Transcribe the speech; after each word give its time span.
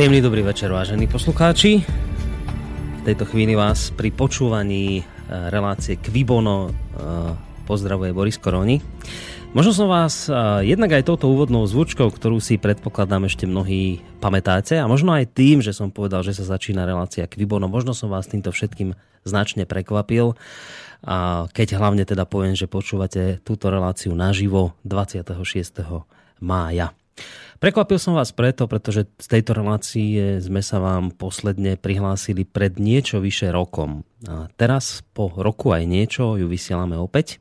Príjemný 0.00 0.24
dobrý 0.24 0.40
večer, 0.40 0.72
vážení 0.72 1.04
poslucháči. 1.04 1.84
V 1.84 3.02
tejto 3.04 3.28
chvíli 3.28 3.52
vás 3.52 3.92
pri 3.92 4.08
počúvaní 4.08 4.96
e, 4.96 5.02
relácie 5.28 6.00
Kvibono 6.00 6.56
e, 6.64 6.96
pozdravuje 7.68 8.08
Boris 8.16 8.40
Koroni. 8.40 8.80
Možno 9.52 9.76
som 9.76 9.92
vás 9.92 10.24
e, 10.24 10.32
jednak 10.72 10.96
aj 10.96 11.04
touto 11.04 11.28
úvodnou 11.28 11.68
zvučkou, 11.68 12.08
ktorú 12.08 12.40
si 12.40 12.56
predpokladám 12.56 13.28
ešte 13.28 13.44
mnohí 13.44 14.00
pamätáte 14.24 14.80
a 14.80 14.88
možno 14.88 15.12
aj 15.12 15.36
tým, 15.36 15.60
že 15.60 15.76
som 15.76 15.92
povedal, 15.92 16.24
že 16.24 16.32
sa 16.32 16.48
začína 16.48 16.88
relácia 16.88 17.28
Kvibono, 17.28 17.68
možno 17.68 17.92
som 17.92 18.08
vás 18.08 18.24
týmto 18.24 18.56
všetkým 18.56 18.96
značne 19.28 19.68
prekvapil. 19.68 20.32
A 21.04 21.44
keď 21.52 21.76
hlavne 21.76 22.08
teda 22.08 22.24
poviem, 22.24 22.56
že 22.56 22.72
počúvate 22.72 23.44
túto 23.44 23.68
reláciu 23.68 24.16
naživo 24.16 24.72
26. 24.80 25.36
mája. 26.40 26.96
Prekvapil 27.60 28.00
som 28.00 28.16
vás 28.16 28.32
preto, 28.32 28.64
pretože 28.64 29.04
z 29.20 29.26
tejto 29.36 29.52
relácie 29.52 30.40
sme 30.40 30.64
sa 30.64 30.80
vám 30.80 31.12
posledne 31.12 31.76
prihlásili 31.76 32.48
pred 32.48 32.80
niečo 32.80 33.20
vyše 33.20 33.52
rokom. 33.52 34.00
A 34.24 34.48
teraz 34.56 35.04
po 35.12 35.28
roku 35.28 35.68
aj 35.76 35.84
niečo 35.84 36.40
ju 36.40 36.48
vysielame 36.48 36.96
opäť. 36.96 37.36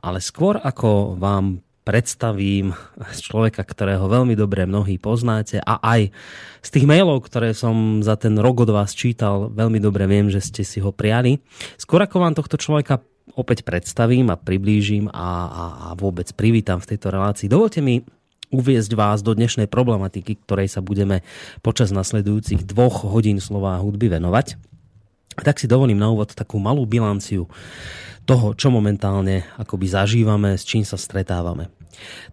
Ale 0.00 0.24
skôr 0.24 0.56
ako 0.56 1.20
vám 1.20 1.60
predstavím 1.84 2.72
človeka, 3.28 3.60
ktorého 3.60 4.08
veľmi 4.08 4.32
dobre 4.32 4.64
mnohí 4.64 4.96
poznáte 4.96 5.60
a 5.60 5.76
aj 5.84 6.08
z 6.64 6.68
tých 6.72 6.88
mailov, 6.88 7.20
ktoré 7.28 7.52
som 7.52 8.00
za 8.00 8.16
ten 8.16 8.40
rok 8.40 8.64
od 8.64 8.72
vás 8.72 8.96
čítal, 8.96 9.52
veľmi 9.52 9.76
dobre 9.76 10.08
viem, 10.08 10.32
že 10.32 10.40
ste 10.40 10.64
si 10.64 10.80
ho 10.80 10.88
prijali. 10.88 11.36
Skôr 11.76 12.00
ako 12.00 12.16
vám 12.16 12.32
tohto 12.32 12.56
človeka 12.56 13.04
opäť 13.36 13.68
predstavím 13.68 14.32
a 14.32 14.40
priblížim 14.40 15.12
a, 15.12 15.12
a, 15.12 15.64
a 15.84 15.88
vôbec 16.00 16.32
privítam 16.32 16.80
v 16.80 16.96
tejto 16.96 17.12
relácii. 17.12 17.44
Dovolte 17.44 17.84
mi 17.84 18.00
uviezť 18.50 18.92
vás 18.98 19.22
do 19.22 19.32
dnešnej 19.32 19.70
problematiky, 19.70 20.42
ktorej 20.44 20.68
sa 20.68 20.82
budeme 20.82 21.22
počas 21.62 21.94
nasledujúcich 21.94 22.66
dvoch 22.66 23.06
hodín 23.06 23.38
slova 23.38 23.78
hudby 23.78 24.10
venovať. 24.10 24.58
Tak 25.40 25.62
si 25.62 25.70
dovolím 25.70 25.96
na 25.96 26.10
úvod 26.10 26.34
takú 26.34 26.58
malú 26.58 26.84
bilanciu 26.84 27.46
toho, 28.28 28.52
čo 28.54 28.68
momentálne 28.68 29.46
akoby 29.56 29.86
zažívame, 29.88 30.58
s 30.58 30.66
čím 30.66 30.84
sa 30.84 31.00
stretávame. 31.00 31.72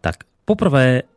Tak 0.02 0.28
poprvé 0.44 1.08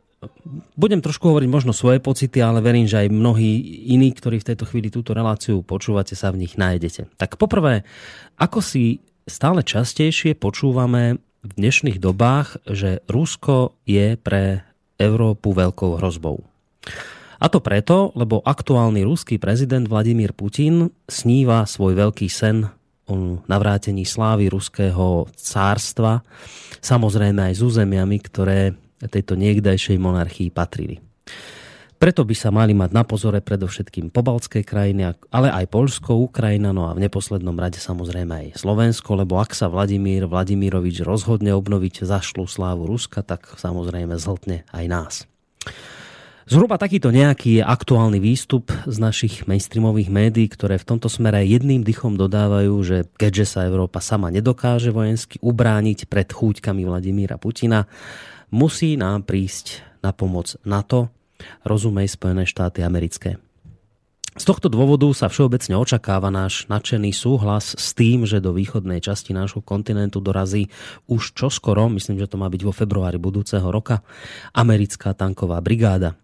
budem 0.77 1.01
trošku 1.01 1.33
hovoriť 1.33 1.49
možno 1.49 1.73
svoje 1.73 1.97
pocity, 1.97 2.37
ale 2.41 2.61
verím, 2.61 2.85
že 2.85 3.05
aj 3.05 3.09
mnohí 3.09 3.83
iní, 3.89 4.13
ktorí 4.13 4.37
v 4.39 4.53
tejto 4.53 4.69
chvíli 4.69 4.93
túto 4.93 5.17
reláciu 5.17 5.65
počúvate, 5.65 6.13
sa 6.13 6.29
v 6.29 6.45
nich 6.45 6.55
nájdete. 6.61 7.09
Tak 7.17 7.41
poprvé, 7.41 7.81
ako 8.37 8.61
si 8.61 9.01
stále 9.25 9.65
častejšie 9.65 10.37
počúvame 10.37 11.17
v 11.41 11.51
dnešných 11.57 11.97
dobách, 11.97 12.61
že 12.69 13.01
Rusko 13.09 13.73
je 13.89 14.13
pre 14.13 14.61
Európu 15.01 15.57
veľkou 15.57 15.97
hrozbou. 15.97 16.45
A 17.41 17.49
to 17.49 17.57
preto, 17.57 18.13
lebo 18.13 18.45
aktuálny 18.45 19.01
ruský 19.01 19.41
prezident 19.41 19.89
Vladimír 19.89 20.29
Putin 20.37 20.93
sníva 21.09 21.65
svoj 21.65 21.97
veľký 21.97 22.29
sen 22.29 22.69
o 23.09 23.41
navrátení 23.49 24.05
slávy 24.05 24.53
ruského 24.53 25.25
cárstva, 25.33 26.21
samozrejme 26.85 27.49
aj 27.49 27.53
s 27.57 27.61
územiami, 27.65 28.17
ktoré 28.21 28.77
tejto 29.09 29.33
niekdajšej 29.33 29.97
monarchii 29.97 30.53
patrili. 30.53 31.01
Preto 32.01 32.25
by 32.25 32.33
sa 32.33 32.49
mali 32.49 32.73
mať 32.73 32.97
na 32.97 33.05
pozore 33.05 33.45
predovšetkým 33.45 34.09
pobaltské 34.09 34.65
krajiny, 34.65 35.13
ale 35.29 35.53
aj 35.53 35.69
Polsko, 35.69 36.17
Ukrajina, 36.17 36.73
no 36.73 36.89
a 36.89 36.97
v 36.97 37.05
neposlednom 37.05 37.53
rade 37.53 37.77
samozrejme 37.77 38.33
aj 38.33 38.47
Slovensko, 38.57 39.21
lebo 39.21 39.37
ak 39.37 39.53
sa 39.53 39.69
Vladimír 39.69 40.25
Vladimirovič 40.25 41.05
rozhodne 41.05 41.53
obnoviť 41.53 42.01
zašlu 42.01 42.49
slávu 42.49 42.89
Ruska, 42.89 43.21
tak 43.21 43.53
samozrejme 43.53 44.17
zhltne 44.17 44.65
aj 44.73 44.85
nás. 44.89 45.13
Zhruba 46.49 46.81
takýto 46.81 47.13
nejaký 47.13 47.61
je 47.61 47.69
aktuálny 47.69 48.17
výstup 48.17 48.73
z 48.89 48.97
našich 48.97 49.45
mainstreamových 49.45 50.09
médií, 50.09 50.49
ktoré 50.49 50.81
v 50.81 50.97
tomto 50.97 51.05
smere 51.05 51.45
jedným 51.45 51.85
dychom 51.85 52.17
dodávajú, 52.17 52.81
že 52.81 52.97
keďže 53.13 53.45
sa 53.45 53.69
Európa 53.69 54.01
sama 54.01 54.33
nedokáže 54.33 54.89
vojensky 54.89 55.37
ubrániť 55.37 56.09
pred 56.09 56.33
chúťkami 56.33 56.81
Vladimíra 56.81 57.37
Putina, 57.37 57.85
musí 58.49 58.97
nám 58.97 59.21
prísť 59.21 59.85
na 60.01 60.09
pomoc 60.17 60.57
NATO, 60.65 61.20
rozumej 61.63 62.11
Spojené 62.11 62.47
štáty 62.47 62.81
americké. 62.81 63.37
Z 64.31 64.47
tohto 64.47 64.71
dôvodu 64.71 65.11
sa 65.11 65.27
všeobecne 65.27 65.75
očakáva 65.75 66.31
náš 66.31 66.63
nadšený 66.71 67.11
súhlas 67.11 67.75
s 67.75 67.91
tým, 67.91 68.23
že 68.23 68.39
do 68.39 68.55
východnej 68.55 69.03
časti 69.03 69.35
nášho 69.35 69.59
kontinentu 69.59 70.23
dorazí 70.23 70.71
už 71.11 71.35
čoskoro, 71.35 71.91
myslím, 71.91 72.15
že 72.15 72.31
to 72.31 72.39
má 72.39 72.47
byť 72.47 72.61
vo 72.63 72.71
februári 72.71 73.19
budúceho 73.19 73.67
roka, 73.67 73.99
americká 74.55 75.11
tanková 75.11 75.59
brigáda. 75.59 76.15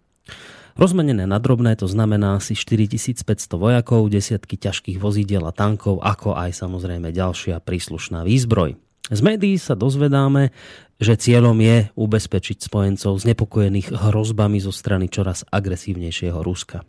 Rozmenené 0.80 1.28
na 1.28 1.36
drobné 1.36 1.76
to 1.76 1.84
znamená 1.84 2.40
asi 2.40 2.56
4500 2.56 3.28
vojakov, 3.60 4.08
desiatky 4.08 4.56
ťažkých 4.56 4.96
vozidiel 4.96 5.44
a 5.44 5.52
tankov, 5.52 6.00
ako 6.00 6.32
aj 6.32 6.64
samozrejme 6.64 7.12
ďalšia 7.12 7.60
príslušná 7.60 8.24
výzbroj. 8.24 8.87
Z 9.08 9.20
médií 9.24 9.56
sa 9.56 9.72
dozvedáme, 9.72 10.52
že 10.98 11.16
cieľom 11.16 11.56
je 11.62 11.88
ubezpečiť 11.94 12.68
spojencov 12.68 13.16
znepokojených 13.22 13.94
hrozbami 13.94 14.58
zo 14.60 14.74
strany 14.74 15.08
čoraz 15.08 15.46
agresívnejšieho 15.48 16.38
Ruska. 16.42 16.84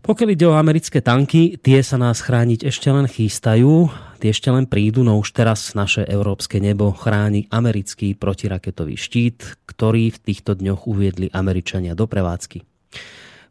Pokiaľ 0.00 0.28
ide 0.32 0.48
o 0.48 0.56
americké 0.56 1.04
tanky, 1.04 1.60
tie 1.60 1.84
sa 1.84 2.00
nás 2.00 2.24
chrániť 2.24 2.64
ešte 2.64 2.88
len 2.88 3.04
chystajú, 3.04 3.92
tie 4.16 4.32
ešte 4.32 4.48
len 4.48 4.64
prídu, 4.64 5.04
no 5.04 5.20
už 5.20 5.36
teraz 5.36 5.76
naše 5.76 6.08
európske 6.08 6.56
nebo 6.56 6.88
chráni 6.96 7.44
americký 7.52 8.16
protiraketový 8.16 8.96
štít, 8.96 9.60
ktorý 9.68 10.08
v 10.08 10.18
týchto 10.24 10.56
dňoch 10.56 10.88
uviedli 10.88 11.28
Američania 11.36 11.92
do 11.92 12.08
prevádzky. 12.08 12.64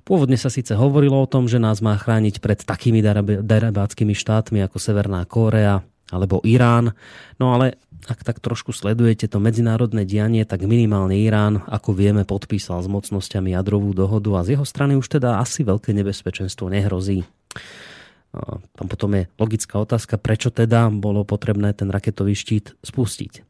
Pôvodne 0.09 0.41
sa 0.41 0.49
síce 0.49 0.73
hovorilo 0.73 1.21
o 1.21 1.29
tom, 1.29 1.45
že 1.45 1.61
nás 1.61 1.85
má 1.85 1.93
chrániť 1.93 2.41
pred 2.41 2.65
takými 2.65 3.05
darebáckými 3.45 4.17
štátmi 4.17 4.65
ako 4.65 4.81
Severná 4.81 5.21
Kórea, 5.29 5.85
alebo 6.09 6.41
Irán. 6.45 6.93
No 7.37 7.53
ale 7.53 7.77
ak 8.09 8.25
tak 8.25 8.41
trošku 8.41 8.73
sledujete 8.73 9.29
to 9.29 9.37
medzinárodné 9.37 10.07
dianie, 10.07 10.41
tak 10.47 10.65
minimálne 10.65 11.13
Irán, 11.19 11.61
ako 11.69 11.93
vieme, 11.93 12.25
podpísal 12.25 12.81
s 12.81 12.89
mocnosťami 12.89 13.53
jadrovú 13.53 13.93
dohodu 13.93 14.41
a 14.41 14.45
z 14.45 14.57
jeho 14.57 14.65
strany 14.65 14.97
už 14.97 15.19
teda 15.19 15.37
asi 15.37 15.61
veľké 15.61 15.93
nebezpečenstvo 15.93 16.71
nehrozí. 16.71 17.27
Tam 18.77 18.85
potom 18.85 19.17
je 19.17 19.25
logická 19.41 19.81
otázka, 19.81 20.21
prečo 20.21 20.53
teda 20.53 20.93
bolo 20.93 21.25
potrebné 21.25 21.73
ten 21.73 21.89
raketový 21.89 22.37
štít 22.37 22.77
spustiť. 22.85 23.41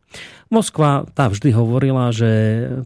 Moskva 0.47 1.03
tá 1.11 1.27
vždy 1.27 1.51
hovorila, 1.51 2.15
že 2.15 2.31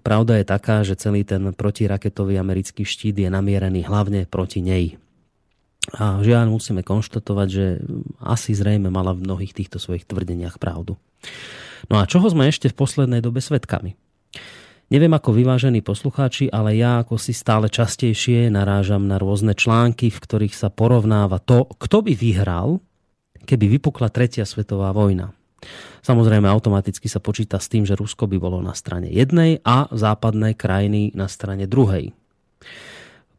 pravda 0.02 0.42
je 0.42 0.46
taká, 0.46 0.82
že 0.82 0.98
celý 0.98 1.22
ten 1.22 1.54
protiraketový 1.54 2.42
americký 2.42 2.82
štít 2.84 3.22
je 3.22 3.30
namierený 3.30 3.86
hlavne 3.86 4.26
proti 4.26 4.66
nej. 4.66 4.98
A 5.92 6.24
žiaľ 6.24 6.48
musíme 6.48 6.80
konštatovať, 6.80 7.48
že 7.52 7.66
asi 8.24 8.56
zrejme 8.56 8.88
mala 8.88 9.12
v 9.12 9.28
mnohých 9.28 9.52
týchto 9.52 9.84
svojich 9.84 10.08
tvrdeniach 10.08 10.56
pravdu. 10.56 10.96
No 11.92 12.00
a 12.00 12.08
čoho 12.08 12.24
sme 12.32 12.48
ešte 12.48 12.72
v 12.72 12.80
poslednej 12.80 13.20
dobe 13.20 13.44
svetkami? 13.44 14.00
Neviem 14.94 15.14
ako 15.16 15.36
vyvážení 15.36 15.82
poslucháči, 15.82 16.48
ale 16.54 16.78
ja 16.78 17.02
ako 17.04 17.18
si 17.18 17.34
stále 17.34 17.68
častejšie 17.68 18.48
narážam 18.54 19.10
na 19.10 19.18
rôzne 19.18 19.58
články, 19.58 20.14
v 20.14 20.22
ktorých 20.22 20.56
sa 20.56 20.70
porovnáva 20.70 21.42
to, 21.42 21.66
kto 21.82 22.06
by 22.06 22.14
vyhral, 22.14 22.78
keby 23.44 23.80
vypukla 23.80 24.14
tretia 24.14 24.48
svetová 24.48 24.94
vojna. 24.96 25.34
Samozrejme 26.04 26.46
automaticky 26.52 27.08
sa 27.08 27.24
počíta 27.24 27.56
s 27.60 27.72
tým, 27.72 27.88
že 27.88 27.96
Rusko 27.96 28.28
by 28.28 28.38
bolo 28.40 28.60
na 28.60 28.76
strane 28.76 29.08
jednej 29.08 29.64
a 29.64 29.88
západné 29.92 30.60
krajiny 30.60 31.16
na 31.16 31.32
strane 31.32 31.64
druhej. 31.66 32.12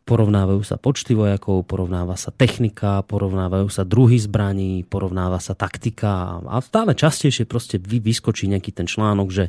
Porovnávajú 0.04 0.60
sa 0.60 0.76
počty 0.76 1.16
vojakov, 1.16 1.64
porovnáva 1.64 2.12
sa 2.20 2.28
technika, 2.28 3.00
porovnávajú 3.08 3.72
sa 3.72 3.88
druhy 3.88 4.20
zbraní, 4.20 4.84
porovnáva 4.84 5.40
sa 5.40 5.56
taktika 5.56 6.44
a 6.44 6.60
stále 6.60 6.92
častejšie 6.92 7.48
proste 7.48 7.80
vyskočí 7.80 8.44
nejaký 8.52 8.68
ten 8.76 8.84
článok, 8.84 9.28
že 9.32 9.44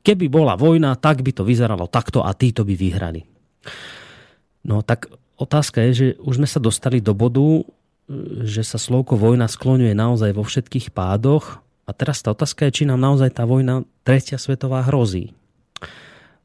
keby 0.00 0.32
bola 0.32 0.56
vojna, 0.56 0.96
tak 0.96 1.20
by 1.20 1.36
to 1.36 1.44
vyzeralo 1.44 1.84
takto 1.84 2.24
a 2.24 2.32
títo 2.32 2.64
by 2.64 2.72
vyhrali. 2.72 3.28
No 4.64 4.80
tak 4.80 5.12
otázka 5.36 5.84
je, 5.88 5.90
že 5.92 6.06
už 6.24 6.40
sme 6.40 6.48
sa 6.48 6.64
dostali 6.64 7.04
do 7.04 7.12
bodu, 7.12 7.68
že 8.40 8.64
sa 8.64 8.80
slovko 8.80 9.20
vojna 9.20 9.52
skloňuje 9.52 9.92
naozaj 9.92 10.32
vo 10.32 10.48
všetkých 10.48 10.96
pádoch 10.96 11.60
a 11.84 11.90
teraz 11.92 12.24
tá 12.24 12.32
otázka 12.32 12.72
je, 12.72 12.82
či 12.82 12.88
nám 12.88 13.04
naozaj 13.04 13.36
tá 13.36 13.44
vojna 13.44 13.84
tretia 14.00 14.40
svetová 14.40 14.80
hrozí. 14.88 15.36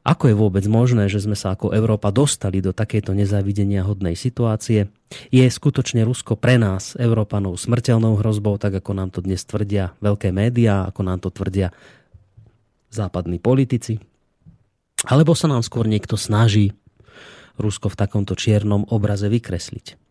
Ako 0.06 0.30
je 0.30 0.38
vôbec 0.38 0.62
možné, 0.70 1.10
že 1.10 1.18
sme 1.18 1.34
sa 1.34 1.58
ako 1.58 1.74
Európa 1.74 2.14
dostali 2.14 2.62
do 2.62 2.70
takejto 2.70 3.10
nezávidenia 3.10 3.82
hodnej 3.82 4.14
situácie? 4.14 4.86
Je 5.34 5.42
skutočne 5.42 6.06
Rusko 6.06 6.38
pre 6.38 6.62
nás, 6.62 6.94
Európanov, 6.94 7.58
smrteľnou 7.58 8.14
hrozbou, 8.22 8.54
tak 8.54 8.78
ako 8.78 8.94
nám 8.94 9.10
to 9.10 9.18
dnes 9.18 9.42
tvrdia 9.42 9.98
veľké 9.98 10.30
médiá, 10.30 10.86
ako 10.86 11.00
nám 11.02 11.18
to 11.26 11.34
tvrdia 11.34 11.74
západní 12.94 13.42
politici? 13.42 13.98
Alebo 15.10 15.34
sa 15.34 15.50
nám 15.50 15.66
skôr 15.66 15.90
niekto 15.90 16.14
snaží 16.14 16.70
Rusko 17.58 17.90
v 17.90 17.98
takomto 17.98 18.38
čiernom 18.38 18.86
obraze 18.86 19.26
vykresliť? 19.26 20.05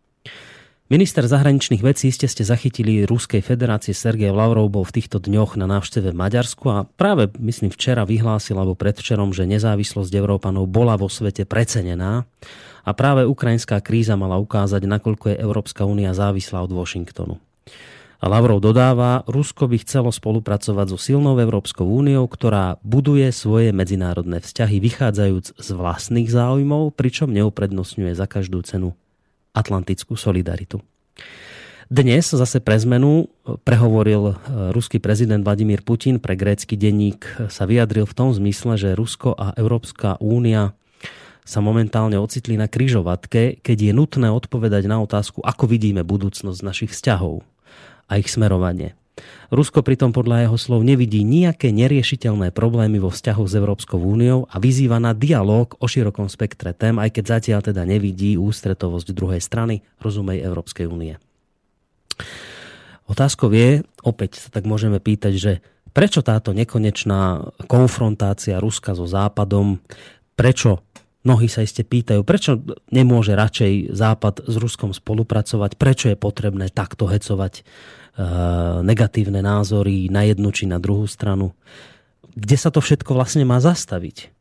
Minister 0.86 1.26
zahraničných 1.26 1.82
vecí 1.82 2.14
ste 2.14 2.30
ste 2.30 2.46
zachytili 2.46 3.02
Ruskej 3.10 3.42
federácie 3.42 3.90
Sergej 3.90 4.30
Lavrov 4.30 4.70
bol 4.70 4.86
v 4.86 4.94
týchto 5.02 5.18
dňoch 5.18 5.58
na 5.58 5.66
návšteve 5.66 6.14
v 6.14 6.20
Maďarsku 6.22 6.62
a 6.70 6.86
práve, 6.86 7.26
myslím, 7.42 7.74
včera 7.74 8.06
vyhlásil 8.06 8.54
alebo 8.54 8.78
predvčerom, 8.78 9.34
že 9.34 9.50
nezávislosť 9.50 10.14
Európanov 10.14 10.70
bola 10.70 10.94
vo 10.94 11.10
svete 11.10 11.42
precenená 11.42 12.22
a 12.86 12.90
práve 12.94 13.26
ukrajinská 13.26 13.82
kríza 13.82 14.14
mala 14.14 14.38
ukázať, 14.38 14.86
nakoľko 14.86 15.34
je 15.34 15.42
Európska 15.42 15.82
únia 15.82 16.14
závislá 16.14 16.62
od 16.62 16.70
Washingtonu. 16.70 17.42
A 18.22 18.30
Lavrov 18.30 18.62
dodáva, 18.62 19.26
Rusko 19.26 19.66
by 19.66 19.82
chcelo 19.82 20.14
spolupracovať 20.14 20.94
so 20.94 20.98
silnou 21.02 21.34
Európskou 21.34 21.82
úniou, 21.82 22.30
ktorá 22.30 22.78
buduje 22.86 23.26
svoje 23.34 23.74
medzinárodné 23.74 24.38
vzťahy 24.38 24.78
vychádzajúc 24.78 25.58
z 25.58 25.68
vlastných 25.74 26.30
záujmov, 26.30 26.94
pričom 26.94 27.34
neuprednostňuje 27.34 28.14
za 28.14 28.30
každú 28.30 28.62
cenu 28.62 28.94
atlantickú 29.56 30.12
solidaritu. 30.20 30.84
Dnes 31.86 32.34
zase 32.34 32.58
pre 32.58 32.74
zmenu 32.82 33.30
prehovoril 33.62 34.34
e, 34.34 34.34
ruský 34.74 34.98
prezident 34.98 35.46
Vladimír 35.46 35.86
Putin 35.86 36.18
pre 36.18 36.34
grécky 36.34 36.74
denník 36.74 37.46
sa 37.46 37.62
vyjadril 37.62 38.10
v 38.10 38.16
tom 38.16 38.34
zmysle, 38.34 38.74
že 38.74 38.98
Rusko 38.98 39.38
a 39.38 39.54
Európska 39.54 40.18
únia 40.18 40.74
sa 41.46 41.62
momentálne 41.62 42.18
ocitli 42.18 42.58
na 42.58 42.66
kryžovatke, 42.66 43.62
keď 43.62 43.78
je 43.78 43.92
nutné 43.94 44.28
odpovedať 44.34 44.90
na 44.90 44.98
otázku, 44.98 45.46
ako 45.46 45.70
vidíme 45.70 46.02
budúcnosť 46.02 46.58
našich 46.66 46.90
vzťahov 46.90 47.46
a 48.10 48.18
ich 48.18 48.26
smerovanie. 48.26 48.98
Rusko 49.48 49.80
pritom 49.80 50.12
podľa 50.12 50.44
jeho 50.44 50.58
slov 50.60 50.80
nevidí 50.84 51.24
nejaké 51.24 51.72
neriešiteľné 51.72 52.52
problémy 52.52 53.00
vo 53.00 53.08
vzťahu 53.08 53.44
s 53.48 53.54
Európskou 53.56 53.96
úniou 53.96 54.44
a 54.50 54.60
vyzýva 54.60 55.00
na 55.00 55.16
dialog 55.16 55.72
o 55.80 55.86
širokom 55.88 56.28
spektre 56.28 56.76
tém, 56.76 57.00
aj 57.00 57.16
keď 57.16 57.24
zatiaľ 57.40 57.60
teda 57.64 57.82
nevidí 57.88 58.36
ústretovosť 58.36 59.08
druhej 59.16 59.40
strany, 59.40 59.80
rozumej 60.04 60.44
Európskej 60.44 60.84
únie. 60.84 61.16
Otázkou 63.06 63.54
je, 63.54 63.86
opäť 64.02 64.42
sa 64.42 64.48
tak 64.50 64.66
môžeme 64.66 64.98
pýtať, 64.98 65.32
že 65.38 65.52
prečo 65.94 66.20
táto 66.20 66.52
nekonečná 66.52 67.54
konfrontácia 67.70 68.60
Ruska 68.60 68.92
so 68.92 69.08
Západom, 69.08 69.80
prečo 70.36 70.84
Mnohí 71.26 71.50
sa 71.50 71.66
iste 71.66 71.82
pýtajú, 71.82 72.22
prečo 72.22 72.62
nemôže 72.94 73.34
radšej 73.34 73.90
Západ 73.90 74.46
s 74.46 74.54
Ruskom 74.62 74.94
spolupracovať, 74.94 75.74
prečo 75.74 76.06
je 76.06 76.14
potrebné 76.14 76.70
takto 76.70 77.10
hecovať 77.10 77.66
negatívne 78.80 79.44
názory 79.44 80.08
na 80.08 80.24
jednu 80.24 80.48
či 80.52 80.64
na 80.64 80.80
druhú 80.80 81.04
stranu. 81.04 81.52
Kde 82.36 82.56
sa 82.56 82.72
to 82.72 82.80
všetko 82.80 83.16
vlastne 83.16 83.44
má 83.44 83.60
zastaviť? 83.60 84.32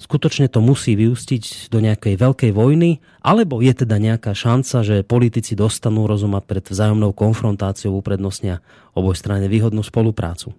Skutočne 0.00 0.48
to 0.48 0.64
musí 0.64 0.96
vyústiť 0.96 1.68
do 1.68 1.84
nejakej 1.84 2.16
veľkej 2.16 2.50
vojny, 2.56 3.04
alebo 3.20 3.60
je 3.60 3.84
teda 3.84 4.00
nejaká 4.00 4.32
šanca, 4.32 4.80
že 4.80 5.04
politici 5.04 5.52
dostanú 5.52 6.08
rozum 6.08 6.32
a 6.34 6.40
pred 6.40 6.64
vzájomnou 6.64 7.12
konfrontáciou 7.12 8.00
uprednostnia 8.00 8.64
oboj 8.96 9.12
strane 9.12 9.44
výhodnú 9.44 9.84
spoluprácu? 9.84 10.56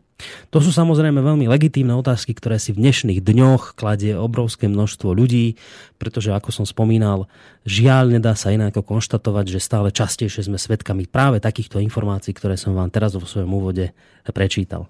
To 0.51 0.57
sú 0.59 0.73
samozrejme 0.73 1.21
veľmi 1.21 1.45
legitímne 1.47 1.95
otázky, 1.97 2.35
ktoré 2.35 2.57
si 2.57 2.71
v 2.71 2.81
dnešných 2.83 3.21
dňoch 3.21 3.77
kladie 3.77 4.13
obrovské 4.17 4.71
množstvo 4.71 5.11
ľudí, 5.13 5.59
pretože 6.01 6.33
ako 6.33 6.49
som 6.51 6.65
spomínal, 6.65 7.29
žiaľ 7.67 8.17
nedá 8.17 8.33
sa 8.33 8.53
inak 8.53 8.77
konštatovať, 8.81 9.45
že 9.57 9.59
stále 9.61 9.89
častejšie 9.93 10.47
sme 10.47 10.57
svedkami 10.57 11.05
práve 11.05 11.43
takýchto 11.43 11.81
informácií, 11.83 12.33
ktoré 12.33 12.57
som 12.57 12.73
vám 12.73 12.89
teraz 12.89 13.13
vo 13.13 13.25
svojom 13.25 13.51
úvode 13.51 13.93
prečítal. 14.29 14.89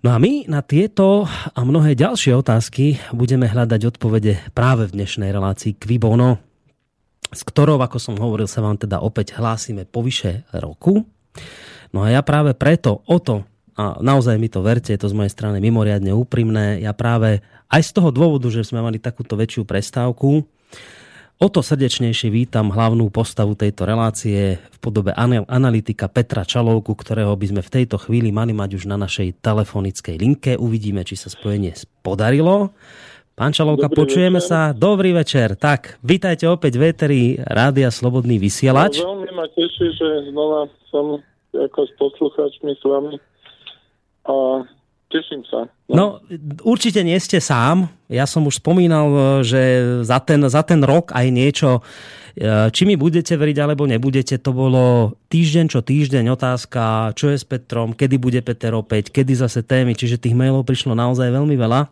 No 0.00 0.16
a 0.16 0.18
my 0.18 0.48
na 0.48 0.64
tieto 0.64 1.28
a 1.28 1.60
mnohé 1.60 1.92
ďalšie 1.92 2.32
otázky 2.32 2.96
budeme 3.12 3.44
hľadať 3.44 3.80
odpovede 3.84 4.40
práve 4.56 4.88
v 4.88 4.96
dnešnej 4.96 5.28
relácii 5.28 5.76
Kvibono, 5.76 6.40
s 7.28 7.44
ktorou, 7.44 7.76
ako 7.84 8.00
som 8.00 8.16
hovoril, 8.16 8.48
sa 8.48 8.64
vám 8.64 8.80
teda 8.80 9.04
opäť 9.04 9.36
hlásime 9.36 9.84
po 9.84 10.00
vyše 10.00 10.48
roku. 10.56 11.04
No 11.92 12.00
a 12.00 12.08
ja 12.08 12.24
práve 12.24 12.56
preto 12.56 13.04
o 13.04 13.20
to 13.20 13.44
a 13.80 13.96
naozaj 13.96 14.36
mi 14.36 14.52
to 14.52 14.60
verte, 14.60 14.92
je 14.92 15.00
to 15.00 15.08
z 15.08 15.16
mojej 15.16 15.32
strany 15.32 15.56
mimoriadne 15.56 16.12
úprimné. 16.12 16.84
Ja 16.84 16.92
práve 16.92 17.40
aj 17.72 17.80
z 17.88 17.90
toho 17.96 18.12
dôvodu, 18.12 18.52
že 18.52 18.60
sme 18.60 18.84
mali 18.84 19.00
takúto 19.00 19.40
väčšiu 19.40 19.64
prestávku, 19.64 20.44
o 21.40 21.48
to 21.48 21.64
srdečnejšie 21.64 22.28
vítam 22.28 22.68
hlavnú 22.68 23.08
postavu 23.08 23.56
tejto 23.56 23.88
relácie 23.88 24.60
v 24.60 24.78
podobe 24.84 25.16
analytika 25.48 26.12
Petra 26.12 26.44
Čalovku, 26.44 26.92
ktorého 26.92 27.32
by 27.32 27.46
sme 27.56 27.62
v 27.64 27.72
tejto 27.80 27.96
chvíli 27.96 28.28
mali 28.28 28.52
mať 28.52 28.76
už 28.76 28.84
na 28.84 29.00
našej 29.00 29.40
telefonickej 29.40 30.20
linke. 30.20 30.60
Uvidíme, 30.60 31.00
či 31.00 31.16
sa 31.16 31.32
spojenie 31.32 31.72
podarilo. 32.04 32.76
Pán 33.32 33.56
Čalovka, 33.56 33.88
Dobrý 33.88 34.04
počujeme 34.04 34.44
večer. 34.44 34.52
sa. 34.52 34.60
Dobrý 34.76 35.16
večer. 35.16 35.56
Tak, 35.56 35.96
vítajte 36.04 36.44
opäť 36.44 36.76
v 36.76 36.92
Eteri 36.92 37.22
Rádia 37.40 37.88
Slobodný 37.88 38.36
vysielač. 38.36 39.00
No, 39.00 39.16
veľmi 39.16 39.32
ma 39.32 39.48
teší, 39.48 39.96
že 39.96 40.28
znova 40.28 40.68
som 40.92 41.24
ako 41.56 41.80
s 41.88 41.92
poslucháčmi 41.96 42.76
s 42.76 42.84
vami 42.84 43.16
a 44.26 44.64
teším 45.10 45.42
sa. 45.48 45.66
No. 45.90 45.94
no, 45.94 46.04
určite 46.62 47.02
nie 47.02 47.18
ste 47.18 47.42
sám. 47.42 47.90
Ja 48.06 48.24
som 48.30 48.46
už 48.46 48.62
spomínal, 48.62 49.06
e, 49.10 49.18
že 49.42 49.62
za 50.06 50.22
ten, 50.22 50.40
za 50.46 50.62
ten 50.62 50.80
rok 50.86 51.10
aj 51.10 51.26
niečo, 51.34 51.82
e, 52.38 52.70
či 52.70 52.86
mi 52.86 52.94
budete 52.94 53.34
veriť 53.34 53.56
alebo 53.58 53.90
nebudete, 53.90 54.38
to 54.38 54.54
bolo 54.54 55.18
týždeň 55.28 55.66
čo 55.66 55.82
týždeň 55.82 56.30
otázka, 56.30 57.14
čo 57.18 57.34
je 57.34 57.36
s 57.42 57.44
Petrom, 57.44 57.92
kedy 57.92 58.16
bude 58.22 58.40
Peter 58.46 58.70
opäť, 58.72 59.10
kedy 59.10 59.34
zase 59.34 59.66
témy, 59.66 59.98
čiže 59.98 60.22
tých 60.22 60.38
mailov 60.38 60.62
prišlo 60.62 60.94
naozaj 60.94 61.26
veľmi 61.34 61.58
veľa. 61.58 61.90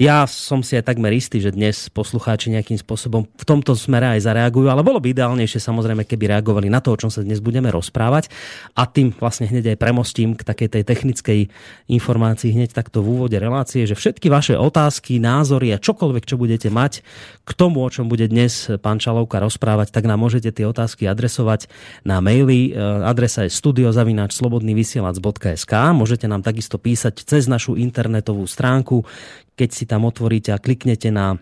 Ja 0.00 0.24
som 0.24 0.64
si 0.64 0.72
aj 0.72 0.88
takmer 0.88 1.12
istý, 1.12 1.36
že 1.36 1.52
dnes 1.52 1.92
poslucháči 1.92 2.48
nejakým 2.48 2.80
spôsobom 2.80 3.28
v 3.28 3.44
tomto 3.44 3.76
smere 3.76 4.16
aj 4.16 4.24
zareagujú, 4.24 4.72
ale 4.72 4.80
bolo 4.80 5.04
by 5.04 5.12
ideálnejšie 5.12 5.60
samozrejme, 5.60 6.08
keby 6.08 6.32
reagovali 6.32 6.72
na 6.72 6.80
to, 6.80 6.96
o 6.96 7.00
čom 7.00 7.12
sa 7.12 7.20
dnes 7.20 7.44
budeme 7.44 7.68
rozprávať. 7.68 8.32
A 8.72 8.88
tým 8.88 9.12
vlastne 9.12 9.52
hneď 9.52 9.76
aj 9.76 9.80
premostím 9.80 10.32
k 10.32 10.48
takej 10.48 10.80
tej 10.80 10.88
technickej 10.88 11.52
informácii 11.92 12.56
hneď 12.56 12.72
takto 12.72 13.04
v 13.04 13.20
úvode 13.20 13.36
relácie, 13.36 13.84
že 13.84 13.92
všetky 13.92 14.32
vaše 14.32 14.56
otázky, 14.56 15.20
názory 15.20 15.76
a 15.76 15.82
čokoľvek, 15.82 16.24
čo 16.24 16.40
budete 16.40 16.72
mať 16.72 17.04
k 17.44 17.50
tomu, 17.52 17.84
o 17.84 17.92
čom 17.92 18.08
bude 18.08 18.24
dnes 18.32 18.72
pán 18.80 18.96
Čalovka 18.96 19.44
rozprávať, 19.44 19.92
tak 19.92 20.08
nám 20.08 20.24
môžete 20.24 20.56
tie 20.56 20.64
otázky 20.64 21.04
adresovať 21.04 21.68
na 22.08 22.24
maily. 22.24 22.72
E, 22.72 22.80
adresa 23.04 23.44
je 23.44 23.52
studiozavináčslobodnyvysielac.sk 23.52 25.72
Môžete 25.92 26.24
nám 26.30 26.40
takisto 26.40 26.80
písať 26.80 27.28
cez 27.28 27.44
našu 27.44 27.76
internetovú 27.76 28.48
stránku 28.48 29.04
keď 29.56 29.68
si 29.70 29.84
tam 29.84 30.08
otvoríte 30.08 30.50
a 30.54 30.62
kliknete 30.62 31.12
na 31.12 31.38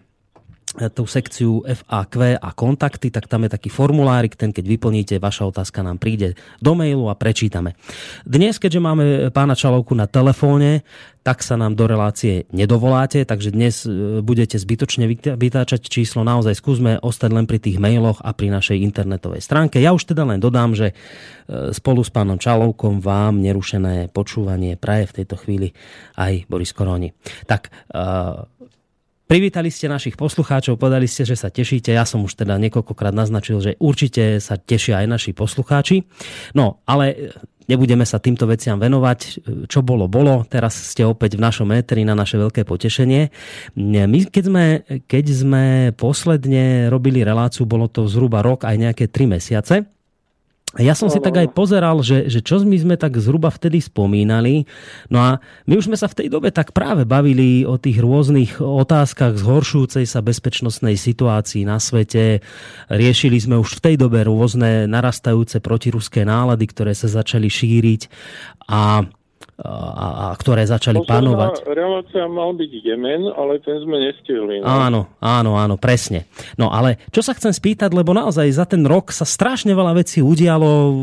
tú 0.72 1.04
sekciu 1.04 1.66
FAQ 1.66 2.38
a 2.38 2.50
kontakty, 2.54 3.10
tak 3.10 3.26
tam 3.26 3.44
je 3.46 3.50
taký 3.52 3.68
formulárik, 3.72 4.38
ten 4.38 4.54
keď 4.54 4.64
vyplníte, 4.66 5.14
vaša 5.18 5.50
otázka 5.50 5.82
nám 5.82 5.98
príde 5.98 6.38
do 6.62 6.72
mailu 6.78 7.10
a 7.10 7.18
prečítame. 7.18 7.74
Dnes, 8.22 8.62
keďže 8.62 8.80
máme 8.80 9.04
pána 9.34 9.58
Čalovku 9.58 9.92
na 9.98 10.06
telefóne, 10.06 10.86
tak 11.20 11.44
sa 11.44 11.60
nám 11.60 11.76
do 11.76 11.84
relácie 11.84 12.48
nedovoláte, 12.48 13.28
takže 13.28 13.52
dnes 13.52 13.84
e, 13.84 14.24
budete 14.24 14.56
zbytočne 14.56 15.04
vytáčať 15.36 15.84
číslo. 15.84 16.24
Naozaj 16.24 16.56
skúsme 16.56 16.96
ostať 16.96 17.30
len 17.36 17.44
pri 17.44 17.60
tých 17.60 17.76
mailoch 17.76 18.24
a 18.24 18.32
pri 18.32 18.48
našej 18.48 18.80
internetovej 18.80 19.44
stránke. 19.44 19.84
Ja 19.84 19.92
už 19.92 20.08
teda 20.08 20.24
len 20.24 20.40
dodám, 20.40 20.72
že 20.72 20.96
e, 20.96 21.74
spolu 21.76 22.00
s 22.00 22.08
pánom 22.08 22.40
Čalovkom 22.40 23.04
vám 23.04 23.36
nerušené 23.44 24.08
počúvanie 24.16 24.80
praje 24.80 25.12
v 25.12 25.16
tejto 25.22 25.36
chvíli 25.36 25.76
aj 26.16 26.48
Boris 26.48 26.72
Koroni. 26.72 27.12
Tak, 27.44 27.68
e, 27.68 28.59
Privítali 29.30 29.70
ste 29.70 29.86
našich 29.86 30.18
poslucháčov, 30.18 30.74
povedali 30.74 31.06
ste, 31.06 31.22
že 31.22 31.38
sa 31.38 31.54
tešíte. 31.54 31.94
Ja 31.94 32.02
som 32.02 32.26
už 32.26 32.34
teda 32.34 32.58
niekoľkokrát 32.66 33.14
naznačil, 33.14 33.62
že 33.62 33.78
určite 33.78 34.42
sa 34.42 34.58
tešia 34.58 34.98
aj 34.98 35.06
naši 35.06 35.30
poslucháči. 35.30 36.02
No, 36.58 36.82
ale 36.82 37.30
nebudeme 37.70 38.02
sa 38.02 38.18
týmto 38.18 38.50
veciam 38.50 38.82
venovať. 38.82 39.46
Čo 39.70 39.86
bolo, 39.86 40.10
bolo. 40.10 40.42
Teraz 40.50 40.74
ste 40.74 41.06
opäť 41.06 41.38
v 41.38 41.46
našom 41.46 41.70
éteri 41.70 42.02
na 42.02 42.18
naše 42.18 42.42
veľké 42.42 42.66
potešenie. 42.66 43.30
My, 43.78 44.18
keď 44.26 44.44
sme, 44.50 44.64
keď 45.06 45.24
sme 45.30 45.64
posledne 45.94 46.90
robili 46.90 47.22
reláciu, 47.22 47.70
bolo 47.70 47.86
to 47.86 48.10
zhruba 48.10 48.42
rok 48.42 48.66
aj 48.66 48.74
nejaké 48.82 49.14
tri 49.14 49.30
mesiace. 49.30 49.86
Ja 50.78 50.94
som 50.94 51.10
si 51.10 51.18
tak 51.18 51.34
aj 51.34 51.50
pozeral, 51.50 51.98
že, 51.98 52.30
že 52.30 52.46
čo 52.46 52.62
my 52.62 52.78
sme 52.78 52.94
tak 52.94 53.18
zhruba 53.18 53.50
vtedy 53.50 53.82
spomínali. 53.82 54.70
No 55.10 55.18
a 55.18 55.30
my 55.66 55.74
už 55.74 55.90
sme 55.90 55.98
sa 55.98 56.06
v 56.06 56.22
tej 56.22 56.28
dobe 56.30 56.54
tak 56.54 56.70
práve 56.70 57.02
bavili 57.02 57.66
o 57.66 57.74
tých 57.74 57.98
rôznych 57.98 58.62
otázkach 58.62 59.34
zhoršujúcej 59.34 60.06
sa 60.06 60.22
bezpečnostnej 60.22 60.94
situácii 60.94 61.66
na 61.66 61.82
svete. 61.82 62.38
Riešili 62.86 63.42
sme 63.42 63.58
už 63.58 63.82
v 63.82 63.84
tej 63.90 63.96
dobe 63.98 64.22
rôzne 64.22 64.86
narastajúce 64.86 65.58
protiruské 65.58 66.22
nálady, 66.22 66.70
ktoré 66.70 66.94
sa 66.94 67.10
začali 67.10 67.50
šíriť. 67.50 68.06
A 68.70 69.10
a, 69.60 70.32
a 70.32 70.36
ktoré 70.40 70.64
začali 70.64 71.04
Posledná 71.04 71.12
panovať. 71.20 71.52
relácia 71.68 72.24
mal 72.24 72.56
byť 72.56 72.70
Jemen, 72.80 73.28
ale 73.36 73.60
ten 73.60 73.76
sme 73.84 74.00
nestihli. 74.00 74.64
No? 74.64 74.66
Áno, 74.66 75.00
áno, 75.20 75.60
áno, 75.60 75.74
presne. 75.76 76.24
No 76.56 76.72
ale 76.72 76.96
čo 77.12 77.20
sa 77.20 77.36
chcem 77.36 77.52
spýtať, 77.52 77.92
lebo 77.92 78.16
naozaj 78.16 78.48
za 78.48 78.64
ten 78.64 78.80
rok 78.88 79.12
sa 79.12 79.28
strašne 79.28 79.76
veľa 79.76 80.00
vecí 80.00 80.24
udialo, 80.24 80.96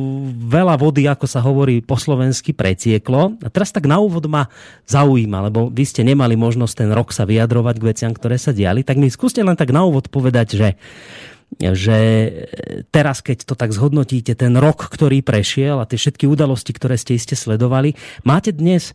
veľa 0.49 0.75
vody, 0.81 1.05
ako 1.05 1.25
sa 1.29 1.39
hovorí 1.45 1.85
po 1.85 2.01
slovensky, 2.01 2.57
pretieklo. 2.57 3.37
A 3.45 3.47
teraz 3.53 3.69
tak 3.69 3.85
na 3.85 4.01
úvod 4.01 4.25
ma 4.25 4.49
zaujíma, 4.89 5.47
lebo 5.53 5.69
vy 5.69 5.85
ste 5.85 6.01
nemali 6.01 6.33
možnosť 6.33 6.73
ten 6.81 6.89
rok 6.89 7.13
sa 7.13 7.29
vyjadrovať 7.29 7.75
k 7.77 7.87
veciam, 7.87 8.11
ktoré 8.11 8.41
sa 8.41 8.49
diali, 8.49 8.81
tak 8.81 8.97
mi 8.97 9.07
skúste 9.07 9.45
len 9.45 9.53
tak 9.53 9.69
na 9.69 9.85
úvod 9.85 10.09
povedať, 10.09 10.47
že 10.57 10.69
že 11.55 11.97
teraz, 12.91 13.23
keď 13.23 13.47
to 13.47 13.55
tak 13.57 13.71
zhodnotíte, 13.73 14.35
ten 14.35 14.53
rok, 14.59 14.91
ktorý 14.91 15.23
prešiel 15.23 15.81
a 15.81 15.89
tie 15.89 15.97
všetky 15.97 16.27
udalosti, 16.27 16.75
ktoré 16.75 16.99
ste 16.99 17.15
iste 17.17 17.33
sledovali, 17.33 17.95
máte 18.27 18.53
dnes 18.53 18.93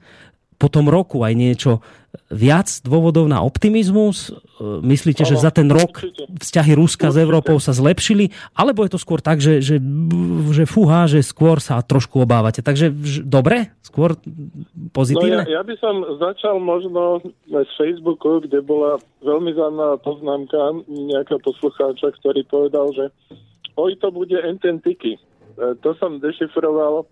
po 0.62 0.70
tom 0.70 0.86
roku 0.86 1.26
aj 1.26 1.34
niečo 1.34 1.82
viac 2.30 2.70
dôvodov 2.86 3.26
na 3.26 3.42
optimizmus? 3.42 4.30
E, 4.30 4.78
myslíte, 4.86 5.26
že 5.26 5.34
za 5.34 5.50
ten 5.50 5.66
rok 5.66 6.06
vzťahy 6.38 6.78
Ruska 6.78 7.10
s 7.10 7.18
Európou 7.18 7.58
sa 7.58 7.74
zlepšili? 7.74 8.30
Alebo 8.54 8.86
je 8.86 8.94
to 8.94 9.02
skôr 9.02 9.18
tak, 9.18 9.42
že, 9.42 9.58
že, 9.58 9.82
že 10.54 10.64
fúha, 10.70 11.10
že 11.10 11.18
skôr 11.24 11.58
sa 11.58 11.82
trošku 11.82 12.22
obávate? 12.22 12.62
Takže 12.62 12.94
dobre? 13.26 13.74
Skôr 13.82 14.14
pozitívne? 14.94 15.42
No 15.42 15.50
ja, 15.50 15.58
ja 15.58 15.62
by 15.66 15.74
som 15.82 15.94
začal 16.22 16.62
možno 16.62 17.26
z 17.50 17.70
Facebooku, 17.74 18.38
kde 18.46 18.62
bola 18.62 19.02
veľmi 19.26 19.50
zaujímavá 19.58 19.98
poznámka 19.98 20.84
nejakého 20.86 21.42
poslucháča, 21.42 22.14
ktorý 22.22 22.46
povedal, 22.46 22.94
že 22.94 23.04
oj, 23.74 23.98
to 23.98 24.14
bude 24.14 24.36
ententiky. 24.38 25.18
E, 25.18 25.20
to 25.82 25.96
som 25.98 26.22
dešifroval 26.22 27.08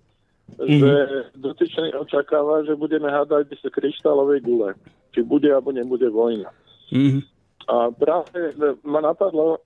mm-hmm. 0.58 0.80
že 0.80 0.92
dotyčný 1.38 1.94
očakáva, 1.94 2.64
že 2.66 2.78
budeme 2.78 3.10
hádať 3.10 3.54
z 3.58 3.70
kryštálovej 3.70 4.40
gule. 4.42 4.74
Či 5.14 5.26
bude 5.26 5.50
alebo 5.50 5.74
nebude 5.74 6.06
vojna. 6.10 6.50
Mm-hmm. 6.90 7.22
A 7.70 7.94
práve 7.94 8.38
ma 8.82 8.98
napadlo, 9.04 9.62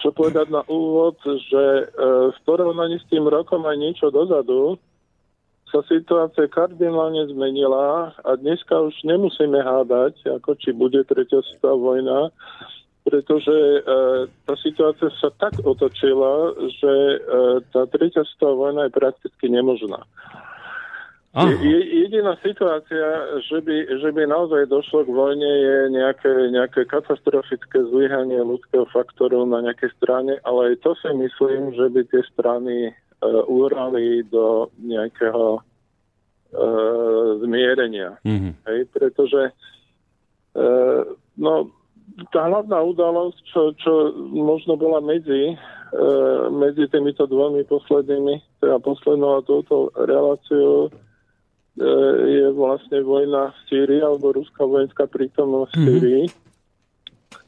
čo 0.00 0.12
povedať 0.12 0.48
na 0.48 0.64
úvod, 0.68 1.16
že 1.24 1.64
e, 1.82 1.84
v 2.32 2.38
porovnaní 2.44 3.00
s 3.00 3.08
tým 3.08 3.28
rokom 3.28 3.64
aj 3.64 3.76
niečo 3.76 4.08
dozadu 4.08 4.80
sa 5.66 5.82
situácia 5.90 6.46
kardinálne 6.46 7.26
zmenila 7.26 8.14
a 8.22 8.30
dneska 8.38 8.86
už 8.86 8.94
nemusíme 9.02 9.58
hádať, 9.58 10.14
ako 10.38 10.54
či 10.62 10.70
bude 10.70 11.02
tretia 11.04 11.42
svetová 11.42 11.74
vojna, 11.74 12.30
pretože 13.06 13.54
e, 13.54 13.78
tá 14.42 14.54
situácia 14.58 15.06
sa 15.22 15.30
tak 15.38 15.62
otočila, 15.62 16.58
že 16.58 16.92
e, 16.92 17.18
tá 17.70 17.86
tretia 17.86 18.26
svetová 18.26 18.66
vojna 18.66 18.90
je 18.90 18.98
prakticky 18.98 19.46
nemožná. 19.46 20.02
Je, 21.36 22.08
jediná 22.08 22.32
situácia, 22.40 23.36
že 23.44 23.60
by, 23.60 24.00
že 24.00 24.08
by 24.08 24.24
naozaj 24.24 24.72
došlo 24.72 25.04
k 25.04 25.10
vojne, 25.12 25.44
je 25.44 25.76
nejaké, 25.92 26.32
nejaké 26.48 26.88
katastrofické 26.88 27.76
zlyhanie 27.92 28.40
ľudského 28.40 28.88
faktoru 28.88 29.44
na 29.44 29.60
nejakej 29.60 29.92
strane, 30.00 30.40
ale 30.48 30.72
aj 30.72 30.76
to 30.80 30.96
si 30.96 31.12
myslím, 31.12 31.76
že 31.76 31.92
by 31.92 32.00
tie 32.08 32.22
strany 32.32 32.88
e, 32.88 32.92
urali 33.52 34.24
do 34.32 34.72
nejakého 34.80 35.60
e, 35.60 36.66
zmierenia. 37.44 38.16
Mm-hmm. 38.24 38.52
Hej, 38.72 38.80
pretože 38.96 39.52
e, 40.56 40.64
no, 41.36 41.68
tá 42.30 42.48
hlavná 42.48 42.78
udalosť, 42.80 43.38
čo, 43.50 43.62
čo 43.76 43.92
možno 44.30 44.78
bola 44.78 45.02
medzi, 45.02 45.52
e, 45.52 45.56
medzi 46.54 46.86
týmito 46.88 47.26
dvomi 47.26 47.66
poslednými, 47.66 48.62
teda 48.62 48.78
poslednou 48.80 49.42
a 49.42 49.44
touto 49.44 49.90
reláciou, 49.98 50.88
e, 50.88 50.90
je 52.30 52.46
vlastne 52.54 53.02
vojna 53.02 53.52
v 53.52 53.58
Sýrii 53.68 54.00
alebo 54.00 54.32
ruská 54.32 54.64
vojenská 54.64 55.04
prítomnosť 55.10 55.72
v 55.74 55.78
mhm. 55.78 55.86
Sýrii, 55.86 56.24
mm-hmm. 56.30 56.44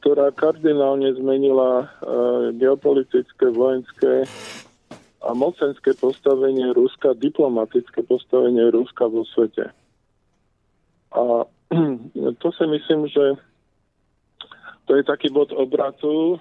ktorá 0.03 0.27
kardinálne 0.35 1.15
zmenila 1.17 1.71
e, 1.81 1.87
geopolitické, 2.59 3.49
vojenské 3.55 4.27
a 5.23 5.35
mocenské 5.35 5.97
postavenie 5.99 6.71
Ruska, 6.75 7.15
diplomatické 7.15 8.07
postavenie 8.07 8.71
Ruska 8.71 9.07
vo 9.11 9.27
svete. 9.27 9.71
A 11.15 11.49
to 12.43 12.49
si 12.53 12.65
myslím, 12.69 13.09
že 13.09 13.48
to 14.89 14.97
je 14.97 15.05
taký 15.05 15.29
bod 15.29 15.53
obratu. 15.53 16.41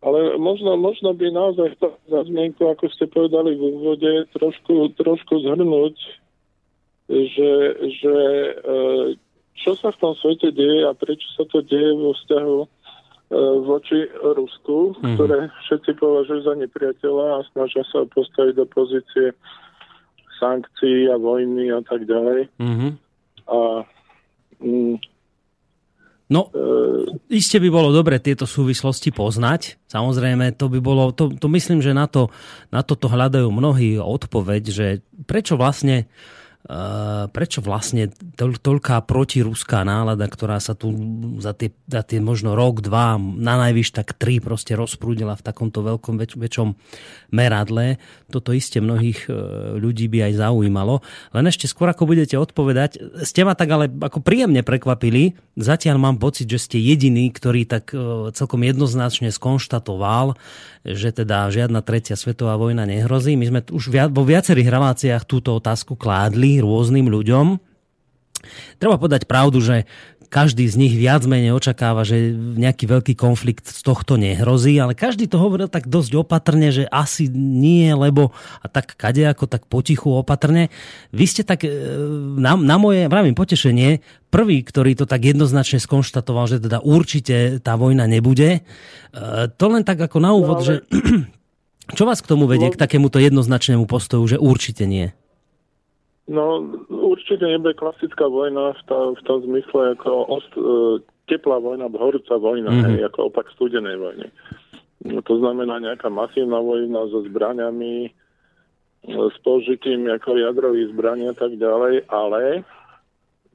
Ale 0.00 0.40
možno, 0.40 0.80
možno 0.80 1.12
by 1.12 1.28
naozaj 1.28 1.76
za 2.08 2.20
zmienku, 2.24 2.64
ako 2.64 2.88
ste 2.88 3.04
povedali 3.04 3.52
v 3.52 3.62
úvode, 3.68 4.12
trošku, 4.32 4.96
trošku 4.96 5.44
zhrnúť, 5.44 5.92
že, 7.10 7.52
že 8.00 8.16
e, 8.48 8.52
čo 9.60 9.76
sa 9.76 9.92
v 9.92 10.00
tom 10.00 10.16
svete 10.16 10.56
deje 10.56 10.88
a 10.88 10.96
prečo 10.96 11.28
sa 11.36 11.44
to 11.52 11.60
deje 11.60 11.92
vo 11.92 12.16
vzťahu 12.16 12.58
e, 12.64 12.68
voči 13.60 14.08
Rusku, 14.24 14.96
mm-hmm. 14.96 15.14
ktoré 15.20 15.52
všetci 15.68 15.90
považujú 16.00 16.40
za 16.48 16.54
nepriateľa 16.56 17.26
a 17.36 17.46
snažia 17.52 17.84
sa 17.92 18.08
postaviť 18.08 18.54
do 18.56 18.66
pozície 18.72 19.36
sankcií 20.40 21.12
a 21.12 21.20
vojny 21.20 21.68
a 21.76 21.84
tak 21.84 22.08
ďalej. 22.08 22.48
Mm-hmm. 22.56 22.90
A 23.52 23.84
mm, 24.64 24.96
No, 26.30 26.54
e, 26.54 27.34
iste 27.34 27.58
by 27.58 27.68
bolo 27.68 27.90
dobre 27.90 28.22
tieto 28.22 28.46
súvislosti 28.46 29.10
poznať. 29.10 29.82
Samozrejme, 29.90 30.54
to 30.54 30.70
by 30.70 30.78
bolo, 30.78 31.10
to, 31.10 31.34
to 31.34 31.50
myslím, 31.50 31.82
že 31.82 31.90
na 31.90 32.06
to, 32.06 32.30
na 32.70 32.86
toto 32.86 33.10
hľadajú 33.10 33.50
mnohí 33.50 33.98
odpoveď, 33.98 34.62
že 34.70 34.86
prečo 35.26 35.58
vlastne 35.58 36.06
prečo 37.32 37.64
vlastne 37.64 38.12
to, 38.36 38.52
toľká 38.52 39.00
protiruská 39.08 39.80
nálada, 39.80 40.28
ktorá 40.28 40.60
sa 40.60 40.76
tu 40.76 40.92
za 41.40 41.56
tie, 41.56 41.72
za 41.88 42.04
tie 42.04 42.20
možno 42.20 42.52
rok, 42.52 42.84
dva, 42.84 43.16
na 43.16 43.56
najvyš 43.64 43.96
tak 43.96 44.12
tri 44.12 44.44
proste 44.44 44.76
rozprúdila 44.76 45.40
v 45.40 45.46
takomto 45.46 45.80
veľkom 45.80 46.20
väč, 46.20 46.36
väčšom 46.36 46.76
meradle. 47.32 47.96
Toto 48.28 48.52
iste 48.52 48.76
mnohých 48.84 49.24
eh, 49.26 49.34
ľudí 49.80 50.12
by 50.12 50.30
aj 50.30 50.32
zaujímalo. 50.36 51.00
Len 51.32 51.48
ešte 51.48 51.64
skôr 51.64 51.88
ako 51.88 52.04
budete 52.04 52.36
odpovedať, 52.36 53.24
ste 53.24 53.40
ma 53.48 53.56
tak 53.56 53.72
ale 53.72 53.88
ako 53.88 54.20
príjemne 54.20 54.60
prekvapili. 54.60 55.40
Zatiaľ 55.56 55.96
mám 55.96 56.20
pocit, 56.20 56.44
že 56.44 56.60
ste 56.60 56.76
jediný, 56.76 57.32
ktorý 57.32 57.64
tak 57.64 57.96
eh, 57.96 58.28
celkom 58.36 58.60
jednoznačne 58.68 59.32
skonštatoval, 59.32 60.36
že 60.84 61.08
teda 61.08 61.48
žiadna 61.48 61.80
tretia 61.80 62.20
svetová 62.20 62.60
vojna 62.60 62.84
nehrozí. 62.84 63.32
My 63.40 63.48
sme 63.48 63.60
už 63.64 64.12
vo 64.12 64.24
viacerých 64.28 64.68
reláciách 64.68 65.24
túto 65.24 65.56
otázku 65.56 65.96
kládli 65.96 66.49
rôznym 66.58 67.06
ľuďom. 67.06 67.62
Treba 68.82 68.98
povedať 68.98 69.30
pravdu, 69.30 69.62
že 69.62 69.86
každý 70.30 70.70
z 70.70 70.78
nich 70.78 70.94
viac 70.94 71.26
menej 71.26 71.58
očakáva, 71.58 72.06
že 72.06 72.30
nejaký 72.32 72.86
veľký 72.86 73.14
konflikt 73.18 73.66
z 73.66 73.82
tohto 73.82 74.14
nehrozí, 74.14 74.78
ale 74.78 74.94
každý 74.94 75.26
to 75.26 75.42
hovoril 75.42 75.66
tak 75.66 75.90
dosť 75.90 76.22
opatrne, 76.22 76.70
že 76.70 76.86
asi 76.86 77.26
nie, 77.34 77.90
lebo 77.90 78.30
a 78.62 78.66
tak 78.70 78.94
kade 78.94 79.26
ako 79.26 79.50
tak 79.50 79.66
potichu 79.66 80.14
opatrne. 80.14 80.70
Vy 81.10 81.24
ste 81.26 81.42
tak 81.42 81.66
e, 81.66 81.70
na, 82.38 82.54
na 82.54 82.78
moje, 82.78 83.10
vravím, 83.10 83.34
potešenie, 83.34 84.06
prvý, 84.30 84.62
ktorý 84.62 84.94
to 84.94 85.04
tak 85.04 85.26
jednoznačne 85.26 85.82
skonštatoval, 85.82 86.46
že 86.46 86.62
teda 86.62 86.78
určite 86.78 87.58
tá 87.58 87.74
vojna 87.74 88.06
nebude. 88.06 88.62
E, 88.62 89.50
to 89.50 89.66
len 89.66 89.82
tak 89.82 89.98
ako 89.98 90.22
na 90.22 90.30
úvod, 90.30 90.62
no, 90.62 90.64
ale... 90.64 90.66
že 90.70 90.74
čo 91.98 92.06
vás 92.06 92.22
k 92.22 92.30
tomu 92.30 92.46
vedie, 92.46 92.70
no... 92.70 92.72
k 92.72 92.78
takémuto 92.78 93.18
jednoznačnému 93.18 93.82
postoju, 93.90 94.22
že 94.30 94.38
určite 94.38 94.86
nie? 94.86 95.10
No, 96.30 96.62
určite 96.86 97.42
nebude 97.42 97.74
klasická 97.74 98.30
vojna 98.30 98.78
v, 98.78 98.82
tá, 98.86 98.98
v 99.18 99.22
tom 99.26 99.42
zmysle 99.50 99.98
ako 99.98 100.10
ost, 100.30 100.52
e, 100.54 100.62
teplá 101.26 101.58
vojna, 101.58 101.90
horúca 101.90 102.38
vojna, 102.38 102.70
mm-hmm. 102.70 102.86
hej, 102.94 103.10
ako 103.10 103.34
opak 103.34 103.50
studenej 103.58 103.98
vojny. 103.98 104.30
No, 105.10 105.26
to 105.26 105.42
znamená 105.42 105.82
nejaká 105.82 106.06
masívna 106.06 106.62
vojna 106.62 107.10
so 107.10 107.26
zbraniami, 107.26 108.14
s 109.10 109.36
použitím 109.42 110.06
ako 110.12 110.36
jadrových 110.36 110.92
zbraní 110.92 111.26
a 111.26 111.34
tak 111.34 111.56
ďalej, 111.56 112.06
ale 112.06 112.62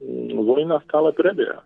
mm, 0.02 0.36
vojna 0.36 0.82
stále 0.84 1.16
prebieha. 1.16 1.62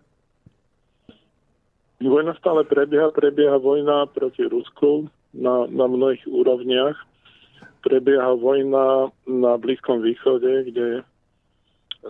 Vojna 1.99 2.33
stále 2.39 2.63
prebieha, 2.63 3.11
prebieha 3.11 3.59
vojna 3.59 4.07
proti 4.09 4.47
Rusku 4.47 5.11
na, 5.35 5.67
na 5.67 5.85
mnohých 5.91 6.23
úrovniach 6.29 6.97
prebieha 7.81 8.37
vojna 8.37 9.09
na 9.25 9.57
Blízkom 9.57 10.05
východe, 10.05 10.69
kde 10.69 11.01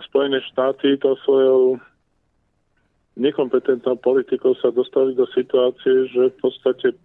Spojené 0.08 0.40
štáty 0.52 0.96
to 0.96 1.16
svojou 1.20 1.76
nekompetentnou 3.20 4.00
politikou 4.00 4.56
sa 4.56 4.72
dostali 4.72 5.12
do 5.12 5.28
situácie, 5.36 6.08
že 6.08 6.32
v 6.32 6.36
podstate 6.40 6.96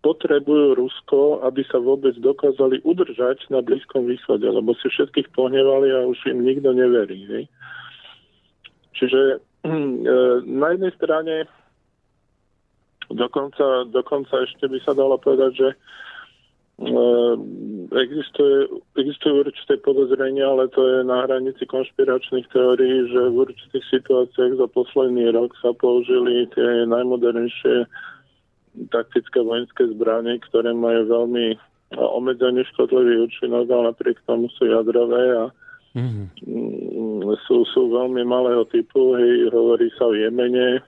potrebujú 0.00 0.78
Rusko, 0.78 1.42
aby 1.42 1.66
sa 1.66 1.82
vôbec 1.82 2.14
dokázali 2.22 2.86
udržať 2.86 3.50
na 3.50 3.58
Blízkom 3.66 4.06
východe, 4.06 4.46
lebo 4.46 4.78
si 4.78 4.86
všetkých 4.86 5.34
pohnevali 5.34 5.90
a 5.90 6.06
už 6.06 6.18
im 6.30 6.46
nikto 6.46 6.70
neverí. 6.70 7.26
Hej. 7.26 7.44
Čiže 8.94 9.20
e, 9.66 9.72
na 10.46 10.66
jednej 10.70 10.92
strane 10.94 11.34
dokonca, 13.10 13.90
dokonca 13.90 14.46
ešte 14.46 14.70
by 14.70 14.78
sa 14.86 14.94
dalo 14.94 15.18
povedať, 15.18 15.52
že 15.58 15.68
Ehm, 16.80 17.79
existuje, 17.90 18.70
existujú 18.94 19.42
určité 19.42 19.74
podozrenia, 19.82 20.46
ale 20.46 20.70
to 20.70 20.82
je 20.86 20.98
na 21.02 21.26
hranici 21.26 21.66
konšpiračných 21.66 22.46
teórií, 22.54 23.10
že 23.10 23.20
v 23.30 23.36
určitých 23.50 23.84
situáciách 23.90 24.62
za 24.62 24.66
posledný 24.70 25.30
rok 25.34 25.50
sa 25.58 25.74
použili 25.74 26.46
tie 26.54 26.86
najmodernejšie 26.86 27.90
taktické 28.94 29.42
vojenské 29.42 29.90
zbranie, 29.90 30.38
ktoré 30.46 30.70
majú 30.70 31.02
veľmi 31.10 31.58
obmedzený 31.98 32.62
škodlivý 32.70 33.26
účinok, 33.26 33.66
ale 33.66 33.90
napriek 33.90 34.22
tomu 34.22 34.46
sú 34.54 34.70
jadrové 34.70 35.24
a 35.34 35.44
mm-hmm. 35.98 36.26
sú, 37.50 37.66
sú 37.66 37.90
veľmi 37.90 38.22
malého 38.22 38.62
typu. 38.70 39.18
Hej, 39.18 39.50
hovorí 39.50 39.90
sa 39.98 40.06
o 40.06 40.14
Jemene, 40.14 40.86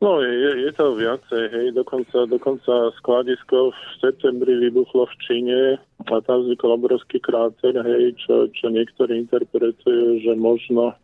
No, 0.00 0.24
je, 0.24 0.64
je 0.64 0.72
to 0.72 0.96
viacej, 0.96 1.44
hej, 1.52 1.66
dokonca, 1.76 2.24
dokonca 2.24 2.88
skladisko 3.04 3.68
v 3.68 3.80
septembri 4.00 4.56
vybuchlo 4.56 5.04
v 5.04 5.14
Číne 5.20 5.60
a 6.08 6.14
tam 6.24 6.40
vznikol 6.40 6.80
obrovský 6.80 7.20
kráter, 7.20 7.76
hej, 7.84 8.16
čo, 8.16 8.48
čo 8.56 8.72
niektorí 8.72 9.20
interpretujú, 9.28 10.24
že 10.24 10.32
možno 10.40 10.96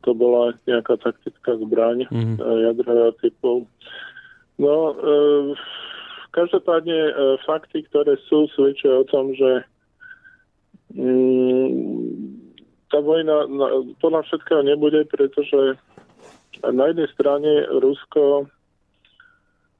to 0.00 0.16
bola 0.16 0.56
nejaká 0.64 0.96
taktická 0.96 1.60
zbraň 1.60 2.08
mm-hmm. 2.08 2.40
jadrového 2.40 3.12
typu. 3.20 3.68
No, 4.56 4.96
e, 4.96 5.52
každopádne 6.32 7.00
e, 7.04 7.12
fakty, 7.44 7.84
ktoré 7.92 8.16
sú, 8.32 8.48
svedčia 8.56 8.96
o 8.96 9.04
tom, 9.04 9.36
že 9.36 9.60
mm, 10.96 12.40
tá 12.90 12.98
vojna 13.04 13.44
na, 13.44 13.66
podľa 14.00 14.24
všetkého 14.24 14.62
nebude, 14.64 15.04
pretože 15.04 15.76
na 16.64 16.84
jednej 16.92 17.08
strane 17.16 17.50
Rusko 17.80 18.48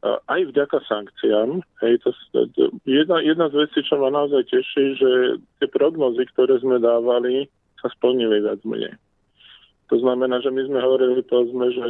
aj 0.02 0.40
vďaka 0.48 0.80
sankciám, 0.88 1.60
hej, 1.84 2.00
to, 2.00 2.08
jedna, 2.88 3.20
jedna 3.20 3.52
z 3.52 3.68
vecí, 3.68 3.84
čo 3.84 4.00
ma 4.00 4.08
naozaj 4.08 4.48
teší, 4.48 4.96
že 4.96 5.10
tie 5.60 5.68
prognozy, 5.68 6.24
ktoré 6.32 6.56
sme 6.64 6.80
dávali, 6.80 7.52
sa 7.84 7.92
splnili 7.92 8.40
viac 8.40 8.64
menej. 8.64 8.96
To 9.92 9.98
znamená, 10.00 10.40
že 10.40 10.54
my 10.54 10.62
sme 10.70 10.80
hovorili 10.80 11.20
povedzme, 11.26 11.66
že 11.74 11.84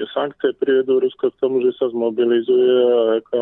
e, 0.00 0.06
sankcie 0.16 0.56
privedú 0.58 0.98
Rusko 0.98 1.30
k 1.30 1.40
tomu, 1.44 1.62
že 1.62 1.76
sa 1.78 1.92
zmobilizuje 1.92 2.72
a 2.72 3.20
ako 3.20 3.38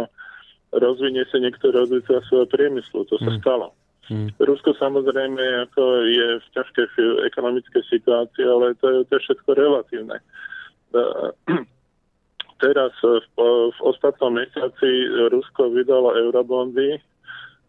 rozvinie 0.76 1.23
sa 1.31 1.38
niektoré 1.38 1.87
odvetvia 1.87 2.21
svojho 2.26 2.50
priemyslu. 2.50 3.07
To 3.09 3.17
sa 3.17 3.31
mm. 3.31 3.38
stalo. 3.40 3.73
Mm. 4.11 4.35
Rusko 4.43 4.75
samozrejme 4.75 5.71
ako 5.71 5.83
je 6.11 6.29
v 6.43 6.47
ťažkej 6.59 6.87
ekonomickej 7.31 7.83
situácii, 7.87 8.43
ale 8.43 8.75
to 8.83 8.87
je, 8.90 8.99
to 9.07 9.12
je 9.14 9.25
všetko 9.31 9.50
relatívne. 9.55 10.19
E, 10.19 11.02
teraz 12.64 12.93
v, 12.99 13.23
v 13.71 13.79
ostatnom 13.87 14.35
mesiaci 14.35 14.90
Rusko 15.31 15.71
vydalo 15.71 16.19
eurobondy 16.19 16.99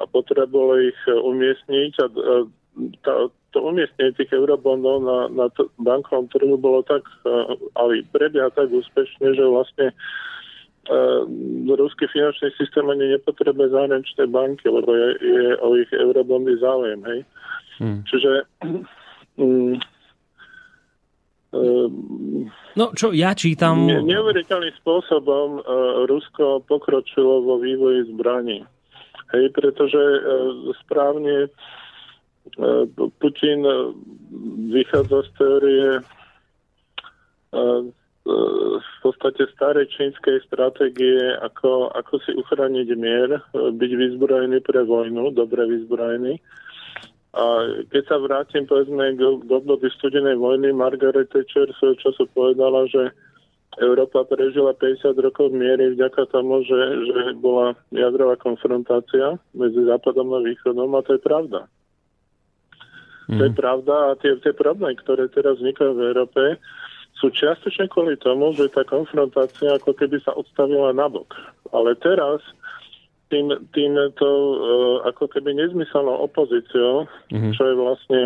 a 0.01 0.03
potrebovalo 0.09 0.81
ich 0.81 1.01
umiestniť 1.05 1.93
a, 2.01 2.05
a 2.09 2.33
tá, 3.05 3.13
to 3.53 3.57
umiestnenie 3.61 4.17
tých 4.17 4.33
eurobondov 4.33 4.97
na, 5.05 5.17
na 5.29 5.45
bankovom 5.77 6.25
trhu 6.33 6.57
bolo 6.57 6.81
tak, 6.87 7.05
ale 7.77 8.01
prebieha 8.09 8.49
tak 8.55 8.71
úspešne, 8.71 9.35
že 9.35 9.43
vlastne 9.43 9.91
uh, 9.91 9.95
ruský 11.77 12.07
finančný 12.07 12.49
systém 12.57 12.89
ani 12.89 13.07
nepotrebuje 13.07 13.69
zahraničné 13.69 14.27
banky, 14.27 14.69
lebo 14.69 14.95
je, 14.95 15.07
je 15.21 15.57
o 15.57 15.75
ich 15.75 15.91
eurobondy 15.93 16.57
záujem. 16.57 17.03
Hej? 17.05 17.19
Hmm. 17.77 18.03
Čiže 18.09 18.31
um, 19.37 19.79
No, 22.79 22.95
čo 22.95 23.11
ja 23.11 23.35
čítam... 23.35 23.83
Ne, 23.83 23.99
neuveriteľným 24.07 24.71
spôsobom 24.79 25.59
uh, 25.59 26.07
Rusko 26.07 26.63
pokročilo 26.63 27.43
vo 27.43 27.59
vývoji 27.59 28.07
zbraní. 28.07 28.63
Hej, 29.35 29.51
pretože 29.51 29.99
uh, 29.99 30.71
správne 30.79 31.51
E, 32.45 32.87
Putin 33.19 33.65
e, 33.65 33.93
vychádza 34.73 35.21
z 35.23 35.29
teórie 35.37 35.89
e, 35.97 36.01
v 38.21 38.97
podstate 39.01 39.49
starej 39.57 39.89
čínskej 39.97 40.45
stratégie, 40.45 41.17
ako, 41.41 41.89
ako 41.89 42.21
si 42.21 42.31
uchrániť 42.37 42.87
mier, 42.93 43.41
byť 43.53 43.91
vyzbrojený 43.97 44.61
pre 44.61 44.85
vojnu, 44.85 45.33
dobre 45.33 45.65
vyzbrojený. 45.65 46.37
A 47.31 47.43
keď 47.89 48.03
sa 48.05 48.17
vrátim 48.19 48.67
povedzme 48.67 49.15
k, 49.15 49.21
k 49.23 49.49
období 49.49 49.87
studenej 49.97 50.35
vojny, 50.37 50.75
Margaret 50.75 51.31
Thatcher 51.31 51.71
svojho 51.79 51.97
času 51.97 52.27
povedala, 52.35 52.85
že 52.91 53.15
Európa 53.79 54.27
prežila 54.27 54.75
50 54.75 55.15
rokov 55.15 55.47
miery 55.55 55.95
vďaka 55.95 56.27
tomu, 56.27 56.59
že, 56.67 56.79
že 57.07 57.19
bola 57.39 57.71
jadrová 57.95 58.35
konfrontácia 58.35 59.39
medzi 59.55 59.79
Západom 59.87 60.27
a 60.35 60.43
Východom 60.43 60.91
a 60.91 61.01
to 61.07 61.15
je 61.15 61.21
pravda. 61.23 61.71
Mm. 63.31 63.39
To 63.39 63.43
je 63.47 63.51
mhm. 63.55 63.59
pravda 63.63 63.95
a 64.11 64.19
tie, 64.19 64.35
tie 64.43 64.51
problémy, 64.51 64.99
ktoré 64.99 65.31
teraz 65.31 65.55
vznikajú 65.63 65.91
v 65.95 66.03
Európe, 66.03 66.41
sú 67.21 67.29
čiastočne 67.29 67.85
kvôli 67.93 68.17
tomu, 68.17 68.49
že 68.57 68.73
tá 68.73 68.81
konfrontácia 68.81 69.77
ako 69.77 69.93
keby 69.93 70.17
sa 70.25 70.33
odstavila 70.33 70.89
nabok. 70.89 71.37
Ale 71.69 71.93
teraz 72.01 72.41
tým, 73.29 73.53
týmto 73.71 74.27
uh, 74.27 75.07
ako 75.07 75.29
keby 75.29 75.53
nezmyselnou 75.53 76.25
opozíciou, 76.25 77.05
mm-hmm. 77.29 77.53
čo 77.53 77.61
je 77.63 77.75
vlastne 77.77 78.21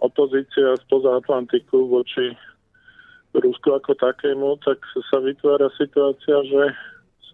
opozícia 0.00 0.74
spoza 0.88 1.20
Atlantiku 1.20 1.86
voči 1.86 2.32
Rusku 3.36 3.76
ako 3.76 3.94
takému, 3.98 4.56
tak 4.64 4.80
sa 5.10 5.20
vytvára 5.20 5.68
situácia, 5.76 6.38
že 6.48 6.62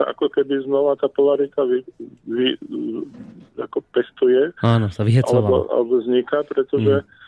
sa 0.00 0.16
ako 0.16 0.33
keby 0.33 0.64
znova 0.64 0.96
tá 0.96 1.12
polarita 1.12 1.61
vy, 1.68 1.85
vy, 2.24 2.57
ako 3.61 3.85
pestuje. 3.92 4.48
Áno, 4.64 4.88
sa 4.88 5.05
vyhecovala. 5.05 5.44
Alebo, 5.44 5.57
alebo 5.68 5.92
vzniká, 6.00 6.40
pretože 6.48 7.05
mm. 7.05 7.19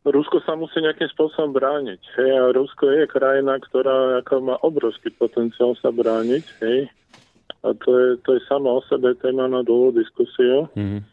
Rusko 0.00 0.40
sa 0.48 0.56
musí 0.56 0.80
nejakým 0.80 1.12
spôsobom 1.12 1.52
brániť. 1.52 2.00
Hej, 2.16 2.30
a 2.32 2.44
Rusko 2.56 2.88
je 2.88 3.04
krajina, 3.04 3.60
ktorá 3.60 4.24
ako 4.24 4.34
má 4.40 4.56
obrovský 4.64 5.12
potenciál 5.12 5.76
sa 5.76 5.92
brániť. 5.92 6.44
Hej. 6.64 6.88
A 7.60 7.76
to 7.76 7.90
je, 7.92 8.08
to 8.24 8.40
je 8.40 8.42
sama 8.48 8.80
o 8.80 8.82
sebe 8.88 9.12
téma 9.20 9.44
na 9.44 9.60
dlhú 9.60 9.92
diskusiu. 9.92 10.72
Mm. 10.72 11.04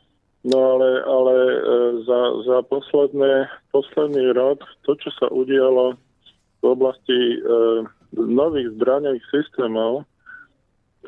No 0.47 0.57
ale, 0.79 1.03
ale 1.03 1.35
e, 1.35 1.59
za, 2.07 2.21
za 2.47 2.57
posledné, 2.71 3.51
posledný 3.75 4.31
rok 4.31 4.63
to, 4.87 4.95
čo 4.95 5.11
sa 5.19 5.27
udialo 5.35 5.99
v 6.63 6.65
oblasti 6.71 7.19
e, 7.35 7.37
nových 8.15 8.71
zbraňových 8.79 9.25
systémov, 9.27 10.07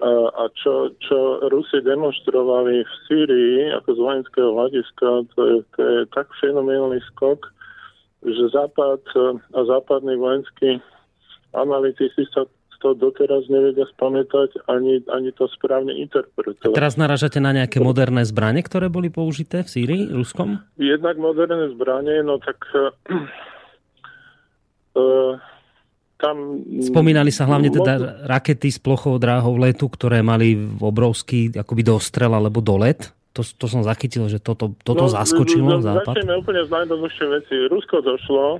a 0.08 0.48
čo, 0.56 0.96
čo 1.04 1.44
Rusi 1.52 1.84
demonstrovali 1.84 2.88
v 2.88 2.94
Sýrii 3.08 3.68
ako 3.76 3.90
z 3.96 4.00
vojenského 4.00 4.50
hľadiska, 4.56 5.08
to 5.36 5.42
je, 5.44 5.58
to 5.76 5.82
je 5.84 6.00
tak 6.16 6.32
fenomenálny 6.40 7.04
skok, 7.12 7.52
že 8.20 8.52
Západ 8.52 9.04
a 9.56 9.60
západní 9.64 10.16
vojenskí 10.20 10.84
analytici 11.56 12.28
sa 12.30 12.46
to 12.80 12.96
doteraz 12.96 13.44
nevedia 13.52 13.84
spamätať 13.92 14.64
ani, 14.72 15.04
ani 15.12 15.36
to 15.36 15.52
správne 15.52 15.92
interpretovať. 16.00 16.72
A 16.72 16.80
teraz 16.80 16.96
naražate 16.96 17.44
na 17.44 17.52
nejaké 17.52 17.84
moderné 17.84 18.24
zbranie, 18.24 18.64
ktoré 18.64 18.88
boli 18.88 19.12
použité 19.12 19.68
v 19.68 19.70
Sýrii, 19.70 20.04
Ruskom? 20.16 20.64
Jednak 20.80 21.20
moderné 21.20 21.76
zbranie, 21.76 22.24
no 22.24 22.40
tak 22.40 22.56
uh, 24.96 25.36
tam... 26.20 26.36
Spomínali 26.80 27.36
sa 27.36 27.52
hlavne 27.52 27.68
teda 27.68 28.24
rakety 28.28 28.72
s 28.72 28.80
plochou 28.80 29.20
dráhou 29.20 29.60
letu, 29.60 29.92
ktoré 29.92 30.24
mali 30.24 30.56
obrovský 30.80 31.52
akoby 31.52 31.84
dostrel 31.84 32.32
alebo 32.32 32.64
dolet. 32.64 33.12
To, 33.38 33.42
to 33.46 33.66
som 33.70 33.86
zachytil, 33.86 34.26
že 34.26 34.42
toto, 34.42 34.74
toto 34.82 35.06
no, 35.06 35.14
zaskočilo 35.14 35.78
no, 35.78 35.86
západ. 35.86 36.18
Začneme 36.18 36.34
úplne 36.42 36.62
z 36.66 36.70
najjednoduchšej 36.74 37.28
veci. 37.30 37.56
Rusko 37.70 38.02
došlo 38.02 38.60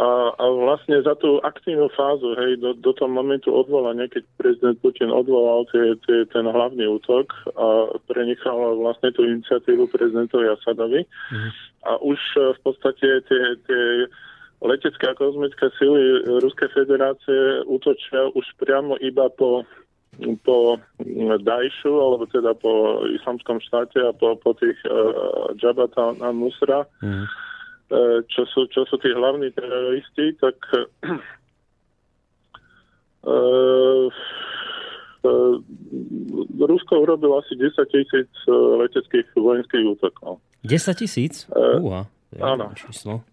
a, 0.00 0.32
a 0.32 0.44
vlastne 0.48 1.04
za 1.04 1.12
tú 1.20 1.44
aktívnu 1.44 1.92
fázu, 1.92 2.32
hej, 2.40 2.56
do, 2.56 2.72
do 2.72 2.96
toho 2.96 3.12
momentu 3.12 3.52
odvolania, 3.52 4.08
keď 4.08 4.24
prezident 4.40 4.76
Putin 4.80 5.12
odvolal 5.12 5.68
tie, 5.68 5.92
tie, 6.08 6.24
ten 6.32 6.48
hlavný 6.48 6.88
útok 6.88 7.28
a 7.52 8.00
prenechal 8.08 8.80
vlastne 8.80 9.12
tú 9.12 9.28
iniciatívu 9.28 9.92
prezidentovi 9.92 10.48
Asadovi. 10.56 11.04
Mhm. 11.04 11.50
A 11.84 11.92
už 12.00 12.16
v 12.56 12.60
podstate 12.64 13.24
tie, 13.28 13.42
tie 13.68 13.84
letecké 14.64 15.04
a 15.04 15.16
kozmické 15.16 15.68
sily 15.76 16.24
Ruskej 16.40 16.72
federácie 16.72 17.64
útočia 17.68 18.32
už 18.32 18.44
priamo 18.56 18.96
iba 19.04 19.28
po, 19.32 19.68
po 20.44 20.76
Dajšu, 21.40 21.92
alebo 21.92 22.26
teda 22.26 22.52
po 22.58 23.00
islamskom 23.08 23.60
štáte 23.62 24.02
a 24.02 24.12
po, 24.12 24.36
po 24.36 24.52
tých 24.58 24.76
uh, 24.84 25.54
Jabata 25.56 26.12
a 26.18 26.28
Nusra, 26.34 26.84
mm. 27.00 27.24
uh, 27.24 28.18
čo, 28.28 28.42
sú, 28.50 28.66
čo 28.68 28.84
sú 28.90 28.98
tí 29.00 29.08
hlavní 29.14 29.54
teroristi, 29.54 30.34
tak 30.42 30.56
uh, 33.24 34.10
uh, 35.24 35.54
Rusko 36.60 36.94
urobilo 37.00 37.40
asi 37.40 37.56
10 37.56 37.76
tisíc 37.88 38.30
leteckých 38.50 39.26
vojenských 39.36 39.84
útokov. 39.88 40.42
10 40.66 41.00
tisíc? 41.00 41.48
Uh, 41.54 42.04
áno. 42.36 42.74
Číslo. 42.76 43.24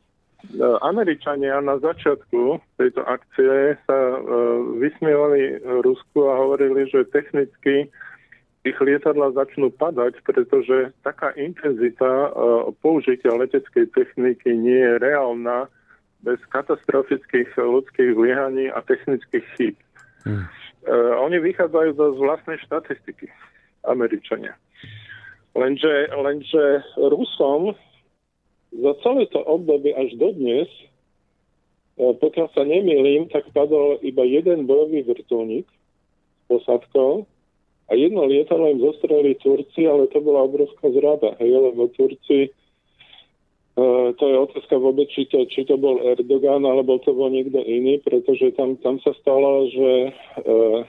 Američania 0.81 1.59
na 1.59 1.75
začiatku 1.77 2.59
tejto 2.79 3.01
akcie 3.03 3.75
sa 3.83 3.99
uh, 4.15 4.21
vysmievali 4.79 5.59
Rusku 5.83 6.23
a 6.23 6.39
hovorili, 6.39 6.87
že 6.87 7.09
technicky 7.11 7.91
ich 8.63 8.77
lietadla 8.79 9.31
začnú 9.31 9.71
padať, 9.75 10.19
pretože 10.23 10.91
taká 11.03 11.35
intenzita 11.35 12.31
uh, 12.31 12.71
použitia 12.79 13.35
leteckej 13.35 13.91
techniky 13.91 14.55
nie 14.55 14.79
je 14.79 14.93
reálna 15.03 15.67
bez 16.23 16.39
katastrofických 16.49 17.53
ľudských 17.55 18.17
zlyhaní 18.17 18.71
a 18.73 18.81
technických 18.81 19.45
chýb. 19.55 19.75
Hmm. 20.25 20.49
Oni 21.23 21.37
vychádzajú 21.43 21.99
zo 21.99 22.15
vlastnej 22.15 22.57
štatistiky, 22.63 23.27
Američania. 23.85 24.55
Lenže, 25.57 26.09
lenže 26.15 26.85
Rusom 26.95 27.75
za 28.71 28.91
celé 29.03 29.25
to 29.31 29.39
obdobie 29.43 29.95
až 29.95 30.15
dodnes, 30.19 30.67
e, 31.99 32.13
pokiaľ 32.17 32.47
sa 32.51 32.63
nemýlim, 32.67 33.31
tak 33.31 33.49
padol 33.55 33.99
iba 34.03 34.23
jeden 34.27 34.67
bojový 34.67 35.07
vrtulník 35.07 35.67
s 35.67 36.43
posádkou 36.51 37.25
a 37.87 37.91
jedno 37.95 38.27
lietadlo 38.27 38.67
im 38.67 38.83
zostreli 38.83 39.39
Turci, 39.39 39.87
ale 39.87 40.11
to 40.11 40.19
bola 40.19 40.43
obrovská 40.43 40.91
zrada, 40.91 41.39
hej, 41.39 41.51
lebo 41.51 41.87
Turci 41.95 42.51
to 44.17 44.23
je 44.25 44.37
otázka 44.41 44.73
vôbec, 44.81 45.05
či 45.13 45.29
to, 45.29 45.45
či 45.45 45.61
to 45.61 45.77
bol 45.77 46.01
Erdogan, 46.01 46.65
alebo 46.65 46.97
to 46.97 47.13
bol 47.13 47.29
niekto 47.29 47.61
iný, 47.61 48.01
pretože 48.01 48.57
tam, 48.57 48.73
tam 48.81 48.97
sa 49.05 49.13
stalo, 49.21 49.69
že 49.69 49.91
uh, 50.09 50.81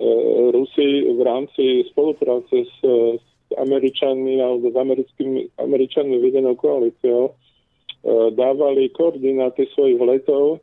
uh, 0.00 0.44
Rusi 0.56 1.04
v 1.12 1.20
rámci 1.20 1.84
spolupráce 1.92 2.64
s, 2.64 2.76
s 3.20 3.26
Američanmi 3.58 4.40
alebo 4.42 4.70
s 4.70 4.76
americkými, 4.76 5.40
Američanmi 5.58 6.16
vedenou 6.18 6.54
koalíciou 6.56 7.32
uh, 7.32 8.28
dávali 8.32 8.88
koordináty 8.92 9.68
svojich 9.72 10.00
letov 10.00 10.60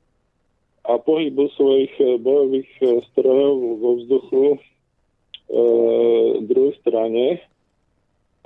a 0.86 0.98
pohybu 0.98 1.52
svojich 1.54 1.94
bojových 2.24 2.72
strojov 3.14 3.56
vo 3.78 3.90
vzduchu 4.00 4.46
uh, 4.56 4.60
druhej 6.42 6.74
strane 6.82 7.44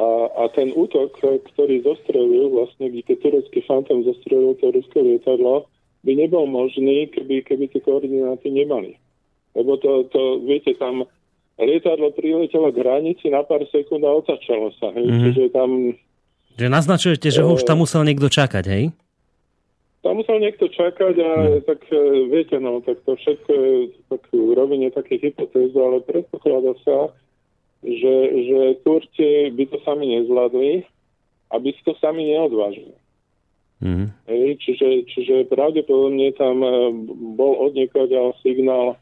a, 0.02 0.10
a 0.42 0.44
ten 0.50 0.74
útok, 0.74 1.14
ktorý 1.22 1.86
zostrelil, 1.86 2.50
vlastne, 2.50 2.90
kde 2.90 3.14
turecký 3.14 3.62
fantom 3.64 4.02
zostrelil 4.02 4.58
to 4.58 4.74
ruské 4.74 5.00
lietadlo, 5.00 5.70
by 6.04 6.12
nebol 6.18 6.50
možný, 6.50 7.08
keby, 7.14 7.46
keby 7.46 7.70
tie 7.70 7.80
koordináty 7.80 8.50
nemali. 8.50 8.98
Lebo 9.54 9.78
to, 9.78 10.10
to 10.10 10.42
viete, 10.42 10.74
tam 10.76 11.06
lietadlo 11.60 12.10
priletelo 12.18 12.74
k 12.74 12.82
hranici 12.82 13.30
na 13.30 13.46
pár 13.46 13.62
sekúnd 13.70 14.02
a 14.02 14.12
otačalo 14.14 14.74
sa. 14.82 14.90
Hej? 14.98 15.06
Mm-hmm. 15.06 15.24
Čiže 15.30 15.44
tam... 15.54 15.70
Že 16.58 16.68
naznačujete, 16.70 17.28
že 17.30 17.42
ho 17.42 17.54
už 17.54 17.66
tam 17.66 17.82
musel 17.82 18.06
niekto 18.06 18.30
čakať, 18.30 18.66
hej? 18.70 18.84
Tam 20.04 20.20
musel 20.20 20.44
niekto 20.44 20.68
čakať 20.68 21.16
a 21.16 21.32
mm. 21.32 21.62
tak 21.64 21.80
e, 21.88 22.28
viete, 22.28 22.60
no, 22.60 22.84
tak 22.84 23.00
to 23.08 23.16
všetko 23.16 23.52
je 23.56 23.74
tak 24.12 24.22
v 24.36 24.52
rovine 24.52 24.92
také 24.92 25.16
hypotézy, 25.16 25.80
ale 25.80 26.04
predpokladá 26.04 26.76
sa, 26.84 27.16
že, 27.88 28.16
že 28.44 28.60
Turci 28.84 29.48
by 29.56 29.64
to 29.72 29.80
sami 29.88 30.12
nezvládli, 30.20 30.84
aby 31.56 31.70
si 31.72 31.82
to 31.88 31.96
sami 32.04 32.36
neodvážili. 32.36 33.00
Mm-hmm. 33.80 34.08
Hej, 34.28 34.48
čiže, 34.64 34.88
čiže 35.08 35.36
pravdepodobne 35.48 36.36
tam 36.36 36.60
e, 36.60 36.72
bol 37.40 37.64
od 37.64 37.72
niekoho 37.72 38.36
signál 38.44 39.00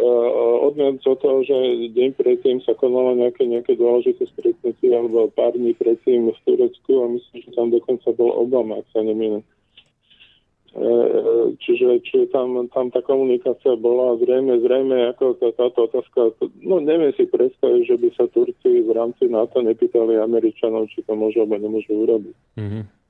uh, 0.00 0.54
odmienco 0.66 1.14
toho, 1.14 1.38
že 1.46 1.54
deň 1.94 2.18
predtým 2.18 2.58
sa 2.66 2.74
konalo 2.74 3.14
nejaké, 3.14 3.46
nejaké 3.46 3.78
dôležité 3.78 4.26
stretnutie 4.34 4.90
alebo 4.90 5.30
pár 5.30 5.54
dní 5.54 5.74
predtým 5.74 6.30
v 6.34 6.38
Turecku 6.42 6.92
a 7.04 7.06
myslím, 7.14 7.38
že 7.44 7.50
tam 7.54 7.70
dokonca 7.70 8.10
bol 8.16 8.34
Obama, 8.34 8.82
ak 8.82 8.86
sa 8.90 9.06
nemýlim. 9.06 9.44
E, 10.74 10.90
čiže, 11.62 12.02
čiže 12.02 12.34
tam, 12.34 12.66
tam 12.74 12.90
tá 12.90 12.98
komunikácia 12.98 13.78
bola 13.78 14.18
zrejme, 14.18 14.58
zrejme 14.58 15.14
ako 15.14 15.38
tá, 15.38 15.54
táto 15.54 15.86
otázka, 15.86 16.34
no 16.66 16.82
neviem 16.82 17.14
si 17.14 17.30
predstaviť, 17.30 17.82
že 17.86 17.94
by 17.94 18.08
sa 18.18 18.26
Turci 18.26 18.82
v 18.82 18.90
rámci 18.90 19.30
NATO 19.30 19.62
nepýtali 19.62 20.18
Američanov, 20.18 20.90
či 20.90 21.06
to 21.06 21.14
môžu 21.14 21.46
alebo 21.46 21.62
nemôžu 21.62 21.94
urobiť. 21.94 22.36
Mm-hmm. 22.58 23.03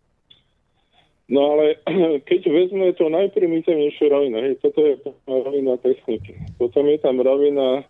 No 1.28 1.56
ale 1.56 1.80
keď 2.28 2.40
vezme 2.52 2.92
to 2.92 3.08
najprimitívnejšiu 3.08 4.06
rovina, 4.12 4.44
hej, 4.44 4.60
toto 4.60 4.84
je 4.84 4.94
rovina 5.24 5.80
techniky, 5.80 6.36
potom 6.60 6.84
je 6.88 6.98
tam 7.00 7.20
rovina 7.20 7.84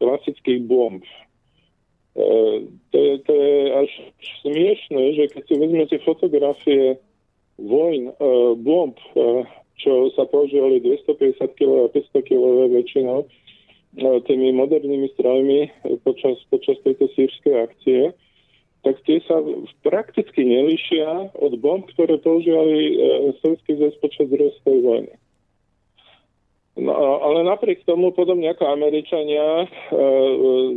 klasických 0.00 0.64
bomb. 0.64 1.04
E, 1.04 2.24
to, 2.90 2.98
je, 2.98 3.14
to 3.28 3.32
je 3.34 3.58
až 3.76 3.90
smiešné, 4.40 5.02
že 5.20 5.24
keď 5.36 5.42
si 5.44 5.54
vezmete 5.58 5.96
fotografie 6.06 6.96
vojn, 7.58 8.14
uh, 8.14 8.54
bomb, 8.54 8.94
uh, 9.18 9.42
čo 9.78 10.14
sa 10.14 10.24
používali 10.30 10.78
250 10.78 11.58
kg 11.58 11.70
a 11.86 11.88
500 11.90 12.22
kg 12.22 12.42
väčšinou 12.70 13.26
uh, 13.26 14.18
tými 14.30 14.54
modernými 14.54 15.10
strojmi 15.18 15.66
počas, 16.06 16.38
počas 16.54 16.78
tejto 16.86 17.10
sírskej 17.18 17.54
akcie, 17.58 18.00
tak 18.86 18.96
tie 19.04 19.18
sa 19.26 19.42
prakticky 19.82 20.46
nelišia 20.46 21.34
od 21.34 21.52
bomb, 21.58 21.84
ktoré 21.90 22.18
používali 22.22 22.94
uh, 22.94 23.34
Sovjetský 23.42 23.74
zväz 23.74 23.94
počas 23.98 24.26
druhej 24.30 24.54
vojny. 24.64 25.14
No, 26.78 26.94
ale 26.94 27.42
napriek 27.42 27.82
tomu, 27.82 28.14
podobne 28.14 28.54
ako 28.54 28.70
Američania, 28.70 29.66
e, 29.66 29.68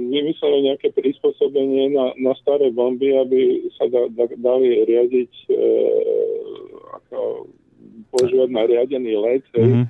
vymysleli 0.09 0.73
nejaké 0.73 0.89
prispôsobenie 0.97 1.93
na, 1.93 2.17
na 2.17 2.33
staré 2.41 2.73
bomby, 2.73 3.13
aby 3.13 3.69
sa 3.77 3.85
da, 3.85 4.09
da, 4.09 4.25
dali 4.33 4.81
riadiť, 4.81 5.31
e, 5.45 5.53
ako 6.97 7.45
používať 8.17 8.49
na 8.49 8.63
riadený 8.65 9.13
let, 9.13 9.45
mm-hmm. 9.53 9.85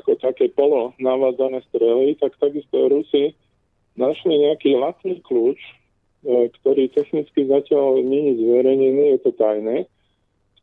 ako 0.00 0.16
také 0.24 0.48
polo 0.48 0.96
navádzané 0.96 1.60
strely, 1.68 2.16
tak 2.16 2.32
takisto 2.40 2.88
Rusi 2.88 3.36
našli 4.00 4.40
nejaký 4.40 4.80
latný 4.80 5.20
kľúč, 5.28 5.60
e, 5.60 5.72
ktorý 6.24 6.92
technicky 6.92 7.48
zatiaľ 7.48 8.04
nie 8.04 8.32
je 8.32 8.44
zverejnený, 8.44 9.04
je 9.16 9.18
to 9.24 9.32
tajné, 9.40 9.88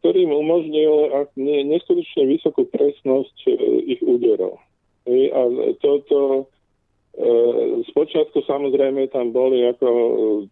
ktorý 0.02 0.30
im 0.30 0.34
umožnil 0.38 0.94
neskutočne 1.66 2.30
vysokú 2.30 2.70
presnosť 2.70 3.38
e, 3.50 3.52
ich 3.98 4.02
úderov. 4.06 4.62
A 5.08 5.42
toto 5.82 6.18
e, 7.16 7.32
Spočiatku 7.90 8.44
samozrejme 8.44 9.10
tam 9.10 9.32
boli 9.32 9.66
ako 9.66 9.88
e, 9.88 10.12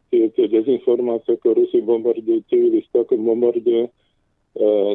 tie, 0.09 0.23
tie 0.33 0.47
dezinformácie, 0.49 1.37
ako 1.37 1.59
Rusi 1.59 1.83
bombardujú 1.83 2.41
civilisti, 2.49 2.95
ako 2.95 3.19
bombardujú 3.19 3.83
e, 3.85 3.91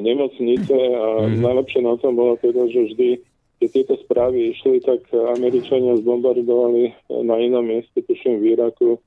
nemocnice 0.03 0.77
a 0.97 1.29
mm. 1.29 1.45
najlepšie 1.45 1.81
na 1.85 1.95
tom 2.01 2.19
bolo 2.19 2.41
teda, 2.41 2.67
že 2.73 2.91
vždy, 2.91 3.09
keď 3.61 3.69
tieto 3.69 3.95
správy 4.03 4.57
išli, 4.57 4.81
tak 4.81 5.05
Američania 5.13 6.01
zbombardovali 6.01 7.13
na 7.23 7.37
inom 7.37 7.69
mieste, 7.69 8.01
tuším 8.01 8.41
v 8.41 8.57
Iraku, 8.57 8.97
e, 8.97 9.01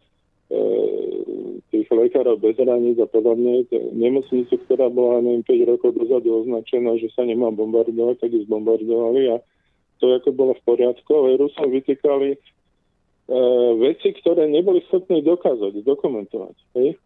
tých 1.74 1.90
lekárov 1.90 2.38
bez 2.38 2.54
hraníc 2.62 3.02
a 3.02 3.10
podobne. 3.10 3.66
Nemocnicu, 3.74 4.62
ktorá 4.70 4.94
bola, 4.94 5.26
neviem, 5.26 5.42
5 5.42 5.72
rokov 5.74 5.90
dozadu 5.98 6.46
označená, 6.46 6.96
že 7.02 7.10
sa 7.18 7.26
nemá 7.26 7.50
bombardovať, 7.50 8.22
tak 8.22 8.30
ju 8.30 8.46
zbombardovali 8.46 9.34
a 9.34 9.42
to 10.04 10.14
ako 10.14 10.30
bolo 10.36 10.54
v 10.54 10.66
poriadku, 10.68 11.10
ale 11.16 11.40
Rusom 11.40 11.72
vytýkali 11.72 12.36
e, 12.36 12.40
veci, 13.80 14.12
ktoré 14.20 14.52
neboli 14.52 14.84
schopní 14.92 15.24
dokázať, 15.24 15.80
dokumentovať. 15.80 16.56
Hej? 16.76 17.00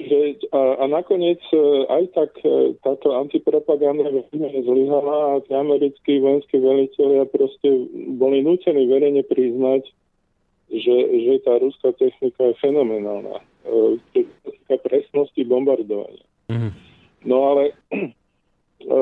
Že, 0.00 0.20
a, 0.52 0.60
a 0.80 0.84
nakoniec 0.84 1.40
e, 1.48 1.88
aj 1.88 2.04
tak 2.12 2.30
e, 2.44 2.76
táto 2.84 3.16
antipropaganda 3.16 4.12
veľmi 4.12 4.60
zlyhala 4.68 5.16
a 5.32 5.40
tí 5.48 5.52
americkí 5.56 6.20
vojenskí 6.20 6.60
veliteľia 6.60 7.24
proste 7.32 7.88
boli 8.20 8.44
nútení 8.44 8.84
verejne 8.84 9.24
priznať, 9.24 9.88
že, 10.70 10.96
že 11.26 11.32
tá 11.42 11.58
ruská 11.58 11.90
technika 11.98 12.50
je 12.50 12.54
fenomenálna. 12.62 13.42
E, 13.66 14.78
presnosti 14.80 15.42
bombardovania. 15.44 16.24
Mm-hmm. 16.48 16.72
No 17.26 17.36
ale 17.54 17.62
e, 17.98 18.94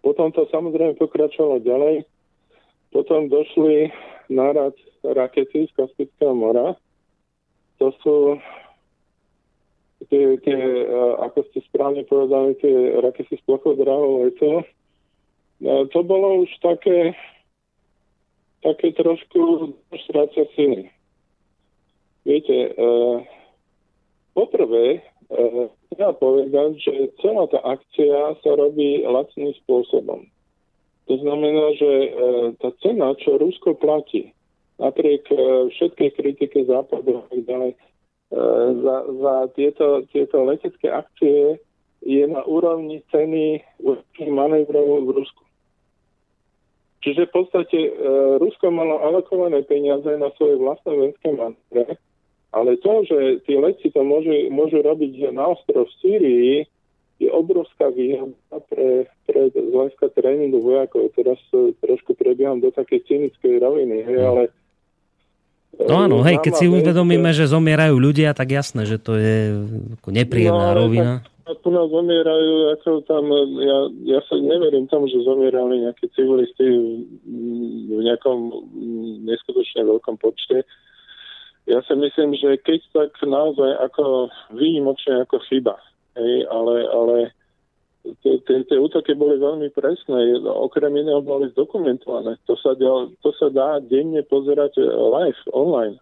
potom 0.00 0.32
to 0.32 0.48
samozrejme 0.48 0.96
pokračovalo 0.96 1.60
ďalej. 1.62 2.08
Potom 2.90 3.28
došli 3.28 3.92
nárad 4.32 4.72
rakety 5.04 5.68
z 5.68 5.72
Kaspického 5.76 6.32
mora. 6.32 6.74
To 7.78 7.92
sú 8.00 8.40
tie, 10.08 10.38
tie, 10.40 10.60
ako 11.20 11.44
ste 11.50 11.60
správne 11.68 12.06
povedali, 12.08 12.56
tie 12.62 12.96
rakety 13.02 13.36
z 13.36 13.42
plochodrahov 13.44 14.30
leto. 14.30 14.64
To 15.64 15.98
bolo 16.04 16.46
už 16.46 16.50
také, 16.60 17.16
také 18.62 18.92
trošku 18.96 19.74
strácia 20.06 20.48
sily. 20.56 20.88
Viete, 22.26 22.74
poprvé, 24.34 25.04
E, 25.26 25.66
treba 25.90 26.14
povedať, 26.14 26.78
že 26.78 26.94
celá 27.18 27.50
tá 27.50 27.58
akcia 27.66 28.38
sa 28.46 28.50
robí 28.54 29.02
lacným 29.02 29.50
spôsobom. 29.64 30.22
To 31.10 31.14
znamená, 31.18 31.74
že 31.74 31.90
e, 31.90 32.10
tá 32.62 32.70
cena, 32.78 33.10
čo 33.18 33.34
Rusko 33.34 33.74
platí, 33.74 34.30
napriek 34.78 35.26
e, 35.34 35.66
všetkej 35.74 36.10
kritike 36.14 36.62
západu 36.70 37.18
a 37.18 37.24
tak 37.26 37.42
ďalej, 37.42 37.72
za, 38.82 38.96
za 39.22 39.34
tieto, 39.54 40.02
tieto 40.10 40.42
letecké 40.42 40.90
akcie 40.90 41.62
je 42.02 42.24
na 42.26 42.42
úrovni 42.42 42.98
ceny 43.14 43.62
manévrov 44.26 45.06
v 45.06 45.22
Rusku. 45.22 45.45
Čiže 47.06 47.30
v 47.30 47.32
podstate 47.32 47.78
Rusko 48.42 48.74
malo 48.74 48.98
alokované 48.98 49.62
peniaze 49.62 50.10
na 50.18 50.26
svoje 50.34 50.58
vlastné 50.58 50.90
vojenské 50.90 51.30
manévre 51.30 52.02
ale 52.56 52.80
to, 52.80 53.04
že 53.04 53.44
tí 53.44 53.52
letci 53.60 53.92
to 53.92 54.00
môžu, 54.00 54.48
môžu 54.48 54.80
robiť 54.80 55.28
na 55.36 55.52
ostrov 55.52 55.92
v 55.92 55.96
Sýrii, 56.00 56.54
je 57.20 57.28
obrovská 57.32 57.92
výhoda 57.92 58.32
pre, 58.72 59.08
pre 59.28 59.52
z 59.52 59.56
hľadiska 59.56 60.12
tréningu 60.16 60.60
vojakov. 60.64 61.12
Teraz 61.16 61.40
trošku 61.80 62.16
prebieham 62.16 62.60
do 62.60 62.72
takej 62.72 63.04
cynickej 63.08 63.60
roviny, 63.60 64.04
hej, 64.04 64.20
ale 64.24 64.42
No 65.76 66.08
áno, 66.08 66.24
hej, 66.24 66.40
keď 66.40 66.52
si 66.56 66.72
uvedomíme, 66.72 67.36
že 67.36 67.52
zomierajú 67.52 68.00
ľudia, 68.00 68.32
tak 68.32 68.48
jasné, 68.48 68.88
že 68.88 68.96
to 68.96 69.12
je 69.20 69.60
nepríjemná 70.08 70.72
no, 70.72 70.76
rovina. 70.80 71.12
Tak, 71.20 71.35
tu 71.46 71.68
nás 71.70 71.86
zomierajú, 71.86 72.74
ako 72.74 73.06
tam, 73.06 73.30
ja, 73.62 73.78
ja 74.02 74.20
sa 74.26 74.34
neverím 74.34 74.90
tomu, 74.90 75.06
že 75.06 75.22
zomierali 75.22 75.86
nejakí 75.86 76.10
civilisti 76.18 76.66
v 77.86 78.00
nejakom 78.02 78.50
neskutočne 79.22 79.86
veľkom 79.86 80.18
počte. 80.18 80.66
Ja 81.70 81.82
si 81.86 81.94
myslím, 81.94 82.34
že 82.34 82.58
keď 82.62 82.80
tak 82.90 83.10
naozaj 83.22 83.78
ako 83.78 84.30
výjimočne 84.54 85.22
ako 85.22 85.38
chyba 85.46 85.78
hej, 86.18 86.46
ale, 86.50 86.74
ale 86.90 87.16
tie 88.22 88.78
útoky 88.78 89.14
boli 89.18 89.38
veľmi 89.38 89.70
presné, 89.74 90.38
okrem 90.46 90.94
iného 90.94 91.22
boli 91.22 91.50
zdokumentované. 91.54 92.38
To 92.46 92.54
sa, 92.58 92.74
dá, 92.78 93.10
to 93.22 93.30
sa 93.34 93.50
dá 93.50 93.82
denne 93.82 94.22
pozerať 94.26 94.78
live, 94.82 95.42
online. 95.50 95.98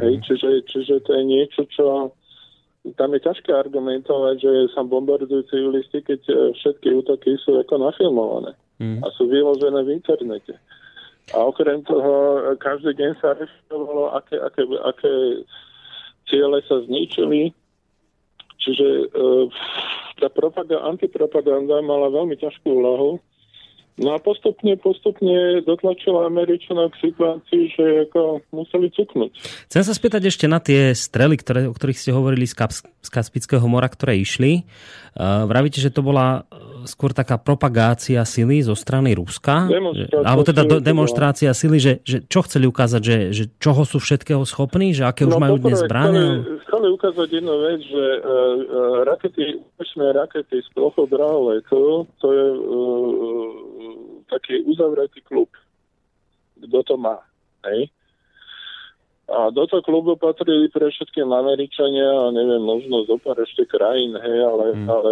Hej, 0.00 0.18
mhm. 0.18 0.22
čiže, 0.26 0.48
čiže 0.66 0.94
to 1.06 1.10
je 1.14 1.22
niečo, 1.26 1.62
čo 1.70 2.14
tam 2.98 3.14
je 3.14 3.20
ťažké 3.22 3.54
argumentovať, 3.54 4.36
že 4.42 4.52
sa 4.74 4.82
bombardujú 4.82 5.46
civilisti, 5.46 6.02
keď 6.02 6.20
e, 6.26 6.34
všetky 6.58 6.88
útoky 6.98 7.38
sú 7.38 7.54
ako 7.62 7.78
nafilmované 7.78 8.58
mm. 8.82 8.98
a 9.02 9.06
sú 9.14 9.30
vyložené 9.30 9.86
v 9.86 10.02
internete. 10.02 10.58
A 11.30 11.46
okrem 11.46 11.86
toho, 11.86 12.42
každý 12.58 12.98
deň 12.98 13.12
sa 13.22 13.38
reflektovalo, 13.38 14.10
aké, 14.18 14.34
aké, 14.42 14.62
aké 14.66 15.12
ciele 16.26 16.58
sa 16.66 16.82
zničili. 16.82 17.54
Čiže 18.58 18.86
e, 18.90 19.06
tá 20.18 20.26
propaganda, 20.34 20.82
antipropaganda 20.82 21.78
mala 21.86 22.10
veľmi 22.10 22.34
ťažkú 22.34 22.66
úlohu 22.66 23.22
No 24.00 24.16
a 24.16 24.18
postupne, 24.18 24.72
postupne 24.80 25.60
dotlačila 25.68 26.24
Američanov 26.24 26.96
k 26.96 27.12
situácii, 27.12 27.62
že 27.76 27.84
ako 28.08 28.40
museli 28.48 28.88
cuknúť. 28.88 29.36
Chcem 29.68 29.84
sa 29.84 29.92
spýtať 29.92 30.32
ešte 30.32 30.48
na 30.48 30.64
tie 30.64 30.96
strely, 30.96 31.36
ktoré, 31.36 31.68
o 31.68 31.76
ktorých 31.76 32.00
ste 32.00 32.16
hovorili 32.16 32.48
z, 32.48 32.56
Kaps, 32.56 32.88
z 32.88 33.10
Kaspického 33.12 33.64
mora, 33.68 33.92
ktoré 33.92 34.16
išli. 34.16 34.64
Uh, 35.12 35.44
vravíte, 35.44 35.76
že 35.76 35.92
to 35.92 36.00
bola 36.00 36.48
skôr 36.86 37.10
taká 37.16 37.38
propagácia 37.38 38.22
sily 38.22 38.62
zo 38.62 38.76
strany 38.78 39.14
Ruska? 39.16 39.70
Alebo 40.22 40.42
teda 40.42 40.62
do, 40.66 40.76
demonstrácia 40.82 41.50
sily, 41.54 41.78
že, 41.78 41.92
že 42.02 42.22
čo 42.26 42.42
chceli 42.44 42.66
ukázať, 42.68 43.02
že, 43.02 43.16
že 43.32 43.44
čoho 43.58 43.82
sú 43.86 44.02
všetkého 44.02 44.42
schopní, 44.42 44.92
že 44.92 45.06
aké 45.06 45.26
už 45.26 45.36
no, 45.36 45.42
majú 45.42 45.56
dnes 45.58 45.80
zbrania? 45.80 46.42
Chceli, 46.42 46.60
chceli 46.66 46.88
ukázať 46.92 47.28
jednu 47.32 47.54
vec, 47.62 47.80
že 47.86 48.04
uh, 48.04 48.22
rakety, 49.06 49.42
úspešné 49.58 50.06
rakety 50.12 50.56
z 50.62 50.68
plochou 50.74 51.06
draholetu, 51.06 52.06
to 52.20 52.26
je 52.30 52.46
uh, 52.58 53.50
taký 54.30 54.62
uzavretý 54.66 55.20
klub. 55.24 55.48
Kto 56.62 56.78
to 56.86 56.94
má? 56.94 57.18
Hej? 57.66 57.90
A 59.30 59.54
do 59.54 59.64
toho 59.70 59.80
klubu 59.86 60.18
patrili 60.18 60.66
pre 60.66 60.90
všetkým 60.90 61.30
Američania 61.30 62.10
a 62.10 62.34
neviem, 62.34 62.58
možno 62.58 63.06
zo 63.06 63.16
pár 63.22 63.38
ešte 63.38 63.64
krajín, 63.70 64.18
hej, 64.18 64.38
ale, 64.42 64.66
hmm. 64.74 64.88
ale 64.90 65.10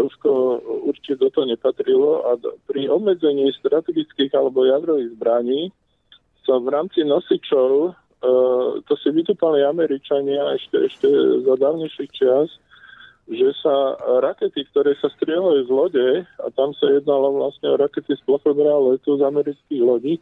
Rusko 0.00 0.58
určite 0.88 1.20
do 1.20 1.28
toho 1.28 1.44
nepatrilo 1.44 2.24
a 2.24 2.40
pri 2.64 2.88
obmedzení 2.88 3.52
strategických 3.60 4.32
alebo 4.32 4.64
jadrových 4.64 5.12
zbraní 5.12 5.68
sa 6.48 6.56
v 6.56 6.72
rámci 6.72 7.04
nosičov, 7.04 7.92
uh, 7.92 8.80
to 8.88 8.94
si 8.96 9.12
vytúpali 9.12 9.60
Američania 9.60 10.56
ešte, 10.56 10.76
ešte 10.88 11.08
za 11.44 11.54
dávnejších 11.60 12.10
čias, 12.16 12.48
že 13.30 13.54
sa 13.62 13.94
rakety, 14.24 14.66
ktoré 14.74 14.98
sa 14.98 15.06
strieľajú 15.14 15.62
z 15.62 15.70
lode, 15.70 16.08
a 16.26 16.46
tam 16.58 16.74
sa 16.74 16.90
jednalo 16.90 17.38
vlastne 17.38 17.70
o 17.70 17.78
rakety 17.78 18.18
z 18.18 18.22
plochodra 18.26 18.74
letu 18.90 19.14
z 19.14 19.22
amerických 19.22 19.82
lodí, 19.84 20.18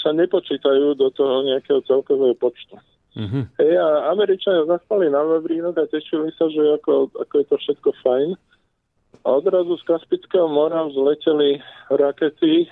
sa 0.00 0.16
nepočítajú 0.16 0.96
do 0.96 1.08
toho 1.12 1.44
nejakého 1.44 1.84
celkového 1.84 2.32
počtu. 2.40 2.80
Mm-hmm. 3.14 3.44
Hej, 3.62 3.72
a 3.78 4.10
Američania 4.10 4.66
zaspali 4.66 5.06
na 5.06 5.22
Vavrínok 5.22 5.78
a 5.78 5.86
tešili 5.86 6.34
sa, 6.34 6.50
že 6.50 6.82
ako, 6.82 7.14
ako 7.14 7.34
je 7.38 7.46
to 7.46 7.56
všetko 7.62 7.90
fajn. 8.02 8.28
A 9.22 9.26
odrazu 9.38 9.78
z 9.78 9.84
Kaspického 9.86 10.50
mora 10.50 10.82
vzleteli 10.90 11.62
rakety, 11.94 12.66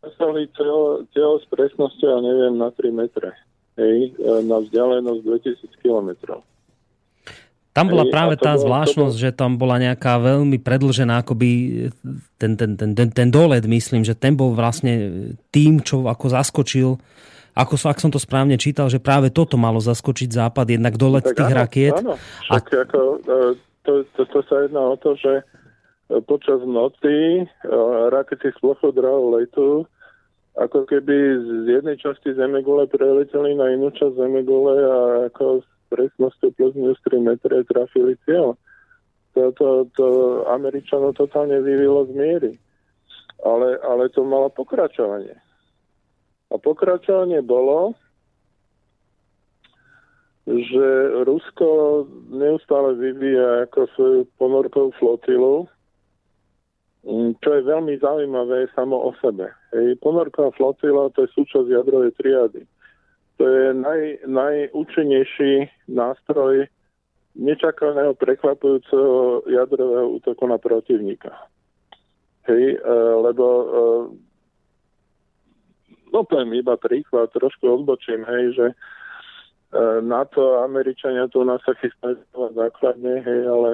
presahli 0.00 0.48
telo 0.56 1.34
s 1.38 1.44
presnosťou, 1.52 2.24
neviem, 2.24 2.56
na 2.56 2.72
3 2.72 2.90
metre. 2.96 3.36
Hej, 3.76 4.16
na 4.48 4.56
vzdialenosť 4.64 5.20
2000 5.20 5.84
kilometrov. 5.84 6.40
Tam 7.76 7.92
bola 7.92 8.08
práve 8.08 8.40
tá 8.40 8.56
zvláštnosť, 8.56 9.16
že 9.20 9.30
tam 9.36 9.60
bola 9.60 9.76
nejaká 9.76 10.16
veľmi 10.16 10.56
predlžená 10.56 11.20
akoby 11.20 11.50
ten, 12.40 12.56
ten, 12.56 12.72
ten, 12.72 12.96
ten, 12.96 13.08
ten 13.12 13.28
dolet, 13.28 13.60
myslím, 13.68 14.00
že 14.00 14.16
ten 14.16 14.32
bol 14.32 14.56
vlastne 14.56 14.96
tým, 15.52 15.84
čo 15.84 16.08
ako 16.08 16.26
zaskočil 16.32 16.96
ako 17.56 17.80
som, 17.80 17.88
ak 17.88 18.04
som 18.04 18.12
to 18.12 18.20
správne 18.20 18.60
čítal, 18.60 18.92
že 18.92 19.00
práve 19.00 19.32
toto 19.32 19.56
malo 19.56 19.80
zaskočiť 19.80 20.28
Západ, 20.28 20.76
jednak 20.76 21.00
dolet 21.00 21.24
tak 21.24 21.40
tých 21.40 21.52
áno, 21.56 21.60
rakiet. 21.64 21.96
Áno, 21.96 22.14
a... 22.52 22.60
ako, 22.60 23.00
e, 23.16 23.36
to, 23.80 23.92
to, 24.12 24.22
to 24.28 24.38
sa 24.44 24.68
jedná 24.68 24.92
o 24.92 24.96
to, 25.00 25.16
že 25.16 25.40
počas 26.28 26.60
noci 26.68 27.40
e, 27.40 27.44
rakety 28.12 28.52
z 28.52 28.58
plochodrahu 28.60 29.40
letu 29.40 29.88
ako 30.56 30.88
keby 30.88 31.16
z 31.64 31.80
jednej 31.80 31.96
časti 32.00 32.32
Zemegule 32.32 32.88
preleteli 32.88 33.52
na 33.56 33.76
inú 33.76 33.92
časť 33.92 34.16
Zemegule 34.16 34.76
a 34.84 34.96
ako 35.28 35.60
presnosťou 35.88 36.48
plus 36.54 36.72
minus 36.74 36.98
3 37.06 37.22
metre 37.22 37.62
trafili 37.66 38.18
cieľ. 38.26 38.58
To, 39.36 39.52
to, 39.52 39.68
to 39.92 40.06
Američanov 40.48 41.12
totálne 41.16 41.60
vyvilo 41.60 42.08
z 42.08 42.12
miery. 42.16 42.52
Ale, 43.44 43.76
ale 43.84 44.08
to 44.08 44.24
malo 44.24 44.48
pokračovanie. 44.48 45.36
A 46.48 46.54
pokračovanie 46.56 47.44
bolo, 47.44 47.92
že 50.46 50.86
Rusko 51.26 51.68
neustále 52.32 52.96
vyvíja 52.96 53.66
ako 53.68 53.80
svoju 53.92 54.20
ponorkovú 54.40 54.90
flotilu, 54.96 55.68
čo 57.42 57.50
je 57.50 57.62
veľmi 57.66 57.98
zaujímavé 57.98 58.70
samo 58.72 59.10
o 59.10 59.10
sebe. 59.20 59.50
Hej, 59.74 59.98
ponorková 60.00 60.54
flotila 60.56 61.10
to 61.12 61.26
je 61.26 61.34
súčasť 61.34 61.66
jadrovej 61.66 62.14
triady 62.16 62.64
to 63.36 63.44
je 63.44 63.74
naj, 63.76 64.02
najúčinnejší 64.24 65.68
nástroj 65.92 66.66
nečakaného 67.36 68.16
prekvapujúceho 68.16 69.44
jadrového 69.52 70.16
útoku 70.16 70.48
na 70.48 70.56
protivníka. 70.56 71.36
Hej, 72.48 72.80
e, 72.80 72.96
lebo 73.20 73.44
e, 73.44 73.66
no 76.16 76.24
poviem 76.24 76.56
iba 76.56 76.80
príklad, 76.80 77.28
trošku 77.36 77.68
odbočím, 77.68 78.24
hej, 78.24 78.44
že 78.56 78.66
e, 78.72 78.74
NATO 80.00 80.56
a 80.56 80.64
Američania 80.64 81.28
tu 81.28 81.44
nás 81.44 81.60
sa 81.68 81.76
chystajú 81.76 82.24
základne, 82.56 83.20
hej, 83.20 83.40
ale 83.44 83.70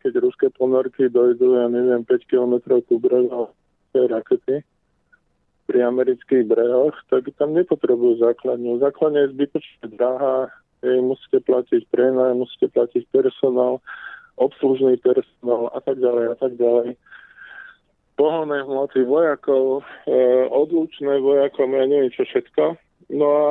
keď 0.00 0.12
ruské 0.24 0.46
ponorky 0.54 1.12
dojdú, 1.12 1.60
ja 1.60 1.66
neviem, 1.68 2.06
5 2.06 2.30
km 2.30 2.54
ku 2.88 2.96
brehu 2.96 3.52
rakety, 3.92 4.64
pri 5.68 5.84
amerických 5.84 6.48
brehoch, 6.48 6.96
tak 7.12 7.28
tam 7.36 7.52
nepotrebujú 7.52 8.24
základňu. 8.24 8.80
Základňa 8.80 9.20
je 9.28 9.32
zbytočne 9.36 9.86
drahá, 9.92 10.48
jej 10.80 11.00
musíte 11.04 11.44
platiť 11.44 11.84
prenaj, 11.92 12.32
musíte 12.40 12.72
platiť 12.72 13.04
personál, 13.12 13.84
obslužný 14.40 14.96
personál 15.04 15.68
a 15.76 15.78
tak 15.84 16.00
ďalej 16.00 16.24
a 16.32 16.36
tak 16.40 16.52
ďalej. 16.56 16.96
Pohonné 18.16 18.64
hmoty 18.64 19.04
vojakov, 19.04 19.84
e, 20.08 20.14
odlučné 20.48 21.20
vojakom, 21.20 21.70
ja 21.76 21.84
neviem 21.86 22.10
čo 22.16 22.24
všetko. 22.24 22.80
No 23.12 23.26
a 23.28 23.46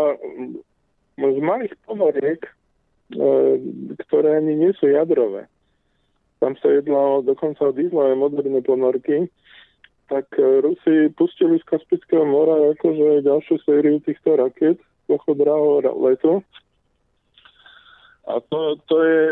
z 1.21 1.39
malých 1.39 1.77
ponoriek, 1.85 2.41
e, 2.43 2.51
ktoré 4.09 4.41
ani 4.41 4.57
nie 4.57 4.73
sú 4.75 4.89
jadrové, 4.89 5.47
tam 6.41 6.57
sa 6.59 6.69
jedlo 6.69 7.21
dokonca 7.21 7.61
o 7.69 7.71
dieslové 7.71 8.13
moderné 8.17 8.59
ponorky, 8.65 9.29
tak 10.07 10.31
e, 10.39 10.63
Rusi 10.63 11.11
pustili 11.13 11.59
z 11.59 11.65
Kaspického 11.67 12.23
mora 12.23 12.75
akože 12.75 13.27
ďalšiu 13.27 13.55
sériu 13.63 13.99
týchto 14.03 14.39
raket 14.39 14.79
pochodraho 15.07 15.83
letu. 16.03 16.43
A 18.27 18.43
to, 18.51 18.75
to 18.91 18.95
je, 19.07 19.23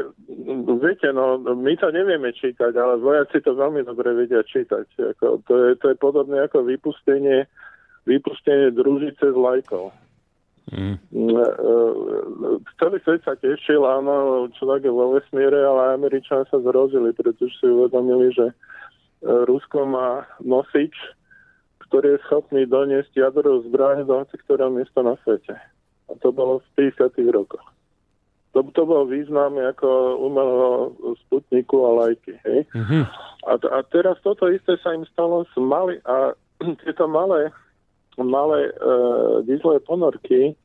viete, 0.79 1.11
no, 1.11 1.35
my 1.35 1.75
to 1.75 1.91
nevieme 1.91 2.31
čítať, 2.31 2.71
ale 2.79 2.95
vojaci 2.95 3.43
to 3.43 3.51
veľmi 3.51 3.83
dobre 3.83 4.15
vedia 4.15 4.39
čítať. 4.39 4.87
Ako, 5.19 5.43
to, 5.43 5.53
je, 5.67 5.69
to 5.83 5.91
je 5.91 5.97
podobné 5.99 6.47
ako 6.47 6.63
vypustenie, 6.63 7.43
vypustenie 8.07 8.71
družice 8.71 9.19
s 9.19 9.35
lajkou. 9.35 9.91
Mm. 10.71 10.97
Celý 12.79 12.97
svet 13.03 13.21
sa 13.27 13.35
tešil, 13.35 13.83
áno, 13.83 14.47
človek 14.55 14.87
je 14.87 14.93
vo 14.95 15.13
vesmíre, 15.13 15.59
ale 15.59 15.99
Američania 15.99 16.47
sa 16.47 16.57
zrozili, 16.63 17.11
pretože 17.11 17.53
si 17.59 17.67
uvedomili, 17.67 18.31
že 18.31 18.55
Rusko 19.25 19.89
má 19.89 20.29
nosič, 20.37 20.93
ktorý 21.89 22.17
je 22.17 22.23
schopný 22.29 22.61
doniesť 22.69 23.13
jadrovú 23.17 23.65
zbraň 23.69 24.05
do 24.05 24.21
hoci 24.21 24.37
ktorého 24.45 24.69
miesta 24.69 25.01
na 25.01 25.17
svete. 25.25 25.57
A 26.05 26.13
to 26.21 26.29
bolo 26.29 26.61
v 26.77 26.93
50. 26.93 27.09
rokoch. 27.33 27.65
To, 28.53 28.63
to 28.71 28.87
bol 28.87 29.03
význam 29.09 29.59
ako 29.59 30.21
umelého 30.21 30.95
sputniku 31.27 31.89
a 31.89 31.89
lajky. 32.05 32.37
Hej? 32.45 32.69
Mm-hmm. 32.71 33.03
A, 33.49 33.53
a 33.59 33.79
teraz 33.91 34.15
toto 34.23 34.47
isté 34.47 34.79
sa 34.79 34.95
im 34.95 35.03
stalo 35.11 35.43
s 35.43 35.55
mali, 35.59 35.99
a 36.07 36.37
tieto 36.85 37.09
malé, 37.09 37.51
malé 38.15 38.71
uh, 38.79 39.43
dieslové 39.43 39.83
ponorky, 39.83 40.55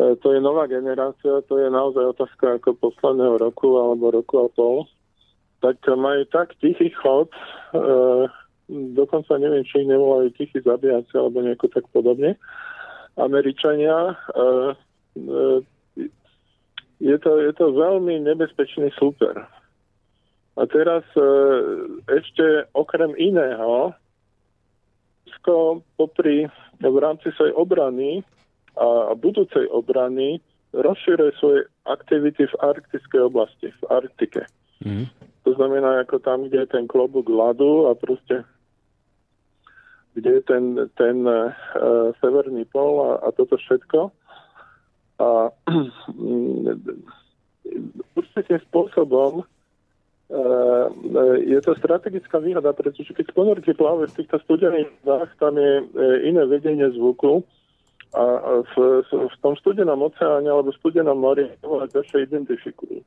uh, 0.00 0.16
to 0.24 0.32
je 0.32 0.40
nová 0.40 0.64
generácia, 0.64 1.44
to 1.44 1.60
je 1.60 1.68
naozaj 1.68 2.16
otázka 2.16 2.56
ako 2.56 2.80
posledného 2.80 3.36
roku 3.36 3.76
alebo 3.76 4.14
roku 4.14 4.40
a 4.40 4.48
pol 4.48 4.88
tak 5.58 5.82
majú 5.90 6.22
tak 6.30 6.54
tichý 6.62 6.90
chod, 6.94 7.30
e, 7.74 7.80
dokonca 8.68 9.38
neviem, 9.40 9.66
či 9.66 9.82
ich 9.82 9.90
nevolajú 9.90 10.28
tichí 10.38 10.58
zabíjaci 10.62 11.14
alebo 11.18 11.42
nejako 11.42 11.66
tak 11.72 11.84
podobne. 11.90 12.38
Američania, 13.18 14.14
e, 14.14 14.44
e, 15.18 15.42
je, 17.02 17.16
to, 17.18 17.30
je 17.42 17.52
to 17.54 17.66
veľmi 17.74 18.22
nebezpečný 18.22 18.94
super. 18.98 19.46
A 20.58 20.62
teraz 20.66 21.06
e, 21.14 21.26
ešte 22.06 22.66
okrem 22.74 23.14
iného, 23.18 23.94
Rusko 25.48 25.80
popri 25.96 26.50
v 26.82 26.96
rámci 27.00 27.32
svojej 27.32 27.54
obrany 27.54 28.20
a 28.76 29.16
budúcej 29.16 29.64
obrany 29.72 30.42
rozšíruje 30.76 31.32
svoje 31.40 31.60
aktivity 31.86 32.44
v 32.44 32.54
arktickej 32.60 33.20
oblasti, 33.22 33.72
v 33.72 33.82
Arktike. 33.88 34.44
Mm. 34.84 35.06
To 35.48 35.50
znamená, 35.56 36.04
ako 36.04 36.20
tam, 36.20 36.46
kde 36.46 36.64
je 36.64 36.68
ten 36.76 36.84
klobúk 36.84 37.26
ľadu 37.26 37.88
a 37.88 37.96
proste 37.96 38.44
kde 40.18 40.30
je 40.38 40.42
ten, 40.42 40.64
ten 40.98 41.16
uh, 41.22 41.54
severný 42.18 42.66
pol 42.66 43.06
a, 43.06 43.10
a 43.22 43.28
toto 43.30 43.54
všetko. 43.54 44.10
A 45.22 45.54
určitým 48.18 48.58
spôsobom 48.66 49.46
uh, 49.46 50.86
je 51.38 51.58
to 51.62 51.78
strategická 51.78 52.42
výhoda, 52.42 52.74
pretože 52.74 53.14
keď 53.14 53.30
ponorky 53.30 53.70
plávajú 53.78 54.10
v 54.10 54.18
týchto 54.18 54.42
studených 54.42 54.90
vodách, 55.06 55.30
tam 55.38 55.54
je 55.54 55.72
uh, 55.80 55.86
iné 56.26 56.42
vedenie 56.50 56.90
zvuku 56.98 57.46
a 58.08 58.24
v, 58.72 59.04
v 59.04 59.36
tom 59.44 59.52
studenom 59.60 60.00
oceáne 60.00 60.48
alebo 60.48 60.72
studenom 60.72 61.20
mori 61.20 61.44
oveľa 61.60 61.92
ťažšie 61.92 62.24
identifikujú. 62.24 63.04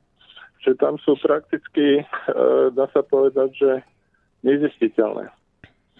Čiže 0.62 0.78
tam 0.78 0.94
sú 1.02 1.18
prakticky, 1.18 2.06
uh, 2.06 2.70
dá 2.70 2.86
sa 2.94 3.02
povedať, 3.02 3.50
že 3.58 3.70
nezistiteľné. 4.46 5.30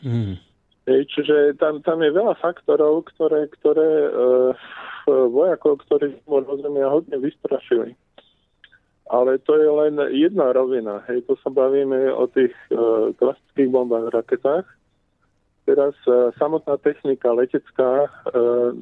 Mm. 0.02 0.38
Čiže 0.82 1.62
tam, 1.62 1.78
tam 1.86 2.02
je 2.02 2.10
veľa 2.10 2.34
faktorov, 2.42 3.06
ktoré, 3.14 3.46
ktoré 3.54 4.10
uh, 4.10 4.50
vojakov, 5.06 5.78
ktorí 5.86 6.18
rozumia 6.26 6.90
hodne 6.90 7.22
vystrašili. 7.22 7.94
Ale 9.06 9.38
to 9.46 9.54
je 9.54 9.68
len 9.70 9.94
jedna 10.10 10.50
rovina. 10.50 11.06
Hej, 11.06 11.30
to 11.30 11.38
sa 11.38 11.54
bavíme 11.54 12.10
o 12.10 12.26
tých 12.26 12.50
uh, 12.74 13.14
klasických 13.14 13.70
bombách, 13.70 14.10
raketách. 14.10 14.66
Teraz 15.70 15.94
uh, 16.10 16.34
samotná 16.34 16.74
technika 16.82 17.30
letecká 17.30 18.10
uh, 18.10 18.74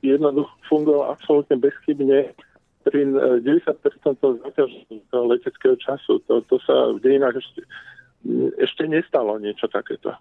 jednoducho 0.00 0.52
fungovala 0.72 1.12
absolútne 1.12 1.60
bezchybne 1.60 2.32
pri 2.88 3.04
90% 3.44 3.68
zaťažného 4.16 5.24
leteckého 5.28 5.76
času. 5.76 6.24
To, 6.24 6.40
to 6.48 6.56
sa 6.64 6.96
v 6.96 7.04
dejinách 7.04 7.36
ešte, 7.36 7.60
ešte 8.56 8.82
nestalo 8.88 9.36
niečo 9.36 9.68
takéto. 9.68 10.16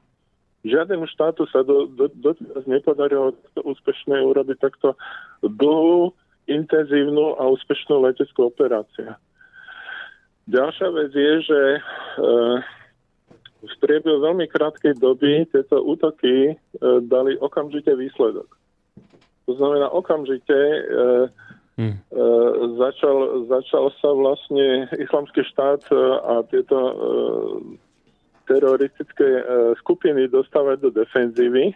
Žiadnemu 0.67 1.07
štátu 1.07 1.47
sa 1.47 1.63
do, 1.63 1.87
do, 1.87 2.35
nepodarilo 2.67 3.31
úspešne 3.55 4.19
urobiť 4.19 4.57
takto 4.59 4.99
dlhú, 5.39 6.11
intenzívnu 6.47 7.39
a 7.39 7.43
úspešnú 7.51 8.03
leteckú 8.03 8.51
operáciu. 8.51 9.15
Ďalšia 10.47 10.87
vec 10.95 11.11
je, 11.11 11.33
že 11.43 11.61
e, 11.75 11.79
v 13.67 13.73
priebehu 13.83 14.23
veľmi 14.23 14.47
krátkej 14.47 14.95
doby 14.95 15.43
tieto 15.51 15.83
útoky 15.83 16.51
e, 16.51 16.53
dali 17.03 17.35
okamžite 17.35 17.91
výsledok. 17.91 18.47
To 19.47 19.51
znamená, 19.59 19.91
okamžite 19.91 20.55
e, 20.55 20.79
hmm. 21.77 21.95
e, 21.95 21.99
začal, 22.77 23.47
začal 23.47 23.85
sa 24.01 24.09
vlastne 24.11 24.89
islamský 24.97 25.45
štát 25.53 25.85
e, 25.89 25.95
a 26.25 26.33
tieto 26.49 26.77
e, 26.77 26.93
teroristické 28.47 29.43
skupiny 29.83 30.31
dostávať 30.31 30.79
do 30.79 30.89
defenzívy. 30.95 31.75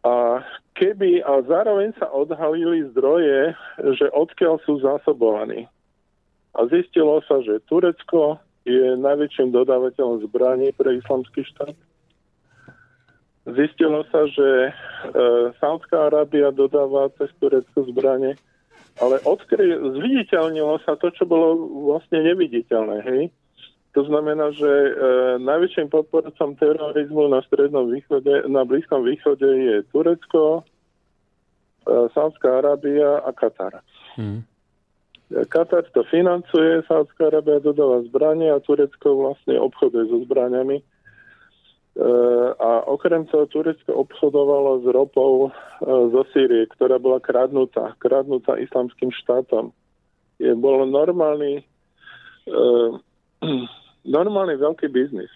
A 0.00 0.40
keby, 0.72 1.20
a 1.20 1.44
zároveň 1.44 1.92
sa 2.00 2.08
odhalili 2.08 2.88
zdroje, 2.96 3.52
že 4.00 4.08
odkiaľ 4.16 4.56
sú 4.64 4.80
zásobovaní. 4.80 5.68
A 6.56 6.64
zistilo 6.72 7.20
sa, 7.28 7.44
že 7.44 7.60
Turecko 7.68 8.40
je 8.64 8.96
najväčším 8.96 9.52
dodávateľom 9.52 10.24
zbraní 10.24 10.72
pre 10.72 10.96
islamský 10.96 11.44
štát. 11.44 11.76
Zistilo 13.44 14.08
sa, 14.08 14.24
že 14.24 14.48
e, 14.48 14.72
Saudská 15.60 16.08
Arábia 16.08 16.48
dodáva 16.48 17.12
cez 17.20 17.28
Turecko 17.36 17.84
zbranie, 17.92 18.40
ale 19.02 19.18
odkry, 19.26 19.74
zviditeľnilo 19.74 20.78
sa 20.86 20.94
to, 20.94 21.10
čo 21.10 21.26
bolo 21.26 21.58
vlastne 21.90 22.22
neviditeľné. 22.22 22.96
Hej? 23.02 23.22
To 23.94 24.02
znamená, 24.06 24.50
že 24.54 24.66
e, 24.66 24.90
najväčším 25.38 25.86
podporcom 25.90 26.58
terorizmu 26.58 27.30
na 27.30 27.42
strednom 27.46 27.90
východe, 27.90 28.46
na 28.50 28.66
Blízkom 28.66 29.06
východe 29.06 29.46
je 29.46 29.76
Turecko, 29.90 30.62
e, 30.62 30.62
Sádzka 32.10 32.62
Arábia 32.62 33.22
a 33.22 33.30
Katar. 33.30 33.82
Hmm. 34.18 34.42
Katar 35.30 35.86
to 35.94 36.06
financuje, 36.10 36.82
Sádzka 36.86 37.30
Arábia 37.30 37.62
dodáva 37.62 38.02
zbranie 38.06 38.50
a 38.50 38.62
Turecko 38.62 39.14
vlastne 39.14 39.58
obchoduje 39.58 40.10
so 40.10 40.22
zbraniami. 40.26 40.82
E, 41.94 42.10
a 42.58 42.90
okrem 42.90 43.22
toho 43.30 43.46
Turecko 43.46 43.94
obchodovalo 43.94 44.82
s 44.82 44.86
ropou 44.90 45.46
e, 45.46 45.50
zo 45.86 46.26
Sýrie, 46.34 46.66
ktorá 46.74 46.98
bola 46.98 47.22
kradnutá, 47.22 47.94
kradnutá 48.02 48.58
islamským 48.58 49.14
štátom. 49.14 49.70
Je, 50.42 50.50
bol 50.58 50.82
normálny 50.90 51.62
e, 52.50 52.62
normálny 54.18 54.58
veľký 54.58 54.90
biznis. 54.90 55.30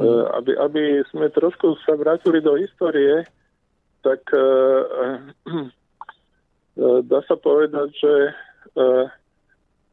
Uh, 0.00 0.22
aby, 0.38 0.54
aby 0.54 0.82
sme 1.10 1.34
trošku 1.34 1.74
sa 1.82 1.98
vrátili 1.98 2.38
do 2.38 2.54
histórie, 2.54 3.26
tak 4.06 4.22
dá 7.10 7.18
sa 7.26 7.36
povedať, 7.36 7.90
že 7.98 8.14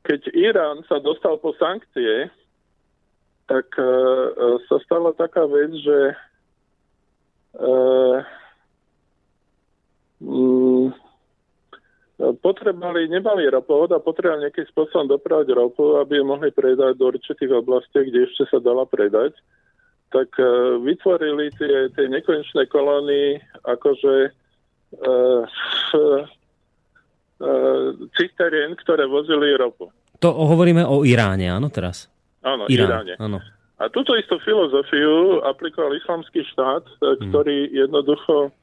keď 0.06 0.22
Irán 0.38 0.86
sa 0.86 1.02
dostal 1.02 1.42
po 1.42 1.50
sankcie, 1.58 2.30
tak 3.48 3.68
uh, 3.80 4.60
sa 4.68 4.78
stala 4.84 5.16
taká 5.16 5.48
vec, 5.48 5.72
že 5.80 6.00
uh, 7.56 8.20
um, 10.20 10.92
potrebovali, 12.44 13.08
nemali 13.08 13.48
ropovod 13.48 13.96
a 13.96 14.04
potrebovali 14.04 14.52
nejakým 14.52 14.68
spôsobom 14.76 15.08
dopravať 15.08 15.48
ropu, 15.56 15.96
aby 15.96 16.20
ju 16.20 16.26
mohli 16.28 16.52
predať 16.52 17.00
do 17.00 17.16
určitých 17.16 17.56
oblastí, 17.56 18.04
kde 18.04 18.28
ešte 18.28 18.52
sa 18.52 18.60
dala 18.60 18.84
predať, 18.84 19.32
tak 20.12 20.28
uh, 20.36 20.76
vytvorili 20.84 21.48
tie, 21.56 21.88
tie 21.96 22.06
nekonečné 22.12 22.68
kolóny 22.68 23.40
akože 23.64 24.16
uh, 24.28 25.44
uh, 25.96 26.24
cisterien, 28.20 28.76
ktoré 28.76 29.08
vozili 29.08 29.56
ropu. 29.56 29.88
To 30.20 30.36
hovoríme 30.36 30.84
o 30.84 31.08
Iráne, 31.08 31.48
áno, 31.48 31.72
teraz? 31.72 32.12
Áno, 32.48 32.64
Irán, 32.72 33.04
Iráne. 33.04 33.14
Áno. 33.20 33.44
A 33.78 33.92
túto 33.92 34.16
istú 34.16 34.40
filozofiu 34.42 35.44
aplikoval 35.44 35.94
islamský 36.00 36.42
štát, 36.56 36.88
hmm. 37.04 37.30
ktorý 37.30 37.58
jednoducho 37.76 38.56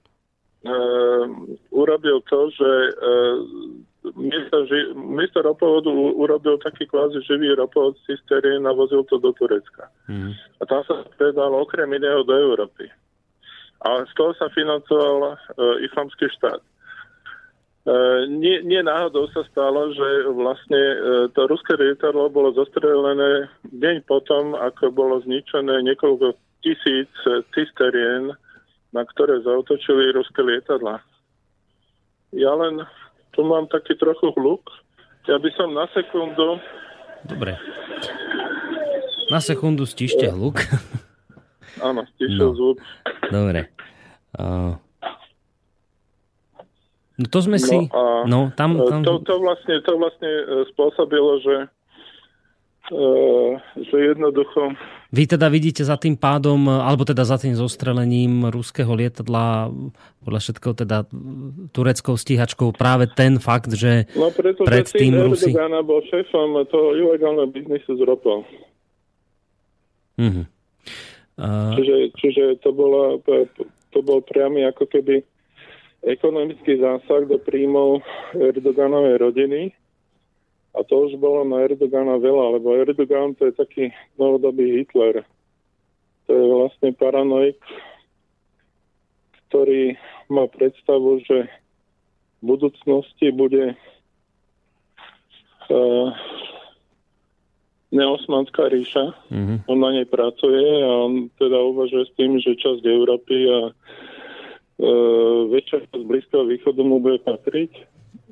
Ehm, 0.65 1.61
urobil 1.77 2.25
to, 2.25 2.49
že 2.49 2.71
ehm, 2.97 3.85
miesto, 4.17 4.65
ži- 4.65 4.97
miesto 4.97 5.45
ropovodu 5.45 5.93
urobil 5.93 6.57
taký 6.57 6.89
kvázi 6.89 7.21
živý 7.21 7.53
ropovod 7.53 8.01
z 8.09 8.25
a 8.65 8.73
vozil 8.73 9.05
to 9.05 9.21
do 9.21 9.37
Turecka. 9.37 9.93
Mm. 10.09 10.33
A 10.33 10.63
tam 10.65 10.81
sa 10.89 11.05
predal 11.21 11.53
okrem 11.53 11.93
iného 11.93 12.25
do 12.25 12.33
Európy. 12.33 12.89
A 13.85 14.09
z 14.09 14.13
toho 14.17 14.33
sa 14.41 14.49
financoval 14.57 15.37
uh, 15.37 15.77
islamský 15.85 16.33
štát. 16.33 16.65
Uh, 17.85 18.25
nie, 18.33 18.65
nie 18.65 18.81
náhodou 18.81 19.29
sa 19.29 19.45
stalo, 19.53 19.93
že 19.93 20.09
vlastne 20.33 20.81
uh, 20.81 21.29
to 21.37 21.45
ruské 21.45 21.77
lietadlo 21.77 22.33
bolo 22.33 22.57
zostrelené 22.57 23.53
deň 23.69 24.09
potom, 24.09 24.57
ako 24.57 24.89
bolo 24.89 25.21
zničené 25.21 25.85
niekoľko 25.85 26.33
tisíc 26.65 27.13
cisterien 27.53 28.33
na 28.95 29.03
ktoré 29.03 29.43
zautočili 29.43 30.15
ruské 30.15 30.41
lietadla. 30.41 31.03
Ja 32.31 32.55
len 32.55 32.87
tu 33.35 33.43
mám 33.43 33.67
taký 33.67 33.99
trochu 33.99 34.31
hluk. 34.39 34.63
Ja 35.27 35.43
by 35.43 35.51
som 35.59 35.75
na 35.75 35.91
sekundu... 35.91 36.63
Dobre. 37.27 37.59
Na 39.35 39.43
sekundu 39.43 39.83
stište 39.83 40.31
hluk. 40.31 40.63
Áno, 41.83 42.07
stišil 42.15 42.55
no. 42.55 42.55
zvuk. 42.55 42.79
Dobre. 43.35 43.67
Uh... 44.39 44.79
No 47.15 47.27
to 47.31 47.39
sme 47.39 47.63
si... 47.63 47.77
No, 47.77 47.95
a 47.95 48.03
no 48.27 48.51
tam, 48.55 48.75
tam... 48.91 49.01
To, 49.07 49.23
to, 49.23 49.39
vlastne, 49.39 49.79
to 49.87 49.93
vlastne 49.95 50.31
e, 50.31 50.43
spôsobilo, 50.75 51.39
že 51.43 51.55
Uh, 52.93 53.57
že 53.81 54.13
jednoducho... 54.13 54.77
Vy 55.09 55.25
teda 55.25 55.49
vidíte 55.49 55.81
za 55.89 55.97
tým 55.97 56.21
pádom, 56.21 56.69
alebo 56.69 57.09
teda 57.09 57.25
za 57.25 57.41
tým 57.41 57.57
zostrelením 57.57 58.53
ruského 58.53 58.93
lietadla, 58.93 59.73
podľa 60.21 60.41
všetkého 60.45 60.75
teda 60.85 61.09
tureckou 61.73 62.13
stíhačkou, 62.21 62.77
práve 62.77 63.09
ten 63.09 63.41
fakt, 63.41 63.73
že 63.73 64.05
no, 64.13 64.29
preto, 64.29 64.69
pred 64.69 64.85
tým 64.85 65.17
Rusi... 65.17 65.57
Erdogana 65.57 65.81
bol 65.81 66.05
šéfom 66.13 66.61
toho 66.69 66.93
ilegálneho 66.93 67.49
biznisu 67.49 67.97
s 67.97 68.01
ropou. 68.05 68.45
Uh-huh. 70.21 70.45
Uh... 71.41 71.73
Čiže, 71.81 71.97
čiže 72.21 72.45
to, 72.61 72.69
bolo, 72.77 73.17
to 73.97 73.99
bol 74.05 74.21
priamy 74.21 74.69
ako 74.69 74.85
keby 74.93 75.25
ekonomický 76.05 76.81
zásah 76.81 77.25
do 77.25 77.41
príjmov 77.41 78.05
Erdoganovej 78.37 79.17
rodiny 79.25 79.63
A 80.75 80.83
to 80.83 81.07
už 81.07 81.15
bolo 81.23 81.47
na 81.47 81.63
Erdogana 81.63 82.19
veľa, 82.19 82.59
lebo 82.59 82.75
Erdogan 82.75 83.39
to 83.39 83.47
je 83.47 83.55
taký 83.55 83.85
novodobý 84.19 84.83
Hitler. 84.83 85.23
To 86.27 86.31
je 86.35 86.45
vlastne 86.51 86.91
paranoik, 86.99 87.63
ktorý 89.49 89.95
má 90.27 90.51
predstavu, 90.51 91.23
že 91.23 91.47
v 92.43 92.43
budúcnosti 92.43 93.31
bude 93.31 93.79
uh, 95.71 96.09
neosmanská 97.95 98.67
ríša. 98.67 99.15
Mm-hmm. 99.31 99.71
On 99.71 99.79
na 99.79 99.95
nej 99.95 100.11
pracuje 100.11 100.59
a 100.83 100.91
on 101.07 101.31
teda 101.39 101.55
uvažuje 101.71 102.03
s 102.03 102.13
tým, 102.19 102.43
že 102.43 102.59
časť 102.59 102.83
Európy 102.83 103.47
a 103.47 103.71
väčšia 105.51 105.87
časť 105.87 106.03
Blízkeho 106.03 106.45
východu 106.51 106.81
mu 106.83 106.99
bude 106.99 107.23
patriť 107.23 107.71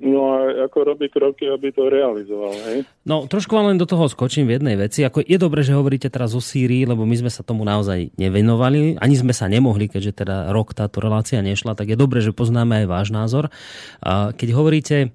No 0.03 0.35
a 0.35 0.67
ako 0.67 0.79
robí 0.83 1.07
kroky, 1.07 1.47
aby 1.47 1.71
to 1.71 1.87
realizoval, 1.87 2.51
hej? 2.67 2.83
No, 3.07 3.31
trošku 3.31 3.55
vám 3.55 3.71
len 3.71 3.79
do 3.79 3.87
toho 3.87 4.11
skočím 4.11 4.51
v 4.51 4.59
jednej 4.59 4.75
veci. 4.75 5.07
Ako 5.07 5.23
je 5.23 5.39
dobré, 5.39 5.63
že 5.63 5.79
hovoríte 5.79 6.11
teraz 6.11 6.35
o 6.35 6.43
Sýrii, 6.43 6.83
lebo 6.83 7.07
my 7.07 7.15
sme 7.23 7.31
sa 7.31 7.47
tomu 7.47 7.63
naozaj 7.63 8.11
nevenovali. 8.19 8.99
Ani 8.99 9.15
sme 9.15 9.31
sa 9.31 9.47
nemohli, 9.47 9.87
keďže 9.87 10.27
teda 10.27 10.51
rok 10.51 10.75
táto 10.75 10.99
relácia 10.99 11.39
nešla, 11.39 11.79
tak 11.79 11.95
je 11.95 11.97
dobré, 11.99 12.19
že 12.19 12.35
poznáme 12.35 12.83
aj 12.83 12.87
váš 12.91 13.09
názor. 13.15 13.55
Keď 14.03 14.49
hovoríte 14.51 15.15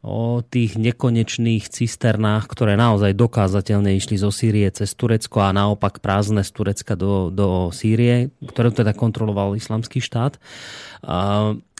o 0.00 0.40
tých 0.40 0.80
nekonečných 0.80 1.68
cisternách, 1.68 2.48
ktoré 2.48 2.72
naozaj 2.72 3.12
dokázateľne 3.12 3.92
išli 4.00 4.16
zo 4.16 4.32
Sýrie 4.32 4.64
cez 4.72 4.96
Turecko 4.96 5.44
a 5.44 5.52
naopak 5.52 6.00
prázdne 6.00 6.40
z 6.40 6.50
Turecka 6.56 6.96
do, 6.96 7.28
do 7.28 7.68
Sýrie, 7.68 8.32
ktoré 8.40 8.72
teda 8.72 8.96
kontroloval 8.96 9.60
islamský 9.60 10.00
štát. 10.00 10.40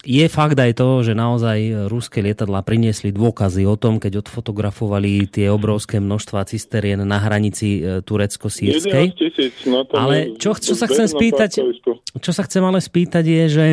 Je 0.01 0.25
fakt 0.33 0.57
aj 0.57 0.81
to, 0.81 1.05
že 1.05 1.13
naozaj 1.13 1.89
ruské 1.93 2.25
lietadla 2.25 2.65
priniesli 2.65 3.13
dôkazy 3.13 3.69
o 3.69 3.77
tom, 3.77 4.01
keď 4.01 4.25
odfotografovali 4.25 5.29
tie 5.29 5.53
obrovské 5.53 6.01
množstva 6.01 6.49
cisterien 6.49 7.05
na 7.05 7.21
hranici 7.21 7.85
e, 7.85 8.01
turecko-sírskej. 8.01 9.13
Ale 9.93 10.41
čo, 10.41 10.57
čo 10.57 10.73
sa 10.73 10.89
chcem 10.89 11.05
spýtať, 11.05 11.61
čo 12.17 12.33
sa 12.33 12.43
chcem 12.49 12.65
ale 12.65 12.81
spýtať 12.81 13.25
je, 13.29 13.45
že 13.53 13.67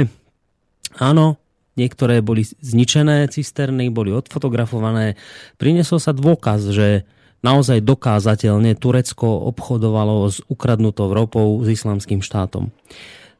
áno, 0.99 1.39
niektoré 1.77 2.25
boli 2.25 2.43
zničené 2.43 3.29
cisterny, 3.29 3.93
boli 3.93 4.11
odfotografované. 4.11 5.15
Priniesol 5.61 6.01
sa 6.01 6.11
dôkaz, 6.11 6.73
že 6.73 7.05
naozaj 7.45 7.85
dokázateľne 7.85 8.73
Turecko 8.75 9.47
obchodovalo 9.53 10.27
s 10.27 10.41
ukradnutou 10.49 11.13
ropou 11.13 11.61
s 11.61 11.69
islamským 11.69 12.25
štátom. 12.25 12.73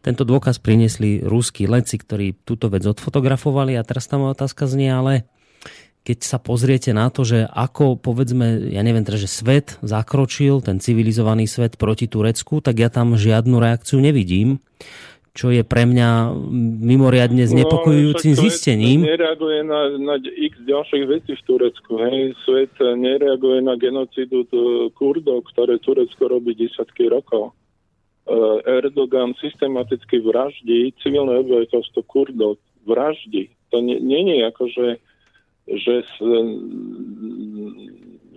Tento 0.05 0.23
dôkaz 0.23 0.61
priniesli 0.61 1.19
ruskí 1.25 1.67
leci, 1.67 1.99
ktorí 1.99 2.45
túto 2.45 2.71
vec 2.71 2.85
odfotografovali 2.85 3.75
a 3.75 3.83
teraz 3.83 4.07
tam 4.07 4.29
otázka 4.29 4.69
znie, 4.69 4.93
ale 4.93 5.27
keď 6.07 6.23
sa 6.23 6.39
pozriete 6.39 6.95
na 6.95 7.11
to, 7.11 7.27
že 7.27 7.43
ako 7.51 7.99
povedzme, 7.99 8.71
ja 8.71 8.79
neviem 8.79 9.03
teda, 9.03 9.19
že 9.19 9.27
svet 9.27 9.75
zakročil, 9.83 10.63
ten 10.63 10.79
civilizovaný 10.79 11.51
svet 11.51 11.75
proti 11.75 12.07
Turecku, 12.07 12.63
tak 12.63 12.79
ja 12.79 12.87
tam 12.87 13.19
žiadnu 13.19 13.59
reakciu 13.59 13.99
nevidím 13.99 14.63
čo 15.37 15.53
je 15.53 15.61
pre 15.61 15.85
mňa 15.85 16.33
mimoriadne 16.81 17.45
no, 17.45 17.51
znepokojujúcim 17.53 18.33
no, 18.33 18.41
zistením. 18.41 18.99
nereaguje 19.05 19.61
na, 19.61 19.93
na 20.01 20.15
x 20.17 20.57
ďalších 20.65 21.05
vecí 21.05 21.37
v 21.37 21.45
Turecku. 21.45 21.91
Hej. 22.01 22.33
Svet 22.41 22.73
nereaguje 22.81 23.61
na 23.61 23.77
genocidu 23.77 24.49
Kurdov, 24.97 25.45
ktoré 25.53 25.77
Turecko 25.77 26.25
robí 26.25 26.57
desiatky 26.57 27.05
rokov. 27.05 27.53
Eh, 28.25 28.81
Erdogan 28.81 29.37
systematicky 29.37 30.19
vraždí 30.25 30.97
civilné 31.05 31.45
obyvateľstvo 31.45 32.01
Kurdov. 32.09 32.57
Vraždí. 32.89 33.53
To 33.69 33.77
nie 33.85 34.21
je 34.33 34.37
ako, 34.47 34.63
že, 34.73 34.87
že 35.69 35.95
s, 36.01 36.15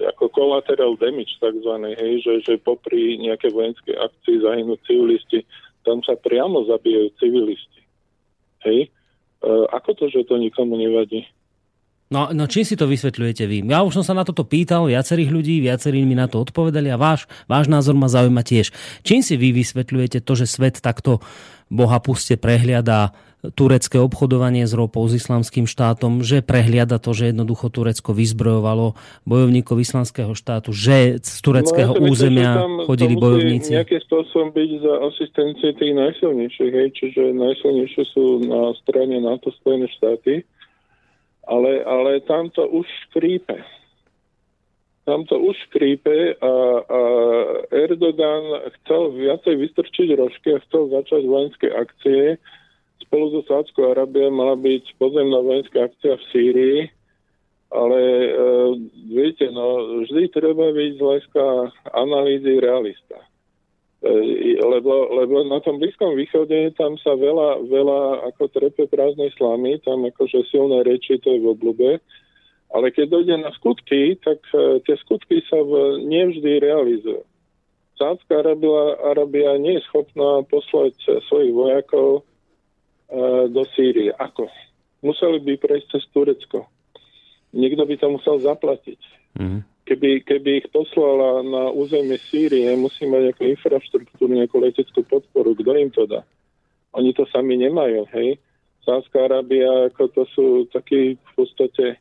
ako 0.04 0.24
collateral 0.34 0.98
damage 0.98 1.38
takzvaný, 1.38 1.94
hej, 1.94 2.22
že, 2.22 2.34
že 2.42 2.54
popri 2.58 3.18
nejaké 3.18 3.54
vojenské 3.54 3.94
akcii 3.94 4.42
zahynú 4.42 4.74
civilisti, 4.86 5.46
tam 5.86 6.04
sa 6.04 6.16
priamo 6.16 6.64
zabijajú 6.68 7.08
civilisti. 7.16 7.82
Hej? 8.64 8.88
E, 8.88 9.48
ako 9.72 9.90
to, 9.96 10.04
že 10.12 10.28
to 10.28 10.36
nikomu 10.36 10.76
nevadí? 10.76 11.24
No, 12.10 12.34
no 12.34 12.50
čím 12.50 12.66
si 12.66 12.74
to 12.74 12.90
vysvetľujete 12.90 13.46
vy? 13.46 13.62
Ja 13.70 13.86
už 13.86 14.02
som 14.02 14.04
sa 14.04 14.18
na 14.18 14.26
toto 14.26 14.42
pýtal 14.42 14.90
viacerých 14.90 15.30
ľudí, 15.30 15.62
viacerí 15.62 16.02
mi 16.02 16.18
na 16.18 16.26
to 16.26 16.42
odpovedali 16.42 16.90
a 16.90 16.98
váš, 16.98 17.30
váš 17.46 17.70
názor 17.70 17.94
ma 17.94 18.10
zaujíma 18.10 18.42
tiež. 18.42 18.74
Čím 19.06 19.22
si 19.22 19.38
vy 19.38 19.54
vysvetľujete 19.54 20.18
to, 20.26 20.32
že 20.34 20.50
svet 20.50 20.82
takto 20.82 21.22
boha 21.70 22.02
puste 22.02 22.34
prehliada 22.34 23.14
turecké 23.40 23.96
obchodovanie 23.96 24.68
s 24.68 24.76
ropou 24.76 25.08
s 25.08 25.16
islamským 25.16 25.64
štátom, 25.64 26.20
že 26.20 26.44
prehliada 26.44 27.00
to, 27.00 27.16
že 27.16 27.32
jednoducho 27.32 27.72
Turecko 27.72 28.12
vyzbrojovalo 28.12 29.00
bojovníkov 29.24 29.80
islamského 29.80 30.36
štátu, 30.36 30.76
že 30.76 31.16
z 31.24 31.38
tureckého 31.40 31.96
no, 31.96 32.04
územia 32.12 32.60
myslím, 32.60 32.84
chodili 32.84 33.14
to 33.16 33.22
bojovníci. 33.24 33.70
nejaký 33.72 33.96
spôsobom 34.04 34.52
byť 34.52 34.70
za 34.84 34.94
asistencie 35.08 35.70
tých 35.72 35.94
najsilnejších, 35.96 36.72
hej, 36.72 36.88
čiže 36.92 37.22
najsilnejšie 37.32 38.02
sú 38.12 38.44
na 38.44 38.76
strane 38.84 39.16
NATO 39.24 39.48
Spojené 39.56 39.88
štáty, 39.96 40.44
ale, 41.48 41.80
ale 41.88 42.20
tam 42.28 42.52
to 42.52 42.68
už 42.68 42.84
škrípe. 43.08 43.56
Tam 45.08 45.24
to 45.24 45.40
už 45.40 45.56
škrípe 45.72 46.36
a, 46.38 46.54
a 46.84 47.00
Erdogan 47.72 48.68
chcel 48.78 49.16
viacej 49.16 49.54
vystrčiť 49.58 50.08
rožky 50.12 50.54
a 50.54 50.62
chcel 50.68 50.92
začať 50.92 51.24
vojenské 51.24 51.72
akcie, 51.72 52.36
spolu 53.10 53.34
so 53.34 53.42
Sádskou 53.42 53.90
Arábiou 53.90 54.30
mala 54.30 54.54
byť 54.54 54.94
pozemná 55.02 55.42
vojenská 55.42 55.90
akcia 55.90 56.14
v 56.14 56.28
Sýrii, 56.30 56.78
ale 57.74 57.98
e, 57.98 58.30
viete, 59.10 59.50
no, 59.50 59.98
vždy 60.06 60.30
treba 60.30 60.70
byť 60.70 60.90
z 60.94 61.02
hľadiska 61.02 61.44
analýzy 61.90 62.62
realista. 62.62 63.18
E, 64.06 64.14
lebo, 64.62 65.10
lebo 65.10 65.42
na 65.42 65.58
tom 65.58 65.82
Blízkom 65.82 66.14
východe 66.14 66.70
tam 66.78 66.94
sa 67.02 67.18
veľa, 67.18 67.66
veľa 67.66 68.30
ako 68.30 68.46
trepe 68.54 68.86
prázdnej 68.86 69.34
slamy, 69.34 69.82
tam 69.82 70.06
akože 70.06 70.46
silné 70.46 70.86
reči, 70.86 71.18
to 71.18 71.34
je 71.34 71.42
v 71.42 71.50
oblúbe, 71.50 71.98
ale 72.70 72.86
keď 72.94 73.10
dojde 73.10 73.42
na 73.42 73.50
skutky, 73.58 74.22
tak 74.22 74.38
e, 74.54 74.78
tie 74.86 74.94
skutky 75.02 75.42
sa 75.50 75.58
v, 75.58 76.06
nevždy 76.06 76.62
realizujú. 76.62 77.26
Sádzka 77.98 78.46
Arábia, 79.02 79.58
nie 79.58 79.82
je 79.82 79.86
schopná 79.90 80.46
poslať 80.46 80.94
svojich 81.26 81.52
vojakov 81.52 82.22
E, 82.22 82.29
do 83.50 83.62
Sýrie. 83.74 84.14
Ako? 84.14 84.46
Museli 85.02 85.42
by 85.42 85.58
prejsť 85.58 85.86
cez 85.96 86.04
Turecko. 86.14 86.70
Niekto 87.50 87.82
by 87.82 87.94
to 87.98 88.06
musel 88.14 88.36
zaplatiť. 88.38 89.00
Mm. 89.38 89.66
Keby, 89.90 90.22
keby 90.22 90.50
ich 90.62 90.68
poslala 90.70 91.42
na 91.42 91.74
územie 91.74 92.20
Sýrie, 92.30 92.70
musí 92.78 93.10
mať 93.10 93.34
nejakú 93.34 93.44
infraštruktúru, 93.50 94.30
nejakú 94.30 94.62
leteckú 94.62 95.02
podporu. 95.02 95.58
Kto 95.58 95.70
im 95.74 95.90
to 95.90 96.06
dá? 96.06 96.22
Oni 96.94 97.10
to 97.10 97.26
sami 97.30 97.58
nemajú, 97.58 98.06
hej? 98.14 98.38
Sánska 98.86 99.26
Arábia, 99.26 99.90
ako 99.90 100.02
to 100.14 100.22
sú 100.30 100.46
takí 100.70 101.18
v 101.18 101.32
podstate 101.36 101.98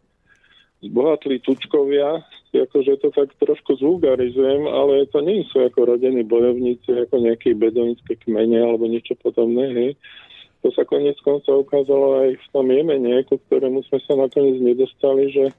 zbohatlí 0.80 1.44
tučkovia, 1.44 2.24
akože 2.56 3.04
to 3.04 3.12
tak 3.12 3.30
trošku 3.38 3.78
zvulgarizujem, 3.78 4.64
ale 4.66 5.06
to 5.12 5.20
nie 5.22 5.44
sú 5.52 5.62
ako 5.68 5.96
rodení 5.96 6.24
bojovníci, 6.24 7.06
ako 7.06 7.20
nejaké 7.20 7.54
bedonické 7.54 8.16
kmene 8.26 8.64
alebo 8.64 8.88
niečo 8.88 9.14
podobné, 9.20 9.66
hej. 9.76 9.92
To 10.60 10.68
sa 10.76 10.84
konec 10.84 11.16
konca 11.24 11.56
ukázalo 11.56 12.28
aj 12.28 12.30
v 12.36 12.48
tom 12.52 12.68
Jemene, 12.68 13.24
ku 13.24 13.40
ktorému 13.48 13.80
sme 13.88 14.00
sa 14.04 14.20
nakoniec 14.20 14.60
nedostali, 14.60 15.32
že 15.32 15.56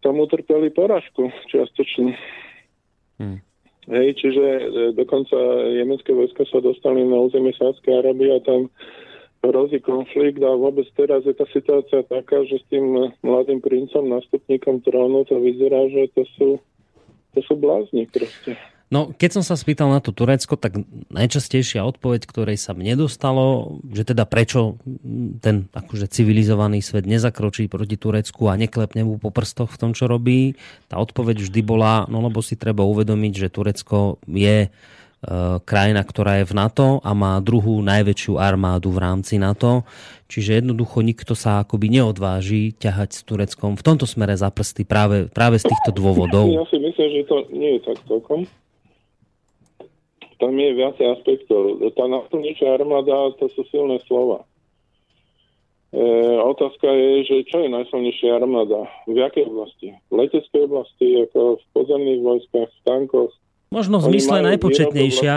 tam 0.00 0.22
utrpeli 0.22 0.72
poražku 0.72 1.28
čiastočne. 1.52 2.16
Hmm. 3.20 3.40
Hej, 3.86 4.18
čiže 4.18 4.44
e, 4.44 4.64
dokonca 4.98 5.36
jemenské 5.76 6.10
vojska 6.10 6.42
sa 6.50 6.58
dostali 6.58 7.06
na 7.06 7.22
územie 7.22 7.54
Sádskej 7.54 8.02
Arábie 8.02 8.34
a 8.34 8.42
tam 8.42 8.72
hrozí 9.46 9.78
konflikt 9.78 10.42
a 10.42 10.58
vôbec 10.58 10.90
teraz 10.98 11.22
je 11.22 11.34
tá 11.36 11.46
situácia 11.54 12.02
taká, 12.02 12.42
že 12.50 12.58
s 12.58 12.66
tým 12.66 13.14
mladým 13.22 13.62
princom, 13.62 14.10
nástupníkom 14.10 14.82
trónu 14.82 15.22
to 15.28 15.38
vyzerá, 15.38 15.86
že 15.86 16.10
to 16.18 16.22
sú, 16.34 16.48
to 17.36 17.40
sú 17.46 17.54
blázni 17.54 18.10
proste. 18.10 18.58
No, 18.86 19.10
keď 19.10 19.40
som 19.40 19.42
sa 19.42 19.58
spýtal 19.58 19.90
na 19.90 19.98
to 19.98 20.14
Turecko, 20.14 20.54
tak 20.54 20.78
najčastejšia 21.10 21.82
odpoveď, 21.82 22.22
ktorej 22.22 22.54
sa 22.54 22.70
mne 22.70 22.94
dostalo, 22.94 23.78
že 23.90 24.06
teda 24.06 24.22
prečo 24.30 24.78
ten 25.42 25.66
akože 25.74 26.06
civilizovaný 26.06 26.86
svet 26.86 27.02
nezakročí 27.02 27.66
proti 27.66 27.98
Turecku 27.98 28.46
a 28.46 28.54
neklepne 28.54 29.02
mu 29.02 29.18
po 29.18 29.34
prstoch 29.34 29.74
v 29.74 29.80
tom, 29.82 29.90
čo 29.90 30.06
robí, 30.06 30.54
tá 30.86 31.02
odpoveď 31.02 31.42
vždy 31.42 31.60
bola, 31.66 32.06
no 32.06 32.22
lebo 32.22 32.38
si 32.38 32.54
treba 32.54 32.86
uvedomiť, 32.86 33.32
že 33.34 33.50
Turecko 33.50 34.22
je 34.30 34.56
e, 34.62 34.68
krajina, 35.66 36.06
ktorá 36.06 36.38
je 36.38 36.46
v 36.46 36.54
NATO 36.54 37.02
a 37.02 37.10
má 37.10 37.42
druhú 37.42 37.82
najväčšiu 37.82 38.38
armádu 38.38 38.94
v 38.94 39.02
rámci 39.02 39.34
NATO. 39.42 39.82
Čiže 40.30 40.62
jednoducho 40.62 41.02
nikto 41.02 41.34
sa 41.34 41.66
akoby 41.66 41.90
neodváži 41.90 42.70
ťahať 42.78 43.18
s 43.18 43.20
Tureckom 43.26 43.74
v 43.74 43.82
tomto 43.82 44.06
smere 44.06 44.38
za 44.38 44.46
prsty 44.46 44.86
práve, 44.86 45.26
práve 45.26 45.58
z 45.58 45.74
týchto 45.74 45.90
dôvodov. 45.90 46.46
Ja 46.54 46.62
si 46.70 46.78
myslím, 46.78 47.08
že 47.10 47.20
to 47.26 47.36
nie 47.50 47.78
je 47.78 47.80
tak 47.82 47.98
celkom 48.06 48.46
tam 50.36 50.52
je 50.56 50.70
viacej 50.76 51.06
aspektov. 51.16 51.80
Tá 51.96 52.04
náplnejšia 52.08 52.76
armáda, 52.76 53.32
to 53.40 53.48
sú 53.56 53.64
silné 53.72 54.00
slova. 54.04 54.44
otázka 56.46 56.88
je, 56.88 57.10
že 57.24 57.36
čo 57.48 57.64
je 57.64 57.68
najsilnejšia 57.72 58.36
armáda? 58.36 58.84
V 59.08 59.16
jakej 59.16 59.48
oblasti? 59.48 59.88
V 60.10 60.14
leteckej 60.18 60.62
oblasti, 60.66 61.06
ako 61.28 61.56
v 61.56 61.64
pozemných 61.72 62.20
vojskách, 62.20 62.70
v 62.70 62.80
tankoch? 62.84 63.32
Možno 63.72 63.98
v 63.98 64.14
zmysle 64.14 64.46
najpočetnejšia, 64.54 65.34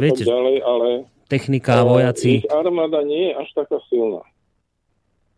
viete, 0.00 0.24
ďalej, 0.26 0.56
ale 0.66 0.88
technika, 1.30 1.86
vojaci. 1.86 2.42
Ich 2.42 2.50
armáda 2.50 3.06
nie 3.06 3.30
je 3.30 3.32
až 3.38 3.48
taká 3.54 3.78
silná. 3.86 4.22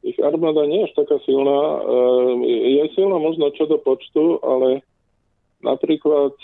Ich 0.03 0.19
armáda 0.19 0.67
nie 0.67 0.83
je 0.83 0.87
až 0.91 0.95
taká 0.97 1.17
silná. 1.23 1.61
Je 2.49 2.83
silná 2.97 3.17
možno 3.21 3.53
čo 3.53 3.69
do 3.69 3.79
počtu, 3.79 4.41
ale 4.41 4.83
napríklad 5.61 6.35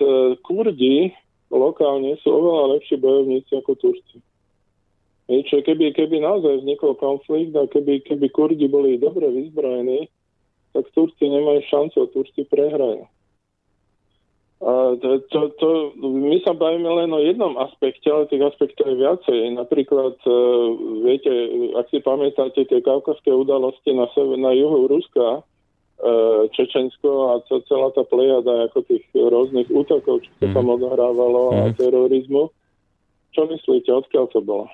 Kurdi 0.44 1.16
lokálne 1.53 2.16
sú 2.20 2.28
oveľa 2.28 2.78
lepší 2.78 3.01
bojovníci 3.01 3.53
ako 3.59 3.72
Turci. 3.80 4.18
Čiže 5.28 5.61
keby, 5.61 5.92
keby 5.92 6.24
naozaj 6.24 6.64
vznikol 6.64 6.96
konflikt 6.96 7.53
a 7.53 7.68
keby, 7.68 8.01
keby 8.01 8.32
Kurdi 8.32 8.64
boli 8.64 8.96
dobre 8.96 9.28
vyzbrojení, 9.28 10.09
tak 10.72 10.88
Turci 10.96 11.28
nemajú 11.28 11.61
šancu, 11.68 12.09
Turci 12.16 12.49
prehrajú. 12.49 13.05
A 14.59 14.99
to, 14.99 15.22
to, 15.30 15.40
to, 15.62 15.68
my 16.03 16.42
sa 16.42 16.51
bavíme 16.51 16.90
len 16.90 17.14
o 17.14 17.22
jednom 17.22 17.55
aspekte, 17.62 18.11
ale 18.11 18.26
tých 18.26 18.42
aspektov 18.42 18.90
je 18.90 18.96
viacej. 18.99 19.55
Napríklad, 19.55 20.18
e, 20.26 20.34
viete, 21.07 21.30
ak 21.78 21.86
si 21.94 22.03
pamätáte 22.03 22.66
tie 22.66 22.82
kaukazské 22.82 23.30
udalosti 23.30 23.94
na, 23.94 24.11
sever, 24.18 24.34
na 24.34 24.51
juhu 24.51 24.90
Ruska, 24.90 25.46
Čečensko 26.55 27.11
a 27.34 27.42
celá 27.66 27.90
tá 27.90 28.07
plejada 28.07 28.70
ako 28.70 28.86
tých 28.86 29.03
rôznych 29.14 29.66
útokov, 29.66 30.22
čo 30.22 30.30
sa 30.38 30.46
tam 30.55 30.70
mhm. 30.70 30.74
odohrávalo 30.78 31.42
a 31.55 31.61
mhm. 31.70 31.74
terorizmu. 31.74 32.42
Čo 33.34 33.51
myslíte, 33.51 33.90
odkiaľ 33.92 34.26
to 34.30 34.40
bolo? 34.40 34.66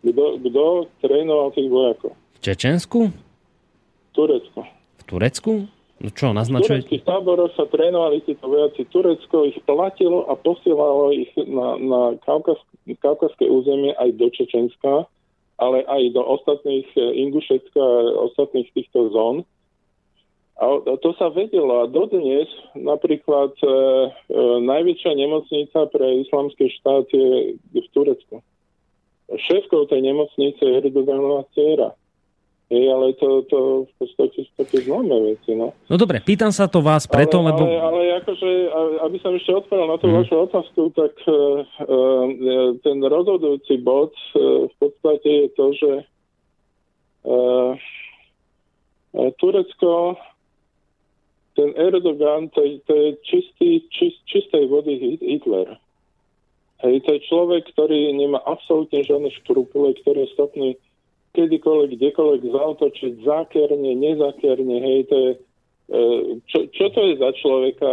Kto, 0.00 0.38
kto 0.42 0.64
trénoval 1.04 1.52
tých 1.52 1.68
vojakov? 1.68 2.12
V 2.36 2.38
Čečensku? 2.40 3.00
V 3.08 4.10
Turecku. 4.12 4.60
V 5.00 5.02
Turecku? 5.04 5.52
No 5.96 6.08
čo, 6.12 6.36
naznačuje? 6.36 6.84
V 6.84 6.92
tureckých 6.92 7.04
táboroch 7.08 7.52
sa 7.56 7.64
trénovali 7.72 8.20
títo 8.28 8.52
vojaci. 8.52 8.84
Turecko 8.92 9.48
ich 9.48 9.56
platilo 9.64 10.28
a 10.28 10.36
posielalo 10.36 11.08
ich 11.16 11.32
na, 11.48 11.80
na 11.80 12.00
kaukazské 13.00 13.48
územie 13.48 13.96
aj 13.96 14.12
do 14.20 14.28
Čečenska, 14.28 15.08
ale 15.56 15.88
aj 15.88 16.02
do 16.12 16.20
ostatných 16.20 16.84
eh, 17.00 17.24
Ingušecka 17.24 17.84
ostatných 18.28 18.68
týchto 18.76 19.08
zón. 19.08 19.48
A 20.56 20.64
to 21.04 21.12
sa 21.20 21.28
vedelo 21.28 21.84
a 21.84 21.90
dodnes 21.90 22.48
napríklad 22.72 23.52
e, 23.60 23.68
e, 23.68 23.72
najväčšia 24.64 25.12
nemocnica 25.12 25.84
pre 25.92 26.24
islamský 26.24 26.72
štát 26.80 27.04
je 27.12 27.60
v 27.60 27.88
Turecku 27.92 28.40
šéfkou 29.34 29.90
tej 29.90 30.00
nemocnice 30.06 30.62
je 30.62 30.78
Erdoganová 30.78 31.42
dcera. 31.50 31.90
Hej, 32.66 32.82
ale 32.90 33.14
to, 33.14 33.46
to 33.46 33.86
v 33.86 33.92
podstate 33.94 34.42
sú 34.42 34.52
také 34.58 34.82
známe 34.82 35.14
veci, 35.22 35.54
no. 35.54 35.70
No 35.86 35.94
dobre, 35.94 36.18
pýtam 36.18 36.50
sa 36.50 36.66
to 36.66 36.82
vás 36.82 37.06
preto, 37.06 37.38
ale, 37.38 37.54
lebo... 37.54 37.62
Ale, 37.62 37.78
ale 37.78 38.02
akože, 38.26 38.50
aby 39.06 39.16
som 39.22 39.38
ešte 39.38 39.54
odpovedal 39.54 39.86
na 39.86 39.98
tú 40.02 40.10
hmm. 40.10 40.18
vašu 40.18 40.34
otázku, 40.50 40.82
tak 40.98 41.14
uh, 41.30 41.62
ten 42.82 42.98
rozhodujúci 42.98 43.78
bod 43.86 44.10
uh, 44.34 44.66
v 44.66 44.74
podstate 44.82 45.30
je 45.30 45.48
to, 45.54 45.66
že 45.78 45.92
uh, 47.30 47.70
Turecko, 49.38 50.18
ten 51.56 51.72
Erdogan, 51.74 52.52
to, 52.52 52.60
to 52.84 52.92
je 52.94 53.10
čistý, 53.24 53.80
čist, 53.88 54.20
čistej 54.28 54.68
vody 54.68 55.18
Hitler. 55.18 55.80
Hej, 56.84 57.08
to 57.08 57.16
je 57.16 57.26
človek, 57.26 57.72
ktorý 57.72 58.12
nemá 58.12 58.44
absolútne 58.44 59.00
žiadne 59.00 59.32
škrupule, 59.40 59.96
ktorý 60.04 60.28
je 60.28 60.32
schopný 60.36 60.68
kedykoľvek, 61.32 61.96
kdekoľvek 61.96 62.42
zautočiť 62.52 63.12
zákerne, 63.24 63.90
nezakerne, 63.96 64.76
hej, 64.84 65.00
to 65.08 65.16
je, 65.16 65.32
e, 65.32 66.00
čo, 66.44 66.58
čo 66.68 66.86
to 66.92 67.00
je 67.00 67.14
za 67.16 67.30
človeka, 67.40 67.92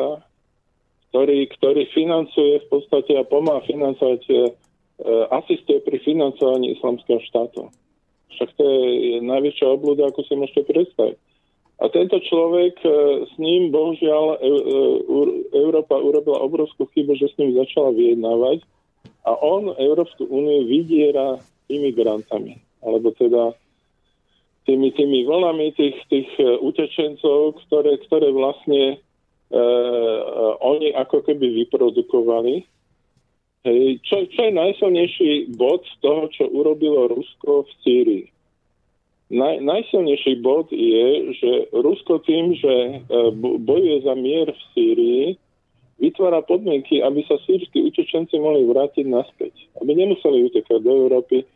ktorý, 1.11 1.47
ktorý 1.55 1.83
financuje 1.95 2.59
v 2.59 2.67
podstate 2.67 3.15
a 3.15 3.23
pomáha 3.23 3.63
financovať, 3.63 4.21
e, 4.27 4.35
asistuje 5.31 5.79
pri 5.83 5.97
financovaní 6.03 6.75
islamského 6.75 7.23
štátu. 7.23 7.71
Však 8.35 8.49
to 8.57 8.63
je 8.65 9.21
najväčšia 9.21 9.67
obluda, 9.69 10.09
ako 10.09 10.25
si 10.27 10.33
môžete 10.35 10.67
predstaviť. 10.67 11.17
A 11.83 11.91
tento 11.91 12.15
človek, 12.23 12.79
e, 12.79 12.89
s 13.27 13.33
ním 13.35 13.75
bohužiaľ 13.75 14.39
Európa 15.51 15.99
urobila 15.99 16.39
obrovskú 16.39 16.87
chybu, 16.95 17.19
že 17.19 17.27
s 17.27 17.35
ním 17.35 17.59
začala 17.59 17.91
vyjednávať 17.91 18.63
a 19.27 19.31
on 19.35 19.75
Európsku 19.75 20.23
úniu 20.27 20.63
vydiera 20.67 21.43
imigrantami, 21.67 22.59
alebo 22.83 23.11
teda 23.15 23.55
tými, 24.65 24.91
tými 24.95 25.27
vlnami 25.27 25.75
tých, 25.75 25.97
tých 26.07 26.29
e, 26.39 26.59
utečencov, 26.59 27.59
ktoré, 27.67 27.99
ktoré 28.07 28.31
vlastne 28.31 28.95
e, 28.95 28.97
e, 29.51 29.61
oni 30.63 30.95
ako 30.95 31.23
keby 31.23 31.63
vyprodukovali. 31.63 32.63
Hej, 33.63 34.03
čo, 34.03 34.27
čo 34.27 34.39
je 34.43 34.59
najsilnejší 34.59 35.55
bod 35.55 35.87
toho, 36.03 36.27
čo 36.35 36.51
urobilo 36.51 37.07
Rusko 37.11 37.63
v 37.63 37.71
Sýrii? 37.83 38.25
Naj, 39.31 39.63
najsilnejší 39.63 40.43
bod 40.43 40.67
je, 40.69 41.31
že 41.39 41.51
Rusko 41.71 42.19
tým, 42.27 42.59
že 42.59 42.73
e, 42.73 42.95
bojuje 43.61 44.03
za 44.03 44.13
mier 44.19 44.51
v 44.51 44.61
Sýrii, 44.75 45.25
vytvára 46.01 46.43
podmienky, 46.43 46.99
aby 46.99 47.23
sa 47.23 47.39
sírsky 47.47 47.87
utečenci 47.87 48.35
mohli 48.35 48.67
vrátiť 48.67 49.05
naspäť. 49.07 49.55
Aby 49.79 49.95
nemuseli 49.95 50.51
utekať 50.51 50.79
do 50.83 50.91
Európy. 51.07 51.47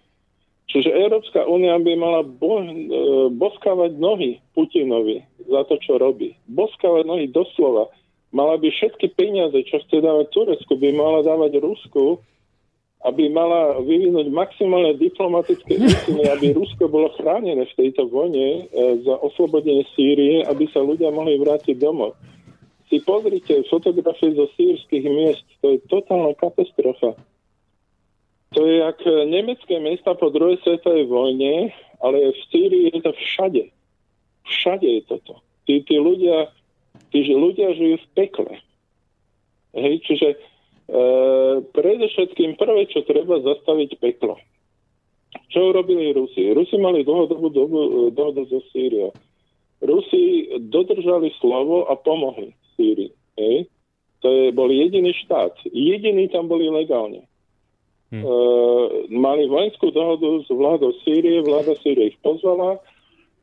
Čiže 0.68 0.96
Európska 0.96 1.48
únia 1.48 1.80
by 1.80 1.94
mala 1.96 2.22
bo, 2.24 2.64
e, 2.64 2.68
boskávať 3.36 4.00
nohy 4.00 4.40
Putinovi 4.56 5.24
za 5.48 5.64
to, 5.68 5.80
čo 5.80 6.00
robí. 6.00 6.36
Boskávať 6.48 7.04
nohy 7.08 7.26
doslova. 7.32 7.92
Mala 8.36 8.60
by 8.60 8.68
všetky 8.68 9.16
peniaze, 9.16 9.56
čo 9.68 9.80
chce 9.88 10.04
dávať 10.04 10.28
Turecku, 10.36 10.76
by 10.76 10.90
mala 10.92 11.24
dávať 11.24 11.64
Rusku, 11.64 12.20
aby 13.08 13.32
mala 13.32 13.80
vyvinúť 13.82 14.28
maximálne 14.30 15.00
diplomatické 15.00 15.80
úsilie, 15.80 16.28
aby 16.36 16.52
Rusko 16.52 16.92
bolo 16.92 17.16
chránené 17.16 17.64
v 17.64 17.78
tejto 17.80 18.12
vojne 18.12 18.68
e, 18.68 19.02
za 19.08 19.16
oslobodenie 19.24 19.88
Sýrie, 19.96 20.44
aby 20.44 20.68
sa 20.76 20.84
ľudia 20.84 21.10
mohli 21.10 21.40
vrátiť 21.40 21.80
domov 21.80 22.20
si 22.88 23.04
pozrite 23.04 23.68
fotografie 23.68 24.32
zo 24.32 24.48
sírskych 24.56 25.04
miest, 25.04 25.44
to 25.60 25.76
je 25.76 25.84
totálna 25.92 26.32
katastrofa. 26.40 27.20
To 28.56 28.60
je 28.64 28.80
jak 28.80 29.00
nemecké 29.28 29.76
mesta 29.84 30.16
po 30.16 30.32
druhej 30.32 30.64
svetovej 30.64 31.06
vojne, 31.12 31.76
ale 32.00 32.32
v 32.32 32.40
Sýrii 32.48 32.96
je 32.96 33.04
to 33.04 33.12
všade. 33.12 33.64
Všade 34.48 34.88
je 34.88 35.02
toto. 35.04 35.44
Tí, 35.68 35.84
tí, 35.84 36.00
ľudia, 36.00 36.48
tí 37.12 37.28
ľudia 37.28 37.76
žijú 37.76 38.00
v 38.00 38.08
pekle. 38.16 38.54
Hej, 39.76 40.00
čiže 40.08 40.40
predovšetkým 41.76 42.56
prvé, 42.56 42.88
čo 42.88 43.04
treba 43.04 43.44
zastaviť 43.44 44.00
peklo. 44.00 44.40
Čo 45.52 45.76
urobili 45.76 46.16
Rusi? 46.16 46.48
Rusi 46.56 46.80
mali 46.80 47.04
dlhodobú 47.04 47.52
dohodu 48.16 48.44
so 48.48 48.64
Sýriou. 48.72 49.12
Rusi 49.84 50.48
dodržali 50.72 51.32
slovo 51.38 51.86
a 51.92 51.94
pomohli. 52.00 52.56
Sýrii. 52.80 53.12
Hej. 53.38 53.70
To 54.26 54.28
je, 54.32 54.46
bol 54.56 54.72
jediný 54.72 55.14
štát. 55.14 55.54
Jediný 55.70 56.32
tam 56.34 56.50
boli 56.50 56.72
legálne. 56.72 57.28
Hmm. 58.10 58.24
E, 58.24 58.34
mali 59.12 59.46
vojenskú 59.46 59.92
dohodu 59.92 60.42
s 60.42 60.50
vládou 60.50 60.96
Sýrie, 61.04 61.44
vláda 61.44 61.76
Sýrie 61.84 62.16
ich 62.16 62.20
pozvala, 62.24 62.80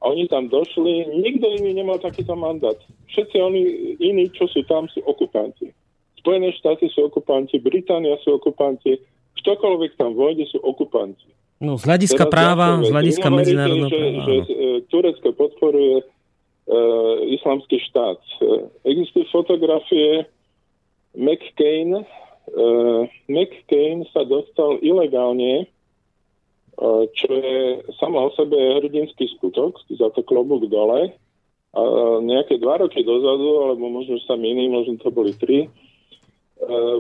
oni 0.04 0.28
tam 0.28 0.48
došli, 0.48 1.08
nikto 1.20 1.48
iný 1.60 1.80
nemal 1.80 2.00
takýto 2.00 2.36
mandát. 2.36 2.76
Všetci 3.12 3.36
oni 3.40 3.62
iní, 4.00 4.28
čo 4.32 4.48
sú 4.48 4.64
tam, 4.68 4.88
sú 4.88 5.00
okupanti. 5.04 5.72
Spojené 6.24 6.56
štáty 6.56 6.88
sú 6.88 7.12
okupanti, 7.12 7.60
Británia 7.60 8.16
sú 8.24 8.40
okupanti, 8.40 8.96
ktokoľvek 9.44 10.00
tam 10.00 10.16
vojde, 10.16 10.48
sú 10.48 10.56
okupanti. 10.64 11.28
No, 11.60 11.76
z 11.76 11.84
hľadiska 11.84 12.24
Teraz 12.24 12.32
práva, 12.32 12.80
z 12.80 12.88
hľadiska 12.88 13.28
medzinárodného 13.28 13.92
práva. 13.92 14.24
Že, 14.24 14.36
že 14.48 14.68
Turecko 14.88 15.28
podporuje 15.36 16.00
E, 16.64 16.78
islamský 17.36 17.76
štát. 17.92 18.20
E, 18.40 18.48
existujú 18.88 19.28
fotografie 19.28 20.24
McCain. 21.12 21.92
E, 21.92 22.04
McCain 23.28 24.08
sa 24.16 24.24
dostal 24.24 24.80
ilegálne, 24.80 25.68
čo 27.14 27.30
je 27.30 27.86
samo 28.02 28.26
o 28.26 28.34
sebe 28.34 28.58
hrdinský 28.58 29.30
skutok, 29.38 29.78
za 29.94 30.10
to 30.10 30.26
klobúk 30.26 30.66
dole. 30.66 31.14
A 31.70 31.80
nejaké 32.18 32.58
dva 32.58 32.82
roky 32.82 33.06
dozadu, 33.06 33.62
alebo 33.62 33.86
možno 33.86 34.18
sa 34.26 34.34
miní, 34.34 34.66
možno 34.66 34.98
to 34.98 35.06
boli 35.14 35.38
tri, 35.38 35.70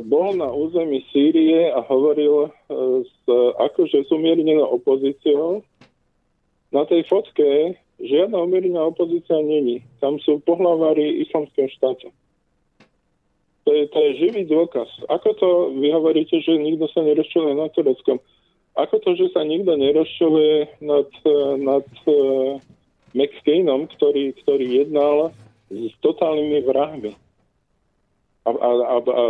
bol 0.04 0.34
na 0.36 0.50
území 0.50 1.04
Sýrie 1.08 1.70
a 1.72 1.80
hovoril 1.86 2.52
s 3.06 3.22
akože 3.58 4.04
s 4.04 4.10
umiernenou 4.10 4.76
opozíciou. 4.76 5.62
Na 6.74 6.82
tej 6.84 7.06
fotke 7.06 7.78
Žiadna 8.02 8.42
umierená 8.42 8.82
opozícia 8.90 9.38
není. 9.38 9.78
Tam 10.02 10.18
sú 10.18 10.42
pohlavári 10.42 11.22
islamského 11.22 11.70
štátu. 11.70 12.10
To 13.64 13.70
je, 13.72 13.88
to 13.88 13.98
je 13.98 14.10
živý 14.20 14.44
dôkaz. 14.44 14.90
Ako 15.08 15.32
to 15.38 15.48
vy 15.78 15.88
hovoríte, 15.94 16.36
že 16.42 16.58
nikto 16.58 16.90
sa 16.90 17.00
nerozčuluje 17.00 17.54
nad 17.56 17.72
Tureckom? 17.72 18.20
Ako 18.74 18.98
to, 19.00 19.14
že 19.14 19.30
sa 19.30 19.46
nikto 19.46 19.78
nerozčuluje 19.78 20.82
nad, 20.82 21.08
nad 21.62 21.86
uh, 22.04 22.58
McCainom, 23.14 23.86
ktorý, 23.94 24.34
ktorý 24.42 24.84
jednal 24.84 25.30
s 25.70 25.94
totálnymi 26.02 26.60
vrahmi. 26.66 27.12
A, 28.44 28.50
a, 28.52 28.70
a, 28.70 28.96
a 29.00 29.22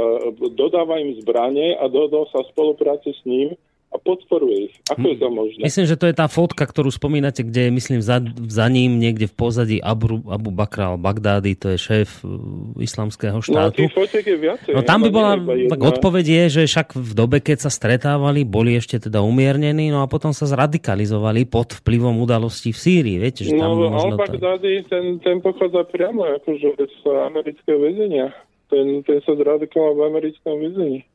dodáva 0.59 0.99
im 0.99 1.15
zbranie 1.23 1.79
a 1.79 1.87
dodal 1.87 2.27
sa 2.35 2.43
spolupráci 2.51 3.15
s 3.15 3.23
ním 3.23 3.55
a 3.95 3.97
podporuje 4.03 4.67
ich. 4.67 4.75
Ako 4.91 5.07
je 5.07 5.17
to 5.23 5.29
možné? 5.31 5.63
Myslím, 5.63 5.87
že 5.87 5.95
to 5.95 6.11
je 6.11 6.19
tá 6.19 6.27
fotka, 6.27 6.67
ktorú 6.67 6.91
spomínate, 6.91 7.47
kde 7.47 7.71
je, 7.71 7.79
myslím, 7.79 8.03
za, 8.03 8.19
za 8.51 8.67
ním 8.67 8.99
niekde 8.99 9.31
v 9.31 9.35
pozadí 9.39 9.79
Abu, 9.79 10.19
Abu 10.27 10.51
Bakr 10.51 10.99
al-Baghdadi, 10.99 11.55
to 11.55 11.71
je 11.71 11.79
šéf 11.79 12.27
uh, 12.27 12.75
islamského 12.83 13.39
no, 13.39 13.47
štátu. 13.47 13.87
No, 13.87 14.03
je 14.11 14.35
viacej. 14.35 14.73
No 14.75 14.83
tam 14.83 15.07
by 15.07 15.11
bola, 15.15 15.39
tak 15.71 15.79
odpoveď 15.79 16.27
je, 16.27 16.45
že 16.51 16.63
však 16.75 16.99
v 16.99 17.13
dobe, 17.15 17.39
keď 17.39 17.63
sa 17.63 17.71
stretávali, 17.71 18.43
boli 18.43 18.75
ešte 18.75 18.99
teda 18.99 19.23
umiernení, 19.23 19.95
no 19.95 20.03
a 20.03 20.11
potom 20.11 20.35
sa 20.35 20.51
zradikalizovali 20.51 21.47
pod 21.47 21.79
vplyvom 21.79 22.19
udalostí 22.19 22.75
v 22.75 22.79
Sýrii. 22.83 23.23
Viete, 23.23 23.47
že 23.47 23.55
tam 23.55 23.79
no, 23.79 23.95
al-Baghdadi, 23.95 24.91
ten, 24.91 25.23
ten 25.23 25.39
pochádza 25.39 25.87
priamo 25.87 26.27
akože 26.43 26.83
z 26.83 26.99
amerického 27.31 27.79
väzenia. 27.79 28.35
Ten, 28.75 29.07
ten 29.07 29.23
sa 29.23 29.39
zradikoval 29.39 29.95
v 29.95 30.07
americkom 30.11 30.59
väzení. 30.59 31.07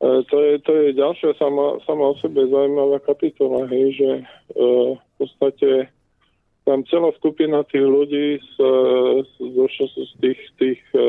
E, 0.00 0.08
to 0.24 0.36
je, 0.40 0.52
to 0.64 0.72
je 0.72 0.96
ďalšia 0.96 1.36
sama, 1.36 1.76
sama 1.84 2.16
o 2.16 2.16
sebe 2.16 2.48
zaujímavá 2.48 2.96
kapitola, 3.04 3.68
hej, 3.68 3.92
že 4.00 4.10
e, 4.16 4.24
v 4.96 5.12
podstate 5.20 5.92
tam 6.64 6.80
celá 6.88 7.12
skupina 7.20 7.60
tých 7.68 7.84
ľudí 7.84 8.40
z, 8.40 8.54
z, 9.36 9.56
z 9.84 10.12
tých, 10.24 10.40
tých 10.56 10.80
e, 10.96 11.04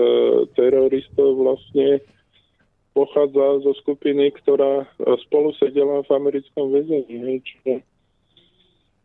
teroristov 0.59 1.39
vlastne 1.39 2.03
pochádza 2.91 3.63
zo 3.63 3.71
skupiny, 3.79 4.35
ktorá 4.35 4.83
spolu 5.23 5.55
sedela 5.55 6.03
v 6.03 6.11
americkom 6.11 6.75
väzení. 6.75 7.39
Čiže 7.39 7.87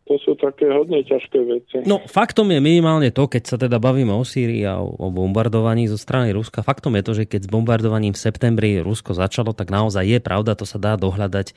to 0.06 0.14
sú 0.22 0.38
také 0.38 0.70
hodne 0.70 1.02
ťažké 1.02 1.38
veci. 1.42 1.76
No 1.82 1.98
faktom 2.06 2.54
je 2.54 2.62
minimálne 2.62 3.10
to, 3.10 3.26
keď 3.26 3.42
sa 3.42 3.56
teda 3.58 3.82
bavíme 3.82 4.14
o 4.14 4.22
Sýrii 4.22 4.62
a 4.62 4.78
o, 4.78 4.94
o 4.94 5.10
bombardovaní 5.10 5.90
zo 5.90 5.98
strany 5.98 6.30
Ruska, 6.30 6.62
faktom 6.62 6.94
je 6.94 7.02
to, 7.02 7.12
že 7.18 7.24
keď 7.26 7.40
s 7.46 7.50
bombardovaním 7.50 8.14
v 8.14 8.22
septembri 8.22 8.70
Rusko 8.78 9.18
začalo, 9.18 9.50
tak 9.50 9.74
naozaj 9.74 10.06
je 10.06 10.18
pravda, 10.22 10.54
to 10.54 10.62
sa 10.62 10.78
dá 10.78 10.94
dohľadať. 10.94 11.50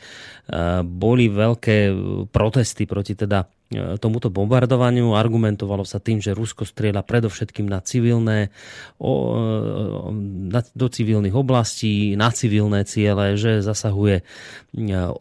Uh, 0.49 0.81
boli 0.81 1.29
veľké 1.29 1.93
protesty 2.33 2.89
proti 2.89 3.13
teda 3.13 3.45
E, 3.45 3.58
tomuto 4.01 4.33
bombardovaniu. 4.33 5.13
Argumentovalo 5.13 5.85
sa 5.85 6.01
tým, 6.01 6.17
že 6.17 6.33
Rusko 6.33 6.65
strieľa 6.65 7.05
predovšetkým 7.05 7.69
na 7.69 7.77
civilné, 7.85 8.49
o, 8.97 9.13
e, 9.13 10.49
na, 10.49 10.65
do 10.73 10.87
civilných 10.89 11.37
oblastí, 11.37 12.17
na 12.17 12.33
civilné 12.33 12.81
ciele, 12.89 13.37
že 13.37 13.61
zasahuje 13.61 14.21
e, 14.21 14.23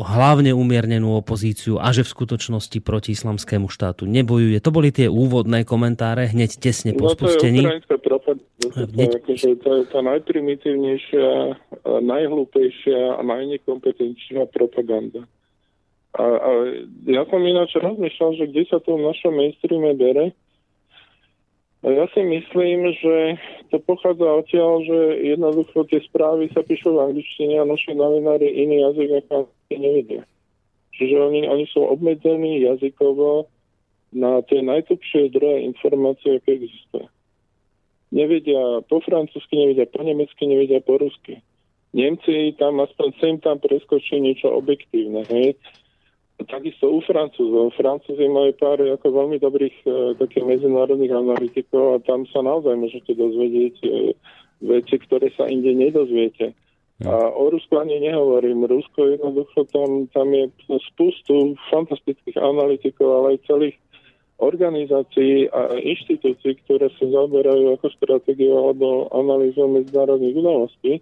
hlavne 0.00 0.56
umiernenú 0.56 1.20
opozíciu 1.20 1.76
a 1.76 1.92
že 1.92 2.08
v 2.08 2.12
skutočnosti 2.16 2.78
proti 2.80 3.12
islamskému 3.12 3.68
štátu 3.68 4.08
nebojuje. 4.08 4.56
To 4.64 4.72
boli 4.72 4.96
tie 4.96 5.12
úvodné 5.12 5.68
komentáre 5.68 6.32
hneď 6.32 6.56
tesne 6.56 6.96
po 6.96 7.12
no, 7.12 7.12
spustení. 7.12 7.68
To 7.68 8.80
je, 8.80 8.88
hneď... 8.96 9.10
akože 9.22 9.48
to 9.60 9.68
je 9.76 9.82
tá 9.92 10.00
najprimitívnejšia, 10.00 11.28
najhlúpejšia 11.84 13.00
a 13.12 13.20
najnekompetenčnejšia 13.20 14.48
propaganda. 14.48 15.28
A, 16.18 16.26
a 16.26 16.50
ja 17.06 17.22
som 17.30 17.38
ináč 17.46 17.78
rozmýšľal, 17.78 18.30
že 18.42 18.50
kde 18.50 18.62
sa 18.66 18.82
to 18.82 18.98
v 18.98 19.06
našom 19.06 19.38
mainstreame 19.38 19.94
bere. 19.94 20.34
A 21.86 21.94
ja 21.94 22.10
si 22.10 22.26
myslím, 22.26 22.90
že 22.98 23.38
to 23.70 23.78
pochádza 23.78 24.26
odtiaľ, 24.26 24.82
že 24.82 24.98
jednoducho 25.30 25.86
tie 25.86 26.02
správy 26.10 26.50
sa 26.50 26.66
píšu 26.66 26.90
v 26.90 27.06
angličtine 27.06 27.62
a 27.62 27.70
naši 27.70 27.94
novinári 27.94 28.50
iný 28.50 28.82
jazyk 28.82 29.30
ako 29.30 29.54
nevedia. 29.70 30.26
Čiže 30.98 31.14
oni, 31.22 31.46
oni 31.46 31.70
sú 31.70 31.86
obmedzení 31.86 32.66
jazykovo 32.66 33.46
na 34.10 34.42
tie 34.50 34.58
najtupšie 34.58 35.30
zdroje 35.30 35.70
informácie, 35.70 36.42
aké 36.42 36.58
existuje. 36.58 37.06
Nevedia 38.10 38.82
po 38.90 38.98
francúzsky, 38.98 39.54
nevedia 39.54 39.86
po 39.86 40.02
nemecky, 40.02 40.50
nevedia 40.50 40.82
po 40.82 40.98
rusky. 40.98 41.38
Nemci 41.94 42.58
tam 42.58 42.82
aspoň 42.82 43.08
sem 43.22 43.34
tam 43.38 43.62
preskočí 43.62 44.18
niečo 44.18 44.50
objektívne. 44.50 45.22
Hej 45.30 45.54
Takisto 46.38 46.86
u 46.86 47.02
Francúzov. 47.02 47.74
Francúzi 47.74 48.30
majú 48.30 48.54
pár 48.54 48.78
ako 48.78 49.10
veľmi 49.10 49.42
dobrých 49.42 49.76
e, 49.82 49.88
takých 50.22 50.46
medzinárodných 50.46 51.10
analytikov 51.10 51.98
a 51.98 52.02
tam 52.06 52.30
sa 52.30 52.46
naozaj 52.46 52.78
môžete 52.78 53.10
dozvedieť 53.18 53.74
e, 53.82 54.14
veci, 54.62 54.94
ktoré 55.02 55.34
sa 55.34 55.50
inde 55.50 55.74
nedozviete. 55.74 56.54
A 57.06 57.30
o 57.30 57.50
Rusku 57.50 57.78
ani 57.78 58.02
nehovorím. 58.02 58.66
Rusko 58.66 59.18
jednoducho 59.18 59.70
tam, 59.70 60.10
tam 60.10 60.34
je 60.34 60.50
spustu 60.90 61.54
fantastických 61.70 62.34
analytikov, 62.38 63.06
ale 63.06 63.38
aj 63.38 63.46
celých 63.46 63.76
organizácií 64.38 65.50
a 65.50 65.78
inštitúcií, 65.78 66.58
ktoré 66.66 66.90
sa 66.98 67.06
zaoberajú 67.06 67.78
ako 67.78 67.86
stratégiu 67.98 68.54
alebo 68.54 69.10
analýzou 69.14 69.70
medzinárodných 69.70 70.38
udalostí. 70.38 70.92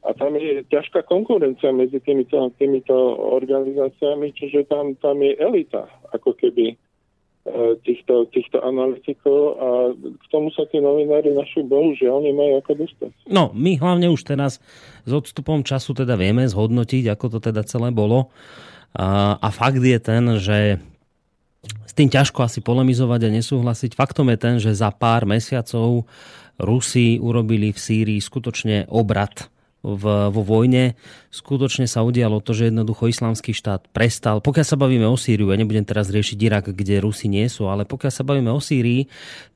A 0.00 0.16
tam 0.16 0.32
je 0.32 0.64
ťažká 0.72 1.04
konkurencia 1.04 1.68
medzi 1.76 2.00
týmito, 2.00 2.48
týmito 2.56 2.96
organizáciami, 3.36 4.32
čiže 4.32 4.64
tam, 4.64 4.96
tam 4.96 5.20
je 5.20 5.36
elita, 5.36 5.92
ako 6.16 6.32
keby 6.40 6.72
e, 6.72 6.76
týchto, 7.84 8.24
týchto 8.32 8.64
analytikov 8.64 9.40
a 9.60 9.68
k 9.92 10.24
tomu 10.32 10.48
sa 10.56 10.64
tí 10.72 10.80
novinári 10.80 11.36
naši 11.36 11.60
bohužiaľ 11.68 12.16
nemajú 12.24 12.52
ako 12.64 12.72
dostať. 12.80 13.12
No, 13.28 13.52
my 13.52 13.76
hlavne 13.76 14.08
už 14.08 14.24
teraz 14.24 14.56
s 15.04 15.12
odstupom 15.12 15.60
času 15.60 15.92
teda 15.92 16.16
vieme 16.16 16.48
zhodnotiť, 16.48 17.12
ako 17.12 17.36
to 17.36 17.52
teda 17.52 17.60
celé 17.68 17.92
bolo. 17.92 18.32
A, 18.96 19.36
a 19.36 19.48
fakt 19.52 19.84
je 19.84 20.00
ten, 20.00 20.24
že 20.40 20.80
s 21.84 21.92
tým 21.92 22.08
ťažko 22.08 22.40
asi 22.40 22.64
polemizovať 22.64 23.28
a 23.28 23.34
nesúhlasiť. 23.36 23.92
Faktom 23.92 24.32
je 24.32 24.38
ten, 24.40 24.56
že 24.56 24.72
za 24.72 24.88
pár 24.88 25.28
mesiacov 25.28 26.08
Rusi 26.56 27.20
urobili 27.20 27.76
v 27.76 27.78
Sýrii 27.78 28.20
skutočne 28.20 28.88
obrad 28.88 29.52
v, 29.80 30.04
vo 30.28 30.42
vojne. 30.44 30.94
Skutočne 31.32 31.88
sa 31.88 32.04
udialo 32.04 32.44
to, 32.44 32.52
že 32.52 32.68
jednoducho 32.68 33.08
islamský 33.08 33.56
štát 33.56 33.88
prestal. 33.90 34.44
Pokiaľ 34.44 34.66
sa 34.66 34.76
bavíme 34.76 35.08
o 35.08 35.16
Sýriu, 35.16 35.52
ja 35.52 35.58
nebudem 35.60 35.84
teraz 35.88 36.12
riešiť 36.12 36.38
Irak, 36.40 36.64
kde 36.72 37.00
Rusi 37.00 37.32
nie 37.32 37.48
sú, 37.48 37.68
ale 37.68 37.88
pokiaľ 37.88 38.12
sa 38.12 38.24
bavíme 38.26 38.52
o 38.52 38.60
Sýrii, 38.60 39.08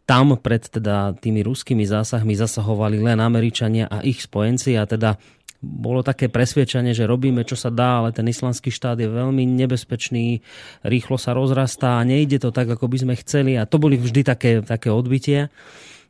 tam 0.05 0.37
pred 0.37 0.64
teda 0.68 1.16
tými 1.16 1.41
ruskými 1.41 1.85
zásahmi 1.89 2.37
zasahovali 2.37 3.01
len 3.01 3.20
Američania 3.25 3.89
a 3.89 4.05
ich 4.05 4.20
spojenci 4.20 4.77
a 4.77 4.85
teda 4.85 5.16
bolo 5.64 6.05
také 6.05 6.29
presviečanie, 6.29 6.93
že 6.93 7.09
robíme, 7.09 7.41
čo 7.49 7.57
sa 7.57 7.72
dá, 7.72 8.05
ale 8.05 8.12
ten 8.12 8.29
islamský 8.29 8.68
štát 8.68 9.01
je 9.01 9.09
veľmi 9.09 9.49
nebezpečný, 9.49 10.45
rýchlo 10.85 11.16
sa 11.16 11.33
rozrastá 11.33 11.97
a 11.97 12.05
nejde 12.05 12.37
to 12.37 12.53
tak, 12.53 12.68
ako 12.68 12.85
by 12.85 13.01
sme 13.01 13.14
chceli 13.16 13.57
a 13.57 13.64
to 13.64 13.81
boli 13.81 13.97
vždy 13.97 14.20
také, 14.29 14.61
také 14.61 14.93
odbitie. 14.93 15.49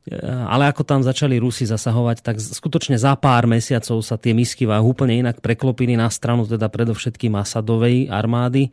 Eh, 0.04 0.20
ale 0.20 0.68
ako 0.68 0.84
tam 0.84 1.00
začali 1.00 1.40
Rusi 1.40 1.64
zasahovať, 1.64 2.20
tak 2.20 2.36
skutočne 2.36 3.00
za 3.00 3.16
pár 3.16 3.48
mesiacov 3.48 4.04
sa 4.04 4.20
tie 4.20 4.36
misky 4.36 4.68
váh 4.68 4.84
úplne 4.84 5.16
inak 5.24 5.40
preklopili 5.40 5.96
na 5.96 6.12
stranu 6.12 6.44
teda 6.44 6.68
predovšetkým 6.68 7.32
Asadovej 7.32 8.12
armády. 8.12 8.68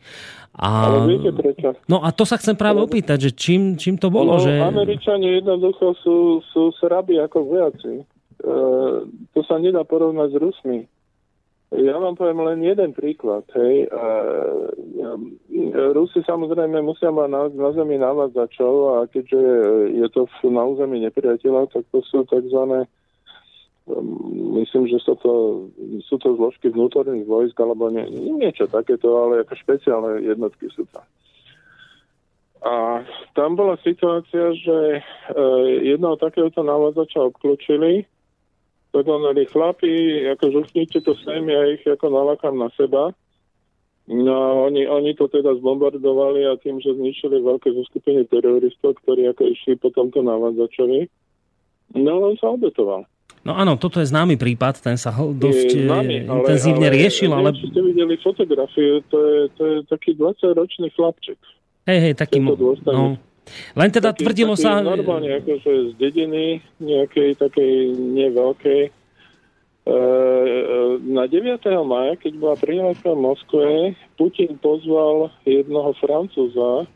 A... 0.52 0.92
Ale 0.92 1.16
viete 1.16 1.32
prečo? 1.32 1.72
No 1.88 2.04
a 2.04 2.12
to 2.12 2.28
sa 2.28 2.36
chcem 2.36 2.52
práve 2.52 2.84
opýtať, 2.84 3.28
že 3.28 3.30
čím, 3.32 3.80
čím 3.80 3.96
to 3.96 4.12
bolo? 4.12 4.36
No, 4.36 4.44
že... 4.44 4.60
Američania 4.60 5.40
jednoducho 5.40 5.96
sú, 6.04 6.44
sú 6.52 6.68
srabi 6.76 7.16
ako 7.16 7.48
vojaci. 7.48 7.94
E, 7.96 8.04
to 9.32 9.40
sa 9.48 9.56
nedá 9.56 9.80
porovnať 9.88 10.28
s 10.28 10.36
Rusmi. 10.36 10.78
Ja 11.72 11.96
vám 11.96 12.20
poviem 12.20 12.44
len 12.44 12.60
jeden 12.60 12.92
príklad. 12.92 13.48
Hej. 13.56 13.88
Rusi 15.72 16.20
samozrejme 16.20 16.84
musia 16.84 17.08
mať 17.08 17.28
na, 17.32 17.42
na 17.48 17.70
zemi 17.72 17.96
navádzačov 17.96 18.74
a 18.92 18.96
keďže 19.08 19.40
je 19.96 20.06
to 20.12 20.28
na 20.52 20.68
území 20.68 21.00
nepriateľa, 21.00 21.72
tak 21.72 21.88
to 21.88 22.04
sú 22.04 22.28
tzv. 22.28 22.84
Um, 23.82 24.14
myslím, 24.62 24.86
že 24.86 25.02
sú 25.02 25.18
to, 25.18 25.32
sú 26.06 26.14
to 26.20 26.38
zložky 26.38 26.70
vnútorných 26.70 27.26
vojsk 27.26 27.56
alebo 27.58 27.90
nie, 27.90 28.04
niečo 28.14 28.70
takéto, 28.70 29.10
ale 29.18 29.42
ako 29.42 29.58
špeciálne 29.58 30.22
jednotky 30.22 30.70
sú 30.70 30.86
tam. 30.92 31.02
A 32.62 33.02
tam 33.34 33.58
bola 33.58 33.74
situácia, 33.82 34.54
že 34.54 34.78
e, 34.94 35.00
jedného 35.82 36.14
takéhoto 36.14 36.62
navádzača 36.62 37.26
obklúčili 37.26 38.06
tak 38.92 39.04
hovorili, 39.08 39.48
chlapi, 39.48 39.92
ako 40.36 40.62
žuchnite 40.62 41.00
to 41.00 41.16
sem, 41.24 41.48
ja 41.48 41.64
ich 41.72 41.82
ako 41.88 42.12
nalakám 42.12 42.54
na 42.54 42.68
seba. 42.76 43.16
No 44.06 44.66
oni, 44.68 44.84
oni 44.84 45.16
to 45.16 45.30
teda 45.30 45.56
zbombardovali 45.62 46.44
a 46.44 46.58
tým, 46.60 46.82
že 46.82 46.92
zničili 46.92 47.40
veľké 47.40 47.72
zoskupenie 47.72 48.28
teroristov, 48.28 48.98
ktorí 49.00 49.30
ako 49.32 49.48
išli 49.48 49.78
po 49.78 49.94
tomto 49.94 50.20
návadzačovi, 50.20 51.08
no 51.96 52.12
on 52.20 52.34
sa 52.36 52.52
obetoval. 52.52 53.08
No 53.42 53.58
áno, 53.58 53.74
toto 53.74 53.98
je 53.98 54.06
známy 54.06 54.38
prípad, 54.38 54.82
ten 54.82 54.94
sa 54.94 55.10
dosť 55.10 55.70
je 55.74 55.82
známy, 55.86 56.16
ale, 56.30 56.46
intenzívne 56.46 56.86
ale, 56.90 56.94
riešil, 56.94 57.30
ale... 57.34 57.50
Neviem, 57.50 57.70
ste 57.74 57.80
videli 57.82 58.14
fotografiu, 58.22 59.02
to 59.10 59.18
je, 59.18 59.38
to 59.58 59.62
je 59.66 59.76
taký 59.90 60.14
20-ročný 60.14 60.94
chlapček. 60.94 61.38
Hej, 61.90 61.98
hej, 61.98 62.14
taký... 62.14 62.38
No, 62.38 63.18
len 63.74 63.90
teda 63.90 64.14
taký, 64.14 64.24
tvrdilo 64.24 64.54
taký 64.54 64.64
sa... 64.64 64.80
Normálne 64.80 65.42
akože 65.42 65.72
z 65.90 65.92
dediny 65.98 66.62
nejakej 66.78 67.38
takej 67.40 67.74
neveľkej. 67.98 68.82
E, 68.86 68.90
e 69.82 69.96
na 71.02 71.24
9. 71.26 71.58
maja, 71.82 72.14
keď 72.20 72.32
bola 72.38 72.54
prihláška 72.54 73.10
v 73.12 73.22
Moskve, 73.22 73.66
Putin 74.14 74.56
pozval 74.62 75.34
jednoho 75.42 75.90
Francúza, 75.98 76.86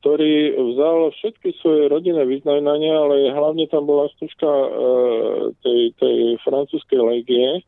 ktorý 0.00 0.54
vzal 0.54 1.10
všetky 1.18 1.56
svoje 1.58 1.90
rodinné 1.90 2.22
vyznania, 2.28 2.94
ale 2.94 3.32
hlavne 3.32 3.66
tam 3.66 3.88
bola 3.88 4.06
stužka 4.14 4.46
e, 4.46 4.68
tej, 5.64 5.80
tej 5.98 6.18
francúzskej 6.44 7.00
legie 7.00 7.64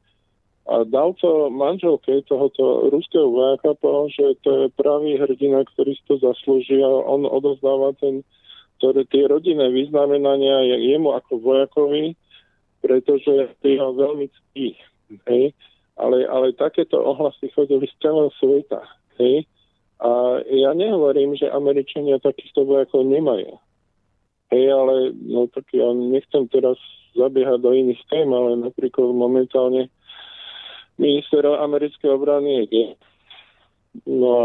a 0.69 0.85
dal 0.85 1.17
to 1.17 1.49
manželke 1.49 2.21
tohoto 2.29 2.93
ruského 2.93 3.25
vojaka, 3.25 3.73
že 4.13 4.37
to 4.45 4.51
je 4.53 4.67
pravý 4.77 5.17
hrdina, 5.17 5.65
ktorý 5.65 5.97
si 5.97 6.05
to 6.05 6.21
zaslúži 6.21 6.85
a 6.85 6.93
on 7.09 7.25
odozdáva 7.25 7.97
ten, 7.97 8.21
ktoré 8.77 9.09
tie 9.09 9.25
rodinné 9.25 9.73
vyznamenania 9.73 10.77
jemu 10.77 11.17
ako 11.17 11.41
vojakovi, 11.41 12.13
pretože 12.85 13.57
ho 13.65 13.89
veľmi 13.97 14.29
ctí. 14.29 14.77
Hej? 15.25 15.57
Ale, 15.97 16.29
ale 16.29 16.53
takéto 16.53 17.01
ohlasy 17.01 17.49
chodili 17.57 17.89
z 17.89 17.97
celého 18.05 18.29
sveta. 18.37 18.85
Hej? 19.17 19.49
A 20.05 20.45
ja 20.53 20.77
nehovorím, 20.77 21.33
že 21.33 21.49
Američania 21.49 22.21
takýchto 22.21 22.69
vojakov 22.69 23.09
nemajú. 23.09 23.57
Hej, 24.53 24.65
ale 24.69 25.17
no 25.17 25.49
tak 25.49 25.65
ja 25.73 25.93
nechcem 25.97 26.45
teraz 26.53 26.77
zabiehať 27.17 27.61
do 27.61 27.73
iných 27.73 28.01
tém, 28.13 28.29
ale 28.29 28.69
napríklad 28.69 29.17
momentálne 29.17 29.89
minister 30.99 31.47
americkej 31.47 32.11
obrany 32.11 32.67
je 32.69 32.99
No 34.07 34.29
a 34.39 34.45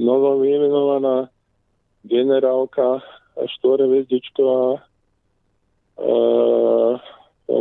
novo 0.00 0.40
vymenovaná 0.40 1.28
generálka 2.02 3.04
štvorevezdičková 3.38 4.76
e, 4.76 4.80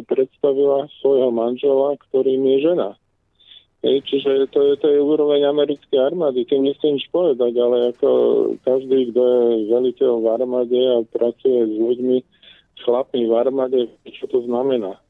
predstavila 0.07 0.89
svojho 1.03 1.29
manžela, 1.29 1.99
ktorým 2.09 2.41
je 2.55 2.57
žena. 2.71 2.89
Hej, 3.81 4.05
čiže 4.05 4.45
to 4.53 4.61
je, 4.61 4.73
to 4.77 4.87
je 4.93 4.99
úroveň 5.01 5.49
americkej 5.49 5.97
armády, 5.97 6.45
tým 6.45 6.69
nechcem 6.69 6.93
nič 6.97 7.09
povedať, 7.09 7.53
ale 7.57 7.89
ako 7.97 8.09
každý, 8.61 9.09
kto 9.09 9.21
je 9.25 9.73
veliteľ 9.73 10.21
v 10.21 10.27
armáde 10.29 10.79
a 10.85 11.01
pracuje 11.09 11.65
s 11.65 11.75
ľuďmi, 11.81 12.17
chlapmi 12.85 13.25
v 13.25 13.33
armáde, 13.33 13.89
čo 14.05 14.29
to 14.29 14.45
znamená, 14.45 15.01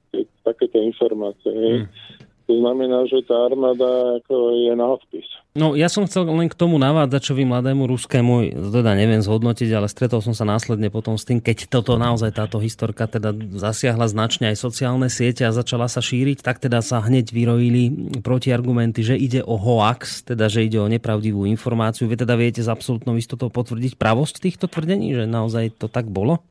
takéto 0.47 0.79
informácie. 0.79 1.51
Hej. 1.51 1.75
Hmm. 1.83 2.30
To 2.51 2.59
znamená, 2.59 3.07
že 3.07 3.23
tá 3.23 3.47
armáda 3.47 4.19
ako 4.19 4.35
je 4.59 4.75
na 4.75 4.83
odpis. 4.83 5.23
No 5.55 5.71
ja 5.79 5.87
som 5.87 6.03
chcel 6.03 6.27
len 6.27 6.51
k 6.51 6.59
tomu 6.59 6.75
navádzať, 6.75 7.31
čo 7.31 7.31
vy 7.31 7.47
mladému 7.47 7.87
ruskému, 7.87 8.51
teda 8.75 8.91
neviem 8.91 9.23
zhodnotiť, 9.23 9.71
ale 9.71 9.87
stretol 9.87 10.19
som 10.19 10.35
sa 10.35 10.43
následne 10.43 10.91
potom 10.91 11.15
s 11.15 11.23
tým, 11.23 11.39
keď 11.39 11.71
toto 11.71 11.95
naozaj 11.95 12.35
táto 12.35 12.59
historka 12.59 13.07
teda 13.07 13.31
zasiahla 13.55 14.03
značne 14.11 14.51
aj 14.51 14.59
sociálne 14.59 15.07
siete 15.07 15.47
a 15.47 15.55
začala 15.55 15.87
sa 15.87 16.03
šíriť, 16.03 16.43
tak 16.43 16.59
teda 16.59 16.83
sa 16.83 16.99
hneď 16.99 17.31
vyrojili 17.31 18.19
protiargumenty, 18.19 18.99
že 18.99 19.15
ide 19.15 19.39
o 19.47 19.55
hoax, 19.55 20.27
teda 20.27 20.51
že 20.51 20.67
ide 20.67 20.75
o 20.83 20.91
nepravdivú 20.91 21.47
informáciu. 21.47 22.11
Vy 22.11 22.19
teda 22.19 22.35
viete 22.35 22.59
s 22.59 22.67
absolútnou 22.67 23.15
istotou 23.15 23.47
potvrdiť 23.47 23.95
pravosť 23.95 24.43
týchto 24.43 24.67
tvrdení, 24.67 25.15
že 25.15 25.23
naozaj 25.23 25.79
to 25.79 25.87
tak 25.87 26.11
bolo? 26.11 26.43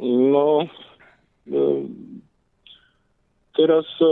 No, 0.00 0.64
teraz, 3.58 3.82
e, 3.98 4.06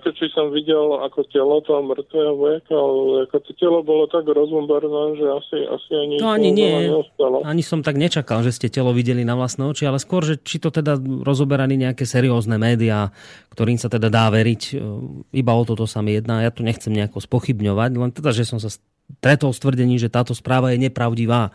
ako 0.00 0.08
či 0.16 0.32
som 0.32 0.48
videl 0.48 0.96
ako 1.04 1.28
telo 1.28 1.60
toho 1.60 1.84
mŕtvého 1.84 2.32
vojaka, 2.32 2.72
ale 2.72 3.28
ako 3.28 3.36
to 3.44 3.52
telo 3.60 3.84
bolo 3.84 4.08
tak 4.08 4.24
rozbombardené, 4.24 5.20
že 5.20 5.26
asi, 5.28 5.56
asi 5.68 5.90
ani 5.92 6.16
no, 6.16 6.32
ani 6.32 6.48
nie. 6.48 6.88
Neostalo. 6.88 7.44
Ani 7.44 7.60
som 7.60 7.84
tak 7.84 8.00
nečakal, 8.00 8.40
že 8.40 8.56
ste 8.56 8.72
telo 8.72 8.96
videli 8.96 9.28
na 9.28 9.36
vlastné 9.36 9.68
oči, 9.68 9.84
ale 9.84 10.00
skôr, 10.00 10.24
že 10.24 10.40
či 10.40 10.56
to 10.56 10.72
teda 10.72 10.96
rozoberali 11.20 11.76
nejaké 11.76 12.08
seriózne 12.08 12.56
médiá, 12.56 13.12
ktorým 13.52 13.76
sa 13.76 13.92
teda 13.92 14.08
dá 14.08 14.32
veriť. 14.32 14.62
E, 14.72 14.80
iba 15.36 15.52
o 15.52 15.62
toto 15.68 15.84
sa 15.84 16.00
mi 16.00 16.16
jedná. 16.16 16.40
Ja 16.40 16.48
tu 16.48 16.64
nechcem 16.64 16.96
nejako 16.96 17.20
spochybňovať, 17.20 17.90
len 17.92 18.10
teda, 18.16 18.32
že 18.32 18.48
som 18.48 18.56
sa 18.56 18.72
stretol 19.20 19.52
s 19.52 19.60
tvrdením, 19.60 20.00
že 20.00 20.08
táto 20.08 20.32
správa 20.32 20.72
je 20.72 20.80
nepravdivá, 20.80 21.52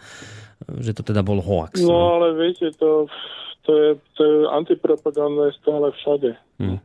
že 0.82 0.94
to 0.94 1.02
teda 1.02 1.26
bol 1.26 1.42
hoax. 1.42 1.82
No, 1.82 1.90
no. 1.90 2.06
ale 2.22 2.28
viete, 2.38 2.70
to, 2.78 3.10
to 3.66 3.72
je, 3.74 3.90
to 4.14 4.22
je 4.22 4.38
antipropaganda 4.54 5.50
stále 5.58 5.90
všade. 5.98 6.32
Hmm. 6.62 6.78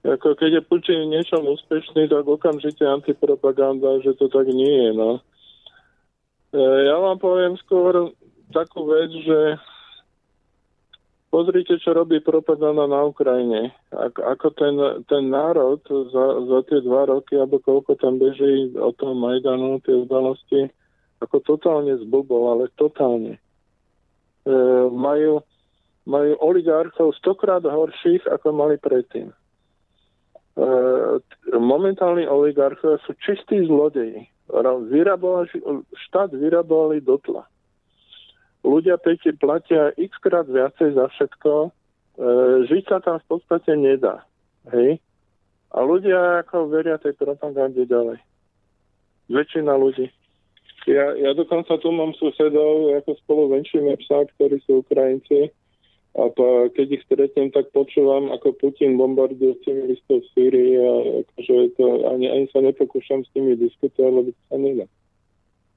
Ako 0.00 0.32
keď 0.32 0.50
je 0.60 0.62
Putin 0.64 1.12
niečom 1.12 1.44
úspešný, 1.44 2.08
tak 2.08 2.24
okamžite 2.24 2.80
antipropaganda, 2.88 4.00
že 4.00 4.16
to 4.16 4.32
tak 4.32 4.48
nie 4.48 4.88
je. 4.88 4.90
No. 4.96 5.20
E, 6.56 6.60
ja 6.88 6.96
vám 6.96 7.20
poviem 7.20 7.60
skôr 7.60 8.08
takú 8.48 8.88
vec, 8.88 9.12
že 9.12 9.60
pozrite, 11.28 11.76
čo 11.84 11.92
robí 11.92 12.16
propaganda 12.24 12.88
na 12.88 13.04
Ukrajine. 13.04 13.76
Ako, 13.92 14.56
ten, 14.56 14.80
ten 15.04 15.28
národ 15.28 15.84
za, 15.84 16.26
za 16.48 16.58
tie 16.64 16.80
dva 16.80 17.04
roky, 17.04 17.36
alebo 17.36 17.60
koľko 17.60 18.00
tam 18.00 18.16
beží 18.16 18.72
o 18.80 18.96
tom 18.96 19.20
Majdanu, 19.20 19.84
tie 19.84 20.00
udalosti, 20.00 20.72
ako 21.20 21.44
totálne 21.44 22.00
zblbol, 22.00 22.56
ale 22.56 22.64
totálne. 22.80 23.36
E, 23.36 24.50
majú, 24.88 25.44
majú 26.08 26.32
oligarchov 26.40 27.12
stokrát 27.20 27.60
horších, 27.68 28.24
ako 28.24 28.56
mali 28.56 28.80
predtým. 28.80 29.28
E, 30.58 30.66
momentálni 31.54 32.26
oligarchovia 32.26 32.98
sú 33.06 33.14
čistí 33.22 33.62
zlodeji. 33.66 34.26
štát 36.10 36.30
vyrabovali 36.34 36.98
dotla. 37.02 37.46
Ľudia 38.66 38.98
pekne 39.00 39.32
platia 39.38 39.94
x 39.94 40.12
krát 40.18 40.50
viacej 40.50 40.98
za 40.98 41.06
všetko. 41.14 41.52
E, 41.66 41.70
žiť 42.66 42.84
sa 42.90 42.98
tam 42.98 43.22
v 43.22 43.26
podstate 43.30 43.78
nedá. 43.78 44.26
Hej? 44.74 44.98
A 45.70 45.86
ľudia 45.86 46.42
ako 46.42 46.66
veria 46.66 46.98
tej 46.98 47.14
propagande 47.14 47.86
ďalej. 47.86 48.18
Väčšina 49.30 49.78
ľudí. 49.78 50.10
Ja, 50.90 51.14
ja 51.14 51.30
dokonca 51.36 51.78
tu 51.78 51.94
mám 51.94 52.10
susedov, 52.18 52.90
ako 52.98 53.14
spolu 53.22 53.54
venčíme 53.54 53.94
psa, 54.02 54.26
ktorí 54.34 54.58
sú 54.66 54.82
Ukrajinci 54.82 55.54
a 56.10 56.26
keď 56.74 56.86
ich 56.98 57.06
stretnem, 57.06 57.54
tak 57.54 57.70
počúvam, 57.70 58.34
ako 58.34 58.58
Putin 58.58 58.98
bombarduje 58.98 59.62
civilistov 59.62 60.26
v 60.26 60.30
Sýrii 60.34 60.72
a 60.74 60.92
akože 61.22 61.54
to, 61.78 61.84
ani, 62.10 62.26
ani 62.26 62.46
sa 62.50 62.58
nepokúšam 62.58 63.22
s 63.22 63.30
nimi 63.38 63.54
diskutovať, 63.54 64.10
lebo 64.10 64.30
to 64.34 64.42
sa 64.50 64.56
nedá. 64.58 64.86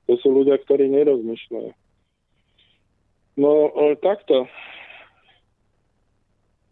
To 0.09 0.13
sú 0.17 0.33
ľudia, 0.33 0.57
ktorí 0.57 0.89
nerozmýšľajú. 0.89 1.71
No, 3.37 3.51
takto. 4.01 4.49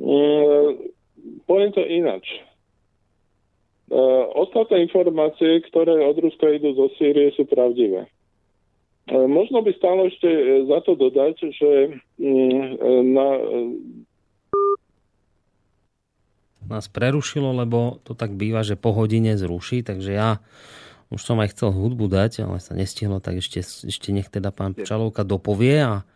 Mm, 0.02 0.90
poviem 1.46 1.72
to 1.78 1.86
inač. 1.86 2.26
Uh, 3.92 4.26
ostatné 4.42 4.88
informácie, 4.88 5.62
ktoré 5.70 6.02
od 6.02 6.18
Ruska 6.18 6.50
idú 6.50 6.74
zo 6.74 6.90
Sýrie, 6.98 7.30
sú 7.38 7.46
pravdivé. 7.46 8.10
E, 9.10 9.18
možno 9.26 9.66
by 9.66 9.72
stále 9.74 10.14
ešte 10.14 10.30
e, 10.30 10.44
za 10.70 10.80
to 10.86 10.94
dodať, 10.94 11.36
že 11.54 11.72
mm, 12.22 12.62
e, 12.78 12.92
na... 13.10 13.28
Nás 16.70 16.86
prerušilo, 16.88 17.52
lebo 17.52 18.00
to 18.06 18.14
tak 18.14 18.38
býva, 18.38 18.62
že 18.62 18.80
po 18.80 18.94
hodine 18.94 19.36
zruší, 19.36 19.82
takže 19.82 20.12
ja 20.14 20.40
už 21.12 21.20
som 21.20 21.42
aj 21.44 21.52
chcel 21.52 21.76
hudbu 21.76 22.08
dať, 22.08 22.48
ale 22.48 22.64
sa 22.64 22.72
nestihlo, 22.72 23.20
tak 23.20 23.44
ešte, 23.44 23.60
ešte 23.66 24.16
nech 24.16 24.32
teda 24.32 24.56
pán 24.56 24.72
Čalovka 24.78 25.28
dopovie 25.28 25.84
a 25.84 26.08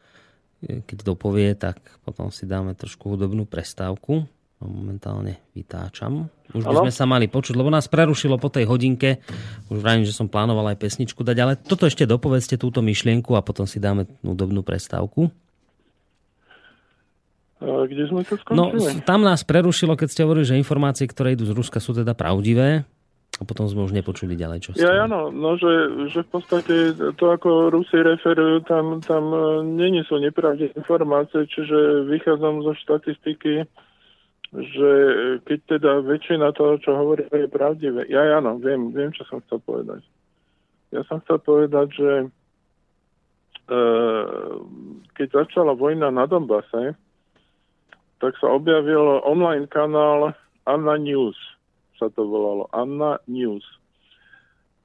keď 0.64 0.98
dopovie, 1.04 1.52
tak 1.60 1.84
potom 2.08 2.32
si 2.32 2.48
dáme 2.48 2.72
trošku 2.72 3.12
hudobnú 3.12 3.44
prestávku 3.44 4.24
momentálne 4.64 5.44
vytáčam. 5.52 6.32
Už 6.56 6.64
by 6.64 6.72
ano? 6.72 6.82
sme 6.88 6.94
sa 6.96 7.04
mali 7.04 7.28
počuť, 7.28 7.60
lebo 7.60 7.68
nás 7.68 7.92
prerušilo 7.92 8.40
po 8.40 8.48
tej 8.48 8.64
hodinke. 8.70 9.20
Už 9.68 9.84
vravím, 9.84 10.08
že 10.08 10.16
som 10.16 10.32
plánoval 10.32 10.72
aj 10.72 10.80
pesničku 10.80 11.22
dať, 11.28 11.38
ale 11.44 11.54
toto 11.60 11.84
ešte 11.84 12.08
dopovedzte 12.08 12.56
túto 12.56 12.80
myšlienku 12.80 13.36
a 13.36 13.44
potom 13.44 13.68
si 13.68 13.84
dáme 13.84 14.08
údobnú 14.24 14.64
prestávku. 14.64 15.28
Kde 17.66 18.04
sme 18.12 18.22
to 18.28 18.36
skončili? 18.38 19.00
No, 19.00 19.04
tam 19.04 19.24
nás 19.26 19.42
prerušilo, 19.48 19.98
keď 19.98 20.08
ste 20.12 20.22
hovorili, 20.28 20.46
že 20.46 20.60
informácie, 20.60 21.08
ktoré 21.08 21.34
idú 21.34 21.48
z 21.48 21.56
Ruska, 21.56 21.80
sú 21.82 21.96
teda 21.96 22.14
pravdivé. 22.14 22.86
A 23.36 23.44
potom 23.44 23.68
sme 23.68 23.84
už 23.84 23.92
nepočuli 23.92 24.40
ďalej, 24.40 24.60
čo 24.64 24.70
ste. 24.72 24.88
Ja, 24.88 25.04
áno, 25.04 25.28
no, 25.28 25.60
že, 25.60 26.08
že 26.08 26.24
v 26.24 26.30
podstate 26.40 26.76
to, 27.20 27.26
ako 27.36 27.68
Rusi 27.68 28.00
referujú, 28.00 28.64
tam, 28.64 29.04
tam 29.04 29.28
e, 29.28 29.40
není 29.68 30.08
sú 30.08 30.24
nepravdivé 30.24 30.72
informácie, 30.72 31.44
čiže 31.44 32.08
vychádzam 32.08 32.64
zo 32.64 32.72
štatistiky, 32.80 33.68
že 34.56 34.92
keď 35.44 35.60
teda 35.78 35.92
väčšina 36.06 36.56
toho, 36.56 36.80
čo 36.80 36.96
hovorí, 36.96 37.28
je 37.28 37.52
pravdivé. 37.52 38.08
Ja 38.08 38.40
áno, 38.40 38.56
viem, 38.60 38.96
viem, 38.96 39.12
čo 39.12 39.28
som 39.28 39.44
chcel 39.44 39.60
povedať. 39.64 40.02
Ja 40.96 41.04
som 41.08 41.20
chcel 41.24 41.44
povedať, 41.44 41.88
že 41.92 42.12
e, 42.24 42.28
keď 45.20 45.28
začala 45.44 45.76
vojna 45.76 46.08
na 46.14 46.24
Donbase, 46.24 46.96
tak 48.24 48.34
sa 48.40 48.48
objavil 48.56 49.20
online 49.28 49.68
kanál 49.68 50.32
Anna 50.64 50.96
News, 50.96 51.36
sa 52.00 52.08
to 52.16 52.24
volalo. 52.24 52.72
Anna 52.72 53.20
News. 53.28 53.64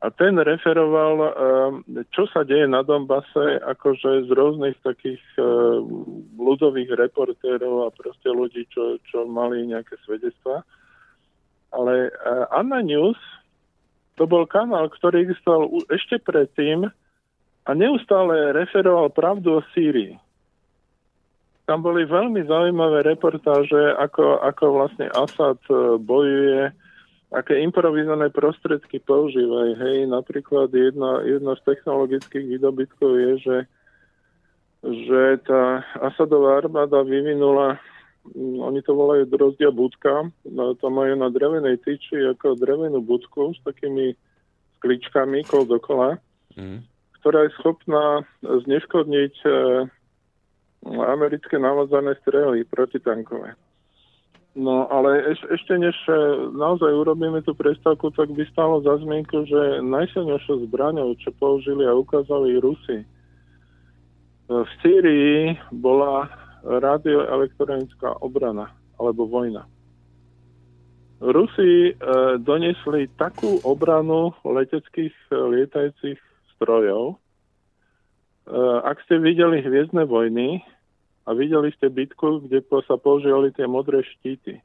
A 0.01 0.09
ten 0.09 0.32
referoval, 0.40 1.14
ehm, 1.20 2.07
čo 2.09 2.24
sa 2.32 2.40
deje 2.40 2.64
na 2.64 2.80
Donbase, 2.80 3.61
akože 3.61 4.24
z 4.24 4.30
rôznych 4.32 4.80
takých 4.80 5.20
ehm, 5.36 6.24
ľudových 6.40 6.96
reportérov 6.96 7.84
a 7.84 7.92
proste 7.92 8.32
ľudí, 8.32 8.64
čo, 8.72 8.96
čo 9.12 9.28
mali 9.28 9.68
nejaké 9.68 10.01
svedectvá. 10.09 10.64
Ale 11.76 12.09
ehm, 12.09 12.44
Anna 12.48 12.80
News 12.80 13.20
to 14.16 14.24
bol 14.24 14.48
kanál, 14.48 14.88
ktorý 14.88 15.20
existoval 15.28 15.68
ešte 15.92 16.16
predtým, 16.16 16.88
a 17.68 17.70
neustále 17.76 18.57
referoval 18.57 19.12
pravdu 19.12 19.61
o 19.61 19.66
Sýrii. 19.76 20.16
Tam 21.68 21.84
boli 21.84 22.09
veľmi 22.09 22.42
zaujímavé 22.48 23.05
reportáže, 23.05 23.94
ako, 24.01 24.42
ako 24.42 24.64
vlastne 24.74 25.07
Assad 25.12 25.61
bojuje, 26.03 26.72
aké 27.31 27.62
improvizované 27.62 28.31
prostriedky 28.35 28.99
používajú. 29.03 29.78
Hej, 29.78 29.99
napríklad 30.11 30.70
jedna, 30.74 31.22
jedna 31.22 31.55
z 31.59 31.62
technologických 31.66 32.59
výdobytkov 32.59 33.11
je, 33.14 33.33
že, 33.39 33.59
že 34.83 35.22
tá 35.47 35.87
Asadová 36.03 36.59
armáda 36.59 37.07
vyvinula 37.07 37.78
Mm, 38.20 38.61
oni 38.61 38.81
to 38.85 38.93
volajú 38.93 39.24
drozdia 39.24 39.72
budka, 39.72 40.28
no, 40.45 40.76
to 40.76 40.93
majú 40.93 41.16
na 41.16 41.33
drevenej 41.33 41.81
tyči 41.81 42.20
ako 42.37 42.53
drevenú 42.53 43.01
budku 43.01 43.57
s 43.57 43.61
takými 43.64 44.12
skličkami 44.78 45.49
kol 45.49 45.64
dokola, 45.64 46.20
mm. 46.53 46.85
ktorá 47.20 47.49
je 47.49 47.57
schopná 47.57 48.20
zneškodniť 48.45 49.35
e, 49.41 49.49
americké 50.85 51.57
navádzané 51.57 52.20
strely 52.20 52.68
protitankové. 52.68 53.57
No 54.59 54.90
ale 54.90 55.30
eš, 55.30 55.46
ešte 55.46 55.78
než 55.78 55.94
e, 56.11 56.14
naozaj 56.59 56.90
urobíme 56.90 57.38
tú 57.46 57.55
prestávku, 57.55 58.11
tak 58.11 58.34
by 58.34 58.42
stalo 58.51 58.82
za 58.82 58.98
zmienku, 58.98 59.46
že 59.46 59.78
najsilnejšou 59.78 60.66
zbraňou, 60.66 61.14
čo 61.22 61.30
použili 61.38 61.86
a 61.86 61.94
ukázali 61.94 62.59
Rusi, 62.59 63.07
v 64.51 64.70
Sýrii 64.82 65.55
bola 65.70 66.26
radioelektronická 66.66 68.18
obrana 68.18 68.74
alebo 68.98 69.30
vojna. 69.30 69.70
Rusi 71.20 71.92
e, 71.92 72.03
donesli 72.40 73.07
takú 73.20 73.61
obranu 73.62 74.32
leteckých 74.42 75.12
e, 75.30 75.34
lietajúcich 75.36 76.18
strojov. 76.57 77.14
E, 77.14 77.16
ak 78.82 78.98
ste 79.05 79.20
videli 79.20 79.61
Hviezdne 79.61 80.09
vojny 80.09 80.64
a 81.31 81.35
videli 81.39 81.70
ste 81.78 81.87
bitku, 81.87 82.43
kde 82.51 82.59
sa 82.83 82.99
používali 82.99 83.55
tie 83.55 83.70
modré 83.70 84.03
štíty 84.03 84.59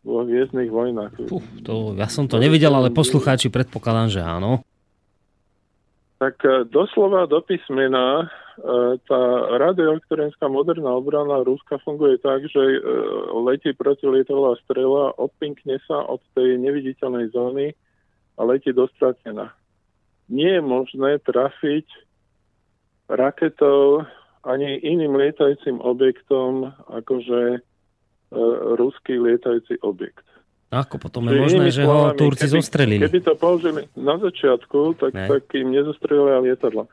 vo 0.00 0.24
Hviezdnych 0.24 0.72
vojnách. 0.72 1.28
Puh, 1.28 1.44
to, 1.60 1.92
ja 1.92 2.08
som 2.08 2.24
to 2.24 2.40
nevidel, 2.40 2.72
ale 2.72 2.88
poslucháči 2.88 3.52
predpokladám, 3.52 4.08
že 4.08 4.20
áno. 4.24 4.64
Tak 6.16 6.40
e, 6.48 6.64
doslova 6.64 7.28
do 7.28 7.44
písmena 7.44 8.24
E, 8.58 8.98
tá 9.06 9.22
radioelektronická 9.54 10.50
moderná 10.50 10.90
obrana 10.90 11.46
Ruska 11.46 11.78
funguje 11.78 12.18
tak, 12.18 12.42
že 12.50 12.58
e, 12.58 12.78
letí 13.38 13.70
protilietová 13.70 14.58
strela, 14.66 15.14
odpinkne 15.14 15.78
sa 15.86 16.02
od 16.02 16.18
tej 16.34 16.58
neviditeľnej 16.58 17.30
zóny 17.30 17.66
a 18.34 18.40
letí 18.42 18.74
dostratená. 18.74 19.54
Nie 20.26 20.58
je 20.58 20.62
možné 20.66 21.22
trafiť 21.22 21.86
raketou 23.06 24.02
ani 24.44 24.78
iným 24.82 25.18
lietajúcim 25.18 25.82
objektom, 25.82 26.70
akože 26.90 27.40
e, 27.56 27.58
ruský 28.78 29.18
lietajúci 29.18 29.82
objekt. 29.82 30.24
Ako 30.68 31.00
potom 31.00 31.24
je 31.32 31.40
možné, 31.40 31.72
že 31.72 31.88
ho 31.88 32.12
Turci 32.12 32.44
keby, 32.44 32.54
zostrelili? 32.60 33.02
Keby 33.08 33.20
to 33.24 33.34
použili 33.40 33.88
na 33.96 34.20
začiatku, 34.20 35.00
tak, 35.00 35.16
tak 35.16 35.48
im 35.56 35.72
nezostrelili 35.72 36.52
lietadla. 36.52 36.84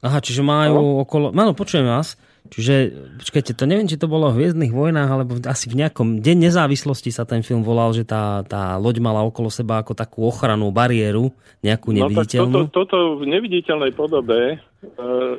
Aha, 0.00 0.18
čiže 0.18 0.42
majú 0.42 0.80
no. 0.80 1.06
okolo... 1.06 1.30
Áno, 1.30 1.54
počujem 1.54 1.86
vás. 1.86 2.18
Čiže, 2.48 2.74
počkajte, 3.20 3.52
to 3.52 3.68
neviem, 3.68 3.84
či 3.84 4.00
to 4.00 4.08
bolo 4.08 4.32
v 4.32 4.42
Hviezdnych 4.42 4.72
vojnách, 4.72 5.10
alebo 5.12 5.32
asi 5.44 5.68
v 5.68 5.84
nejakom 5.84 6.24
Deň 6.24 6.48
nezávislosti 6.48 7.12
sa 7.12 7.28
ten 7.28 7.44
film 7.44 7.60
volal, 7.60 7.92
že 7.92 8.08
tá, 8.08 8.40
tá 8.48 8.80
loď 8.80 9.04
mala 9.04 9.20
okolo 9.22 9.52
seba 9.52 9.84
ako 9.84 9.92
takú 9.92 10.24
ochranu 10.24 10.72
bariéru, 10.72 11.30
nejakú 11.60 11.92
neviditeľnú. 11.92 12.50
No 12.50 12.66
tak 12.66 12.72
toto, 12.72 12.88
toto 12.88 12.98
v 13.20 13.28
neviditeľnej 13.28 13.92
podobe 13.92 14.56
uh, 14.56 15.34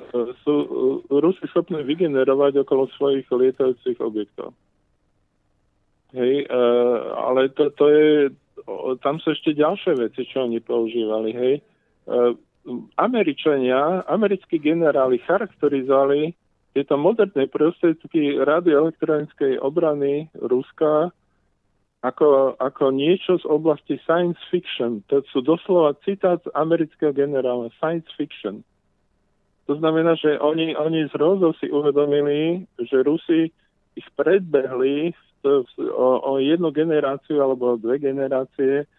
sú 0.46 0.56
uh, 1.10 1.20
Rusi 1.20 1.44
schopní 1.50 1.82
vygenerovať 1.82 2.62
okolo 2.62 2.86
svojich 2.94 3.26
lietajúcich 3.28 3.98
objektov. 3.98 4.54
Hej, 6.14 6.46
uh, 6.48 7.18
ale 7.18 7.50
to, 7.58 7.74
to 7.74 7.86
je, 7.90 8.08
tam 9.02 9.18
sú 9.20 9.34
ešte 9.34 9.58
ďalšie 9.58 9.98
veci, 9.98 10.22
čo 10.30 10.46
oni 10.46 10.62
používali, 10.62 11.32
hej. 11.34 11.56
Uh, 12.06 12.38
Američania, 13.02 14.06
americkí 14.06 14.62
generáli 14.62 15.18
charakterizovali 15.26 16.38
tieto 16.72 16.96
moderné 16.96 17.52
prostriedky 17.52 18.40
radioelektronickej 18.40 19.60
obrany 19.60 20.32
Ruska 20.40 21.12
ako, 22.02 22.58
ako 22.58 22.90
niečo 22.90 23.38
z 23.38 23.46
oblasti 23.46 24.02
science 24.08 24.42
fiction. 24.50 25.06
To 25.14 25.22
sú 25.30 25.46
doslova 25.46 25.94
citát 26.02 26.42
amerického 26.58 27.14
generála, 27.14 27.70
science 27.78 28.10
fiction. 28.18 28.66
To 29.70 29.78
znamená, 29.78 30.18
že 30.18 30.42
oni, 30.42 30.74
oni 30.74 31.06
z 31.08 31.14
rozov 31.14 31.54
si 31.62 31.70
uvedomili, 31.70 32.66
že 32.82 33.06
Rusi 33.06 33.54
ich 33.94 34.08
predbehli 34.18 35.14
o, 35.46 36.08
o 36.26 36.32
jednu 36.42 36.74
generáciu 36.74 37.38
alebo 37.38 37.78
dve 37.78 38.02
generácie 38.02 38.90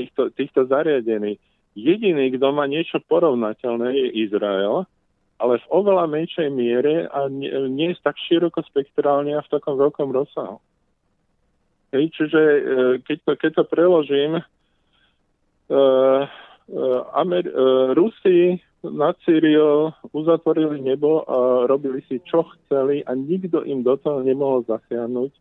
týchto, 0.00 0.32
týchto 0.32 0.64
zariadení. 0.64 1.36
Jediný, 1.76 2.32
kto 2.34 2.48
má 2.50 2.64
niečo 2.64 2.98
porovnateľné, 3.06 3.92
je 3.92 4.08
Izrael, 4.24 4.88
ale 5.38 5.62
v 5.62 5.66
oveľa 5.70 6.10
menšej 6.10 6.50
miere 6.50 7.06
a 7.06 7.30
nie, 7.30 7.94
je 7.94 8.02
tak 8.02 8.18
široko 8.18 8.58
spektrálne 8.66 9.38
a 9.38 9.42
v 9.42 9.52
takom 9.54 9.78
veľkom 9.78 10.10
rozsahu. 10.10 10.58
Hej, 11.94 12.12
čiže 12.12 12.42
e, 12.42 12.60
keď 13.06 13.18
to, 13.24 13.32
keď 13.38 13.50
to 13.56 13.64
preložím, 13.64 14.32
uh, 14.36 14.44
uh, 15.72 17.00
Amer- 17.16 17.48
uh, 17.48 17.96
Rusi 17.96 18.60
nad 18.84 19.16
Sýriou 19.24 19.96
uzatvorili 20.12 20.84
nebo 20.84 21.24
a 21.24 21.64
robili 21.64 22.04
si 22.04 22.20
čo 22.28 22.44
chceli 22.44 23.00
a 23.08 23.16
nikto 23.16 23.64
im 23.64 23.80
do 23.82 23.96
toho 23.96 24.20
nemohol 24.20 24.68
zasiahnuť. 24.68 25.32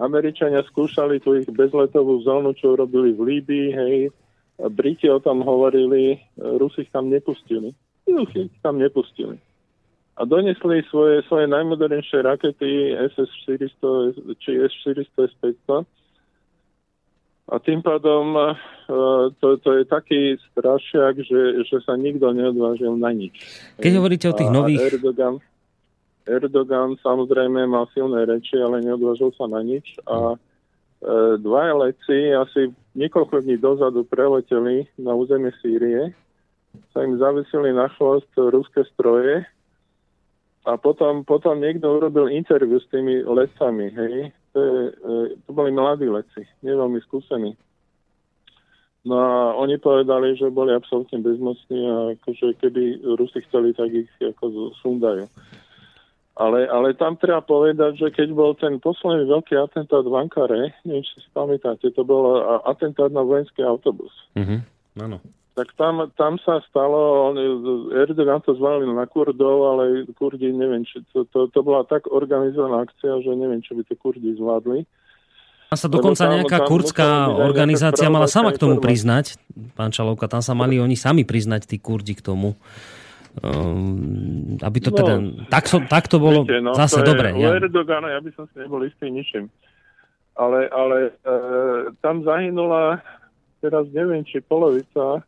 Američania 0.00 0.64
skúšali 0.64 1.20
tú 1.20 1.36
ich 1.36 1.48
bezletovú 1.48 2.20
zónu, 2.24 2.52
čo 2.56 2.76
robili 2.76 3.16
v 3.16 3.20
Líbii, 3.22 3.68
hej, 3.72 3.96
Briti 4.56 5.08
o 5.08 5.20
tom 5.20 5.44
hovorili, 5.44 6.20
Rusi 6.36 6.84
ich 6.84 6.92
tam 6.92 7.12
nepustili. 7.12 7.76
Ich 8.06 8.50
tam 8.62 8.78
nepustili. 8.78 9.38
A 10.16 10.24
donesli 10.24 10.80
svoje, 10.88 11.20
svoje 11.28 11.44
najmodernejšie 11.50 12.24
rakety 12.24 12.96
SS-400 13.12 14.16
či 14.40 14.50
S-400 14.64 15.28
S-500. 15.28 15.84
A 17.46 17.54
tým 17.62 17.78
pádom 17.84 18.34
uh, 18.34 18.56
to, 19.38 19.60
to 19.60 19.70
je 19.78 19.84
taký 19.86 20.34
strašiak, 20.50 21.20
že, 21.20 21.62
že 21.68 21.78
sa 21.84 21.94
nikto 21.94 22.32
neodvážil 22.32 22.96
na 22.98 23.12
nič. 23.12 23.38
Keď 23.78 23.92
hovoríte 23.98 24.26
o 24.32 24.34
tých 24.34 24.50
nových... 24.50 24.82
Erdogan, 24.96 25.38
Erdogan 26.26 26.98
samozrejme 26.98 27.70
mal 27.70 27.86
silné 27.94 28.26
reči, 28.26 28.58
ale 28.58 28.82
neodvážil 28.82 29.30
sa 29.36 29.46
na 29.46 29.62
nič. 29.62 29.94
A 30.10 30.34
E, 30.96 31.36
dvaja 31.38 31.74
leci 31.76 32.32
asi 32.32 32.72
niekoľko 32.96 33.44
dní 33.44 33.60
dozadu 33.60 34.08
preleteli 34.08 34.88
na 34.96 35.12
územie 35.12 35.52
Sýrie, 35.60 36.16
sa 36.94 37.04
im 37.04 37.18
zavisili 37.20 37.72
na 37.72 37.88
chvost 37.94 38.28
ruské 38.36 38.84
stroje 38.94 39.44
a 40.66 40.74
potom, 40.74 41.22
potom 41.22 41.62
niekto 41.62 42.02
urobil 42.02 42.26
interviu 42.26 42.82
s 42.82 42.90
tými 42.90 43.22
lecami, 43.22 43.86
hej. 43.94 44.34
To, 44.50 44.58
je, 44.58 44.82
e, 44.90 45.14
to 45.46 45.50
boli 45.54 45.70
mladí 45.70 46.10
leci, 46.10 46.42
neveľmi 46.66 46.98
skúsení. 47.06 47.54
No 49.06 49.14
a 49.22 49.54
oni 49.54 49.78
povedali, 49.78 50.34
že 50.34 50.50
boli 50.50 50.74
absolútne 50.74 51.22
bezmocní 51.22 51.78
a 51.86 51.96
akože 52.18 52.58
keby 52.58 53.06
Rusi 53.14 53.38
chceli, 53.46 53.70
tak 53.70 53.94
ich 53.94 54.10
ako 54.18 54.74
sundajú. 54.82 55.30
Ale, 56.36 56.68
ale 56.68 56.92
tam 56.98 57.14
treba 57.16 57.40
povedať, 57.40 58.02
že 58.02 58.08
keď 58.12 58.28
bol 58.34 58.52
ten 58.58 58.76
posledný 58.82 59.30
veľký 59.30 59.56
atentát 59.56 60.04
v 60.04 60.18
Ankare, 60.20 60.74
neviem, 60.84 61.06
či 61.06 61.22
si 61.22 61.30
pamätáte, 61.32 61.88
to 61.94 62.02
bol 62.02 62.42
atentát 62.66 63.08
na 63.08 63.22
vojenský 63.22 63.62
autobus. 63.64 64.12
Mm-hmm. 64.34 64.60
Áno. 65.00 65.22
Tak 65.56 65.72
tam, 65.80 66.04
tam 66.20 66.36
sa 66.44 66.60
stalo, 66.68 67.32
Erdogan 67.88 68.44
to 68.44 68.52
zvalil 68.60 68.92
na 68.92 69.08
Kurdov, 69.08 69.72
ale 69.72 70.04
Kurdi, 70.12 70.52
neviem, 70.52 70.84
či 70.84 71.00
to, 71.16 71.24
to, 71.32 71.48
to 71.48 71.60
bola 71.64 71.80
tak 71.88 72.04
organizovaná 72.12 72.84
akcia, 72.84 73.24
že 73.24 73.32
neviem, 73.32 73.64
či 73.64 73.72
by 73.72 73.82
to 73.88 73.96
Kurdi 73.96 74.36
zvládli. 74.36 74.84
A 75.72 75.74
sa 75.80 75.88
dokonca 75.88 76.28
tam, 76.28 76.36
nejaká 76.36 76.60
tam 76.60 76.68
kurdská 76.68 77.08
organizácia 77.32 78.12
mala 78.12 78.28
sama 78.28 78.52
k 78.52 78.60
tomu 78.60 78.84
priznať, 78.84 79.40
pán 79.72 79.96
Čalovka, 79.96 80.28
tam 80.28 80.44
sa 80.44 80.52
mali 80.52 80.76
oni 80.76 80.92
sami 80.92 81.24
priznať, 81.24 81.64
tí 81.64 81.80
Kurdi 81.80 82.12
k 82.12 82.20
tomu. 82.20 82.52
Um, 83.40 84.60
aby 84.60 84.78
to 84.84 84.92
no, 84.92 84.96
teda... 85.00 85.14
Tak, 85.48 85.72
so, 85.72 85.80
tak 85.88 86.12
to 86.12 86.20
bolo 86.20 86.44
viete, 86.44 86.60
no, 86.60 86.76
zase 86.76 87.00
to 87.00 87.16
dobre. 87.16 87.32
Ja. 87.32 87.56
Erdogana, 87.56 88.12
ja 88.12 88.20
by 88.20 88.28
som 88.36 88.44
si 88.52 88.60
nebol 88.60 88.84
istý 88.84 89.08
ničím. 89.08 89.48
Ale, 90.36 90.68
ale 90.68 91.16
e, 91.24 91.32
tam 92.04 92.24
zahynula 92.28 93.00
teraz 93.64 93.88
neviem, 93.92 94.20
či 94.24 94.44
polovica 94.44 95.24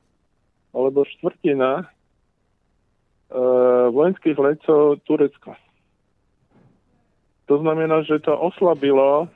alebo 0.73 1.05
štvrtina 1.05 1.83
e, 1.83 1.85
vojenských 3.93 4.37
letcov 4.37 5.01
Turecka. 5.09 5.57
To 7.49 7.57
znamená, 7.65 8.05
že 8.05 8.21
to 8.21 8.37
oslabilo 8.37 9.25
e, 9.25 9.29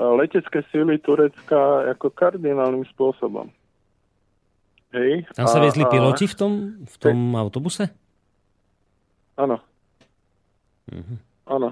letecké 0.00 0.64
síly 0.72 0.96
Turecka 1.00 1.92
ako 1.92 2.08
kardinálnym 2.12 2.88
spôsobom. 2.92 3.52
Hej. 4.92 5.24
Tam 5.32 5.48
sa 5.48 5.60
viezli 5.60 5.88
piloti 5.88 6.28
v 6.28 6.34
tom, 6.36 6.52
v 6.84 6.96
tom 7.00 7.32
autobuse? 7.36 7.88
Áno. 9.40 9.56
Mhm. 10.92 11.16
Áno. 11.48 11.70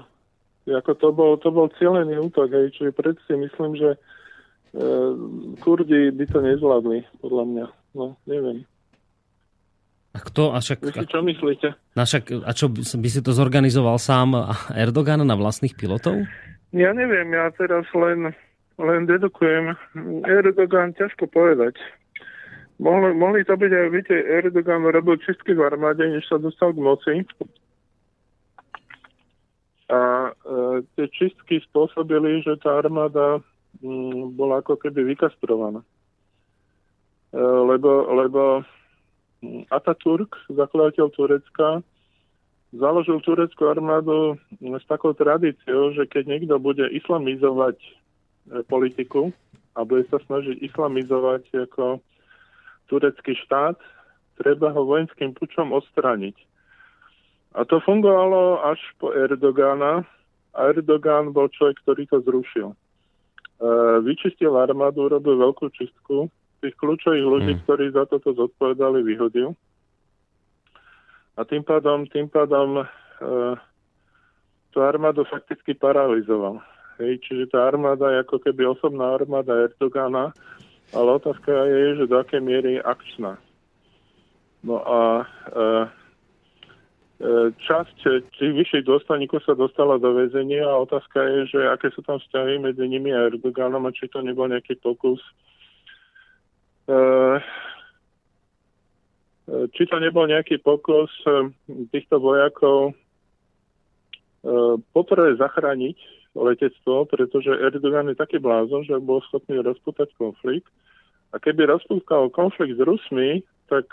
Ako 0.69 0.93
to 0.93 1.09
bol, 1.09 1.35
to 1.41 1.49
bol 1.49 1.67
cieľený 1.81 2.21
útok, 2.21 2.53
hej, 2.53 2.69
čiže 2.77 2.93
si 3.25 3.33
myslím, 3.33 3.75
že 3.75 3.97
e, 3.97 3.99
Kurdi 5.57 6.13
by 6.13 6.25
to 6.29 6.37
nezvládli, 6.37 7.01
podľa 7.17 7.43
mňa. 7.49 7.65
No, 7.91 8.15
neviem. 8.23 8.63
A 10.11 10.19
kto? 10.19 10.51
A 10.51 10.59
však, 10.59 10.83
Vy 10.83 10.91
si 10.91 11.07
čo 11.07 11.23
myslíte? 11.23 11.67
A, 11.95 12.03
však, 12.03 12.43
a 12.43 12.51
čo, 12.51 12.67
by 12.71 13.09
si 13.09 13.23
to 13.23 13.31
zorganizoval 13.31 13.95
sám 13.95 14.35
Erdogan 14.75 15.23
na 15.23 15.35
vlastných 15.39 15.75
pilotov? 15.79 16.27
Ja 16.75 16.91
neviem, 16.91 17.31
ja 17.31 17.47
teraz 17.55 17.87
len, 17.95 18.35
len 18.75 19.01
dedukujem. 19.07 19.75
Erdogan 20.27 20.91
ťažko 20.99 21.31
povedať. 21.31 21.79
Mohli, 22.81 23.13
mohli 23.13 23.39
to 23.47 23.55
byť 23.55 23.71
aj, 23.71 23.87
viete, 23.93 24.15
Erdogan 24.17 24.83
robil 24.83 25.15
čistky 25.23 25.55
v 25.55 25.63
armáde, 25.63 26.03
než 26.03 26.27
sa 26.27 26.41
dostal 26.41 26.75
k 26.75 26.83
moci. 26.83 27.13
A 29.91 30.31
e, 30.31 30.31
tie 30.97 31.07
čistky 31.11 31.61
spôsobili, 31.71 32.41
že 32.43 32.59
tá 32.59 32.79
armáda 32.79 33.39
m, 33.79 33.85
mm, 33.85 34.23
bola 34.39 34.59
ako 34.59 34.75
keby 34.79 35.13
vykastrovaná. 35.15 35.83
E, 37.31 37.39
lebo, 37.39 38.11
lebo 38.11 38.41
Ataturk, 39.71 40.37
zakladateľ 40.51 41.07
Turecka, 41.15 41.81
založil 42.75 43.19
tureckú 43.23 43.67
armádu 43.67 44.39
s 44.61 44.85
takou 44.87 45.11
tradíciou, 45.11 45.91
že 45.91 46.07
keď 46.07 46.23
niekto 46.27 46.55
bude 46.59 46.87
islamizovať 46.91 47.77
e, 47.79 47.89
politiku 48.67 49.31
a 49.75 49.83
bude 49.83 50.07
sa 50.07 50.19
snažiť 50.23 50.59
islamizovať 50.59 51.71
ako 51.71 51.99
turecký 52.87 53.35
štát, 53.47 53.79
treba 54.39 54.71
ho 54.71 54.87
vojenským 54.87 55.35
pučom 55.35 55.71
odstrániť. 55.71 56.35
A 57.55 57.67
to 57.67 57.83
fungovalo 57.83 58.63
až 58.63 58.79
po 58.99 59.11
Erdogana 59.11 60.07
a 60.55 60.59
Erdogan 60.71 61.35
bol 61.35 61.51
človek, 61.51 61.79
ktorý 61.83 62.03
to 62.07 62.17
zrušil. 62.23 62.67
E, 62.71 62.75
vyčistil 64.03 64.55
armádu, 64.55 65.11
robil 65.11 65.39
veľkú 65.39 65.71
čistku 65.75 66.31
tých 66.61 66.77
kľúčových 66.77 67.25
ľudí, 67.25 67.53
hmm. 67.57 67.61
ktorí 67.65 67.85
za 67.91 68.05
toto 68.05 68.37
zodpovedali, 68.37 69.01
vyhodil. 69.01 69.57
A 71.35 71.41
tým 71.43 71.65
pádom, 71.65 72.05
tým 72.05 72.29
pádom 72.29 72.83
e, 72.83 72.85
tú 74.69 74.77
armádu 74.85 75.25
fakticky 75.25 75.73
paralizoval. 75.73 76.61
Hej, 77.01 77.17
čiže 77.25 77.49
tá 77.49 77.65
armáda 77.65 78.13
je 78.13 78.21
ako 78.21 78.37
keby 78.45 78.77
osobná 78.77 79.17
armáda 79.17 79.57
Erdogana, 79.57 80.29
ale 80.93 81.09
otázka 81.17 81.49
je, 81.49 82.03
že 82.03 82.05
do 82.05 82.15
akej 82.21 82.41
miery 82.45 82.77
je 82.77 82.85
akčná. 82.85 83.41
No 84.61 84.85
a 84.85 85.25
e, 85.25 85.63
e 87.25 87.29
časť 87.57 87.97
tých 88.37 88.53
vyšších 88.53 88.85
dôstojníkov 88.85 89.41
sa 89.41 89.57
dostala 89.57 89.97
do 89.97 90.13
väzenia 90.13 90.61
a 90.67 90.83
otázka 90.85 91.17
je, 91.25 91.57
že 91.57 91.59
aké 91.73 91.89
sú 91.89 92.05
tam 92.05 92.21
vzťahy 92.21 92.61
medzi 92.61 92.85
nimi 92.85 93.09
a 93.09 93.33
Erdoganom 93.33 93.89
a 93.89 93.95
či 93.95 94.05
to 94.13 94.21
nebol 94.21 94.45
nejaký 94.45 94.77
pokus 94.77 95.17
či 99.71 99.83
to 99.87 99.97
nebol 99.99 100.25
nejaký 100.27 100.59
pokus 100.63 101.11
eh, 101.27 101.51
týchto 101.91 102.19
vojakov 102.19 102.95
poprvé 104.89 105.37
zachrániť 105.37 105.97
letectvo, 106.33 107.05
pretože 107.05 107.53
Erdogan 107.61 108.09
je 108.09 108.17
taký 108.17 108.41
blázon, 108.41 108.81
že 108.81 108.97
bol 108.97 109.21
schopný 109.29 109.61
rozpútať 109.61 110.09
konflikt. 110.17 110.65
A 111.29 111.37
keby 111.37 111.69
rozpútal 111.69 112.25
konflikt 112.33 112.73
s 112.73 112.81
Rusmi, 112.81 113.45
tak 113.69 113.85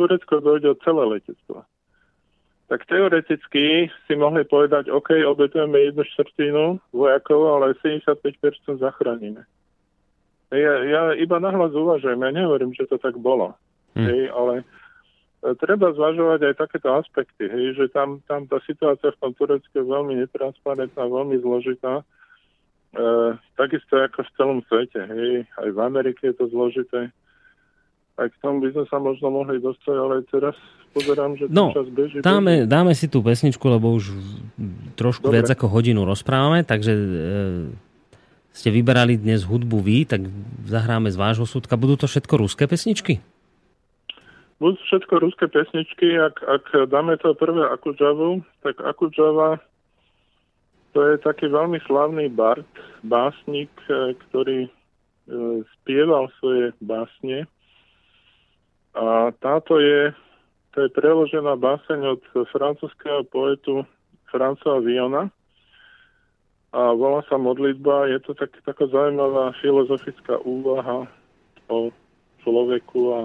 Turecko 0.00 0.40
dojde 0.40 0.72
o 0.72 0.80
celé 0.80 1.20
letectvo. 1.20 1.60
Tak 2.72 2.88
teoreticky 2.88 3.92
si 4.08 4.14
mohli 4.16 4.48
povedať, 4.48 4.88
OK, 4.88 5.12
obetujeme 5.28 5.76
jednu 5.78 6.08
štvrtinu 6.16 6.64
vojakov, 6.96 7.40
ale 7.60 7.76
75% 7.84 8.80
zachránime. 8.80 9.44
Ja, 10.54 10.74
ja 10.86 11.02
iba 11.18 11.42
nahlas 11.42 11.74
uvažujem, 11.74 12.22
ja 12.22 12.30
nehovorím, 12.30 12.70
že 12.72 12.86
to 12.86 12.96
tak 13.02 13.18
bolo. 13.18 13.58
Hmm. 13.98 14.06
Hej, 14.06 14.30
ale 14.30 14.54
e, 15.42 15.54
treba 15.58 15.90
zvažovať 15.94 16.40
aj 16.50 16.54
takéto 16.58 16.94
aspekty, 16.94 17.50
hej, 17.50 17.74
že 17.74 17.84
tam, 17.90 18.22
tam 18.30 18.46
tá 18.46 18.62
situácia 18.62 19.10
v 19.10 19.20
tom 19.22 19.32
Turecku 19.34 19.70
je 19.70 19.86
veľmi 19.86 20.18
netransparentná, 20.22 21.02
veľmi 21.02 21.38
zložitá. 21.42 22.02
E, 22.94 23.34
takisto 23.58 23.98
ako 23.98 24.22
v 24.22 24.34
celom 24.38 24.58
svete, 24.70 25.00
hej, 25.02 25.46
aj 25.58 25.68
v 25.74 25.78
Amerike 25.82 26.30
je 26.30 26.36
to 26.38 26.46
zložité. 26.50 27.10
Aj 28.14 28.30
k 28.30 28.36
tomu 28.38 28.62
by 28.62 28.70
sme 28.70 28.84
sa 28.86 29.02
možno 29.02 29.26
mohli 29.34 29.58
dostať, 29.58 29.96
ale 29.98 30.22
teraz 30.30 30.54
pozerám, 30.94 31.34
že 31.34 31.50
no, 31.50 31.74
čas 31.74 31.90
beží. 31.90 32.22
Dáme, 32.22 32.62
beží. 32.62 32.70
dáme 32.70 32.92
si 32.94 33.10
tú 33.10 33.26
pesničku, 33.26 33.66
lebo 33.66 33.90
už 33.90 34.14
trošku 34.94 35.26
Dobre. 35.26 35.42
viac 35.42 35.50
ako 35.50 35.66
hodinu 35.66 36.06
rozprávame, 36.06 36.62
takže 36.62 36.94
e, 36.94 37.10
ste 38.54 38.70
vyberali 38.70 39.18
dnes 39.18 39.42
hudbu 39.42 39.82
vy, 39.82 40.06
tak 40.06 40.30
zahráme 40.70 41.10
z 41.10 41.18
vášho 41.18 41.42
súdka. 41.42 41.74
Budú 41.74 41.98
to 41.98 42.06
všetko 42.06 42.38
ruské 42.38 42.70
pesničky? 42.70 43.18
Budú 44.62 44.78
všetko 44.86 45.14
ruské 45.18 45.50
pesničky. 45.50 46.14
Ak, 46.14 46.38
ak 46.38 46.86
dáme 46.86 47.18
to 47.18 47.34
prvé 47.34 47.66
Akudžavu, 47.66 48.46
tak 48.62 48.78
Akudžava 48.78 49.58
to 50.94 51.02
je 51.02 51.18
taký 51.26 51.50
veľmi 51.50 51.82
slavný 51.90 52.30
bard, 52.30 52.70
básnik, 53.02 53.74
e, 53.90 54.14
ktorý 54.14 54.70
e, 54.70 54.70
spieval 55.74 56.30
svoje 56.38 56.70
básne. 56.78 57.50
A 58.94 59.34
táto 59.42 59.82
je, 59.82 60.14
to 60.70 60.86
je 60.86 60.94
preložená 60.94 61.58
báseň 61.58 62.14
od 62.14 62.22
francúzského 62.54 63.26
poetu 63.26 63.82
Francoa 64.30 64.78
Viona 64.78 65.34
a 66.74 66.90
volá 66.90 67.22
sa 67.30 67.38
modlitba. 67.38 68.10
Je 68.10 68.18
to 68.18 68.34
tak, 68.34 68.50
taká 68.66 68.90
zaujímavá 68.90 69.54
filozofická 69.62 70.42
úvaha 70.42 71.06
o 71.70 71.94
človeku 72.42 73.00
a 73.14 73.20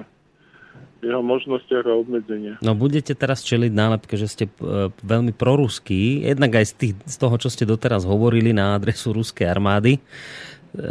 jeho 1.00 1.24
možnostiach 1.24 1.88
a 1.88 1.96
obmedzeniach. 1.96 2.60
No 2.60 2.76
budete 2.76 3.16
teraz 3.16 3.42
čeliť 3.42 3.72
nálepke, 3.72 4.20
že 4.20 4.28
ste 4.28 4.46
e, 4.52 4.92
veľmi 4.92 5.32
proruský, 5.32 6.28
jednak 6.28 6.60
aj 6.60 6.66
z, 6.70 6.74
tých, 6.76 6.94
z 7.08 7.16
toho, 7.16 7.36
čo 7.40 7.48
ste 7.48 7.64
doteraz 7.64 8.04
hovorili 8.04 8.52
na 8.52 8.76
adresu 8.76 9.16
ruskej 9.16 9.48
armády. 9.48 9.96
E, 9.96 10.02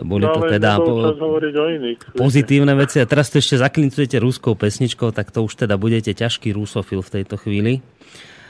boli 0.01 0.25
no, 0.25 0.33
to 0.33 0.49
teda 0.49 0.81
po, 0.81 1.13
o 1.13 1.69
iných, 1.69 2.17
pozitívne 2.17 2.73
veci 2.81 3.05
a 3.05 3.07
teraz 3.07 3.29
to 3.29 3.37
ešte 3.37 3.61
zaklincujete 3.61 4.17
ruskou 4.17 4.57
pesničkou, 4.57 5.13
tak 5.13 5.29
to 5.29 5.45
už 5.45 5.69
teda 5.69 5.77
budete 5.77 6.17
ťažký 6.17 6.57
rusofil 6.57 7.05
v 7.05 7.13
tejto 7.21 7.37
chvíli. 7.37 7.85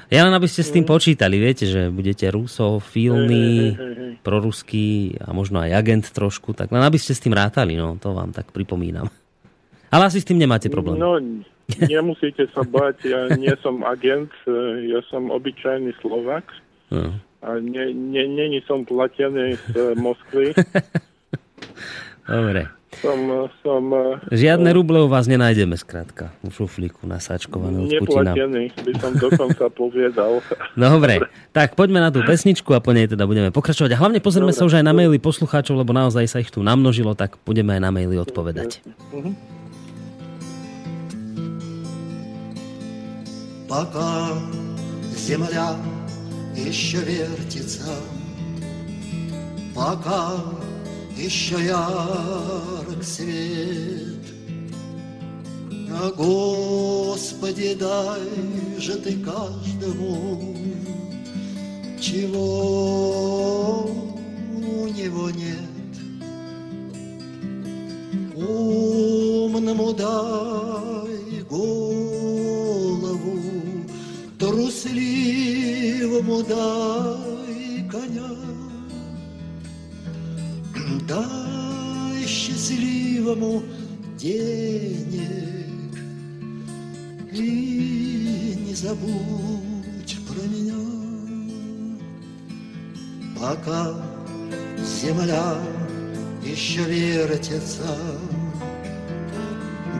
Ja 0.08 0.24
len 0.24 0.32
aby 0.32 0.48
ste 0.48 0.64
s 0.64 0.72
tým 0.72 0.88
mm. 0.88 0.92
počítali, 0.92 1.36
viete, 1.36 1.68
že 1.68 1.92
budete 1.92 2.32
rusofilný, 2.32 3.76
proruský 4.24 5.20
a 5.20 5.36
možno 5.36 5.60
aj 5.60 5.70
agent 5.76 6.04
trošku, 6.08 6.56
tak 6.56 6.72
len 6.72 6.80
aby 6.80 6.96
ste 6.96 7.12
s 7.12 7.20
tým 7.20 7.36
rátali, 7.36 7.76
no, 7.76 8.00
to 8.00 8.16
vám 8.16 8.32
tak 8.32 8.48
pripomínam. 8.48 9.12
Ale 9.92 10.08
asi 10.08 10.24
s 10.24 10.28
tým 10.28 10.40
nemáte 10.40 10.72
problém. 10.72 10.96
No, 10.96 11.20
nemusíte 11.76 12.48
sa 12.56 12.64
bať, 12.64 13.04
ja 13.04 13.28
nie 13.36 13.52
som 13.60 13.84
agent, 13.84 14.32
ja 14.88 15.00
som 15.12 15.28
obyčajný 15.28 15.92
Slovak. 16.00 16.48
No. 16.88 17.12
A 17.44 17.60
nie, 17.60 17.92
nie, 17.92 18.24
nie 18.28 18.62
som 18.64 18.88
platený 18.88 19.60
z 19.70 19.92
Moskvy. 20.00 20.56
Dobre 22.28 22.68
Som, 23.01 23.49
som, 23.65 23.83
Žiadne 24.29 24.69
ruble 24.69 25.01
u 25.01 25.09
vás 25.09 25.25
nenájdeme, 25.25 25.73
skrátka, 25.73 26.29
v 26.45 26.53
šuflíku 26.53 27.09
nasáčkované 27.09 27.89
od 27.89 27.91
Putina. 28.05 28.37
Neplatený, 28.37 28.69
by 28.69 28.93
som 29.01 29.11
dokonca 29.17 29.65
povedal. 29.73 30.45
Dobre, 30.77 31.25
tak 31.49 31.73
poďme 31.73 32.05
na 32.05 32.13
tú 32.13 32.21
pesničku 32.21 32.69
a 32.77 32.79
po 32.85 32.93
nej 32.93 33.09
teda 33.09 33.25
budeme 33.25 33.49
pokračovať. 33.49 33.97
A 33.97 33.97
hlavne 33.97 34.21
pozrieme 34.21 34.53
Dobre. 34.53 34.61
sa 34.61 34.69
už 34.69 34.77
aj 34.77 34.85
na 34.85 34.93
maily 34.93 35.17
poslucháčov, 35.17 35.81
lebo 35.81 35.89
naozaj 35.89 36.29
sa 36.29 36.37
ich 36.37 36.53
tu 36.53 36.61
namnožilo, 36.61 37.17
tak 37.17 37.41
budeme 37.41 37.73
aj 37.73 37.81
na 37.81 37.89
maily 37.89 38.13
odpovedať. 38.21 38.85
Uh-huh. 39.09 39.33
Пока 43.65 44.37
земля 45.17 45.73
еще 46.55 47.01
вертится, 47.01 47.89
пока 49.73 50.45
еще 51.18 51.64
ярок 51.64 53.02
свет. 53.02 54.24
А 55.90 56.12
Господи, 56.12 57.74
дай 57.74 58.22
же 58.78 58.94
ты 58.94 59.18
каждому, 59.18 60.56
чего 62.00 63.84
у 63.84 64.86
него 64.86 65.30
нет. 65.30 65.58
Умному 68.36 69.92
дай 69.92 71.42
голову, 71.50 73.40
трусливому 74.38 76.44
дай 76.44 77.88
коня. 77.90 78.57
Дай 81.08 82.24
счастливому 82.26 83.62
денег. 84.18 85.96
И 87.32 88.54
не 88.66 88.74
забудь 88.74 90.18
про 90.28 90.42
меня, 90.42 90.74
пока 93.40 93.94
земля 94.84 95.56
еще 96.44 96.82
вертится. 96.82 97.96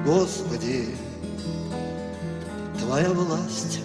Господи, 0.05 0.89
Твоя 2.79 3.09
власть, 3.11 3.81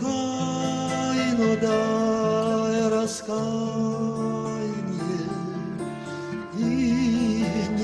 Кайну 0.00 1.56
дай 1.60 2.88
раскаяние 2.88 4.13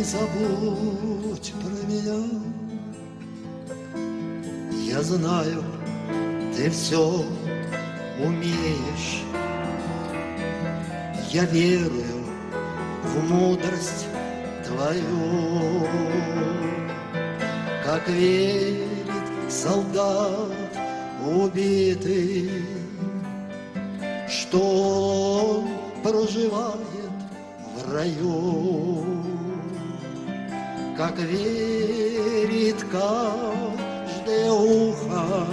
не 0.00 0.04
забудь 0.04 1.52
про 1.60 1.92
меня. 1.92 2.24
Я 4.86 5.02
знаю, 5.02 5.62
ты 6.56 6.70
все 6.70 7.22
умеешь. 8.24 9.22
Я 11.30 11.44
верую 11.44 12.24
в 13.04 13.30
мудрость 13.30 14.06
твою, 14.64 15.86
как 17.84 18.08
верит 18.08 19.50
солдат 19.50 20.78
убитый, 21.26 22.50
что 24.28 24.60
он 25.58 25.68
проживает 26.02 26.78
в 27.76 27.92
раю, 27.92 29.29
как 31.00 31.16
верит 31.18 32.84
каждое 32.92 34.52
ухо 34.52 35.46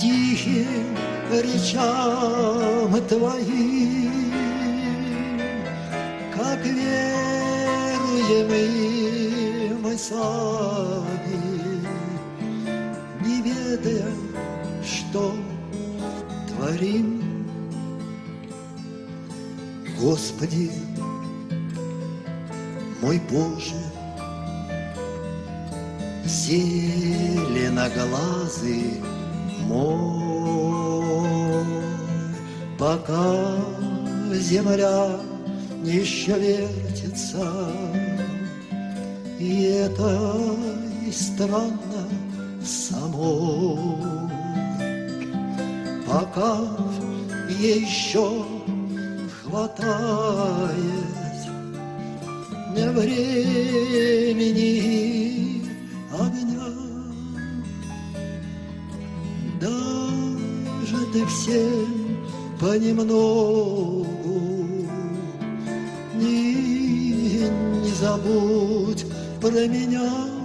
тихим 0.00 0.96
речам 1.30 2.98
твоим, 3.06 4.32
как 6.34 6.64
веруем 6.64 8.48
мы 9.82 9.98
сами, 9.98 11.36
не 13.26 13.42
ведая, 13.42 14.14
что 14.82 15.34
творим. 16.48 17.20
Господи, 20.00 20.70
мой 23.10 23.18
Боже, 23.28 23.74
зеленоглазый 26.24 29.02
мой, 29.66 31.64
пока 32.78 33.56
земля 34.32 35.18
еще 35.82 36.38
вертится, 36.38 37.72
и 39.40 39.62
это 39.62 40.36
и 41.04 41.10
странно 41.10 42.08
самой, 42.64 43.76
пока 46.06 46.60
еще 47.58 48.44
хватает 49.42 51.19
времени 52.90 54.72
огня. 56.12 56.68
Даже 59.60 61.06
ты 61.12 61.26
всем 61.26 62.18
понемногу 62.60 64.06
не, 66.14 67.48
не 67.82 67.92
забудь 67.92 69.06
про 69.40 69.66
меня. 69.66 70.39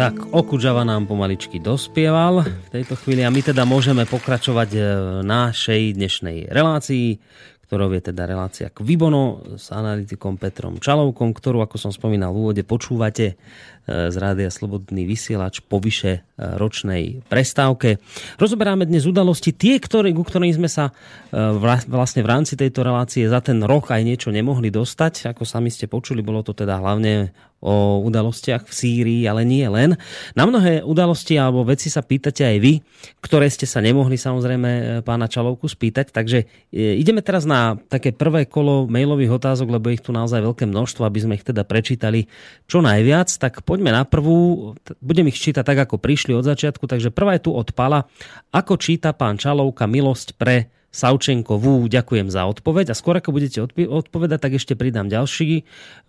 Tak, 0.00 0.32
Okudžava 0.32 0.80
nám 0.80 1.04
pomaličky 1.04 1.60
dospieval 1.60 2.40
v 2.40 2.68
tejto 2.72 2.96
chvíli 2.96 3.20
a 3.20 3.28
my 3.28 3.44
teda 3.44 3.68
môžeme 3.68 4.08
pokračovať 4.08 4.70
v 4.72 4.80
našej 5.28 5.92
dnešnej 5.92 6.48
relácii, 6.48 7.20
ktorou 7.68 7.92
je 7.92 8.08
teda 8.08 8.24
relácia 8.24 8.72
Kvibono 8.72 9.44
s 9.60 9.68
analytikom 9.68 10.40
Petrom 10.40 10.80
Čalovkom, 10.80 11.36
ktorú, 11.36 11.60
ako 11.60 11.76
som 11.76 11.92
spomínal 11.92 12.32
v 12.32 12.48
úvode, 12.48 12.62
počúvate 12.64 13.36
z 13.88 14.14
Rádia 14.16 14.50
Slobodný 14.52 15.06
vysielač 15.06 15.62
po 15.64 15.80
vyše 15.80 16.26
ročnej 16.36 17.24
prestávke. 17.28 18.00
Rozoberáme 18.40 18.88
dnes 18.88 19.04
udalosti, 19.04 19.52
tie, 19.52 19.76
ktoré, 19.76 20.12
ku 20.16 20.24
ktorým 20.24 20.56
sme 20.56 20.68
sa 20.72 20.92
vlastne 21.86 22.24
v 22.24 22.30
rámci 22.30 22.56
tejto 22.56 22.80
relácie 22.80 23.28
za 23.28 23.44
ten 23.44 23.60
rok 23.60 23.92
aj 23.92 24.02
niečo 24.02 24.28
nemohli 24.32 24.72
dostať. 24.72 25.32
Ako 25.32 25.44
sami 25.44 25.68
ste 25.68 25.88
počuli, 25.88 26.24
bolo 26.24 26.40
to 26.40 26.56
teda 26.56 26.80
hlavne 26.80 27.32
o 27.60 28.00
udalostiach 28.08 28.64
v 28.64 28.72
Sýrii, 28.72 29.22
ale 29.28 29.44
nie 29.44 29.68
len. 29.68 29.92
Na 30.32 30.48
mnohé 30.48 30.80
udalosti 30.80 31.36
alebo 31.36 31.60
veci 31.60 31.92
sa 31.92 32.00
pýtate 32.00 32.40
aj 32.40 32.56
vy, 32.56 32.80
ktoré 33.20 33.52
ste 33.52 33.68
sa 33.68 33.84
nemohli 33.84 34.16
samozrejme 34.16 35.04
pána 35.04 35.28
Čalovku 35.28 35.68
spýtať. 35.68 36.08
Takže 36.08 36.48
ideme 36.72 37.20
teraz 37.20 37.44
na 37.44 37.76
také 37.76 38.16
prvé 38.16 38.48
kolo 38.48 38.88
mailových 38.88 39.36
otázok, 39.36 39.76
lebo 39.76 39.92
ich 39.92 40.00
tu 40.00 40.08
naozaj 40.08 40.40
veľké 40.40 40.64
množstvo, 40.64 41.04
aby 41.04 41.20
sme 41.20 41.36
ich 41.36 41.44
teda 41.44 41.68
prečítali 41.68 42.32
čo 42.64 42.80
najviac. 42.80 43.28
Tak 43.28 43.60
poďme 43.70 43.94
na 43.94 44.02
prvú. 44.02 44.74
Budem 44.98 45.30
ich 45.30 45.38
čítať 45.38 45.62
tak, 45.62 45.78
ako 45.86 46.02
prišli 46.02 46.34
od 46.34 46.42
začiatku. 46.42 46.90
Takže 46.90 47.14
prvá 47.14 47.38
je 47.38 47.46
tu 47.46 47.54
od 47.54 47.70
Pala. 47.70 48.10
Ako 48.50 48.74
číta 48.74 49.14
pán 49.14 49.38
Čalovka 49.38 49.86
milosť 49.86 50.34
pre 50.34 50.74
Savčenkovú. 50.90 51.86
Ďakujem 51.86 52.34
za 52.34 52.50
odpoveď. 52.50 52.90
A 52.90 52.98
skôr 52.98 53.14
ako 53.14 53.30
budete 53.30 53.62
odpovedať, 53.62 54.42
tak 54.42 54.58
ešte 54.58 54.74
pridám 54.74 55.06
ďalší 55.06 55.62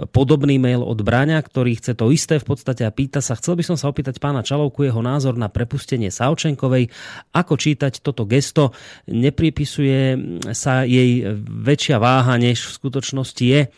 podobný 0.09 0.57
mail 0.57 0.81
od 0.81 1.05
Bráňa, 1.05 1.37
ktorý 1.37 1.77
chce 1.77 1.93
to 1.93 2.09
isté 2.09 2.41
v 2.41 2.49
podstate 2.49 2.81
a 2.81 2.89
pýta 2.89 3.21
sa, 3.21 3.37
chcel 3.37 3.53
by 3.53 3.61
som 3.61 3.77
sa 3.77 3.93
opýtať 3.93 4.17
pána 4.17 4.41
Čalovku 4.41 4.81
jeho 4.81 5.05
názor 5.05 5.37
na 5.37 5.53
prepustenie 5.53 6.09
Savčenkovej. 6.09 6.89
Ako 7.29 7.61
čítať 7.61 8.01
toto 8.01 8.25
gesto? 8.25 8.73
Nepripisuje 9.05 10.17
sa 10.49 10.81
jej 10.81 11.29
väčšia 11.45 12.01
váha, 12.01 12.41
než 12.41 12.65
v 12.65 12.73
skutočnosti 12.81 13.45
je 13.45 13.69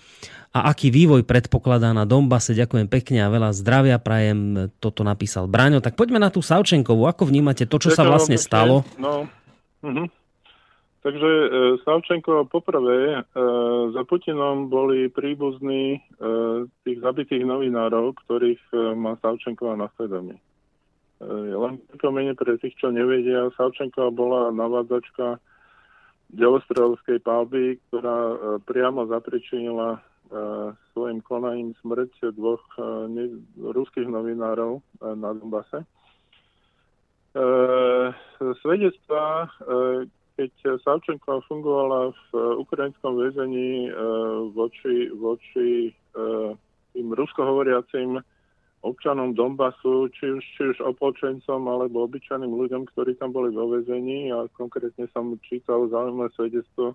a 0.53 0.69
aký 0.69 0.93
vývoj 0.93 1.25
predpokladá 1.25 1.97
na 1.97 2.05
Dombase. 2.05 2.53
Ďakujem 2.53 2.85
pekne 2.85 3.25
a 3.25 3.33
veľa 3.33 3.57
zdravia 3.57 3.97
prajem. 3.97 4.69
Toto 4.77 5.01
napísal 5.01 5.49
Braňo. 5.49 5.81
Tak 5.81 5.97
poďme 5.97 6.21
na 6.21 6.29
tú 6.29 6.45
Savčenkovú. 6.45 7.09
Ako 7.09 7.25
vnímate 7.25 7.65
to, 7.65 7.81
čo 7.81 7.89
sa 7.89 8.05
vlastne 8.05 8.37
stalo? 8.37 8.85
No, 9.01 9.25
uh-huh. 9.81 10.05
Takže 11.03 11.27
e, 11.27 11.47
Savčenko 11.83 12.47
poprvé 12.47 13.19
e, 13.19 13.21
za 13.91 14.01
Putinom 14.07 14.71
boli 14.71 15.11
príbuzní 15.11 15.97
e, 15.97 15.99
tých 16.87 17.03
zabitých 17.03 17.43
novinárov, 17.43 18.15
ktorých 18.23 18.61
e, 18.71 18.75
má 18.95 19.19
Savčenková 19.19 19.75
na 19.75 19.91
svedomí. 19.99 20.37
E, 20.37 20.41
len 21.51 21.81
pripomenie 21.91 22.37
pre 22.39 22.55
tých, 22.55 22.79
čo 22.79 22.93
nevedia, 22.93 23.51
Savčenková 23.59 24.15
bola 24.15 24.53
navádzačka 24.55 25.43
delostrelovskej 26.31 27.19
palby, 27.19 27.83
ktorá 27.89 28.17
e, 28.31 28.35
priamo 28.63 29.03
zapričinila 29.09 29.99
svojim 30.93 31.19
konaním 31.21 31.73
smrť 31.81 32.31
dvoch 32.35 32.63
ne, 33.09 33.41
ruských 33.57 34.07
novinárov 34.07 34.79
na 35.01 35.33
Donbase. 35.33 35.83
Svedectva, 38.61 39.49
keď 40.37 40.53
Savčenko 40.85 41.41
fungovala 41.49 42.13
v 42.13 42.29
ukrajinskom 42.61 43.17
väzení 43.17 43.89
voči, 44.53 45.09
voči 45.13 45.93
tým 46.93 47.07
ruskohovoriacim 47.13 48.21
občanom 48.83 49.31
Donbasu, 49.31 50.11
či 50.11 50.27
už, 50.27 50.43
či 50.43 50.61
už 50.75 50.77
opolčencom 50.83 51.61
alebo 51.71 52.03
obyčajným 52.03 52.51
ľuďom, 52.51 52.83
ktorí 52.91 53.15
tam 53.15 53.31
boli 53.31 53.49
vo 53.55 53.71
vezení 53.71 54.27
a 54.29 54.43
konkrétne 54.59 55.07
som 55.15 55.33
čítal 55.41 55.87
zaujímavé 55.87 56.29
svedectvo 56.35 56.93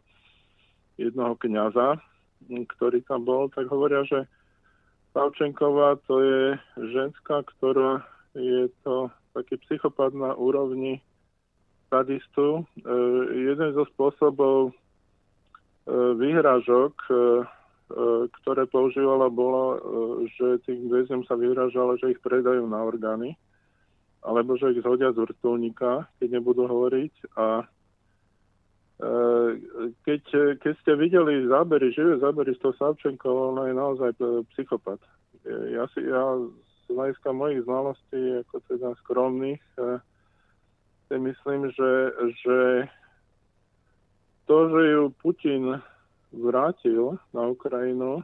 jednoho 1.01 1.35
kňaza, 1.41 1.97
ktorý 2.47 3.03
tam 3.05 3.27
bol, 3.27 3.51
tak 3.51 3.67
hovoria, 3.69 4.07
že 4.07 4.25
Savčenková 5.13 5.99
to 6.07 6.23
je 6.23 6.43
ženská, 6.95 7.43
ktorá 7.57 8.05
je 8.37 8.71
to 8.87 9.11
taký 9.35 9.59
psychopat 9.67 10.15
na 10.15 10.37
úrovni 10.39 11.03
sadistu. 11.91 12.63
E, 12.63 12.87
jeden 13.35 13.75
zo 13.75 13.89
spôsobov 13.91 14.71
e, 14.71 14.73
vyhrážok 16.17 16.95
e, 17.09 17.15
E, 17.89 18.29
ktoré 18.41 18.69
používala, 18.69 19.33
bolo, 19.33 19.65
e, 19.73 19.79
že 20.37 20.61
tým 20.69 20.93
väzňom 20.93 21.25
sa 21.25 21.41
vyhražalo, 21.41 21.97
že 21.97 22.13
ich 22.13 22.21
predajú 22.21 22.69
na 22.69 22.85
orgány, 22.85 23.33
alebo 24.21 24.61
že 24.61 24.77
ich 24.77 24.85
zhodia 24.85 25.09
z 25.17 25.25
vrtulníka, 25.25 26.05
keď 26.21 26.37
nebudú 26.37 26.69
hovoriť. 26.69 27.33
A 27.41 27.65
keď, 30.03 30.23
keď 30.59 30.75
ste 30.83 30.93
videli 30.99 31.47
zábery, 31.47 31.95
živé 31.95 32.19
zábery 32.19 32.51
z 32.55 32.61
toho 32.63 32.75
Savčenkova, 32.75 33.55
ona 33.55 33.63
je 33.71 33.75
naozaj 33.75 34.11
psychopat. 34.55 34.99
Ja, 35.47 35.87
si, 35.95 36.03
ja 36.03 36.23
z 36.87 36.87
hľadiska 36.91 37.31
mojich 37.31 37.63
znalostí, 37.63 38.43
ako 38.43 38.57
teda 38.67 38.89
skromných, 39.07 39.63
si 41.09 41.17
myslím, 41.17 41.71
že, 41.73 41.93
že 42.43 42.59
to, 44.51 44.57
že 44.69 44.83
ju 44.93 45.03
Putin 45.23 45.81
vrátil 46.33 47.17
na 47.33 47.49
Ukrajinu, 47.49 48.21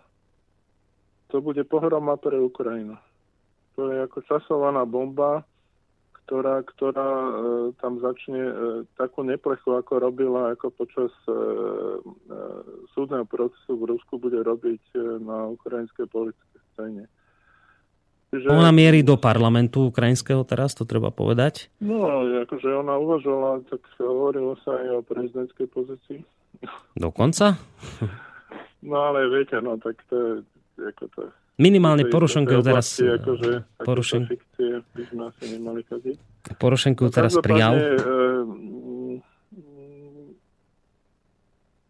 to 1.32 1.40
bude 1.40 1.64
pohroma 1.64 2.20
pre 2.20 2.36
Ukrajinu. 2.36 2.98
To 3.76 3.88
je 3.90 4.04
ako 4.04 4.18
časovaná 4.28 4.84
bomba, 4.84 5.42
ktorá, 6.24 6.64
ktorá 6.64 7.10
e, 7.12 7.32
tam 7.84 8.00
začne 8.00 8.40
e, 8.40 8.54
takú 8.96 9.20
neplechu, 9.20 9.76
ako 9.76 10.00
robila 10.00 10.56
ako 10.56 10.72
počas 10.72 11.12
e, 11.28 11.32
e, 11.32 12.36
súdneho 12.96 13.28
procesu 13.28 13.76
v 13.76 13.92
Rusku, 13.92 14.16
bude 14.16 14.40
robiť 14.40 14.82
e, 14.96 15.00
na 15.20 15.52
ukrajinskej 15.52 16.08
politickej 16.08 16.60
scéne. 16.72 17.04
Čiže... 18.32 18.50
Ona 18.50 18.72
mierí 18.72 19.04
do 19.04 19.20
parlamentu 19.20 19.92
ukrajinského 19.92 20.42
teraz, 20.48 20.72
to 20.72 20.88
treba 20.88 21.12
povedať? 21.12 21.68
No, 21.78 22.24
akože 22.48 22.66
ona 22.72 22.98
uvažovala, 22.98 23.62
tak 23.68 23.84
hovorilo 24.00 24.56
sa 24.64 24.74
aj 24.80 24.88
o 24.90 25.00
prezidentskej 25.06 25.68
pozícii. 25.70 26.18
Dokonca? 26.96 27.54
No 28.82 28.96
ale 29.12 29.28
viete, 29.28 29.60
no 29.60 29.76
tak 29.76 30.00
to 30.08 30.16
je, 30.16 30.32
ako 30.82 31.04
to 31.14 31.20
Minimálne 31.54 32.10
Porošenko 32.10 32.66
teraz... 32.66 32.98
Akože, 32.98 33.62
Porošen... 33.78 34.26
fikcie 34.26 34.82
by 34.90 35.02
sme 35.06 35.22
asi 35.30 35.44
nemali 35.54 35.80
kaziť. 35.86 36.16
Porošenko 36.58 37.06
no, 37.06 37.12
teraz 37.14 37.32
prijal. 37.38 37.74
E, 37.78 37.84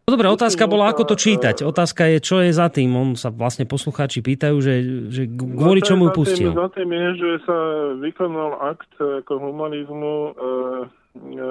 No 0.05 0.13
dobre, 0.13 0.29
otázka 0.29 0.69
bola, 0.69 0.93
ako 0.93 1.01
to 1.01 1.15
čítať. 1.17 1.65
Otázka 1.65 2.05
je, 2.05 2.21
čo 2.21 2.37
je 2.45 2.53
za 2.53 2.69
tým. 2.69 2.93
On 2.93 3.17
sa 3.17 3.33
vlastne 3.33 3.65
poslucháči 3.65 4.21
pýtajú, 4.21 4.61
že, 4.61 4.73
že 5.09 5.25
kvôli 5.25 5.81
čomu 5.81 6.13
pustil. 6.13 6.53
Za 6.53 6.69
tým 6.77 6.93
je, 6.93 7.07
že 7.17 7.31
sa 7.41 7.57
vykonal 7.97 8.53
akt 8.69 8.93
ako 9.01 9.33
humanizmu 9.49 10.13
e, 10.13 10.29
e, 10.29 11.49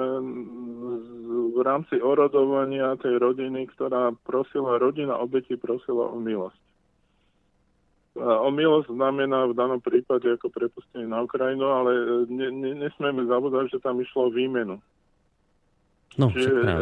v 1.51 1.59
rámci 1.67 1.99
orodovania 1.99 2.95
tej 3.03 3.19
rodiny, 3.19 3.67
ktorá 3.75 4.15
prosila, 4.23 4.79
rodina 4.79 5.19
obeti 5.19 5.59
prosila 5.59 6.07
o 6.07 6.15
milosť. 6.15 6.55
O 8.15 8.47
milosť 8.47 8.95
znamená 8.95 9.43
v 9.51 9.59
danom 9.59 9.83
prípade 9.83 10.23
ako 10.31 10.47
prepustenie 10.47 11.03
na 11.03 11.27
Ukrajinu, 11.27 11.67
ale 11.67 11.91
ne, 12.31 12.47
ne, 12.47 12.71
nesmieme 12.87 13.27
zabúdať, 13.27 13.75
že 13.75 13.83
tam 13.83 13.99
išlo 13.99 14.31
o 14.31 14.35
výmenu. 14.35 14.79
No, 16.15 16.31
Čiže 16.31 16.47
e, 16.47 16.75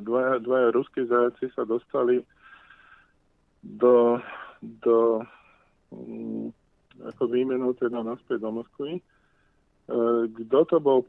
dvaja, 0.00 0.40
dvaja 0.40 0.68
ruskí 0.72 1.04
zajaci 1.04 1.52
sa 1.52 1.68
dostali 1.68 2.24
do, 3.60 4.16
do 4.80 5.20
um, 5.92 6.48
ako 7.12 7.28
výmenou 7.28 7.76
teda 7.76 8.00
naspäť 8.00 8.40
do 8.40 8.48
Moskvy. 8.48 8.96
E, 8.96 9.02
kto 10.32 10.58
to 10.64 10.76
bol, 10.80 11.04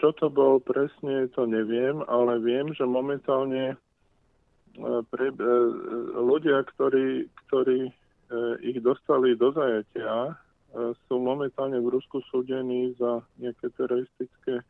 čo 0.00 0.16
to 0.16 0.32
bol 0.32 0.56
presne, 0.56 1.28
to 1.36 1.44
neviem, 1.44 2.00
ale 2.08 2.40
viem, 2.40 2.72
že 2.72 2.88
momentálne 2.88 3.76
e, 3.76 3.76
pre, 5.12 5.36
ľudia, 6.16 6.64
ktorí, 6.64 7.28
ktorí 7.44 7.92
ich 8.62 8.78
dostali 8.78 9.34
do 9.34 9.50
zajatia, 9.50 10.38
sú 11.10 11.18
momentálne 11.18 11.82
v 11.82 11.98
Rusku 11.98 12.22
súdení 12.30 12.94
za 12.94 13.26
nejaké 13.42 13.74
teroristické 13.74 14.62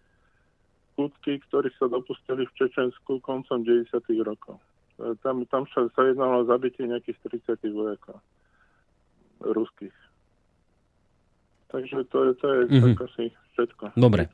skutky, 1.01 1.41
ktorých 1.49 1.77
sa 1.81 1.89
dopustili 1.89 2.45
v 2.45 2.57
Čečensku 2.57 3.21
koncom 3.25 3.65
90. 3.65 4.01
rokov. 4.21 4.61
E, 5.01 5.17
tam, 5.25 5.45
tam 5.49 5.65
sa 5.73 5.89
jednalo 6.05 6.45
o 6.45 6.49
zabitie 6.49 6.85
nejakých 6.85 7.17
30 7.49 7.57
vojakov 7.73 8.21
ruských. 9.41 9.97
Takže 11.71 11.97
to 12.11 12.19
je, 12.27 12.31
to 12.35 12.47
je 12.51 12.61
mm-hmm. 12.67 12.83
tak 12.83 12.99
asi 13.07 13.25
všetko. 13.55 13.85
Dobre. 13.95 14.27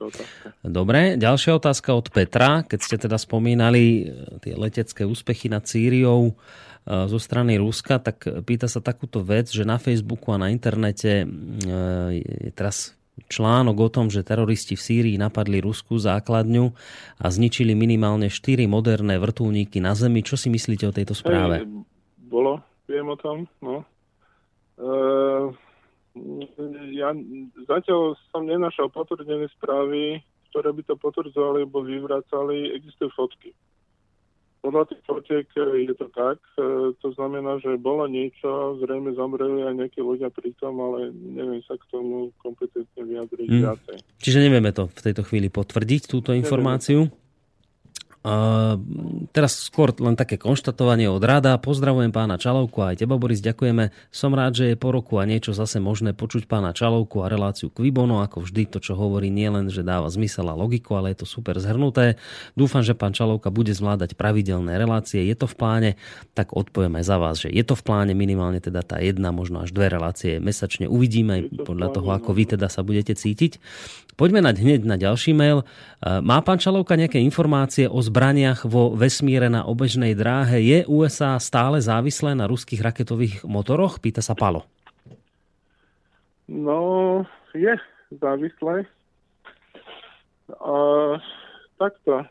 Dobre, 0.64 1.00
ďalšia 1.20 1.52
otázka 1.60 1.92
od 1.92 2.08
Petra. 2.08 2.64
Keď 2.64 2.80
ste 2.80 2.96
teda 2.96 3.20
spomínali 3.20 4.08
e, 4.08 4.40
tie 4.40 4.56
letecké 4.56 5.04
úspechy 5.04 5.52
nad 5.52 5.68
Sýriou 5.68 6.32
e, 6.32 6.34
zo 6.88 7.18
strany 7.20 7.60
Ruska, 7.60 8.00
tak 8.00 8.24
pýta 8.48 8.72
sa 8.72 8.80
takúto 8.80 9.20
vec, 9.20 9.52
že 9.52 9.68
na 9.68 9.76
Facebooku 9.76 10.32
a 10.32 10.40
na 10.40 10.48
internete 10.48 11.28
je 12.16 12.50
teraz 12.56 12.96
článok 13.28 13.76
o 13.76 13.88
tom, 13.88 14.06
že 14.12 14.24
teroristi 14.24 14.76
v 14.76 14.84
Sýrii 14.84 15.16
napadli 15.16 15.60
ruskú 15.64 15.96
základňu 15.96 16.72
a 17.20 17.26
zničili 17.32 17.72
minimálne 17.72 18.28
4 18.28 18.68
moderné 18.68 19.16
vrtulníky 19.16 19.80
na 19.80 19.96
Zemi. 19.96 20.20
Čo 20.20 20.36
si 20.36 20.52
myslíte 20.52 20.84
o 20.88 20.92
tejto 20.92 21.16
správe? 21.16 21.64
Hej, 21.64 21.68
bolo, 22.28 22.60
viem 22.84 23.08
o 23.08 23.16
tom. 23.16 23.48
No. 23.64 23.84
E, 24.76 24.88
ja 26.96 27.12
zatiaľ 27.68 28.16
som 28.32 28.48
nenašal 28.48 28.88
potvrdené 28.88 29.48
správy, 29.60 30.24
ktoré 30.50 30.72
by 30.72 30.82
to 30.88 30.94
potvrdzovali 30.96 31.68
alebo 31.68 31.84
vyvracali. 31.84 32.72
Existujú 32.76 33.10
fotky 33.12 33.52
podľa 34.66 34.84
tých 34.90 35.02
fotiek 35.06 35.46
je 35.54 35.94
to 35.94 36.10
tak. 36.10 36.42
E, 36.58 36.90
to 36.98 37.08
znamená, 37.14 37.62
že 37.62 37.78
bolo 37.78 38.10
niečo, 38.10 38.82
zrejme 38.82 39.14
zomreli 39.14 39.62
aj 39.62 39.74
nejakí 39.78 40.02
ľudia 40.02 40.26
pri 40.34 40.50
tom, 40.58 40.82
ale 40.82 41.14
neviem 41.14 41.62
sa 41.70 41.78
k 41.78 41.86
tomu 41.94 42.34
kompetentne 42.42 42.98
vyjadriť 43.06 43.46
viacej. 43.46 43.96
Čiže 44.18 44.42
nevieme 44.42 44.74
to 44.74 44.90
v 44.90 45.00
tejto 45.06 45.22
chvíli 45.22 45.54
potvrdiť, 45.54 46.10
túto 46.10 46.34
informáciu? 46.34 47.06
Nevieme. 47.06 47.25
Uh, 48.26 48.74
teraz 49.30 49.70
skôr 49.70 49.94
len 50.02 50.18
také 50.18 50.34
konštatovanie 50.34 51.06
od 51.06 51.22
rada. 51.22 51.54
Pozdravujem 51.62 52.10
pána 52.10 52.34
Čalovku 52.42 52.82
a 52.82 52.90
aj 52.90 53.06
teba, 53.06 53.14
Boris, 53.22 53.38
ďakujeme. 53.38 53.94
Som 54.10 54.34
rád, 54.34 54.58
že 54.58 54.74
je 54.74 54.76
po 54.76 54.90
roku 54.90 55.22
a 55.22 55.24
niečo 55.30 55.54
zase 55.54 55.78
možné 55.78 56.10
počuť 56.10 56.50
pána 56.50 56.74
Čalovku 56.74 57.22
a 57.22 57.30
reláciu 57.30 57.70
Kvibono. 57.70 58.18
Ako 58.26 58.42
vždy, 58.42 58.66
to, 58.66 58.82
čo 58.82 58.98
hovorí, 58.98 59.30
nie 59.30 59.46
len, 59.46 59.70
že 59.70 59.86
dáva 59.86 60.10
zmysel 60.10 60.50
a 60.50 60.58
logiku, 60.58 60.98
ale 60.98 61.14
je 61.14 61.22
to 61.22 61.26
super 61.30 61.54
zhrnuté. 61.62 62.18
Dúfam, 62.58 62.82
že 62.82 62.98
pán 62.98 63.14
Čalovka 63.14 63.54
bude 63.54 63.70
zvládať 63.70 64.18
pravidelné 64.18 64.74
relácie. 64.74 65.22
Je 65.22 65.36
to 65.38 65.46
v 65.46 65.54
pláne, 65.54 65.90
tak 66.34 66.50
odpoviem 66.50 66.98
aj 66.98 67.04
za 67.06 67.16
vás, 67.22 67.38
že 67.38 67.54
je 67.54 67.62
to 67.62 67.78
v 67.78 67.86
pláne 67.86 68.10
minimálne 68.10 68.58
teda 68.58 68.82
tá 68.82 68.98
jedna, 68.98 69.30
možno 69.30 69.62
až 69.62 69.70
dve 69.70 69.86
relácie 69.86 70.42
mesačne. 70.42 70.90
Uvidíme 70.90 71.46
podľa 71.62 71.94
toho, 71.94 72.10
ako 72.10 72.34
vy 72.34 72.58
teda 72.58 72.66
sa 72.66 72.82
budete 72.82 73.14
cítiť. 73.14 73.62
Poďme 74.16 74.40
na 74.40 74.56
hneď 74.56 74.88
na 74.88 74.96
ďalší 74.96 75.36
mail. 75.36 75.68
Má 76.00 76.40
pán 76.40 76.56
Čalovka 76.56 76.96
nejaké 76.96 77.20
informácie 77.20 77.84
o 77.84 78.00
zbraniach 78.16 78.64
vo 78.64 78.96
vesmíre 78.96 79.52
na 79.52 79.68
obežnej 79.68 80.16
dráhe? 80.16 80.64
Je 80.64 80.88
USA 80.88 81.36
stále 81.36 81.84
závislé 81.84 82.32
na 82.32 82.48
ruských 82.48 82.80
raketových 82.80 83.44
motoroch? 83.44 84.00
Pýta 84.00 84.24
sa 84.24 84.32
Palo. 84.32 84.64
No, 86.48 87.28
je 87.52 87.76
závislé. 88.16 88.88
Uh, 90.48 91.20
takto. 91.76 92.24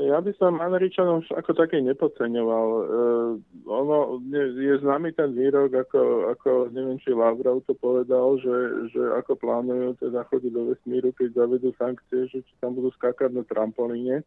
Ja 0.00 0.24
by 0.24 0.32
som 0.40 0.62
Američanov 0.62 1.28
ako 1.36 1.52
taký 1.52 1.84
nepodceňoval. 1.84 2.66
Uh, 2.72 3.30
ono 3.68 4.20
je 4.32 4.80
známy 4.80 5.12
ten 5.12 5.36
výrok, 5.36 5.74
ako, 5.74 6.32
ako 6.32 6.50
neviem, 6.72 6.96
či 7.02 7.12
Lavrov 7.12 7.60
to 7.68 7.76
povedal, 7.76 8.40
že, 8.40 8.88
že 8.92 9.02
ako 9.20 9.36
plánujú 9.36 10.00
teda 10.00 10.24
chodiť 10.32 10.52
do 10.52 10.72
vesmíru, 10.72 11.12
keď 11.12 11.44
zavedú 11.44 11.76
sankcie, 11.76 12.24
že 12.32 12.40
či 12.40 12.52
tam 12.64 12.72
budú 12.72 12.88
skákať 12.96 13.36
na 13.36 13.44
trampolíne. 13.44 14.24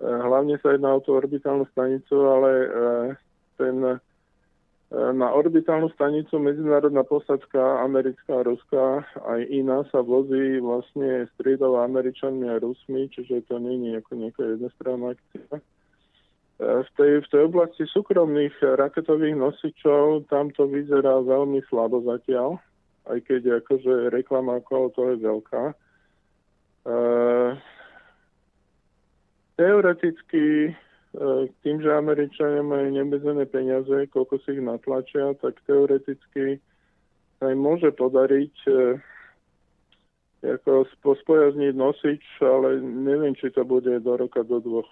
Uh, 0.00 0.20
hlavne 0.24 0.56
sa 0.64 0.72
jedná 0.72 0.96
o 0.96 1.04
tú 1.04 1.12
orbitálnu 1.12 1.68
stanicu, 1.76 2.16
ale 2.24 2.50
uh, 2.68 3.06
ten 3.60 4.00
na 4.90 5.30
orbitálnu 5.30 5.86
stanicu 5.94 6.42
medzinárodná 6.42 7.06
posadka 7.06 7.86
americká 7.86 8.42
ruská, 8.42 9.06
aj 9.22 9.46
iná 9.46 9.86
sa 9.94 10.02
vozí 10.02 10.58
vlastne 10.58 11.30
striedova 11.38 11.86
Američanmi 11.86 12.50
a 12.50 12.58
Rusmi, 12.58 13.06
čiže 13.14 13.46
to 13.46 13.62
nie 13.62 13.78
je 13.86 14.02
ako 14.02 14.12
nejaká 14.18 14.42
jednostranná 14.42 15.14
akcia. 15.14 15.62
v 16.58 16.90
tej, 16.98 17.12
v 17.22 17.26
tej 17.30 17.42
oblasti 17.46 17.86
súkromných 17.86 18.58
raketových 18.58 19.38
nosičov 19.38 20.26
tam 20.26 20.50
to 20.58 20.66
vyzerá 20.66 21.22
veľmi 21.22 21.62
slabo 21.70 22.02
zatiaľ, 22.02 22.58
aj 23.06 23.18
keď 23.30 23.62
akože 23.62 24.10
reklama 24.10 24.58
okolo 24.58 24.90
toho 24.90 25.08
je 25.14 25.18
veľká. 25.22 25.64
E, 25.70 25.74
teoreticky 29.54 30.74
tým, 31.66 31.82
že 31.82 31.90
Američania 31.90 32.62
majú 32.62 32.86
nebezené 32.94 33.42
peniaze, 33.50 34.06
koľko 34.14 34.38
si 34.46 34.54
ich 34.54 34.62
natlačia, 34.62 35.34
tak 35.42 35.58
teoreticky 35.66 36.62
im 37.42 37.58
môže 37.58 37.90
podariť 37.96 38.54
ako 40.40 40.86
spojazniť 41.24 41.74
nosič, 41.76 42.22
ale 42.40 42.80
neviem, 42.80 43.34
či 43.36 43.52
to 43.52 43.66
bude 43.66 43.90
do 43.90 44.12
roka, 44.16 44.40
do 44.40 44.62
dvoch. 44.62 44.88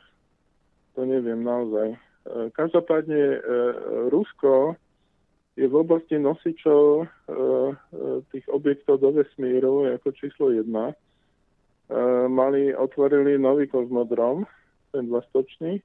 To 0.98 1.06
neviem 1.06 1.40
naozaj. 1.46 1.94
Každopádne 2.52 3.40
Rusko 4.12 4.76
je 5.56 5.66
v 5.70 5.74
oblasti 5.74 6.18
nosičov 6.18 7.08
tých 8.34 8.46
objektov 8.50 9.00
do 9.00 9.22
vesmíru 9.22 9.88
ako 9.94 10.12
číslo 10.18 10.50
jedna. 10.50 10.92
Mali, 12.28 12.76
otvorili 12.76 13.40
nový 13.40 13.70
kozmodrom, 13.70 14.44
ten 14.92 15.08
dvastočný, 15.08 15.80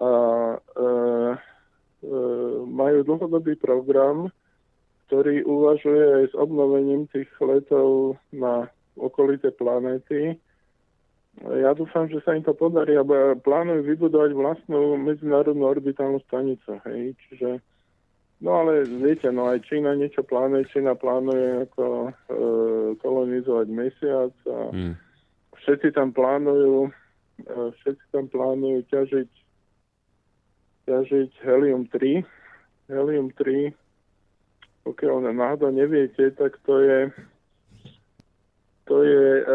a 0.00 0.10
e, 0.56 0.84
e, 0.84 0.88
majú 2.68 2.98
dlhodobý 3.04 3.56
program, 3.56 4.28
ktorý 5.06 5.46
uvažuje 5.46 6.04
aj 6.22 6.24
s 6.30 6.34
obnovením 6.34 7.06
tých 7.08 7.30
letov 7.40 8.18
na 8.34 8.68
okolité 8.98 9.54
planéty. 9.54 10.36
Ja 11.36 11.76
dúfam, 11.76 12.08
že 12.08 12.24
sa 12.24 12.32
im 12.32 12.42
to 12.42 12.56
podarí, 12.56 12.96
alebo 12.96 13.36
plánujú 13.44 13.84
vybudovať 13.84 14.32
vlastnú 14.32 14.96
medzinárodnú 14.96 15.68
orbitálnu 15.68 16.24
stanicu. 16.24 16.80
Hej? 16.88 17.12
Čiže, 17.28 17.60
no 18.40 18.64
ale 18.64 18.88
viete, 18.88 19.28
no 19.28 19.52
aj 19.52 19.68
Čína 19.68 20.00
niečo 20.00 20.24
plánuje, 20.24 20.64
Čína 20.72 20.96
plánuje 20.96 21.68
ako 21.68 21.84
e, 21.84 22.10
kolonizovať 23.04 23.66
mesiac 23.68 24.32
a 24.48 24.58
hmm. 24.72 24.94
všetci 25.60 25.92
tam 25.92 26.16
plánujú 26.16 26.88
e, 26.88 26.90
všetci 27.84 28.04
tam 28.16 28.32
plánujú 28.32 28.80
ťažiť 28.88 29.30
ťažiť 30.86 31.30
helium-3. 31.42 32.22
Helium-3, 32.86 33.74
pokiaľ 34.86 35.34
náhodou 35.34 35.74
neviete, 35.74 36.30
tak 36.38 36.54
to 36.62 36.78
je 36.80 37.10
to 38.86 39.02
je 39.02 39.42
e, 39.42 39.46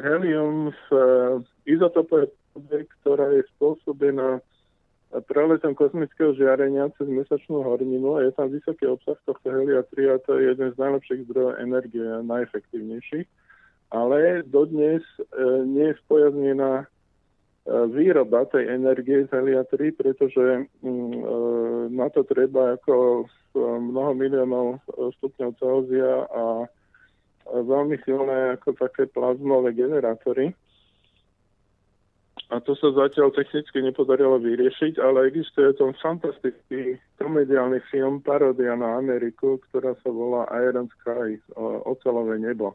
helium 0.00 0.72
v 0.72 0.88
e, 0.96 1.04
izotopovej 1.76 2.32
ktorá 3.00 3.30
je 3.36 3.42
spôsobená 3.56 4.42
preletom 5.26 5.74
kozmického 5.74 6.34
žiarenia 6.38 6.86
cez 6.94 7.10
mesačnú 7.10 7.66
horninu 7.66 8.18
a 8.18 8.26
je 8.26 8.32
tam 8.34 8.46
vysoký 8.50 8.86
obsah 8.86 9.18
tohto 9.26 9.50
helia 9.50 9.82
3 9.90 10.14
a 10.14 10.16
to 10.22 10.38
je 10.38 10.54
jeden 10.54 10.70
z 10.70 10.76
najlepších 10.78 11.26
zdrojov 11.26 11.58
energie 11.58 12.06
a 12.06 12.22
najefektívnejších. 12.22 13.26
Ale 13.90 14.46
dodnes 14.46 15.02
e, 15.18 15.22
nie 15.66 15.90
je 15.90 15.98
spojaznená 16.06 16.86
výroba 17.68 18.48
tej 18.48 18.72
energie 18.72 19.28
z 19.28 19.30
helia 19.36 19.62
3, 19.68 19.92
pretože 19.92 20.64
mm, 20.80 21.12
e, 21.12 21.22
na 21.92 22.08
to 22.08 22.24
treba 22.24 22.80
ako 22.80 23.26
mnoho 23.60 24.12
miliónov 24.14 24.80
stupňov 25.20 25.50
Celzia 25.58 26.24
a 26.30 26.64
veľmi 27.50 27.98
silné 28.06 28.56
ako 28.56 28.78
také 28.78 29.10
plazmové 29.10 29.74
generátory. 29.74 30.54
A 32.50 32.58
to 32.58 32.74
sa 32.74 32.90
zatiaľ 32.90 33.30
technicky 33.30 33.78
nepodarilo 33.78 34.42
vyriešiť, 34.42 34.98
ale 34.98 35.30
existuje 35.30 35.70
tom 35.78 35.94
fantastický 36.02 36.98
komediálny 37.18 37.78
film 37.94 38.18
Parodia 38.22 38.74
na 38.74 38.98
Ameriku, 38.98 39.62
ktorá 39.70 39.94
sa 40.02 40.10
volá 40.10 40.50
Iron 40.66 40.90
Sky, 40.98 41.38
ocelové 41.86 42.42
nebo. 42.42 42.74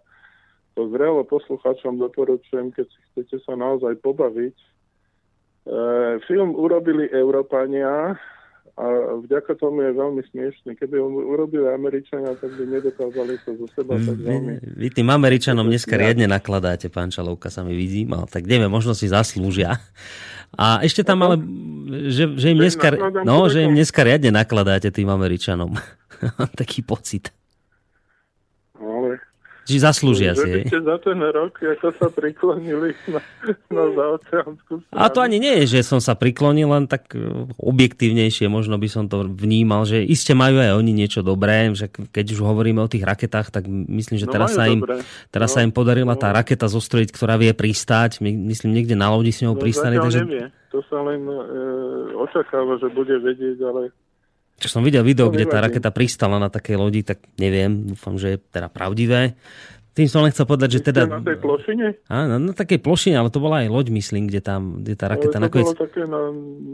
To 0.80 0.88
zrelo 0.92 1.28
poslucháčom 1.28 2.00
doporučujem, 2.00 2.72
keď 2.72 2.88
si 2.88 3.00
chcete 3.12 3.44
sa 3.44 3.60
naozaj 3.60 4.00
pobaviť 4.00 4.56
E, 4.56 4.75
film 6.30 6.54
urobili 6.54 7.10
Európania 7.10 8.14
a 8.76 8.86
vďaka 9.24 9.56
tomu 9.56 9.88
je 9.88 9.92
veľmi 9.96 10.22
smiešný. 10.36 10.76
Keby 10.76 11.00
ho 11.00 11.08
urobili 11.08 11.64
Američania, 11.72 12.36
tak 12.36 12.52
by 12.60 12.64
nedokázali 12.68 13.40
to 13.48 13.56
zo 13.56 13.68
seba 13.72 13.96
tak 13.96 14.20
veľmi... 14.20 14.52
Vy, 14.60 14.72
vy 14.76 14.88
tým 14.92 15.08
Američanom 15.16 15.64
dneska 15.64 15.96
riadne 15.96 16.28
nakladáte, 16.28 16.92
pán 16.92 17.08
Čalovka, 17.08 17.48
sa 17.48 17.64
mi 17.64 17.72
vidí. 17.72 18.04
No, 18.04 18.28
tak 18.28 18.44
neviem, 18.44 18.68
možno 18.68 18.92
si 18.92 19.08
zaslúžia. 19.08 19.80
A 20.60 20.84
ešte 20.84 21.08
tam 21.08 21.24
ale, 21.24 21.40
že, 22.12 22.36
že, 22.36 22.52
im 22.52 22.60
dneska, 22.60 22.92
no, 23.24 23.48
že 23.48 23.64
im 23.64 23.80
dneska 23.80 24.04
riadne 24.04 24.36
nakladáte 24.36 24.92
tým 24.92 25.08
Američanom. 25.08 25.72
Taký 26.60 26.84
pocit. 26.84 27.32
Či 29.66 29.82
zaslúžia 29.82 30.38
si. 30.38 30.62
Že 30.70 30.80
za 30.86 30.98
ten 31.02 31.18
rok, 31.18 31.58
ako 31.58 31.90
sa 31.98 32.08
priklonili 32.14 32.94
na, 33.10 33.18
na 33.74 33.84
zaoceánskú 33.98 34.86
A 34.94 35.10
to 35.10 35.26
ani 35.26 35.42
nie 35.42 35.66
je, 35.66 35.78
že 35.78 35.90
som 35.90 35.98
sa 35.98 36.14
priklonil, 36.14 36.70
len 36.70 36.86
tak 36.86 37.10
e, 37.18 37.50
objektívnejšie 37.58 38.46
možno 38.46 38.78
by 38.78 38.86
som 38.86 39.10
to 39.10 39.26
vnímal, 39.26 39.90
že 39.90 40.06
iste 40.06 40.38
majú 40.38 40.62
aj 40.62 40.78
oni 40.78 40.94
niečo 40.94 41.26
dobré, 41.26 41.74
že 41.74 41.90
keď 41.90 42.38
už 42.38 42.46
hovoríme 42.46 42.78
o 42.78 42.92
tých 42.92 43.10
raketách, 43.10 43.50
tak 43.50 43.66
myslím, 43.66 44.22
že 44.22 44.30
no, 44.30 44.34
teraz, 44.38 44.54
sa 44.54 44.70
im, 44.70 44.86
teraz 45.34 45.50
no, 45.50 45.56
sa 45.58 45.60
im 45.66 45.74
podarila 45.74 46.14
no. 46.14 46.22
tá 46.22 46.30
raketa 46.30 46.70
zostrojiť, 46.70 47.10
ktorá 47.10 47.34
vie 47.42 47.50
pristáť, 47.58 48.22
myslím, 48.22 48.70
niekde 48.70 48.94
na 48.94 49.10
lodi 49.10 49.34
s 49.34 49.42
ňou 49.42 49.58
no, 49.58 49.62
pristane. 49.62 49.98
Takže... 49.98 50.22
Nevie. 50.30 50.54
To 50.70 50.84
sa 50.92 51.00
len 51.02 51.26
e, 51.26 51.42
očakáva, 52.22 52.78
že 52.78 52.92
bude 52.94 53.18
vedieť, 53.18 53.64
ale 53.66 53.96
čo 54.56 54.72
som 54.72 54.82
videl 54.88 55.04
video, 55.04 55.28
kde 55.28 55.46
tá 55.46 55.60
raketa 55.60 55.92
pristala 55.92 56.40
na 56.40 56.48
takej 56.48 56.76
lodi, 56.80 57.04
tak 57.04 57.20
neviem, 57.36 57.92
dúfam, 57.92 58.16
že 58.16 58.36
je 58.36 58.38
teda 58.40 58.72
pravdivé. 58.72 59.36
Tým 59.96 60.12
som 60.12 60.28
len 60.28 60.36
chcel 60.36 60.44
povedať, 60.44 60.70
že 60.76 60.92
teda... 60.92 61.08
Na 61.08 61.24
tej 61.24 61.40
plošine? 61.40 61.96
Áno, 62.12 62.36
na 62.36 62.52
takej 62.52 62.84
plošine, 62.84 63.16
ale 63.16 63.32
to 63.32 63.40
bola 63.40 63.64
aj 63.64 63.72
loď, 63.72 63.96
myslím, 63.96 64.28
kde, 64.28 64.44
tam, 64.44 64.84
kde 64.84 64.92
tá 65.00 65.08
raketa 65.08 65.40
ale 65.40 65.48
to 65.48 65.48
nakoniec... 65.48 65.68
bolo 65.72 65.80
také 65.88 66.02
na, 66.04 66.22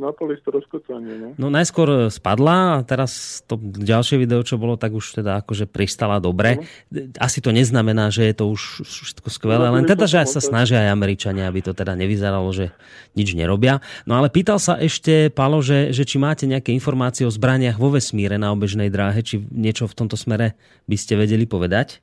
na 0.02 0.10
poli 0.10 0.36
no? 0.42 1.28
No 1.38 1.48
najskôr 1.54 2.10
spadla 2.10 2.58
a 2.58 2.76
teraz 2.82 3.46
to 3.46 3.62
ďalšie 3.62 4.18
video, 4.18 4.42
čo 4.42 4.58
bolo, 4.58 4.74
tak 4.74 4.98
už 4.98 5.22
teda 5.22 5.46
akože 5.46 5.70
pristala 5.70 6.18
dobre. 6.18 6.66
No. 6.90 7.14
Asi 7.22 7.46
to 7.46 7.54
neznamená, 7.54 8.10
že 8.10 8.26
je 8.26 8.42
to 8.42 8.50
už 8.50 8.90
všetko 8.90 9.30
skvelé, 9.30 9.70
no, 9.70 9.78
len 9.78 9.86
teda, 9.86 10.10
že 10.10 10.26
aj 10.26 10.28
sa 10.34 10.42
snažia 10.42 10.82
aj 10.82 10.90
Američania, 10.90 11.46
aby 11.46 11.62
to 11.62 11.78
teda 11.78 11.94
nevyzeralo, 11.94 12.50
že 12.50 12.74
nič 13.14 13.38
nerobia. 13.38 13.86
No 14.10 14.18
ale 14.18 14.34
pýtal 14.34 14.58
sa 14.58 14.82
ešte, 14.82 15.30
Palo, 15.30 15.62
že, 15.62 15.94
že 15.94 16.10
či 16.10 16.18
máte 16.18 16.50
nejaké 16.50 16.74
informácie 16.74 17.30
o 17.30 17.30
zbraniach 17.30 17.78
vo 17.78 17.94
vesmíre 17.94 18.42
na 18.42 18.50
obežnej 18.50 18.90
dráhe, 18.90 19.22
či 19.22 19.46
niečo 19.54 19.86
v 19.86 19.94
tomto 19.94 20.18
smere 20.18 20.58
by 20.90 20.98
ste 20.98 21.14
vedeli 21.22 21.46
povedať? 21.46 22.02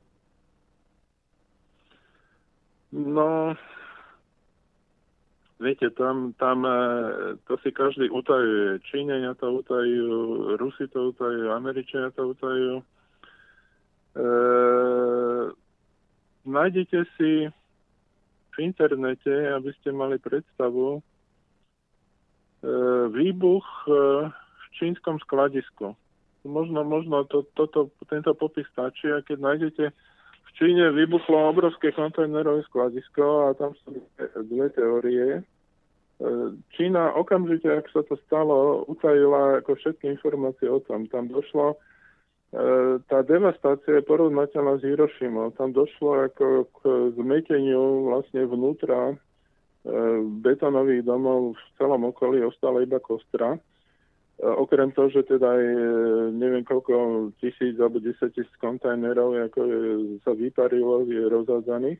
No, 2.93 3.52
viete, 5.60 5.90
tam, 5.90 6.32
tam 6.40 6.65
e, 6.65 6.78
to 7.44 7.60
si 7.60 7.69
každý 7.69 8.09
utajuje. 8.09 8.81
Číňania 8.89 9.36
to 9.36 9.60
utajujú, 9.60 10.56
Rusi 10.56 10.89
to 10.89 11.12
utajujú, 11.12 11.52
Američania 11.52 12.09
to 12.16 12.32
utajujú. 12.32 12.81
E, 12.81 12.85
nájdete 16.48 16.98
si 17.20 17.52
v 18.52 18.56
internete, 18.56 19.52
aby 19.52 19.70
ste 19.78 19.93
mali 19.93 20.16
predstavu, 20.16 20.98
e, 20.98 21.01
výbuch 23.12 23.66
e, 23.85 23.93
v 24.32 24.66
čínskom 24.81 25.20
skladisku. 25.20 25.93
Možno, 26.48 26.89
možno 26.89 27.28
to, 27.28 27.44
toto, 27.52 27.93
tento 28.09 28.32
popis 28.32 28.65
stačí 28.73 29.12
a 29.12 29.20
keď 29.20 29.36
nájdete 29.44 29.85
Číne 30.59 30.90
vybuchlo 30.90 31.55
obrovské 31.55 31.94
kontajnerové 31.94 32.66
skladisko 32.66 33.47
a 33.47 33.55
tam 33.55 33.78
sú 33.86 34.02
dve 34.43 34.66
teórie. 34.74 35.39
E, 35.39 35.43
Čína 36.74 37.14
okamžite, 37.14 37.70
ak 37.70 37.86
sa 37.94 38.02
to 38.02 38.18
stalo, 38.26 38.82
utajila 38.90 39.62
ako 39.62 39.78
všetky 39.78 40.10
informácie 40.10 40.66
o 40.66 40.82
tom. 40.82 41.06
Tam 41.06 41.30
došlo, 41.30 41.78
e, 41.78 42.98
tá 43.06 43.22
devastácia 43.22 44.02
je 44.02 44.09
porovnateľná 44.10 44.82
s 44.82 44.82
Hirošimou. 44.82 45.55
Tam 45.55 45.70
došlo 45.70 46.26
ako 46.26 46.66
k 46.74 46.78
zmeteniu 47.14 48.10
vlastne 48.10 48.43
vnútra 48.43 49.14
e, 49.14 49.16
betonových 50.43 51.06
domov 51.06 51.55
v 51.55 51.62
celom 51.78 52.02
okolí, 52.10 52.43
ostala 52.43 52.82
iba 52.82 52.98
kostra. 52.98 53.62
Okrem 54.39 54.94
toho, 54.94 55.10
že 55.10 55.27
teda 55.27 55.51
aj 55.51 55.65
neviem 56.31 56.62
koľko 56.62 57.31
tisíc 57.43 57.74
alebo 57.82 57.98
10 57.98 58.23
tisíc 58.31 58.55
kontajnerov 58.62 59.35
ako 59.51 59.60
je, 59.66 59.81
sa 60.23 60.31
vyparilo, 60.31 61.02
je 61.10 61.27
rozhádzaných. 61.27 61.98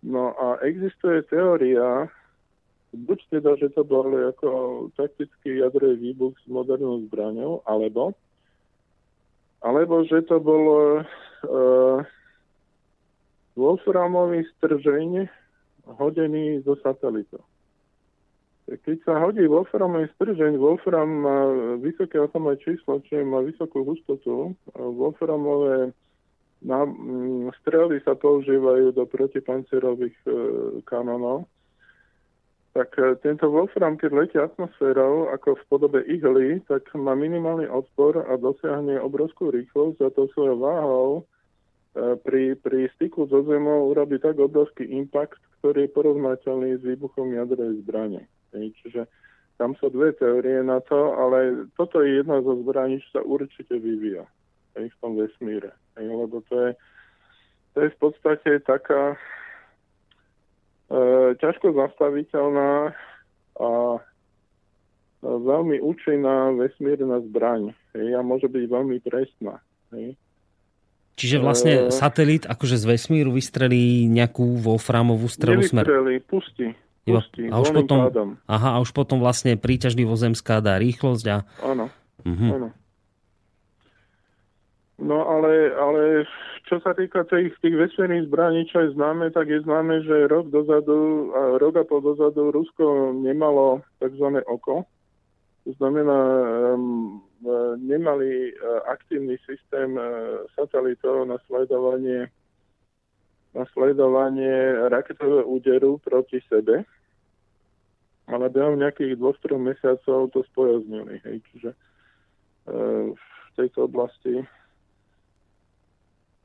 No 0.00 0.32
a 0.32 0.64
existuje 0.64 1.20
teória, 1.28 2.08
buď 2.96 3.18
teda, 3.28 3.60
že 3.60 3.68
to 3.76 3.84
bol 3.84 4.08
ako 4.08 4.48
taktický 4.96 5.60
jadrový 5.60 6.08
výbuch 6.08 6.40
s 6.40 6.46
modernou 6.48 7.04
zbraňou, 7.04 7.60
alebo 7.68 8.16
alebo 9.58 10.06
že 10.06 10.22
to 10.22 10.38
bol 10.38 10.64
uh, 11.02 11.98
Wolframový 13.58 14.46
stržeň 14.56 15.26
hodený 15.98 16.62
zo 16.62 16.78
satelitu. 16.78 17.42
Keď 18.68 18.96
sa 19.04 19.14
hodí 19.24 19.48
wolframový 19.48 20.12
stržeň, 20.16 20.60
wolfram 20.60 21.08
má 21.08 21.38
vysoké 21.80 22.20
atomové 22.20 22.60
číslo, 22.60 23.00
čiže 23.00 23.24
má 23.24 23.40
vysokú 23.40 23.80
hustotu. 23.84 24.52
Wolframové 24.76 25.96
na, 26.62 26.82
m, 26.82 27.50
strely 27.62 28.02
sa 28.02 28.18
používajú 28.18 28.90
do 28.90 29.06
protipancerových 29.06 30.16
e, 30.26 30.30
kanonov. 30.82 31.46
Tak 32.74 32.98
e, 32.98 33.14
tento 33.22 33.46
Wolfram, 33.50 33.94
keď 33.94 34.10
letí 34.10 34.36
atmosférou, 34.38 35.30
ako 35.30 35.54
v 35.54 35.66
podobe 35.70 36.00
ihly, 36.10 36.58
tak 36.66 36.90
má 36.98 37.14
minimálny 37.14 37.70
odpor 37.70 38.26
a 38.26 38.34
dosiahne 38.34 38.98
obrovskú 38.98 39.54
rýchlosť 39.54 39.98
a 40.02 40.08
to 40.10 40.26
svojou 40.34 40.58
váhou 40.58 41.10
e, 41.14 41.22
pri, 42.26 42.58
pri 42.58 42.90
styku 42.98 43.30
so 43.30 43.46
zemou 43.46 43.94
urobí 43.94 44.18
tak 44.18 44.38
obrovský 44.38 44.82
impact, 44.90 45.38
ktorý 45.62 45.86
je 45.86 45.94
porovnateľný 45.94 46.70
s 46.78 46.82
výbuchom 46.82 47.38
jadrovej 47.38 47.86
zbrane. 47.86 48.26
Čiže 48.52 49.06
tam 49.58 49.74
sú 49.76 49.90
dve 49.90 50.14
teórie 50.14 50.62
na 50.62 50.78
to, 50.78 51.18
ale 51.18 51.66
toto 51.74 52.00
je 52.00 52.22
jedna 52.22 52.38
zo 52.40 52.54
zbraní, 52.62 53.02
čo 53.02 53.18
sa 53.18 53.22
určite 53.26 53.74
vyvíja 53.74 54.24
v 54.78 54.96
tom 55.02 55.18
vesmíre. 55.18 55.74
Lebo 55.98 56.38
to 56.46 56.54
je, 56.54 56.70
to 57.74 57.78
je 57.82 57.88
v 57.90 57.98
podstate 57.98 58.62
taká 58.62 59.18
e, 60.86 61.34
ťažko 61.42 61.74
zastaviteľná 61.74 62.94
a 63.58 63.70
veľmi 65.26 65.82
účinná 65.82 66.54
vesmírna 66.54 67.18
zbraň. 67.26 67.74
Hej, 67.98 68.14
a 68.14 68.22
môže 68.22 68.46
byť 68.46 68.64
veľmi 68.70 69.02
presná. 69.02 69.58
Hej. 69.90 70.14
Čiže 71.18 71.42
vlastne 71.42 71.74
e, 71.74 71.90
satelit 71.90 72.46
akože 72.46 72.78
z 72.78 72.84
vesmíru 72.86 73.34
vystrelí 73.34 74.06
nejakú 74.06 74.62
wolframovú 74.62 75.26
strelu 75.26 75.66
smer? 75.66 75.82
Nevystrelí, 75.82 76.14
pustí. 76.22 76.70
Iba, 77.08 77.22
a 77.52 77.56
už 77.64 77.70
potom, 77.72 77.98
aha, 78.44 78.68
a 78.76 78.78
už 78.84 78.90
potom 78.92 79.18
vlastne 79.18 79.56
príťažlivosť 79.56 80.22
zemská 80.30 80.60
dá 80.60 80.76
rýchlosť 80.76 81.24
a... 81.32 81.36
Áno, 81.64 81.88
uh-huh. 82.24 82.50
áno. 82.52 82.68
No 84.98 85.18
ale, 85.30 85.70
ale 85.78 86.02
čo 86.66 86.82
sa 86.82 86.90
týka 86.92 87.22
tých, 87.30 87.54
tých 87.62 87.74
vesmírnych 87.78 88.26
zbraní, 88.26 88.66
čo 88.66 88.82
je 88.82 88.94
známe, 88.98 89.30
tak 89.30 89.46
je 89.46 89.62
známe, 89.62 90.02
že 90.02 90.26
rok 90.26 90.50
dozadu, 90.50 91.30
rok 91.62 91.80
a 91.80 91.84
pol 91.86 92.02
dozadu 92.02 92.50
Rusko 92.50 93.14
nemalo 93.14 93.80
tzv. 94.02 94.42
oko. 94.44 94.84
To 95.64 95.70
znamená, 95.78 96.18
um, 96.74 97.22
nemali 97.78 98.50
uh, 98.50 98.82
aktívny 98.90 99.38
systém 99.46 99.94
uh, 99.94 100.42
satelitov 100.58 101.30
na 101.30 101.38
sledovanie 101.46 102.28
na 103.56 103.64
sledovanie 103.72 104.76
raketového 104.92 105.48
úderu 105.48 105.96
proti 106.04 106.36
sebe 106.52 106.84
ale 108.28 108.52
behom 108.52 108.76
nejakých 108.78 109.16
dvoch, 109.16 109.36
troch 109.40 109.60
mesiacov 109.60 110.28
to 110.30 110.44
spojaznili. 110.52 111.20
Hej. 111.24 111.36
Čiže 111.52 111.70
e, 111.72 111.78
v 113.16 113.48
tejto 113.56 113.88
oblasti 113.88 114.44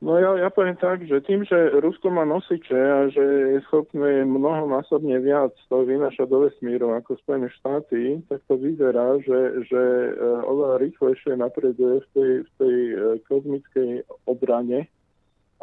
No 0.04 0.20
ja, 0.20 0.36
ja 0.36 0.52
poviem 0.52 0.76
tak, 0.76 1.00
že 1.08 1.24
tým, 1.24 1.48
že 1.48 1.80
Rusko 1.80 2.12
má 2.12 2.28
nosiče 2.28 2.76
a 2.76 3.08
že 3.08 3.24
je 3.56 3.58
schopné 3.64 4.28
mnohonásobne 4.28 5.16
viac 5.24 5.56
to 5.72 5.80
vynašať 5.80 6.28
do 6.28 6.44
vesmíru 6.44 6.92
ako 6.92 7.16
Spojené 7.24 7.48
štáty, 7.48 8.20
tak 8.28 8.44
to 8.44 8.60
vyzerá, 8.60 9.16
že, 9.24 9.64
že 9.64 9.80
e, 9.80 10.10
oveľa 10.44 10.76
rýchlejšie 10.84 11.40
napreduje 11.40 12.04
v 12.04 12.08
tej, 12.12 12.32
v 12.44 12.50
tej 12.60 12.76
e, 12.76 12.96
kozmickej 13.32 13.90
obrane 14.28 14.92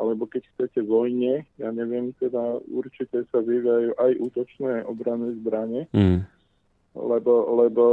alebo 0.01 0.25
keď 0.25 0.41
chcete 0.57 0.81
vojne, 0.81 1.45
ja 1.61 1.69
neviem, 1.69 2.09
teda 2.17 2.57
určite 2.73 3.21
sa 3.29 3.39
vyvíjajú 3.45 3.93
aj 4.01 4.11
útočné 4.17 4.73
obranné 4.89 5.37
zbranie, 5.37 5.85
mm. 5.93 6.25
lebo, 6.97 7.33
lebo 7.61 7.85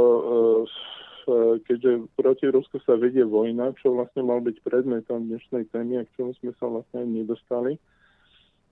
uh, 1.29 1.61
keďže 1.69 2.09
proti 2.17 2.49
Rusku 2.49 2.81
sa 2.81 2.97
vedie 2.97 3.21
vojna, 3.21 3.77
čo 3.77 3.93
vlastne 3.93 4.25
mal 4.25 4.41
byť 4.41 4.57
predmetom 4.65 5.29
dnešnej 5.29 5.69
témy 5.69 6.01
a 6.01 6.07
k 6.09 6.13
čomu 6.17 6.33
sme 6.41 6.51
sa 6.57 6.65
vlastne 6.65 7.05
nedostali, 7.05 7.77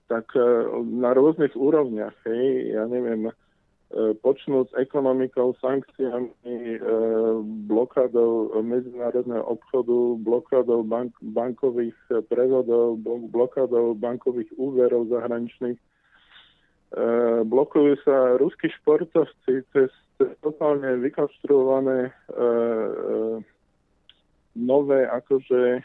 tak 0.10 0.34
uh, 0.34 0.74
na 0.82 1.14
rôznych 1.14 1.54
úrovniach, 1.54 2.18
hej, 2.26 2.74
ja 2.74 2.90
neviem, 2.90 3.30
E, 3.88 4.12
počnúť 4.20 4.68
s 4.68 4.78
ekonomikou, 4.84 5.56
sankciami, 5.64 6.36
e, 6.44 6.80
blokádou 7.72 8.60
medzinárodného 8.60 9.48
obchodu, 9.48 10.20
blokádou 10.28 10.84
bank, 10.84 11.16
bankových 11.24 11.96
prevodov, 12.28 13.00
blokádou 13.32 13.96
bankových 13.96 14.52
úverov 14.60 15.08
zahraničných. 15.08 15.80
E, 15.80 15.86
blokujú 17.48 17.96
sa 18.04 18.36
ruskí 18.36 18.68
športovci 18.76 19.64
cez, 19.72 19.92
cez 20.20 20.30
totálne 20.44 21.00
vykonštruované 21.00 22.12
nové 24.58 25.00
akože 25.08 25.80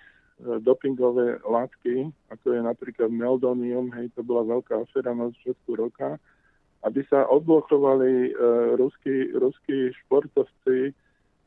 dopingové 0.65 1.39
látky, 1.47 2.11
ako 2.35 2.47
je 2.51 2.61
napríklad 2.67 3.15
meldonium, 3.15 3.95
hej, 3.95 4.11
to 4.17 4.27
bola 4.27 4.59
veľká 4.59 4.75
aféra 4.81 5.15
na 5.15 5.31
začiatku 5.31 5.71
roka 5.79 6.19
aby 6.83 7.01
sa 7.07 7.27
odblokovali 7.31 8.35
uh, 8.35 8.75
ruskí, 8.75 9.31
ruskí 9.39 9.95
športovci 10.03 10.91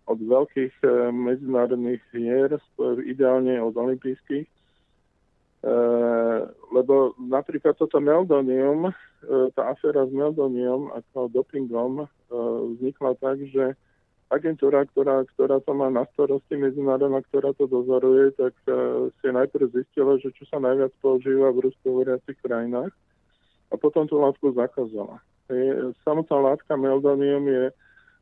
od 0.07 0.20
veľkých 0.22 0.76
uh, 0.86 1.12
medzinárodných 1.12 2.02
hier, 2.16 2.56
ideálne 3.03 3.60
od 3.60 3.76
olympijských. 3.76 4.48
Uh, 5.66 6.45
lebo 6.72 7.18
napríklad 7.18 7.74
toto 7.74 7.98
meldonium, 7.98 8.94
tá 9.57 9.74
aféra 9.74 10.06
s 10.06 10.14
meldonium 10.14 10.94
ako 10.94 11.34
dopingom 11.34 12.06
vznikla 12.78 13.18
tak, 13.18 13.41
že 13.49 13.74
agentúra, 14.30 14.86
ktorá, 14.94 15.26
ktorá 15.34 15.57
to 15.66 15.74
má 15.74 15.90
na 15.90 16.06
starosti, 16.14 16.53
medzinárodná, 16.53 17.26
ktorá 17.34 17.49
to 17.57 17.66
dozoruje, 17.66 18.38
tak 18.38 18.53
si 19.18 19.28
najprv 19.34 19.74
zistila, 19.74 20.22
že 20.22 20.30
čo 20.38 20.45
sa 20.45 20.62
najviac 20.62 20.94
používa 21.02 21.49
v 21.49 21.70
ruskohovoriacich 21.70 22.38
krajinách 22.45 22.94
a 23.76 23.78
potom 23.78 24.08
tú 24.08 24.24
látku 24.24 24.56
zakázala. 24.56 25.20
Samotná 26.08 26.56
látka 26.56 26.80
meldonium 26.80 27.44
je 27.46 27.64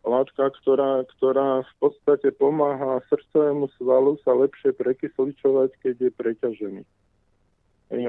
látka, 0.03 0.51
ktorá, 0.59 1.05
ktorá 1.15 1.63
v 1.63 1.73
podstate 1.79 2.33
pomáha 2.35 2.99
srdcovému 3.07 3.71
svalu 3.79 4.19
sa 4.25 4.35
lepšie 4.35 4.75
prekysličovať, 4.75 5.69
keď 5.79 5.95
je 6.09 6.11
preťažený. 6.11 6.83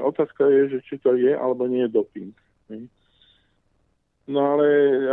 Otázka 0.01 0.49
je, 0.49 0.75
že 0.75 0.79
či 0.89 0.95
to 0.99 1.13
je 1.15 1.31
alebo 1.31 1.69
nie 1.69 1.85
je 1.85 1.93
doping. 1.93 2.33
No 4.25 4.57
ale 4.57 4.67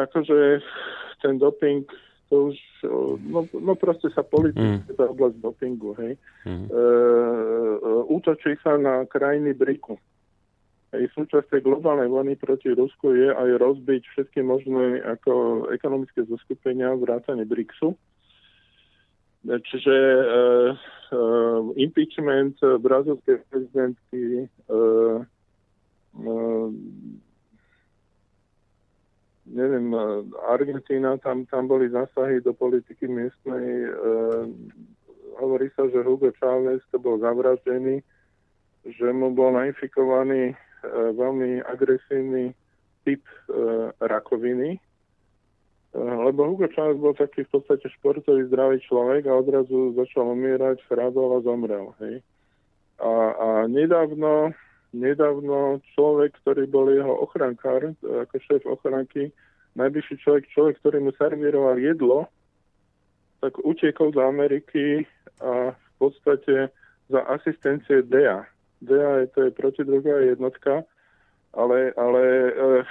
akože 0.08 0.64
ten 1.20 1.36
doping, 1.36 1.84
to 2.32 2.50
už, 2.50 2.56
no, 3.28 3.44
no 3.52 3.72
proste 3.76 4.08
sa 4.16 4.24
politicky 4.24 4.88
mm. 4.88 4.96
tá 4.96 5.04
oblasť 5.04 5.36
dopingu, 5.44 5.92
hej. 6.00 6.16
Mm. 6.48 6.66
E, 6.66 6.72
e, 6.72 7.90
útočí 8.08 8.56
sa 8.64 8.80
na 8.80 9.04
krajiny 9.04 9.52
BRICu. 9.52 10.00
Aj 10.92 11.00
súčasť 11.16 11.64
globálnej 11.64 12.04
vojny 12.04 12.36
proti 12.36 12.68
Rusku 12.68 13.16
je 13.16 13.32
aj 13.32 13.56
rozbiť 13.56 14.02
všetky 14.12 14.44
možné 14.44 15.00
ako 15.00 15.64
ekonomické 15.72 16.20
zoskupenia 16.28 16.92
vrátane 16.92 17.48
BRICSu. 17.48 17.96
Čiže 19.42 19.96
uh, 19.96 20.76
uh, 21.16 21.60
impeachment 21.80 22.60
brazilskej 22.60 23.40
prezidentky, 23.48 24.46
uh, 24.68 25.24
uh, 26.20 26.68
neviem, 29.48 29.96
Argentína, 30.44 31.16
tam, 31.24 31.48
tam 31.48 31.72
boli 31.72 31.88
zásahy 31.88 32.44
do 32.44 32.52
politiky 32.52 33.08
miestnej. 33.08 33.88
Uh, 33.96 34.44
hovorí 35.40 35.72
sa, 35.72 35.88
že 35.88 36.04
Hugo 36.04 36.28
Chávez 36.36 36.84
to 36.92 37.00
bol 37.00 37.16
zavraždený, 37.16 38.04
že 38.84 39.08
mu 39.08 39.32
bol 39.32 39.56
nainfikovaný 39.56 40.52
E, 40.52 40.71
veľmi 40.90 41.62
agresívny 41.62 42.54
typ 43.04 43.22
e, 43.26 43.34
rakoviny, 43.98 44.78
e, 44.78 44.80
lebo 45.98 46.46
Hugo 46.46 46.70
Chávez 46.70 46.98
bol 46.98 47.14
taký 47.14 47.46
v 47.46 47.58
podstate 47.58 47.90
športový, 47.98 48.46
zdravý 48.46 48.78
človek 48.86 49.26
a 49.26 49.38
odrazu 49.38 49.94
začal 49.98 50.32
umierať, 50.32 50.82
chrábal 50.86 51.38
a 51.38 51.44
zomrel. 51.44 51.94
Hej. 52.02 52.22
A, 53.02 53.12
a 53.34 53.48
nedávno, 53.66 54.54
nedávno 54.94 55.82
človek, 55.94 56.38
ktorý 56.42 56.70
bol 56.70 56.86
jeho 56.90 57.14
ochrankár, 57.26 57.94
ako 58.02 58.34
šéf 58.46 58.62
ochranky, 58.66 59.34
najbližší 59.74 60.22
človek, 60.22 60.46
človek, 60.54 60.78
ktorý 60.78 60.98
mu 61.02 61.12
servíroval 61.18 61.76
jedlo, 61.82 62.30
tak 63.42 63.58
utiekol 63.66 64.14
do 64.14 64.22
Ameriky 64.22 65.02
a 65.42 65.74
v 65.74 65.92
podstate 65.98 66.70
za 67.10 67.20
asistencie 67.26 68.06
DEA, 68.06 68.46
DA, 68.82 69.26
to 69.30 69.46
je 69.46 69.50
protidrogová 69.54 70.20
jednotka, 70.26 70.82
ale, 71.54 71.94
ale 71.94 72.22
e, 72.50 72.84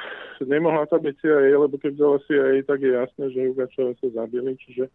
nemohla 0.48 0.88
to 0.88 0.98
byť 1.00 1.16
CIA, 1.20 1.60
lebo 1.60 1.76
keď 1.76 1.92
vzala 2.00 2.18
CIA, 2.26 2.64
tak 2.64 2.80
je 2.82 2.92
jasné, 2.96 3.26
že 3.36 3.52
Ugačova 3.52 3.94
sa 4.00 4.08
zabili, 4.24 4.56
čiže 4.56 4.86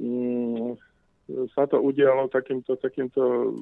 mm, 0.00 0.80
sa 1.52 1.68
to 1.68 1.82
udialo 1.82 2.32
takýmto, 2.32 2.78
takýmto 2.78 3.52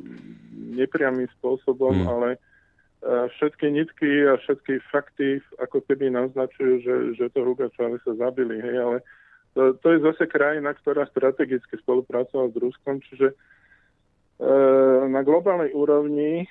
nepriamým 0.77 1.27
spôsobom, 1.41 2.05
mm. 2.05 2.09
ale 2.09 2.29
všetky 3.05 3.69
nitky 3.69 4.25
a 4.25 4.41
všetky 4.41 4.81
fakty 4.89 5.45
ako 5.61 5.85
keby 5.85 6.09
naznačujú, 6.09 6.75
že, 6.81 6.95
že 7.21 7.25
to 7.37 7.45
Hugo 7.45 7.69
sa 7.77 7.93
zabili, 8.17 8.57
hej, 8.65 8.77
ale 8.81 8.97
to, 9.53 9.77
to 9.85 9.87
je 9.93 9.99
zase 10.01 10.25
krajina, 10.27 10.73
ktorá 10.73 11.05
strategicky 11.13 11.77
spolupracovala 11.85 12.51
s 12.51 12.57
Ruskom, 12.57 13.05
čiže 13.05 13.31
e, 13.31 13.35
na 15.09 15.21
globálnej 15.25 15.73
úrovni 15.73 16.45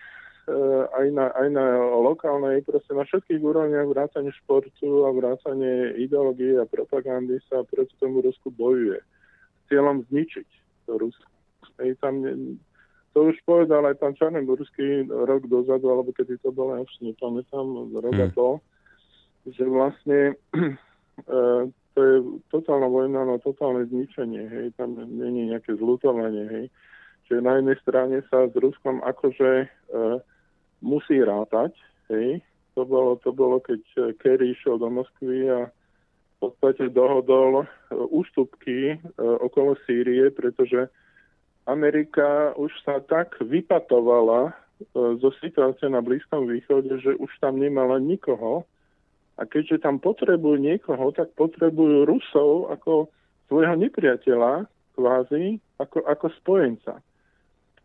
Eh, 0.43 0.83
aj 0.99 1.07
na, 1.15 1.31
aj 1.39 1.47
na 1.55 1.65
lokálnej, 2.03 2.67
proste 2.67 2.91
na 2.91 3.07
všetkých 3.07 3.39
úrovniach 3.39 3.87
vrátane 3.87 4.27
športu 4.43 5.07
a 5.07 5.15
vrátane 5.15 5.95
ideológie 5.95 6.59
a 6.59 6.67
propagandy 6.67 7.39
sa 7.47 7.63
proti 7.63 7.95
tomu 7.95 8.19
Rusku 8.19 8.51
bojuje. 8.51 8.99
S 8.99 9.61
cieľom 9.71 10.03
zničiť 10.11 10.49
to 10.83 10.99
Rusko. 10.99 11.31
Ej, 11.79 11.95
tam, 12.03 12.27
to 13.15 13.19
už 13.31 13.39
povedal 13.47 13.87
aj 13.87 13.95
pán 14.03 14.19
Čarnogórsky 14.19 15.07
rok 15.07 15.47
dozadu, 15.47 15.87
alebo 15.87 16.11
kedy 16.11 16.35
to 16.43 16.51
bolo, 16.51 16.75
ja 16.75 16.83
už 16.83 16.91
nepamätám, 16.99 17.95
rok 18.03 18.17
a 18.19 18.27
to, 18.35 18.49
hmm. 18.59 18.63
že 19.47 19.63
vlastne 19.63 20.19
e, 21.23 21.35
to 21.95 21.99
je 22.03 22.15
totálna 22.51 22.91
vojna 22.91 23.23
na 23.23 23.39
totálne 23.39 23.87
zničenie, 23.87 24.43
hej, 24.43 24.65
tam 24.75 24.99
není 24.99 25.55
nejaké 25.55 25.71
zlutovanie, 25.79 26.51
hej. 26.51 26.65
Čiže 27.27 27.39
na 27.39 27.59
jednej 27.59 27.77
strane 27.81 28.17
sa 28.27 28.45
s 28.47 28.55
Ruskom 28.55 28.99
akože 28.99 29.51
e, 29.63 29.67
musí 30.83 31.23
rátať. 31.23 31.71
Hej. 32.11 32.43
To, 32.73 32.83
bolo, 32.85 33.15
to 33.21 33.29
bolo, 33.31 33.61
keď 33.61 33.81
eh, 33.97 34.01
Kerry 34.17 34.57
išiel 34.57 34.81
do 34.81 34.89
Moskvy 34.89 35.47
a 35.49 35.69
v 35.69 36.35
podstate 36.41 36.89
dohodol 36.91 37.63
eh, 37.63 37.67
ústupky 37.93 38.97
eh, 38.97 38.99
okolo 39.17 39.79
Sýrie, 39.87 40.33
pretože 40.33 40.89
Amerika 41.63 42.51
už 42.59 42.75
sa 42.83 42.99
tak 42.99 43.39
vypatovala 43.39 44.51
zo 44.91 45.31
situácie 45.39 45.87
na 45.87 46.03
Blízkom 46.03 46.43
východe, 46.43 46.91
že 46.99 47.15
už 47.15 47.31
tam 47.39 47.55
nemala 47.55 48.03
nikoho. 48.03 48.67
A 49.39 49.47
keďže 49.47 49.79
tam 49.79 49.95
potrebujú 49.95 50.59
niekoho, 50.59 51.15
tak 51.15 51.31
potrebujú 51.39 52.03
Rusov 52.03 52.67
ako 52.67 53.07
svojho 53.47 53.79
nepriateľa, 53.79 54.67
kvázi, 54.99 55.55
ako, 55.79 56.03
ako 56.03 56.25
spojenca. 56.43 56.99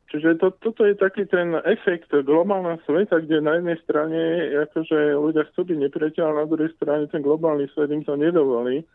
Čiže 0.09 0.41
to, 0.41 0.57
toto 0.57 0.89
je 0.89 0.97
taký 0.97 1.29
ten 1.29 1.53
efekt 1.69 2.09
globálneho 2.09 2.81
sveta, 2.89 3.21
kde 3.21 3.45
na 3.45 3.61
jednej 3.61 3.77
strane 3.85 4.21
akože 4.65 5.21
ľudia 5.21 5.45
chcú 5.53 5.69
byť 5.69 5.79
nepriateľ, 5.85 6.25
a 6.25 6.39
na 6.41 6.47
druhej 6.49 6.73
strane 6.81 7.05
ten 7.13 7.21
globálny 7.21 7.69
svet 7.77 7.93
im 7.93 8.01
to 8.01 8.17
nedovolí. 8.17 8.89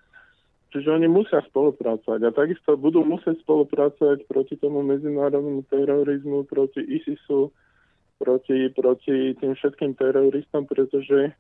Čiže 0.74 0.90
oni 0.90 1.06
musia 1.06 1.46
spolupracovať 1.54 2.18
a 2.26 2.34
takisto 2.34 2.74
budú 2.74 3.06
musieť 3.06 3.38
spolupracovať 3.46 4.26
proti 4.26 4.58
tomu 4.58 4.82
medzinárodnému 4.82 5.70
terorizmu, 5.70 6.50
proti 6.50 6.82
ISISu, 6.82 7.54
proti, 8.18 8.74
proti 8.74 9.38
tým 9.38 9.54
všetkým 9.54 9.94
teroristom, 9.94 10.66
pretože 10.66 11.30
e, 11.30 11.32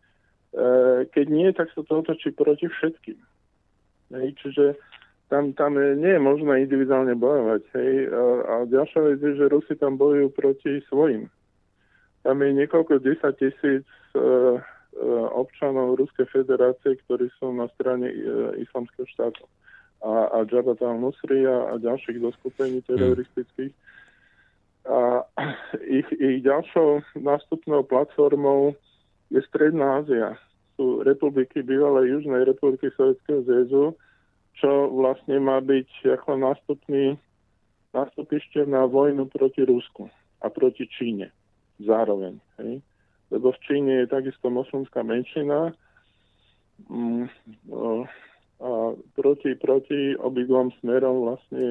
keď 1.09 1.25
nie, 1.33 1.49
tak 1.49 1.73
sa 1.73 1.81
to 1.81 2.05
otočí 2.05 2.29
proti 2.29 2.69
všetkým. 2.69 3.17
Hej, 4.13 4.37
čiže 4.37 4.77
tam, 5.33 5.49
tam 5.57 5.81
nie 5.81 6.13
je 6.13 6.21
možné 6.21 6.69
individuálne 6.69 7.17
bojovať. 7.17 7.65
Hej. 7.73 7.93
A, 8.13 8.21
a 8.45 8.55
ďalšia 8.69 9.01
vec 9.01 9.17
je, 9.17 9.33
že 9.33 9.49
Rusi 9.49 9.73
tam 9.81 9.97
bojujú 9.97 10.29
proti 10.29 10.77
svojim. 10.85 11.25
Tam 12.21 12.37
je 12.37 12.53
niekoľko 12.53 13.01
desať 13.01 13.41
tisíc 13.41 13.81
e, 13.81 14.17
e, 14.21 14.21
občanov 15.33 15.97
Ruskej 15.97 16.29
federácie, 16.29 17.01
ktorí 17.01 17.33
sú 17.41 17.49
na 17.49 17.65
strane 17.73 18.13
e, 18.13 18.15
islamského 18.61 19.09
štátu. 19.09 19.41
A, 20.05 20.29
a 20.29 20.37
Jabhat 20.45 20.85
al-Nusri 20.85 21.49
a, 21.49 21.73
a 21.73 21.81
ďalších 21.81 22.21
zoskupení 22.21 22.85
teroristických. 22.85 23.73
A 24.85 25.25
ich, 25.99 26.07
ich 26.13 26.45
ďalšou 26.45 27.17
nástupnou 27.17 27.81
platformou 27.81 28.77
je 29.33 29.41
Stredná 29.49 30.05
Ázia. 30.05 30.37
Sú 30.77 31.01
republiky 31.01 31.65
bývalej 31.65 32.21
Južnej 32.21 32.45
republiky 32.45 32.93
Sovjetského 32.93 33.41
zväzu, 33.49 33.97
čo 34.57 34.89
vlastne 34.93 35.41
má 35.41 35.59
byť 35.59 35.89
ako 36.19 36.37
nástupný 36.37 37.17
nástupište 37.93 38.65
na 38.65 38.89
vojnu 38.89 39.29
proti 39.29 39.61
Rusku 39.63 40.09
a 40.41 40.49
proti 40.49 40.89
Číne 40.89 41.29
zároveň. 41.77 42.41
Hej? 42.61 42.81
Lebo 43.29 43.53
v 43.53 43.61
Číne 43.65 43.91
je 44.03 44.13
takisto 44.13 44.49
moslimská 44.49 45.05
menšina 45.05 45.73
mm, 46.89 47.25
no, 47.69 48.09
a 48.63 48.69
proti, 49.17 49.53
proti 49.59 50.17
obidvom 50.17 50.73
smerom 50.81 51.27
vlastne 51.29 51.63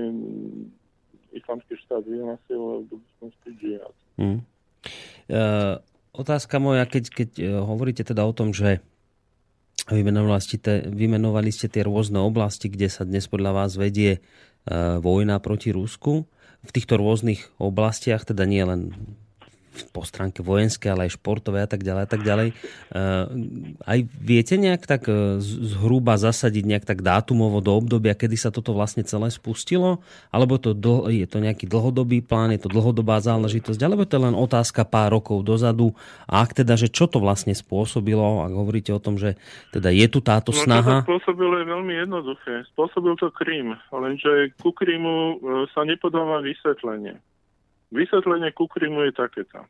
islamský 1.32 1.74
štát 1.86 2.04
vyhlasil 2.04 2.86
budúcnosti 2.86 3.50
džihad. 3.56 3.96
Mm. 4.20 4.40
Uh, 5.32 5.80
otázka 6.12 6.60
moja, 6.60 6.84
keď, 6.84 7.04
keď 7.08 7.30
uh, 7.40 7.46
hovoríte 7.64 8.04
teda 8.04 8.22
o 8.26 8.36
tom, 8.36 8.52
že 8.52 8.84
Vymenovali 9.90 10.38
ste, 10.38 10.56
te, 10.62 10.74
vymenovali 10.86 11.50
ste 11.50 11.66
tie 11.66 11.82
rôzne 11.82 12.22
oblasti, 12.22 12.70
kde 12.70 12.86
sa 12.86 13.02
dnes 13.02 13.26
podľa 13.26 13.50
vás 13.50 13.74
vedie 13.74 14.18
e, 14.18 14.20
vojna 15.02 15.42
proti 15.42 15.74
Rusku. 15.74 16.30
V 16.62 16.70
týchto 16.70 16.94
rôznych 16.94 17.50
oblastiach, 17.58 18.22
teda 18.22 18.46
nie 18.46 18.62
len 18.62 18.94
po 19.90 20.04
stránke 20.04 20.44
vojenské, 20.44 20.92
ale 20.92 21.08
aj 21.08 21.16
športové 21.16 21.64
a 21.64 21.68
tak 21.68 21.82
ďalej 21.82 22.02
a 22.04 22.10
tak 22.10 22.22
ďalej. 22.22 22.48
Uh, 22.92 23.24
aj 23.82 23.98
viete 24.20 24.54
nejak 24.60 24.84
tak 24.84 25.08
uh, 25.08 25.40
zhruba 25.42 26.20
zasadiť 26.20 26.64
nejak 26.64 26.84
tak 26.84 27.00
dátumovo 27.00 27.64
do 27.64 27.72
obdobia, 27.72 28.12
kedy 28.12 28.36
sa 28.36 28.52
toto 28.52 28.76
vlastne 28.76 29.02
celé 29.02 29.32
spustilo? 29.32 30.04
Alebo 30.28 30.60
to 30.60 30.76
dl- 30.76 31.08
je 31.08 31.24
to 31.24 31.40
nejaký 31.40 31.64
dlhodobý 31.66 32.20
plán, 32.20 32.52
je 32.52 32.60
to 32.62 32.70
dlhodobá 32.70 33.18
záležitosť, 33.24 33.80
alebo 33.80 34.04
to 34.04 34.20
je 34.20 34.24
len 34.28 34.36
otázka 34.36 34.84
pár 34.84 35.16
rokov 35.16 35.42
dozadu? 35.42 35.96
A 36.28 36.44
ak 36.44 36.52
teda, 36.52 36.76
že 36.76 36.92
čo 36.92 37.08
to 37.08 37.18
vlastne 37.20 37.56
spôsobilo, 37.56 38.44
ak 38.44 38.52
hovoríte 38.52 38.92
o 38.92 39.00
tom, 39.00 39.16
že 39.16 39.40
teda 39.72 39.88
je 39.88 40.06
tu 40.06 40.20
táto 40.20 40.52
no, 40.52 40.58
snaha? 40.58 41.00
No 41.00 41.04
to 41.04 41.16
spôsobilo 41.16 41.54
je 41.60 41.66
veľmi 41.66 41.94
jednoduché. 41.96 42.54
Spôsobil 42.76 43.14
to 43.16 43.28
Krím, 43.32 43.74
lenže 43.92 44.52
ku 44.60 44.74
Krímu 44.74 45.14
e, 45.14 45.34
sa 45.72 45.82
nepodáva 45.88 46.44
vysvetlenie. 46.44 47.16
Vysvetlenie 47.92 48.56
ku 48.56 48.64
Krymu 48.64 49.04
je 49.04 49.12
takéto. 49.12 49.60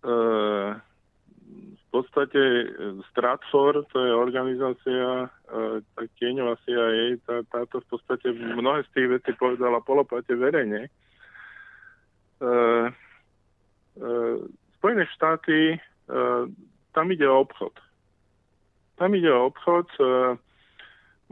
E, 0.00 0.14
v 1.76 1.84
podstate 1.92 2.40
Stratford, 3.12 3.84
to 3.92 3.98
je 4.00 4.12
organizácia, 4.16 5.28
e, 5.28 6.04
tieňová 6.16 6.56
CIA, 6.64 7.20
tá, 7.28 7.44
táto 7.52 7.84
v 7.84 7.86
podstate 7.92 8.32
mnohé 8.32 8.88
z 8.88 8.90
tých 8.96 9.08
vecí 9.20 9.30
povedala 9.36 9.84
polopate 9.84 10.32
verejne. 10.32 10.88
E, 10.88 10.90
e, 14.00 14.10
Spojené 14.80 15.04
štáty, 15.12 15.76
e, 15.76 15.78
tam 16.96 17.06
ide 17.12 17.28
o 17.28 17.44
obchod. 17.44 17.76
Tam 18.96 19.12
ide 19.12 19.28
o 19.28 19.52
obchod. 19.52 19.92
E, 20.00 20.04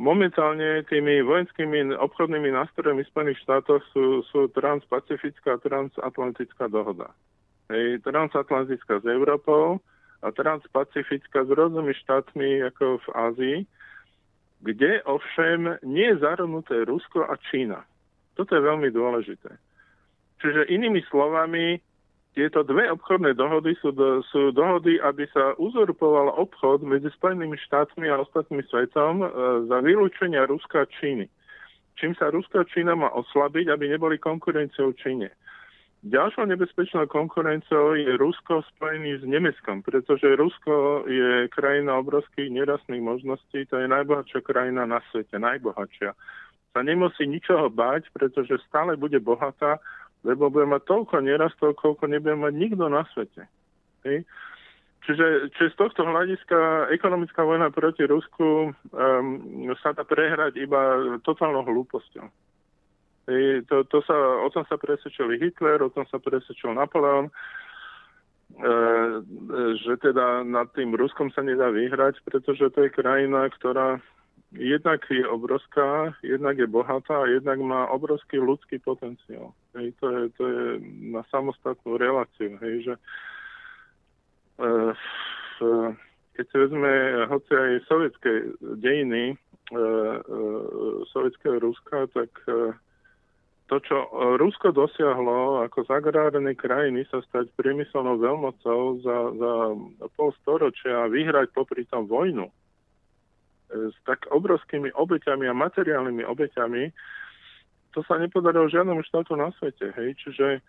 Momentálne 0.01 0.81
tými 0.89 1.21
vojenskými 1.21 1.93
obchodnými 1.93 2.57
nástrojmi 2.57 3.05
Spojených 3.05 3.45
štátov 3.45 3.85
sú, 3.93 4.25
sú 4.33 4.49
transpacifická 4.57 5.61
a 5.61 5.63
transatlantická 5.63 6.73
dohoda. 6.73 7.13
Hej, 7.69 8.01
transatlantická 8.09 9.05
s 9.05 9.05
Európou 9.05 9.77
a 10.25 10.33
transpacifická 10.33 11.45
s 11.45 11.53
rôznymi 11.53 11.93
štátmi 12.01 12.65
ako 12.73 12.97
v 13.05 13.09
Ázii, 13.13 13.59
kde 14.65 15.05
ovšem 15.05 15.77
nie 15.85 16.17
je 16.17 16.25
zahrnuté 16.25 16.89
Rusko 16.89 17.29
a 17.29 17.37
Čína. 17.53 17.85
Toto 18.41 18.57
je 18.57 18.65
veľmi 18.65 18.89
dôležité. 18.89 19.53
Čiže 20.41 20.73
inými 20.73 21.05
slovami, 21.13 21.77
tieto 22.31 22.63
dve 22.63 22.87
obchodné 22.95 23.35
dohody 23.35 23.75
sú, 23.83 23.91
do, 23.91 24.23
sú 24.31 24.55
dohody, 24.55 25.03
aby 25.03 25.27
sa 25.35 25.59
uzurpoval 25.59 26.39
obchod 26.39 26.87
medzi 26.87 27.11
Spojenými 27.19 27.59
štátmi 27.67 28.07
a 28.07 28.23
ostatným 28.23 28.63
svetom 28.71 29.19
e, 29.19 29.27
za 29.67 29.83
vylúčenia 29.83 30.47
Ruska 30.47 30.87
a 30.87 30.91
Číny. 30.91 31.27
Čím 31.99 32.15
sa 32.15 32.31
Ruska 32.31 32.63
a 32.63 32.69
Čína 32.71 32.95
má 32.95 33.11
oslabiť, 33.11 33.75
aby 33.75 33.91
neboli 33.91 34.23
konkurenciou 34.23 34.95
Číne. 34.95 35.35
Ďalšou 36.01 36.49
nebezpečnou 36.49 37.05
konkurenciou 37.13 37.93
je 37.93 38.17
Rusko 38.17 38.65
spojený 38.73 39.21
s 39.21 39.25
Nemeckom, 39.27 39.85
pretože 39.85 40.33
Rusko 40.33 41.05
je 41.05 41.45
krajina 41.53 42.01
obrovských 42.01 42.49
nerastných 42.49 43.05
možností, 43.05 43.69
to 43.69 43.77
je 43.77 43.85
najbohatšia 43.85 44.41
krajina 44.41 44.89
na 44.89 45.05
svete, 45.13 45.37
najbohatšia. 45.37 46.17
Sa 46.73 46.81
nemusí 46.81 47.29
ničoho 47.29 47.69
báť, 47.69 48.09
pretože 48.17 48.65
stále 48.65 48.97
bude 48.97 49.21
bohatá 49.21 49.77
lebo 50.25 50.53
bude 50.53 50.69
mať 50.69 50.83
toľko 50.85 51.17
nerastov, 51.25 51.79
koľko 51.81 52.07
nebude 52.09 52.37
mať 52.37 52.53
nikto 52.53 52.85
na 52.89 53.07
svete. 53.13 53.49
Hej. 54.05 54.25
Čiže, 55.01 55.49
čiže 55.57 55.73
z 55.73 55.77
tohto 55.81 56.05
hľadiska 56.05 56.93
ekonomická 56.93 57.41
vojna 57.41 57.73
proti 57.73 58.05
Rusku 58.05 58.69
um, 58.69 59.25
sa 59.81 59.97
dá 59.97 60.05
prehrať 60.05 60.61
iba 60.61 61.17
totálnou 61.25 61.65
hlúposťou. 61.65 62.29
Hej, 63.31 63.65
to, 63.71 63.85
to 63.89 64.05
sa, 64.05 64.17
o 64.45 64.49
tom 64.53 64.67
sa 64.69 64.77
presvedčil 64.77 65.41
Hitler, 65.41 65.81
o 65.81 65.93
tom 65.93 66.05
sa 66.11 66.19
presvedčil 66.19 66.75
Napoleon, 66.75 67.29
e, 67.29 67.33
že 69.79 69.95
teda 70.03 70.43
nad 70.43 70.67
tým 70.75 70.97
Ruskom 70.99 71.31
sa 71.31 71.45
nedá 71.45 71.71
vyhrať, 71.71 72.19
pretože 72.27 72.73
to 72.75 72.89
je 72.89 72.91
krajina, 72.91 73.47
ktorá 73.55 74.03
jednak 74.53 75.07
je 75.11 75.29
obrovská, 75.29 76.15
jednak 76.23 76.59
je 76.59 76.67
bohatá 76.67 77.23
a 77.23 77.31
jednak 77.31 77.59
má 77.61 77.87
obrovský 77.87 78.39
ľudský 78.39 78.79
potenciál. 78.83 79.55
Hej, 79.75 79.95
to, 80.01 80.07
je, 80.11 80.23
to 80.35 80.43
je 80.49 80.65
na 81.15 81.23
samostatnú 81.31 81.95
reláciu. 81.95 82.59
Hej, 82.59 82.75
že, 82.83 82.95
e, 84.59 84.95
keď 86.35 86.45
si 86.51 86.57
vezme 86.57 86.93
hoci 87.29 87.53
aj 87.53 87.73
sovietské 87.85 88.33
dejiny, 88.81 89.25
e, 89.31 89.37
e, 89.37 89.79
sovietského 91.13 91.61
Ruska, 91.61 92.11
tak 92.11 92.33
e, 92.49 92.75
to, 93.71 93.77
čo 93.87 93.97
Rusko 94.35 94.75
dosiahlo 94.75 95.63
ako 95.63 95.87
z 95.87 95.91
agrárnej 95.95 96.59
krajiny 96.59 97.07
sa 97.07 97.23
stať 97.23 97.55
priemyselnou 97.55 98.19
veľmocou 98.19 98.99
za, 98.99 99.19
za 99.39 99.53
pol 100.19 100.35
storočia 100.43 101.07
a 101.07 101.13
vyhrať 101.13 101.55
popri 101.55 101.87
tom 101.87 102.11
vojnu, 102.11 102.51
s 103.71 103.97
tak 104.03 104.27
obrovskými 104.29 104.91
obeťami 104.93 105.47
a 105.47 105.55
materiálnymi 105.55 106.27
obeťami, 106.27 106.83
to 107.91 108.01
sa 108.07 108.19
nepodarilo 108.19 108.71
žiadnemu 108.71 109.03
štátu 109.07 109.35
na 109.35 109.51
svete. 109.59 109.91
Hej? 109.95 110.19
Čiže 110.23 110.47
e, 110.59 110.61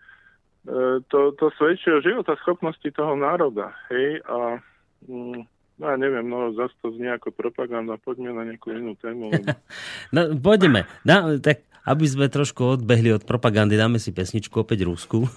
to, 1.06 1.20
to 1.38 1.50
svedčí 1.58 1.90
o 1.90 2.02
života 2.02 2.34
schopnosti 2.42 2.86
toho 2.94 3.14
národa. 3.14 3.74
Hej? 3.90 4.22
A 4.26 4.58
mm, 5.06 5.38
no 5.78 5.84
ja 5.86 5.96
neviem, 5.98 6.26
no 6.26 6.50
zase 6.54 6.74
to 6.82 6.94
znie 6.94 7.10
ako 7.14 7.30
propaganda, 7.30 7.98
poďme 7.98 8.34
na 8.34 8.42
nejakú 8.46 8.74
inú 8.74 8.98
tému. 8.98 9.30
no, 10.14 10.20
poďme. 10.38 10.86
No, 11.06 11.38
tak 11.38 11.62
aby 11.82 12.06
sme 12.06 12.30
trošku 12.30 12.78
odbehli 12.78 13.10
od 13.10 13.26
propagandy, 13.26 13.74
dáme 13.74 13.98
si 13.98 14.14
pesničku 14.14 14.62
opäť 14.62 14.86
Rusku. 14.86 15.26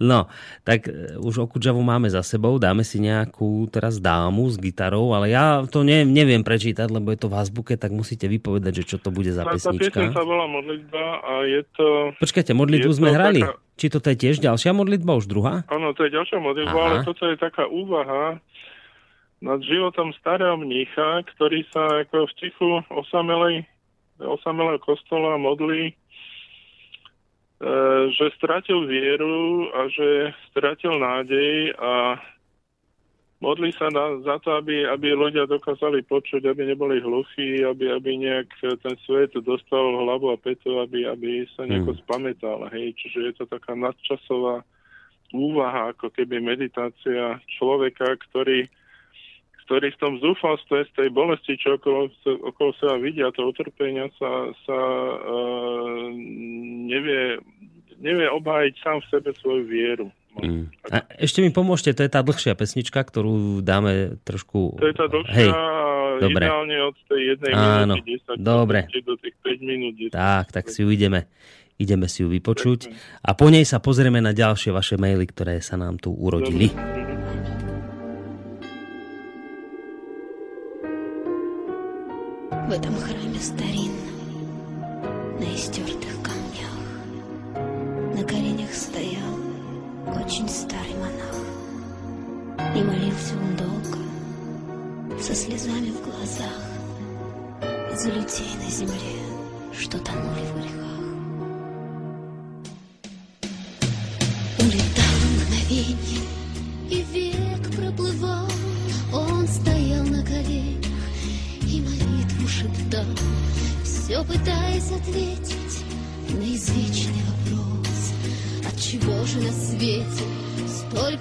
no, 0.00 0.28
tak 0.64 0.88
e, 0.88 1.16
už 1.20 1.48
Okudžavu 1.48 1.80
máme 1.80 2.08
za 2.08 2.24
sebou, 2.24 2.56
dáme 2.56 2.82
si 2.82 2.98
nejakú 2.98 3.68
teraz 3.68 4.00
dámu 4.02 4.48
s 4.48 4.56
gitarou, 4.56 5.12
ale 5.12 5.32
ja 5.32 5.64
to 5.68 5.84
ne, 5.84 6.02
neviem 6.04 6.42
prečítať, 6.42 6.88
lebo 6.88 7.12
je 7.12 7.18
to 7.20 7.28
v 7.28 7.36
azbuke, 7.38 7.74
tak 7.76 7.92
musíte 7.92 8.26
vypovedať, 8.26 8.82
že 8.82 8.84
čo 8.84 8.96
to 8.98 9.08
bude 9.12 9.30
za 9.30 9.44
tá, 9.46 9.54
pesnička. 9.54 10.12
Tá 10.12 10.24
volá 10.24 10.48
modlitba 10.48 11.04
a 11.22 11.32
je 11.44 11.62
to... 11.76 11.86
Počkajte, 12.20 12.52
modlitbu 12.56 12.92
sme 12.92 13.10
hrali. 13.14 13.42
Taká... 13.44 13.56
Či 13.78 13.86
toto 13.94 14.10
je 14.10 14.18
tiež 14.18 14.42
ďalšia 14.42 14.74
modlitba, 14.74 15.14
už 15.22 15.30
druhá? 15.30 15.62
Áno, 15.70 15.94
to 15.94 16.02
je 16.02 16.10
ďalšia 16.10 16.42
modlitba, 16.42 16.74
Aha. 16.74 16.86
ale 16.90 16.96
toto 17.06 17.30
je 17.30 17.38
taká 17.38 17.70
úvaha 17.70 18.42
nad 19.38 19.62
životom 19.62 20.10
starého 20.18 20.58
mnícha, 20.58 21.22
ktorý 21.34 21.62
sa 21.70 22.02
ako 22.02 22.26
v 22.26 22.32
tichu 22.42 22.68
osamelej 22.90 23.62
osamelého 24.18 24.82
kostola 24.82 25.38
modlí, 25.38 25.94
že 28.14 28.26
stratil 28.38 28.86
vieru 28.86 29.66
a 29.74 29.90
že 29.90 30.30
stratil 30.50 30.94
nádej 30.94 31.74
a 31.74 32.22
modlí 33.42 33.74
sa 33.74 33.90
na, 33.90 34.22
za 34.22 34.38
to, 34.42 34.54
aby, 34.62 34.86
aby 34.86 35.14
ľudia 35.14 35.46
dokázali 35.50 36.06
počuť, 36.06 36.46
aby 36.46 36.70
neboli 36.70 37.02
hluchí, 37.02 37.66
aby, 37.66 37.90
aby 37.90 38.10
nejak 38.14 38.50
ten 38.62 38.94
svet 39.02 39.34
dostal 39.42 39.82
hlavu 39.82 40.30
a 40.30 40.38
petu, 40.38 40.78
aby, 40.78 41.06
aby 41.06 41.50
sa 41.58 41.66
nejako 41.66 41.98
mm. 41.98 42.00
spametal. 42.06 42.58
Hej. 42.70 42.94
Čiže 42.98 43.18
je 43.26 43.32
to 43.42 43.44
taká 43.50 43.74
nadčasová 43.74 44.62
úvaha, 45.34 45.92
ako 45.92 46.14
keby 46.14 46.38
meditácia 46.38 47.42
človeka, 47.58 48.16
ktorý 48.30 48.70
ktorý 49.68 49.92
v 49.92 50.00
tom 50.00 50.16
zúfalstve, 50.16 50.88
z 50.88 50.92
tej 50.96 51.08
bolesti, 51.12 51.60
čo 51.60 51.76
okolo, 51.76 52.08
okolo 52.24 52.72
seba 52.80 52.96
vidia, 52.96 53.28
to 53.36 53.52
utrpenia 53.52 54.08
sa, 54.16 54.48
sa 54.64 54.78
uh, 55.20 56.08
nevie, 56.88 57.36
nevie 58.00 58.32
obhájiť 58.32 58.74
sám 58.80 59.04
v 59.04 59.08
sebe 59.12 59.30
svoju 59.36 59.62
vieru. 59.68 60.08
Mm. 60.40 60.72
A 60.88 61.04
ešte 61.20 61.44
mi 61.44 61.52
pomôžte, 61.52 61.92
to 61.92 62.00
je 62.00 62.08
tá 62.08 62.24
dlhšia 62.24 62.56
pesnička, 62.56 63.04
ktorú 63.04 63.60
dáme 63.60 64.16
trošku... 64.24 64.80
To 64.80 64.88
je 64.88 64.96
tá 64.96 65.04
dlhšia, 65.04 65.36
Hej. 65.36 65.50
Dobre. 66.18 66.44
ideálne 66.48 66.76
od 66.88 66.96
tej 67.04 67.20
jednej 67.36 67.52
Áno. 67.52 67.94
minúty 67.94 68.18
10 68.24 68.40
Dobre. 68.40 68.78
do 69.04 69.14
tých 69.20 69.36
5 69.44 69.68
minút 69.68 69.94
10. 70.00 70.16
Tak, 70.16 70.44
tak 70.48 70.64
si 70.72 70.80
ju 70.80 70.88
ideme, 70.88 71.28
ideme 71.76 72.08
si 72.08 72.24
ju 72.24 72.32
vypočuť 72.32 72.88
a 73.20 73.36
po 73.36 73.52
nej 73.52 73.68
sa 73.68 73.84
pozrieme 73.84 74.24
na 74.24 74.32
ďalšie 74.32 74.72
vaše 74.72 74.96
maily, 74.96 75.28
ktoré 75.28 75.60
sa 75.60 75.76
nám 75.76 76.00
tu 76.00 76.10
urodili. 76.16 76.72
Dobre. 76.72 77.07
В 82.68 82.70
этом 82.70 82.94
храме 82.96 83.40
старинном, 83.40 83.96
на 85.40 85.54
истертых 85.54 86.20
камнях. 86.22 86.76
На 88.14 88.22
коленях 88.24 88.74
стоял 88.74 89.38
очень 90.22 90.46
старый 90.50 90.94
монах. 90.96 91.34
И 92.76 92.82
молился 92.82 93.36
он 93.36 93.56
долго, 93.56 93.98
со 95.18 95.34
слезами 95.34 95.92
в 95.92 96.02
глазах, 96.04 96.60
за 97.96 98.10
людей 98.10 98.54
на 98.62 98.70
земле, 98.70 99.16
что 99.72 99.98
тонули 100.00 100.44
в 100.44 100.54
грехах. 100.56 100.98
Улетал 104.58 105.07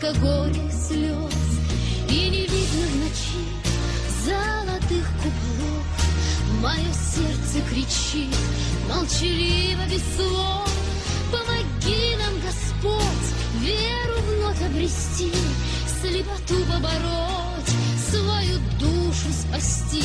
столько 0.08 0.20
горя 0.20 0.68
и 0.68 0.72
слез, 0.72 1.34
и 2.10 2.30
не 2.30 2.42
видно 2.42 2.88
в 2.88 2.96
ночи 2.98 3.44
золотых 4.26 5.08
куполов. 5.18 5.86
Мое 6.62 6.94
сердце 6.94 7.62
кричит, 7.70 8.36
молчаливо, 8.90 9.86
без 9.90 10.04
слов. 10.16 10.70
Помоги 11.32 12.16
нам, 12.18 12.40
Господь, 12.42 13.28
веру 13.60 14.22
вновь 14.22 14.62
обрести, 14.62 15.32
слепоту 16.02 16.64
побороть, 16.66 17.72
свою 18.10 18.60
душу 18.80 19.32
спасти. 19.32 20.04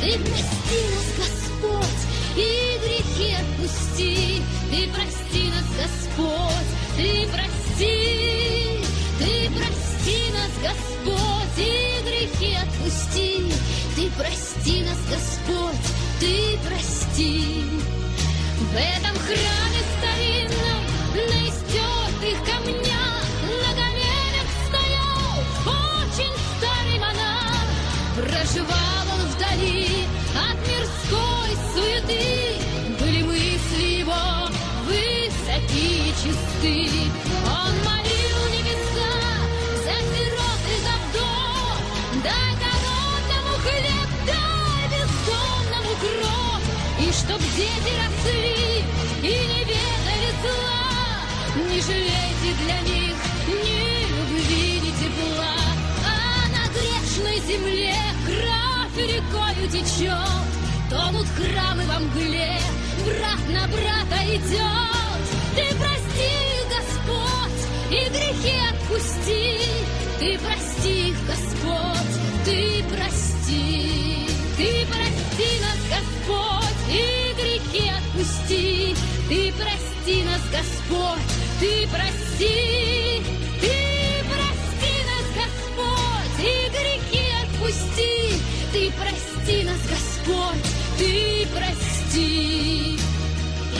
Ты 0.00 0.18
прости 0.18 0.80
нас, 0.94 1.08
Господь, 1.18 2.02
и 2.36 2.78
грехи 2.82 3.34
отпусти. 3.34 4.42
Ты 4.70 4.88
прости 4.92 5.50
нас, 5.50 5.66
Господь, 5.76 6.96
ты 6.96 7.28
прости. 7.32 7.63
Украина! 19.24 19.53
Течет, 59.94 60.18
Тонут 60.90 61.26
храмы 61.28 61.84
во 61.86 61.98
мгле, 61.98 62.58
брат 63.04 63.40
на 63.48 63.66
брата 63.68 64.18
идет. 64.26 65.24
Ты 65.54 65.76
прости 65.76 66.34
Господь, 66.68 67.60
и 67.90 68.08
грехи 68.10 68.56
отпусти. 68.70 69.58
Ты 70.18 70.38
прости 70.38 71.14
Господь, 71.26 72.14
ты 72.44 72.84
прости. 72.90 74.26
Ты 74.56 74.86
прости 74.86 75.60
нас, 75.60 75.80
Господь, 75.88 76.90
и 76.90 77.34
грехи 77.34 77.90
отпусти. 77.90 78.96
Ты 79.28 79.52
прости 79.52 80.22
нас, 80.24 80.42
Господь, 80.52 81.22
ты 81.60 81.88
прости. 81.88 83.13
Господь, 90.24 90.64
ты 90.98 91.46
прости. 91.54 92.98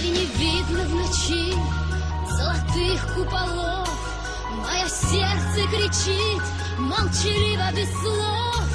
И 0.02 0.08
не 0.08 0.26
видно 0.36 0.84
в 0.84 0.94
ночи 0.94 1.54
золотых 2.28 3.14
куполов. 3.14 3.88
Мое 4.58 4.88
сердце 4.88 5.66
кричит, 5.70 6.42
молчаливо 6.78 7.72
без 7.74 7.90
слов. 8.00 8.66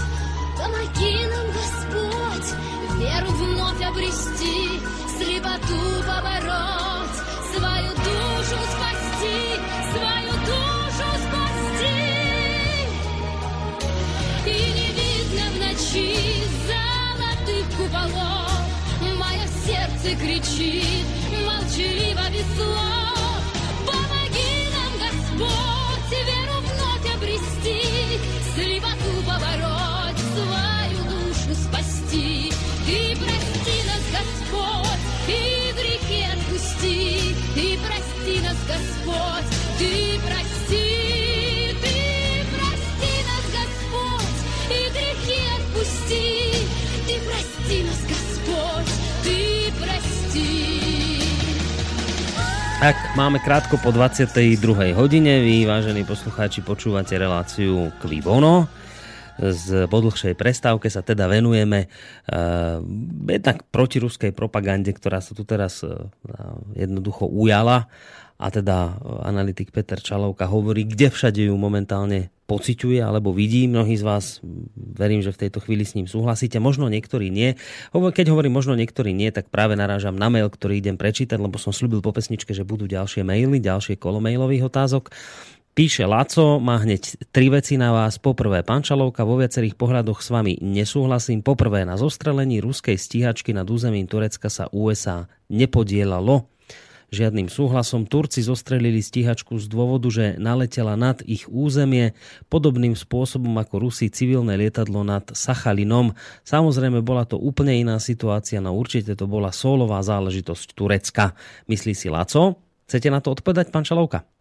Помоги 0.57 1.27
нам, 1.27 1.47
Господь, 1.51 2.49
веру 2.97 3.31
вновь 3.33 3.81
обрести, 3.81 4.81
слепоту 5.17 6.03
побороть, 6.07 7.17
свою 7.53 7.91
душу 7.93 8.57
спасти, 8.73 9.37
свою 9.91 10.33
душу 10.47 11.07
спасти. 11.27 11.99
И 14.45 14.57
не 14.73 14.87
видно 14.91 15.43
в 15.51 15.55
ночи 15.59 16.38
куполов, 17.89 18.51
мое 19.01 19.47
сердце 19.65 20.15
кричит, 20.15 21.05
молчаливо 21.45 22.29
без 22.31 22.45
слов. 22.55 23.41
Помоги 23.85 24.53
нам, 24.73 24.91
Господь, 24.99 26.11
веру 26.11 26.57
вновь 26.61 27.07
обрести, 27.15 27.79
слепоту 28.55 28.98
Ak 52.79 52.95
máme 53.19 53.43
krátko 53.43 53.75
po 53.75 53.91
22. 53.91 54.95
hodine, 54.95 55.43
vy, 55.43 55.67
vážení 55.67 56.07
poslucháči, 56.07 56.63
počúvate 56.63 57.11
reláciu 57.19 57.91
Kvibono. 57.99 58.71
Z 59.35 59.91
podlhšej 59.91 60.39
prestávke 60.39 60.87
sa 60.87 61.03
teda 61.03 61.27
venujeme 61.27 61.91
uh, 61.91 62.79
jednak 63.27 63.67
protiruskej 63.67 64.31
propagande, 64.31 64.95
ktorá 64.95 65.19
sa 65.19 65.35
tu 65.35 65.43
teraz 65.43 65.83
uh, 65.83 66.07
jednoducho 66.71 67.27
ujala 67.27 67.91
a 68.39 68.47
teda 68.47 69.03
analytik 69.27 69.75
Peter 69.75 69.99
Čalovka 69.99 70.47
hovorí, 70.47 70.87
kde 70.87 71.11
všade 71.11 71.51
ju 71.51 71.55
momentálne 71.59 72.31
pociťuje 72.47 73.03
alebo 73.03 73.35
vidí. 73.35 73.67
Mnohí 73.67 73.99
z 73.99 74.07
vás, 74.07 74.39
verím, 74.73 75.19
že 75.19 75.35
v 75.35 75.45
tejto 75.45 75.59
chvíli 75.59 75.83
s 75.83 75.93
ním 75.93 76.07
súhlasíte, 76.07 76.57
možno 76.57 76.87
niektorí 76.87 77.27
nie. 77.27 77.59
Keď 77.91 78.31
hovorím 78.31 78.55
možno 78.55 78.79
niektorí 78.79 79.11
nie, 79.11 79.29
tak 79.29 79.51
práve 79.51 79.75
narážam 79.75 80.15
na 80.15 80.31
mail, 80.31 80.47
ktorý 80.47 80.79
idem 80.79 80.95
prečítať, 80.95 81.35
lebo 81.35 81.59
som 81.59 81.75
slúbil 81.75 81.99
po 81.99 82.15
pesničke, 82.15 82.55
že 82.55 82.63
budú 82.63 82.87
ďalšie 82.87 83.27
maily, 83.27 83.59
ďalšie 83.59 83.99
kolo 83.99 84.23
mailových 84.23 84.71
otázok. 84.71 85.11
Píše 85.77 86.07
Laco, 86.09 86.57
má 86.57 86.81
hneď 86.81 87.29
tri 87.29 87.51
veci 87.53 87.77
na 87.77 87.93
vás. 87.93 88.17
Poprvé, 88.17 88.65
pán 88.65 88.81
Čalovka, 88.81 89.27
vo 89.27 89.37
viacerých 89.37 89.77
pohľadoch 89.77 90.23
s 90.23 90.33
vami 90.33 90.57
nesúhlasím. 90.63 91.43
Poprvé, 91.45 91.85
na 91.85 91.95
zostrelení 91.95 92.63
ruskej 92.63 92.97
stíhačky 92.97 93.51
nad 93.51 93.69
územím 93.69 94.09
Turecka 94.09 94.49
sa 94.49 94.67
USA 94.73 95.29
nepodielalo 95.53 96.49
žiadnym 97.09 97.51
súhlasom. 97.51 98.09
Turci 98.09 98.41
zostrelili 98.41 99.03
stíhačku 99.03 99.57
z 99.59 99.65
dôvodu, 99.69 100.07
že 100.09 100.39
naletela 100.39 100.97
nad 100.97 101.21
ich 101.25 101.45
územie 101.49 102.17
podobným 102.47 102.93
spôsobom 102.97 103.53
ako 103.59 103.89
Rusi 103.89 104.09
civilné 104.09 104.57
lietadlo 104.57 105.05
nad 105.05 105.27
Sachalinom. 105.29 106.15
Samozrejme 106.47 107.03
bola 107.05 107.27
to 107.27 107.37
úplne 107.37 107.75
iná 107.77 107.99
situácia, 107.99 108.63
no 108.63 108.73
určite 108.73 109.13
to 109.13 109.25
bola 109.27 109.53
solová 109.53 110.01
záležitosť 110.01 110.73
Turecka. 110.73 111.37
Myslí 111.67 111.93
si 111.93 112.07
Laco? 112.07 112.61
Chcete 112.89 113.13
na 113.13 113.21
to 113.21 113.37
odpovedať, 113.37 113.69
pán 113.69 113.85
Čalovka? 113.85 114.38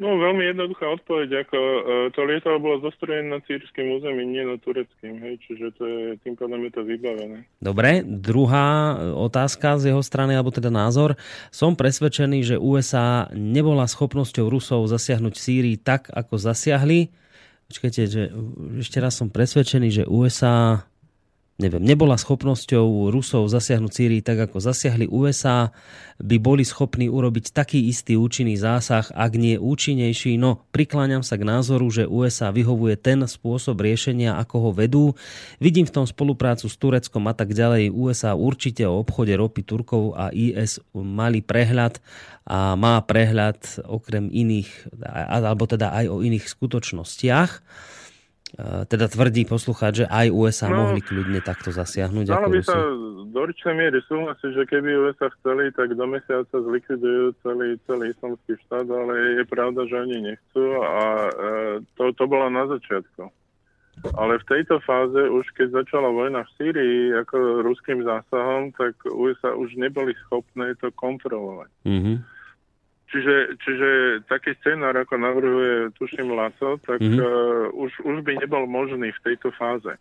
No, 0.00 0.16
veľmi 0.16 0.48
jednoduchá 0.48 0.96
odpoveď, 0.96 1.44
ako 1.44 1.58
e, 1.60 1.80
to 2.16 2.24
lietadlo 2.24 2.56
bolo 2.56 2.80
zostrojené 2.80 3.36
na 3.36 3.40
sírským 3.44 4.00
území, 4.00 4.24
nie 4.24 4.48
na 4.48 4.56
tureckým, 4.56 5.20
hej, 5.20 5.36
čiže 5.44 5.76
to 5.76 5.84
je, 5.84 6.00
tým 6.24 6.40
pádom 6.40 6.56
je 6.64 6.72
to 6.72 6.82
vybavené. 6.88 7.44
Dobre, 7.60 8.00
druhá 8.00 8.96
otázka 9.12 9.76
z 9.76 9.92
jeho 9.92 10.00
strany, 10.00 10.32
alebo 10.32 10.48
teda 10.48 10.72
názor. 10.72 11.20
Som 11.52 11.76
presvedčený, 11.76 12.40
že 12.40 12.56
USA 12.56 13.28
nebola 13.36 13.84
schopnosťou 13.84 14.48
Rusov 14.48 14.88
zasiahnuť 14.88 15.34
Sýrii 15.36 15.76
tak, 15.76 16.08
ako 16.08 16.40
zasiahli. 16.40 17.12
Počkajte, 17.68 18.02
že 18.08 18.32
ešte 18.80 19.04
raz 19.04 19.20
som 19.20 19.28
presvedčený, 19.28 19.88
že 19.92 20.04
USA 20.08 20.89
neviem, 21.60 21.84
nebola 21.84 22.16
schopnosťou 22.16 23.12
Rusov 23.12 23.44
zasiahnuť 23.52 23.92
Sýrii 23.92 24.24
tak, 24.24 24.48
ako 24.48 24.64
zasiahli 24.64 25.04
USA, 25.12 25.68
by 26.20 26.36
boli 26.40 26.64
schopní 26.64 27.12
urobiť 27.12 27.52
taký 27.52 27.88
istý 27.88 28.16
účinný 28.16 28.56
zásah, 28.56 29.08
ak 29.12 29.32
nie 29.36 29.60
účinnejší. 29.60 30.40
No, 30.40 30.64
prikláňam 30.72 31.20
sa 31.20 31.36
k 31.36 31.44
názoru, 31.44 31.88
že 31.92 32.08
USA 32.08 32.48
vyhovuje 32.52 32.96
ten 32.96 33.20
spôsob 33.24 33.84
riešenia, 33.84 34.40
ako 34.40 34.56
ho 34.68 34.70
vedú. 34.72 35.04
Vidím 35.60 35.84
v 35.84 36.00
tom 36.00 36.04
spoluprácu 36.08 36.68
s 36.68 36.76
Tureckom 36.80 37.28
a 37.28 37.36
tak 37.36 37.52
ďalej. 37.52 37.92
USA 37.92 38.32
určite 38.32 38.88
o 38.88 39.00
obchode 39.00 39.36
ropy 39.36 39.60
Turkov 39.64 40.16
a 40.16 40.32
IS 40.32 40.80
mali 40.96 41.44
prehľad 41.44 42.00
a 42.48 42.74
má 42.74 43.00
prehľad 43.04 43.84
okrem 43.84 44.32
iných, 44.32 44.96
alebo 45.04 45.68
teda 45.68 45.92
aj 45.92 46.04
o 46.08 46.16
iných 46.24 46.48
skutočnostiach. 46.48 47.50
Teda 48.90 49.06
tvrdí 49.06 49.46
poslucháč, 49.46 50.04
že 50.04 50.06
aj 50.10 50.26
USA 50.34 50.66
no, 50.66 50.90
mohli 50.90 50.98
kľudne 50.98 51.38
takto 51.38 51.70
zasiahnuť. 51.70 52.24
Dalo 52.26 52.46
ako 52.46 52.50
by 52.50 52.62
sa 52.66 52.78
do 53.30 53.38
určitej 53.46 53.74
miery 53.78 53.98
súhlasiť, 54.10 54.50
že 54.58 54.64
keby 54.66 54.90
USA 55.06 55.30
chceli, 55.38 55.70
tak 55.70 55.94
do 55.94 56.06
mesiaca 56.10 56.56
zlikvidujú 56.58 57.38
celý, 57.46 57.78
celý 57.86 58.10
islamský 58.10 58.58
štát, 58.66 58.86
ale 58.90 59.38
je 59.38 59.44
pravda, 59.46 59.86
že 59.86 59.96
oni 60.02 60.18
nechcú 60.34 60.64
a 60.82 61.02
e, 61.30 61.32
to, 61.94 62.10
to 62.10 62.24
bolo 62.26 62.50
na 62.50 62.66
začiatku. 62.66 63.30
Ale 64.16 64.40
v 64.40 64.48
tejto 64.48 64.80
fáze, 64.82 65.20
už 65.28 65.44
keď 65.54 65.84
začala 65.84 66.08
vojna 66.08 66.42
v 66.42 66.52
Sýrii 66.56 67.12
ako 67.20 67.60
ruským 67.62 68.00
zásahom, 68.00 68.72
tak 68.72 68.96
USA 69.12 69.52
už 69.52 69.76
neboli 69.76 70.16
schopné 70.26 70.72
to 70.80 70.88
kontrolovať. 70.96 71.70
Mm-hmm. 71.84 72.16
Čiže, 73.10 73.58
čiže 73.66 73.88
taký 74.30 74.54
scenár, 74.62 74.94
ako 74.94 75.18
navrhuje, 75.18 75.90
tuším, 75.98 76.30
Laco, 76.30 76.78
tak 76.86 77.02
mm-hmm. 77.02 77.18
uh, 77.18 77.66
už, 77.74 77.90
už 78.06 78.22
by 78.22 78.38
nebol 78.38 78.70
možný 78.70 79.10
v 79.10 79.22
tejto 79.26 79.50
fáze. 79.58 79.98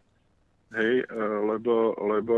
Hej, 0.78 1.10
uh, 1.10 1.42
lebo, 1.50 1.98
lebo 1.98 2.36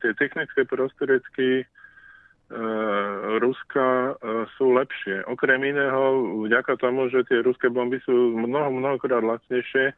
tie 0.00 0.16
technické 0.16 0.64
prostriedky 0.64 1.68
uh, 1.68 3.36
Ruska 3.44 4.16
uh, 4.16 4.48
sú 4.56 4.72
lepšie. 4.72 5.28
Okrem 5.28 5.60
iného, 5.68 6.40
vďaka 6.48 6.80
tomu, 6.80 7.12
že 7.12 7.28
tie 7.28 7.44
ruské 7.44 7.68
bomby 7.68 8.00
sú 8.08 8.40
mnoho, 8.40 8.72
mnohokrát 8.72 9.20
lacnejšie, 9.20 9.92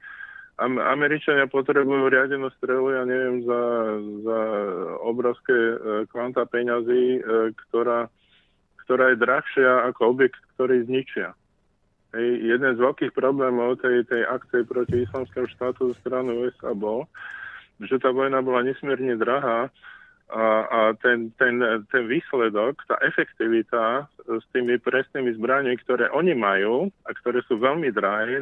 Am- 0.58 0.82
Američania 0.82 1.46
potrebujú 1.46 2.10
riadenú 2.10 2.50
strelu, 2.58 2.90
ja 2.90 3.06
neviem, 3.06 3.46
za, 3.46 3.62
za 4.26 4.38
obrovské 5.06 5.54
uh, 5.54 6.02
kvanta 6.10 6.42
peňazí, 6.42 7.22
uh, 7.22 7.54
ktorá 7.70 8.10
ktorá 8.88 9.12
je 9.12 9.20
drahšia 9.20 9.92
ako 9.92 10.16
objekt, 10.16 10.40
ktorý 10.56 10.88
zničia. 10.88 11.36
Hej, 12.16 12.40
jeden 12.40 12.72
z 12.72 12.80
veľkých 12.80 13.12
problémov 13.12 13.84
tej, 13.84 14.00
tej 14.08 14.24
akcie 14.24 14.64
proti 14.64 15.04
islamskému 15.04 15.44
štátu 15.52 15.92
zo 15.92 15.94
strany 16.00 16.32
USA 16.32 16.72
bol, 16.72 17.04
že 17.84 18.00
tá 18.00 18.08
vojna 18.08 18.40
bola 18.40 18.64
nesmierne 18.64 19.12
drahá 19.20 19.68
a, 20.32 20.44
a 20.72 20.80
ten, 21.04 21.36
ten, 21.36 21.60
ten 21.92 22.04
výsledok, 22.08 22.80
tá 22.88 22.96
efektivita 23.04 24.08
s 24.24 24.44
tými 24.56 24.80
presnými 24.80 25.36
zbraniami, 25.36 25.76
ktoré 25.84 26.08
oni 26.16 26.32
majú 26.32 26.88
a 27.04 27.12
ktoré 27.12 27.44
sú 27.44 27.60
veľmi 27.60 27.92
drahé, 27.92 28.40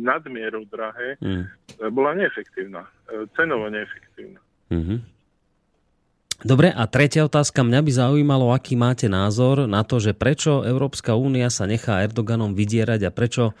nadmieru 0.00 0.64
drahé, 0.72 1.20
mm. 1.20 1.44
bola 1.92 2.16
neefektívna. 2.16 2.88
Cenovo 3.36 3.68
neefektívna. 3.68 4.40
Mm-hmm. 4.72 5.11
Dobre, 6.42 6.74
a 6.74 6.90
tretia 6.90 7.22
otázka. 7.22 7.62
Mňa 7.62 7.80
by 7.86 7.92
zaujímalo, 7.94 8.50
aký 8.50 8.74
máte 8.74 9.06
názor 9.06 9.70
na 9.70 9.86
to, 9.86 10.02
že 10.02 10.10
prečo 10.10 10.66
Európska 10.66 11.14
únia 11.14 11.46
sa 11.54 11.70
nechá 11.70 12.02
Erdoganom 12.02 12.58
vydierať 12.58 13.06
a 13.06 13.14
prečo 13.14 13.54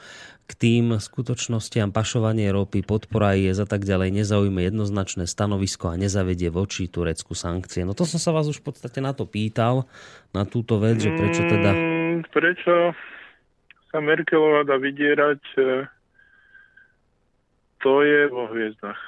k 0.50 0.52
tým 0.58 0.98
skutočnostiam 0.98 1.94
pašovanie 1.94 2.50
ropy, 2.50 2.82
podpora 2.82 3.38
IS 3.38 3.62
a 3.62 3.66
tak 3.70 3.86
ďalej 3.86 4.18
nezaujme 4.18 4.66
jednoznačné 4.66 5.30
stanovisko 5.30 5.94
a 5.94 6.00
nezavedie 6.00 6.50
voči 6.50 6.90
Turecku 6.90 7.38
sankcie. 7.38 7.86
No 7.86 7.94
to 7.94 8.02
som 8.02 8.18
sa 8.18 8.34
vás 8.34 8.50
už 8.50 8.58
v 8.58 8.74
podstate 8.74 8.98
na 8.98 9.14
to 9.14 9.30
pýtal, 9.30 9.86
na 10.34 10.42
túto 10.42 10.82
vec, 10.82 10.98
že 10.98 11.14
prečo 11.14 11.46
teda... 11.46 11.70
Mm, 11.70 12.26
prečo 12.34 12.98
sa 13.94 13.98
Merkelová 14.02 14.66
dá 14.66 14.74
vydierať, 14.82 15.40
e, 15.54 15.86
to 17.78 18.02
je 18.02 18.26
vo 18.26 18.50
hviezdach. 18.50 18.98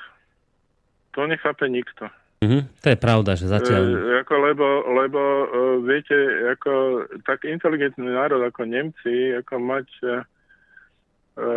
To 1.18 1.26
nechápe 1.26 1.66
nikto. 1.66 2.06
Mm-hmm. 2.44 2.62
To 2.84 2.86
je 2.92 2.98
pravda, 3.00 3.32
že 3.40 3.48
zatiaľ... 3.48 3.82
E, 3.88 4.20
ako, 4.20 4.34
lebo, 4.36 4.66
lebo 4.92 5.20
e, 5.20 5.46
viete, 5.88 6.16
ako 6.52 6.72
tak 7.24 7.48
inteligentný 7.48 8.04
národ 8.04 8.44
ako 8.44 8.68
Nemci, 8.68 9.32
ako 9.32 9.54
mať 9.64 9.88
e, 9.88 10.06
e, 11.40 11.48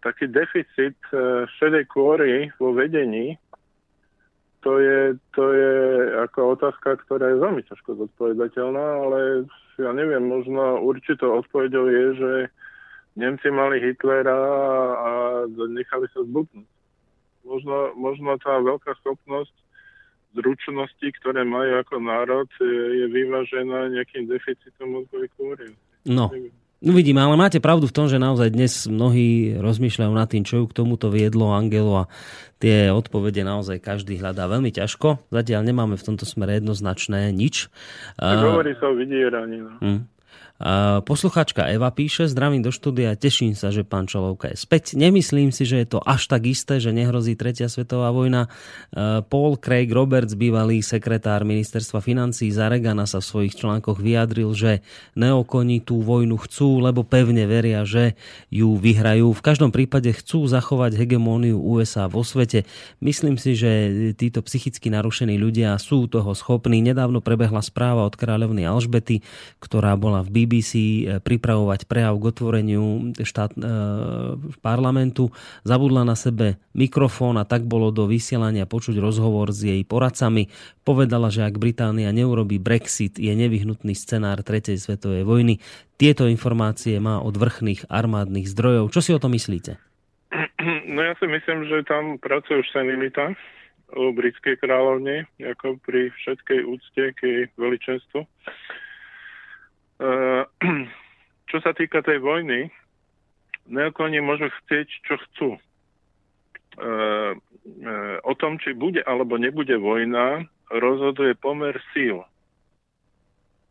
taký 0.00 0.32
deficit 0.32 0.96
e, 1.12 1.44
šedej 1.60 1.84
kôry 1.92 2.48
vo 2.56 2.72
vedení, 2.72 3.36
to 4.62 4.78
je, 4.78 5.18
to 5.34 5.44
je 5.52 5.74
ako 6.22 6.54
otázka, 6.54 7.02
ktorá 7.04 7.34
je 7.34 7.42
veľmi 7.42 7.62
ťažko 7.66 7.98
zodpovedateľná, 7.98 8.86
ale 9.04 9.18
ja 9.76 9.90
neviem, 9.90 10.22
možno 10.22 10.78
určitou 10.86 11.42
odpovedou 11.42 11.90
je, 11.90 12.06
že 12.14 12.32
Nemci 13.18 13.50
mali 13.50 13.82
Hitlera 13.82 14.38
a 14.96 15.10
nechali 15.50 16.06
sa 16.14 16.22
zbudnúť. 16.24 16.64
Možno, 17.42 17.90
možno 17.98 18.38
tá 18.38 18.62
veľká 18.62 18.94
schopnosť 19.02 19.52
zručnosti, 20.32 21.06
ktoré 21.22 21.44
majú 21.44 21.80
ako 21.80 21.96
národ, 22.00 22.48
je, 22.58 23.06
vyvážená 23.08 23.92
nejakým 23.92 24.28
deficitom 24.28 25.00
mozgovej 25.00 25.28
kôry. 25.36 25.66
No, 26.08 26.32
Uvidíme, 26.82 27.22
ale 27.22 27.38
máte 27.38 27.62
pravdu 27.62 27.86
v 27.86 27.94
tom, 27.94 28.10
že 28.10 28.18
naozaj 28.18 28.50
dnes 28.50 28.90
mnohí 28.90 29.54
rozmýšľajú 29.54 30.12
nad 30.18 30.26
tým, 30.26 30.42
čo 30.42 30.58
ju 30.58 30.64
k 30.66 30.82
tomuto 30.82 31.14
viedlo 31.14 31.54
Angelu 31.54 31.94
a 31.94 32.04
tie 32.58 32.90
odpovede 32.90 33.46
naozaj 33.46 33.78
každý 33.78 34.18
hľadá 34.18 34.50
veľmi 34.50 34.74
ťažko. 34.74 35.30
Zatiaľ 35.30 35.62
nemáme 35.62 35.94
v 35.94 36.02
tomto 36.02 36.26
smere 36.26 36.58
jednoznačné 36.58 37.30
nič. 37.30 37.70
Tak 38.18 38.34
hovorí 38.34 38.74
sa 38.82 38.90
o 38.90 38.98
vydieraní. 38.98 39.62
No. 39.62 39.78
Hm. 39.78 40.00
Posluchačka 41.02 41.66
Eva 41.66 41.90
píše, 41.90 42.30
zdravím 42.30 42.62
do 42.62 42.70
štúdia, 42.70 43.18
teším 43.18 43.58
sa, 43.58 43.74
že 43.74 43.82
pán 43.82 44.06
Čalovka 44.06 44.46
je 44.54 44.62
späť. 44.62 44.94
Nemyslím 44.94 45.50
si, 45.50 45.66
že 45.66 45.82
je 45.82 45.98
to 45.98 45.98
až 45.98 46.30
tak 46.30 46.46
isté, 46.46 46.78
že 46.78 46.94
nehrozí 46.94 47.34
tretia 47.34 47.66
svetová 47.66 48.14
vojna. 48.14 48.46
Paul 49.26 49.58
Craig 49.58 49.90
Roberts, 49.90 50.38
bývalý 50.38 50.78
sekretár 50.86 51.42
ministerstva 51.42 51.98
financí 51.98 52.46
Zaregana 52.54 53.10
sa 53.10 53.18
v 53.18 53.26
svojich 53.26 53.58
článkoch 53.58 53.98
vyjadril, 53.98 54.54
že 54.54 54.86
neokoni 55.18 55.82
tú 55.82 55.98
vojnu 55.98 56.38
chcú, 56.38 56.78
lebo 56.78 57.02
pevne 57.02 57.42
veria, 57.50 57.82
že 57.82 58.14
ju 58.46 58.78
vyhrajú. 58.78 59.34
V 59.34 59.42
každom 59.42 59.74
prípade 59.74 60.14
chcú 60.14 60.46
zachovať 60.46 60.94
hegemóniu 60.94 61.58
USA 61.58 62.06
vo 62.06 62.22
svete. 62.22 62.70
Myslím 63.02 63.34
si, 63.34 63.58
že 63.58 64.14
títo 64.14 64.38
psychicky 64.46 64.94
narušení 64.94 65.34
ľudia 65.42 65.74
sú 65.82 66.06
toho 66.06 66.38
schopní. 66.38 66.86
Nedávno 66.86 67.18
prebehla 67.18 67.66
správa 67.66 68.06
od 68.06 68.14
kráľovny 68.14 68.62
Alžbety, 68.62 69.26
ktorá 69.58 69.98
bola 69.98 70.22
v 70.22 70.30
BBC 70.30 70.50
BBC 70.52 70.72
eh, 70.76 70.84
pripravovať 71.24 71.88
prejav 71.88 72.20
k 72.20 72.28
otvoreniu 72.28 73.16
štát, 73.16 73.56
e, 73.56 73.60
parlamentu. 74.60 75.32
Zabudla 75.64 76.04
na 76.04 76.12
sebe 76.12 76.60
mikrofón 76.76 77.40
a 77.40 77.48
tak 77.48 77.64
bolo 77.64 77.88
do 77.88 78.04
vysielania 78.04 78.68
počuť 78.68 79.00
rozhovor 79.00 79.48
s 79.56 79.64
jej 79.64 79.80
poradcami. 79.88 80.52
Povedala, 80.84 81.32
že 81.32 81.48
ak 81.48 81.56
Británia 81.56 82.12
neurobi 82.12 82.60
Brexit, 82.60 83.16
je 83.16 83.32
nevyhnutný 83.32 83.96
scenár 83.96 84.44
tretej 84.44 84.76
svetovej 84.76 85.24
vojny. 85.24 85.64
Tieto 85.96 86.28
informácie 86.28 87.00
má 87.00 87.22
od 87.22 87.32
vrchných 87.38 87.88
armádnych 87.88 88.50
zdrojov. 88.50 88.92
Čo 88.92 89.00
si 89.00 89.10
o 89.16 89.22
to 89.22 89.32
myslíte? 89.32 89.80
No 90.92 91.00
ja 91.00 91.16
si 91.16 91.24
myslím, 91.24 91.64
že 91.72 91.88
tam 91.88 92.20
pracuje 92.20 92.60
už 92.60 92.68
senilita 92.68 93.32
o 93.92 94.12
britskej 94.12 94.56
kráľovne, 94.60 95.28
ako 95.40 95.76
pri 95.84 96.08
všetkej 96.20 96.60
úcte 96.64 97.02
k 97.16 97.18
jej 97.20 97.42
veličenstvu. 97.60 98.24
Eh, 100.02 100.42
čo 101.50 101.58
sa 101.62 101.70
týka 101.70 102.02
tej 102.02 102.18
vojny, 102.18 102.66
neokoni 103.70 104.18
môžu 104.18 104.50
chcieť, 104.62 104.88
čo 105.06 105.14
chcú. 105.28 105.50
Eh, 106.82 107.32
eh, 107.38 108.16
o 108.26 108.32
tom, 108.34 108.58
či 108.58 108.74
bude 108.74 109.04
alebo 109.06 109.38
nebude 109.38 109.78
vojna, 109.78 110.42
rozhoduje 110.74 111.38
pomer 111.38 111.78
síl. 111.94 112.26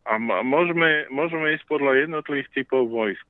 A 0.08 0.18
môžeme, 0.22 1.06
môžeme 1.14 1.53
ísť 1.53 1.66
podľa 1.70 2.08
jednotlivých 2.08 2.49
typov 2.58 2.90
vojsk. 2.90 3.30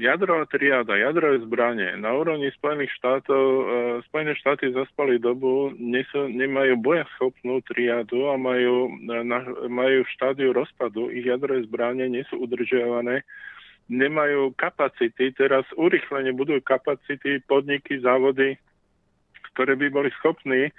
Jadrová 0.00 0.48
triáda, 0.48 0.96
jadrové 0.96 1.44
zbranie 1.44 1.96
na 2.00 2.14
úrovni 2.16 2.48
Spojených 2.56 2.92
štátov, 2.96 3.44
e, 3.44 3.62
Spojené 4.08 4.32
štáty 4.38 4.72
zaspali 4.72 5.20
dobu, 5.20 5.70
nesú, 5.76 6.26
nemajú 6.30 6.80
bojaschopnú 6.80 7.60
triádu 7.68 8.32
a 8.32 8.40
majú, 8.40 8.88
na, 9.04 9.44
majú 9.68 10.06
štádiu 10.16 10.56
rozpadu. 10.56 11.12
Ich 11.12 11.28
jadrové 11.28 11.66
zbranie 11.68 12.08
nie 12.08 12.24
sú 12.32 12.40
udržiavané, 12.42 13.22
nemajú 13.92 14.56
kapacity, 14.56 15.30
teraz 15.36 15.68
urychlene 15.76 16.32
budú 16.32 16.56
kapacity, 16.64 17.44
podniky, 17.44 18.00
závody, 18.00 18.56
ktoré 19.52 19.76
by 19.76 19.86
boli 19.92 20.10
schopní 20.18 20.72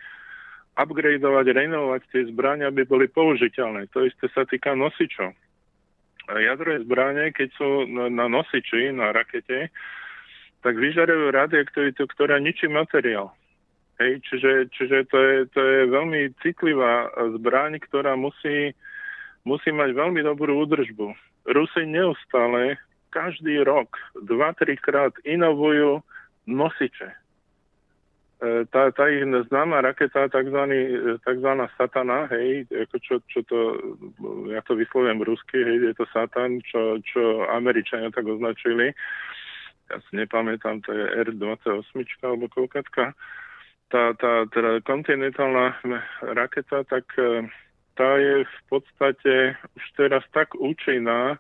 upgradeovať, 0.76 1.46
renovovať 1.56 2.02
tie 2.12 2.22
zbrania, 2.34 2.68
aby 2.68 2.84
boli 2.84 3.08
použiteľné. 3.08 3.88
To 3.96 4.04
isté 4.04 4.28
sa 4.36 4.44
týka 4.44 4.76
nosičov 4.76 5.32
jadrové 6.30 6.82
zbranie, 6.82 7.30
keď 7.30 7.50
sú 7.54 7.70
na 7.90 8.26
nosiči, 8.26 8.90
na 8.90 9.14
rakete, 9.14 9.70
tak 10.66 10.74
vyžarujú 10.82 11.30
radioaktivitu, 11.30 12.04
ktorá 12.10 12.42
ničí 12.42 12.66
materiál. 12.66 13.30
Hej, 14.02 14.20
čiže, 14.28 14.68
čiže 14.76 15.08
to, 15.08 15.18
je, 15.22 15.38
to 15.56 15.62
je 15.62 15.80
veľmi 15.88 16.34
citlivá 16.44 17.08
zbraň, 17.40 17.80
ktorá 17.80 18.20
musí, 18.20 18.76
musí 19.48 19.70
mať 19.72 19.96
veľmi 19.96 20.20
dobrú 20.26 20.68
údržbu. 20.68 21.16
Rusy 21.48 21.88
neustále 21.88 22.76
každý 23.14 23.64
rok, 23.64 23.96
dva, 24.28 24.52
tri 24.58 24.76
krát 24.76 25.16
inovujú 25.24 26.04
nosiče. 26.44 27.25
E, 28.36 28.68
tá, 28.68 28.92
tá 28.92 29.08
ich 29.08 29.24
známa 29.24 29.80
raketa, 29.80 30.28
takzvaný, 30.28 31.16
takzvaná 31.24 31.72
satana, 31.80 32.28
hej, 32.36 32.68
ako 32.68 32.96
čo, 33.00 33.16
čo 33.32 33.40
to, 33.48 33.60
ja 34.52 34.60
to 34.68 34.76
vyslovujem 34.76 35.24
rusky, 35.24 35.56
hej, 35.56 35.88
je 35.88 35.96
to 35.96 36.06
satan, 36.12 36.60
čo, 36.68 37.00
čo 37.00 37.48
Američania 37.48 38.12
tak 38.12 38.28
označili. 38.28 38.92
Ja 39.88 39.98
si 40.04 40.12
nepamätám, 40.20 40.84
to 40.84 40.92
je 40.92 41.06
R-28 41.32 41.96
alebo 42.28 42.52
koľkatka. 42.52 43.16
Tá, 43.88 44.04
tá 44.18 44.50
teda 44.52 44.84
kontinentálna 44.84 45.80
raketa, 46.36 46.84
tak 46.92 47.08
e, 47.16 47.48
tá 47.96 48.20
je 48.20 48.44
v 48.44 48.60
podstate 48.68 49.56
už 49.80 49.86
teraz 49.96 50.28
tak 50.36 50.52
účinná, 50.60 51.40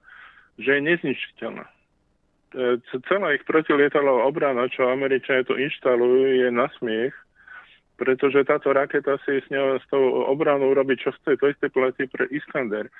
že 0.55 0.80
je 0.80 0.81
nezničiteľná. 0.88 1.74
E, 2.56 2.80
celá 3.11 3.36
ich 3.36 3.44
protilietalová 3.44 4.32
obrana, 4.32 4.72
čo 4.72 4.88
Američania 4.88 5.44
tu 5.44 5.60
inštalujú, 5.60 6.40
je 6.40 6.48
na 6.48 6.72
smiech, 6.80 7.11
pretože 7.99 8.48
táto 8.48 8.72
raketa 8.72 9.19
si 9.27 9.44
s, 9.44 9.48
ňou, 9.52 9.76
s 9.76 9.86
tou 9.91 10.23
obranou 10.32 10.72
robí, 10.72 10.95
čo 10.95 11.11
chce. 11.11 11.36
To 11.36 11.52
isté 11.52 11.68
platí 11.68 12.07
pre 12.07 12.32
Iskander. 12.32 12.88
E, 12.88 12.91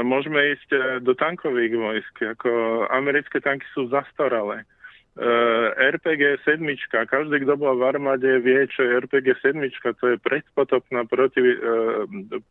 môžeme 0.00 0.56
ísť 0.56 0.68
e, 0.72 0.80
do 1.04 1.12
tankových 1.12 1.76
vojsk, 1.76 2.16
ako 2.40 2.50
americké 2.88 3.44
tanky 3.44 3.68
sú 3.76 3.92
zastaralé. 3.92 4.64
RPG 5.12 6.40
7, 6.48 6.64
každý, 6.88 7.44
kto 7.44 7.60
bol 7.60 7.76
v 7.76 7.84
armáde, 7.84 8.40
vie, 8.40 8.64
čo 8.72 8.80
je 8.80 8.96
RPG 8.96 9.44
7, 9.44 9.60
to 10.00 10.04
je 10.08 10.16
predpotopná 10.24 11.04
proti 11.04 11.52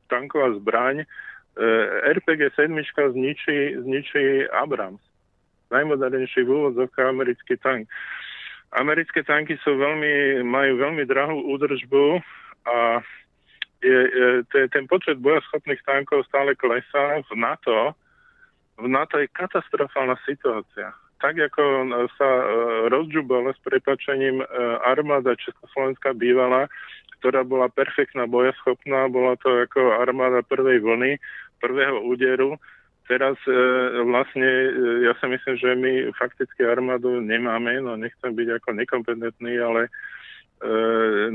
tanková 0.06 0.54
zbraň. 0.62 1.02
RPG 2.06 2.54
7 2.54 2.70
zničí, 3.18 3.82
zničí 3.82 4.46
Abrams 4.54 5.02
najmodernejší 5.72 6.44
v 6.44 6.52
úvodzovkách 6.52 7.08
americký 7.08 7.56
tank. 7.58 7.88
Americké 8.72 9.24
tanky 9.24 9.60
sú 9.64 9.76
veľmi, 9.76 10.44
majú 10.48 10.80
veľmi 10.80 11.04
drahú 11.04 11.44
údržbu 11.56 12.24
a 12.68 13.04
je, 13.82 14.02
je, 14.14 14.68
ten 14.70 14.86
počet 14.86 15.18
bojaschopných 15.20 15.82
tankov 15.84 16.24
stále 16.30 16.54
klesá 16.56 17.20
v 17.26 17.32
NATO. 17.36 17.98
V 18.78 18.88
NATO 18.88 19.18
je 19.18 19.28
katastrofálna 19.34 20.16
situácia. 20.24 20.94
Tak 21.22 21.38
ako 21.38 21.64
sa 22.18 22.30
e, 22.30 22.44
rozžubala 22.90 23.54
s 23.54 23.60
prepačením 23.62 24.42
e, 24.42 24.46
armáda 24.86 25.38
Československá 25.38 26.14
bývala, 26.18 26.70
ktorá 27.22 27.46
bola 27.46 27.70
perfektná 27.70 28.26
bojaschopná, 28.26 29.06
bola 29.06 29.38
to 29.38 29.50
ako 29.66 30.02
armáda 30.02 30.42
prvej 30.42 30.82
vlny, 30.82 31.22
prvého 31.62 32.02
úderu, 32.02 32.58
teraz 33.12 33.36
e, 33.44 33.52
vlastne 34.08 34.48
e, 34.48 34.70
ja 35.04 35.12
si 35.20 35.28
myslím, 35.28 35.56
že 35.60 35.70
my 35.76 35.92
fakticky 36.16 36.64
armádu 36.64 37.20
nemáme, 37.20 37.84
no 37.84 38.00
nechcem 38.00 38.32
byť 38.32 38.48
ako 38.64 38.70
nekompetentný, 38.80 39.60
ale 39.60 39.82
e, 39.84 39.90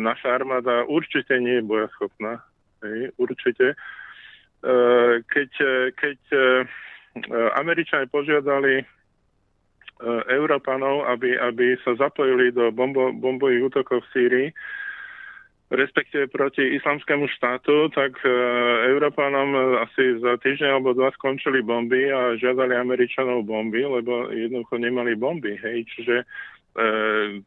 naša 0.00 0.40
armáda 0.40 0.88
určite 0.88 1.36
nie 1.36 1.60
je 1.60 1.68
bojaschopná. 1.68 2.40
Hej, 2.80 3.12
určite. 3.20 3.76
E, 3.76 3.76
keď 5.28 5.50
keď 5.92 6.18
e, 6.32 6.40
Američania 7.60 8.08
požiadali 8.08 8.80
e, 8.80 8.84
Európanov, 10.32 11.04
aby, 11.12 11.36
aby 11.36 11.76
sa 11.84 11.92
zapojili 12.00 12.52
do 12.56 12.72
bombo, 12.72 13.12
bombových 13.12 13.68
útokov 13.68 14.00
v 14.08 14.10
Sýrii, 14.16 14.48
respektíve 15.70 16.30
proti 16.30 16.62
islamskému 16.78 17.26
štátu, 17.38 17.90
tak 17.90 18.14
e, 18.22 18.30
Európanom 18.94 19.50
e, 19.50 19.60
asi 19.82 20.02
za 20.22 20.38
týždeň 20.38 20.78
alebo 20.78 20.94
dva 20.94 21.10
skončili 21.18 21.58
bomby 21.58 22.06
a 22.06 22.38
žiadali 22.38 22.78
Američanov 22.78 23.42
bomby, 23.42 23.82
lebo 23.82 24.30
jednoducho 24.30 24.78
nemali 24.78 25.18
bomby. 25.18 25.58
Hej. 25.58 25.90
Čiže 25.90 26.16
e, 26.22 26.24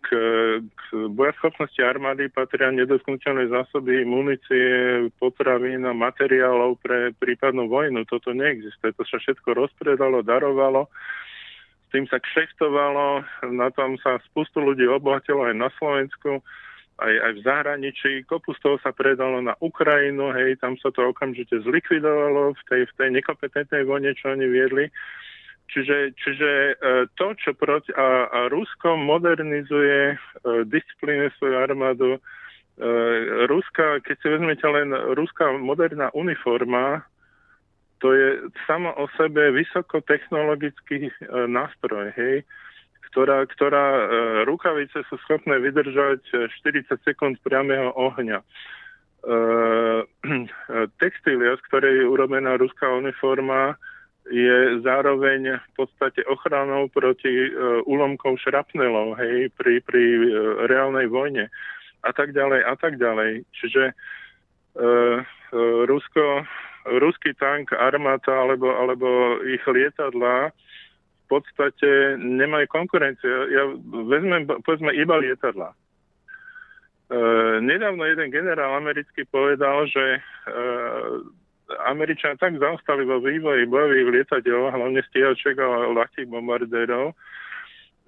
k, 0.03 0.07
k 0.67 0.81
bojaschopnosti 1.15 1.79
armády 1.79 2.27
patria 2.27 2.75
nedotknutelné 2.75 3.47
zásoby 3.47 4.03
munície, 4.03 5.07
potravín 5.15 5.87
a 5.87 5.95
materiálov 5.95 6.75
pre 6.83 7.15
prípadnú 7.15 7.71
vojnu. 7.71 8.03
Toto 8.03 8.35
neexistuje. 8.35 8.91
To 8.99 9.03
sa 9.07 9.15
všetko 9.23 9.55
rozpredalo, 9.55 10.27
darovalo. 10.27 10.91
S 11.87 11.95
tým 11.95 12.03
sa 12.11 12.19
kšeftovalo, 12.19 13.23
na 13.55 13.71
tom 13.71 13.95
sa 14.03 14.19
spustu 14.27 14.59
ľudí 14.59 14.85
obohatilo 14.85 15.47
aj 15.47 15.55
na 15.55 15.71
Slovensku 15.79 16.43
aj, 16.99 17.13
aj 17.19 17.31
v 17.39 17.43
zahraničí. 17.47 18.11
Kopu 18.27 18.51
z 18.55 18.59
toho 18.61 18.77
sa 18.83 18.91
predalo 18.91 19.39
na 19.39 19.55
Ukrajinu, 19.63 20.35
hej, 20.35 20.59
tam 20.59 20.75
sa 20.77 20.91
to 20.91 21.09
okamžite 21.09 21.55
zlikvidovalo 21.63 22.53
v 22.53 22.61
tej, 22.67 22.81
v 22.87 22.93
tej 22.99 23.09
nekompetentnej 23.19 23.83
vojne, 23.87 24.11
čo 24.15 24.35
oni 24.35 24.45
viedli. 24.45 24.91
Čiže, 25.69 26.17
čiže 26.17 26.49
e, 26.49 26.73
to, 27.13 27.37
čo 27.37 27.53
proti, 27.53 27.93
a, 27.93 28.25
a 28.25 28.39
Rusko 28.49 28.97
modernizuje, 28.97 30.01
e, 30.11 30.15
disciplinuje 30.65 31.29
svoju 31.37 31.55
armádu. 31.61 32.11
E, 32.17 32.19
Ruska, 33.45 34.01
keď 34.01 34.15
si 34.17 34.27
vezmete 34.33 34.65
len 34.65 34.89
ruská 35.13 35.53
moderná 35.53 36.09
uniforma, 36.17 37.05
to 38.01 38.15
je 38.15 38.49
samo 38.65 38.95
o 38.97 39.11
sebe 39.19 39.51
vysokotechnologický 39.53 41.11
nástroj, 41.51 42.15
hej, 42.15 42.47
ktorá, 43.11 43.45
ktorá 43.49 43.85
rukavice 44.45 45.01
sú 45.09 45.15
schopné 45.25 45.57
vydržať 45.57 46.21
40 46.61 46.93
sekúnd 47.01 47.35
priamého 47.41 47.89
ohňa. 47.97 48.39
Textília, 51.01 51.57
z 51.59 51.61
ktorej 51.67 51.93
je 52.03 52.05
urobená 52.07 52.55
ruská 52.55 52.87
uniforma, 52.93 53.75
je 54.29 54.79
zároveň 54.85 55.57
v 55.57 55.69
podstate 55.73 56.21
ochranou 56.29 56.85
proti 56.93 57.49
úlomkom 57.89 58.37
šrapnelov, 58.37 59.17
hej, 59.17 59.49
pri, 59.57 59.81
pri 59.81 60.03
reálnej 60.69 61.09
vojne 61.09 61.49
a 62.03 62.11
tak 62.13 62.31
ďalej 62.31 62.61
a 62.63 62.73
tak 62.79 62.95
ďalej. 62.95 63.43
Čiže 63.59 63.83
uh, 63.91 65.19
Rusko, 65.89 66.45
ruský 67.01 67.33
tank, 67.33 67.73
armáta 67.73 68.31
alebo, 68.31 68.69
alebo 68.69 69.41
ich 69.43 69.65
lietadla 69.65 70.53
v 70.53 70.53
podstate 71.29 72.17
nemajú 72.17 72.65
konkurenciu. 72.73 73.47
Ja 73.53 73.63
vezmem, 74.09 74.49
povedzme, 74.65 74.91
iba 74.97 75.21
lietadla. 75.21 75.77
Uh, 77.09 77.57
nedávno 77.65 78.05
jeden 78.05 78.29
generál 78.29 78.77
americký 78.77 79.25
povedal, 79.29 79.89
že 79.89 80.21
uh, 80.21 81.25
Američania 81.89 82.37
tak 82.37 82.57
zaostali 82.57 83.05
vo 83.05 83.21
vývoji 83.21 83.65
bojových 83.65 84.09
lietadiel, 84.13 84.69
hlavne 84.69 85.01
stíhačiek 85.09 85.57
a 85.57 85.89
ľahkých 85.89 86.29
bombardérov, 86.29 87.17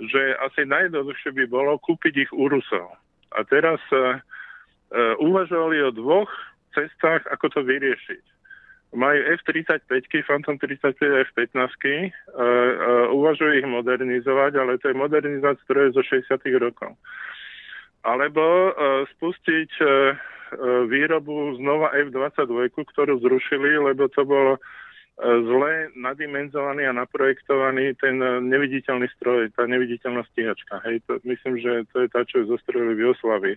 že 0.01 0.21
asi 0.45 0.69
najjednoduchšie 0.69 1.33
by 1.33 1.45
bolo 1.49 1.81
kúpiť 1.81 2.29
ich 2.29 2.31
u 2.33 2.45
Rusov. 2.45 2.93
A 3.33 3.41
teraz 3.45 3.81
uh, 3.89 4.21
uh, 4.93 5.13
uvažovali 5.17 5.81
o 5.81 5.89
dvoch 5.93 6.29
cestách, 6.77 7.25
ako 7.29 7.45
to 7.57 7.59
vyriešiť. 7.65 8.30
Majú 8.91 9.19
F-35, 9.39 9.87
Phantom 10.27 10.59
35 10.59 10.99
F-15, 11.31 11.55
uh, 11.55 12.11
uh, 12.35 13.07
uvažujú 13.15 13.55
ich 13.55 13.67
modernizovať, 13.67 14.51
ale 14.59 14.75
to 14.83 14.91
je 14.91 14.99
modernizovať 14.99 15.57
stroje 15.63 15.95
zo 15.95 16.03
60 16.03 16.35
rokov. 16.59 16.99
Alebo 18.03 18.43
uh, 18.43 19.07
spustiť 19.15 19.71
uh, 19.79 20.15
výrobu 20.91 21.55
znova 21.55 21.95
F-22, 22.11 22.75
ktorú 22.75 23.23
zrušili, 23.23 23.79
lebo 23.79 24.11
to 24.11 24.27
bolo 24.27 24.59
zle 25.21 25.93
nadimenzovaný 25.95 26.89
a 26.89 26.97
naprojektovaný 26.97 27.93
ten 28.01 28.17
neviditeľný 28.51 29.05
stroj, 29.15 29.53
tá 29.53 29.69
neviditeľná 29.69 30.25
stíhačka. 30.33 30.81
Hej, 30.83 31.05
to, 31.05 31.21
myslím, 31.23 31.61
že 31.61 31.85
to 31.93 32.03
je 32.03 32.07
tá, 32.09 32.25
čo 32.25 32.49
zostrojili 32.49 32.97
v 32.97 33.03
Jugoslavii. 33.05 33.55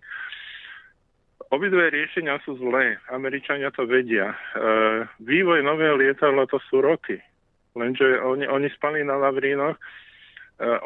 Obidve 1.50 1.90
riešenia 1.90 2.38
sú 2.42 2.58
zlé. 2.58 2.98
Američania 3.10 3.70
to 3.70 3.86
vedia. 3.86 4.34
E, 4.34 4.36
vývoj 5.22 5.62
nového 5.62 5.98
lietadla 5.98 6.46
to 6.50 6.58
sú 6.70 6.82
roky. 6.82 7.18
Lenže 7.74 8.22
oni, 8.22 8.46
oni 8.46 8.70
spali 8.74 9.02
na 9.06 9.18
Lavrínoch. 9.18 9.74
E, 9.74 9.82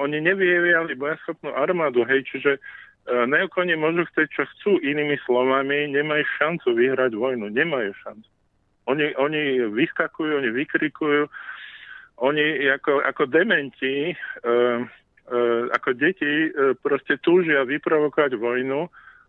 oni 0.01 0.21
nevyjevili 0.21 0.97
bojaschopnú 0.97 1.53
armádu, 1.53 2.05
hej, 2.05 2.25
čiže 2.29 2.61
E, 3.09 3.25
neokoni 3.25 3.73
môžu 3.73 4.05
chcieť, 4.13 4.29
čo 4.29 4.43
chcú, 4.45 4.73
inými 4.85 5.17
slovami, 5.25 5.89
nemajú 5.89 6.25
šancu 6.37 6.77
vyhrať 6.77 7.17
vojnu. 7.17 7.49
Nemajú 7.49 7.97
šancu. 8.05 8.29
Oni, 8.85 9.17
oni 9.17 9.65
vyskakujú, 9.73 10.45
oni 10.45 10.51
vykrikujú, 10.53 11.29
oni 12.21 12.69
ako, 12.73 13.05
ako 13.05 13.29
dementi, 13.29 14.17
uh, 14.49 14.81
uh, 15.29 15.63
ako 15.77 15.93
deti 15.93 16.49
uh, 16.49 16.73
proste 16.81 17.21
túžia 17.21 17.69
vyprovokovať 17.69 18.41
vojnu, 18.41 18.89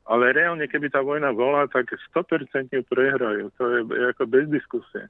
ale 0.10 0.34
reálne, 0.34 0.65
keby 0.65 0.90
tá 0.90 1.06
vojna 1.06 1.30
bola, 1.38 1.69
tak 1.69 1.94
100% 1.94 2.73
ju 2.73 2.81
prehrajú. 2.90 3.53
To 3.61 3.64
je, 3.69 3.80
ako 4.10 4.26
bez 4.26 4.49
diskusie. 4.49 5.06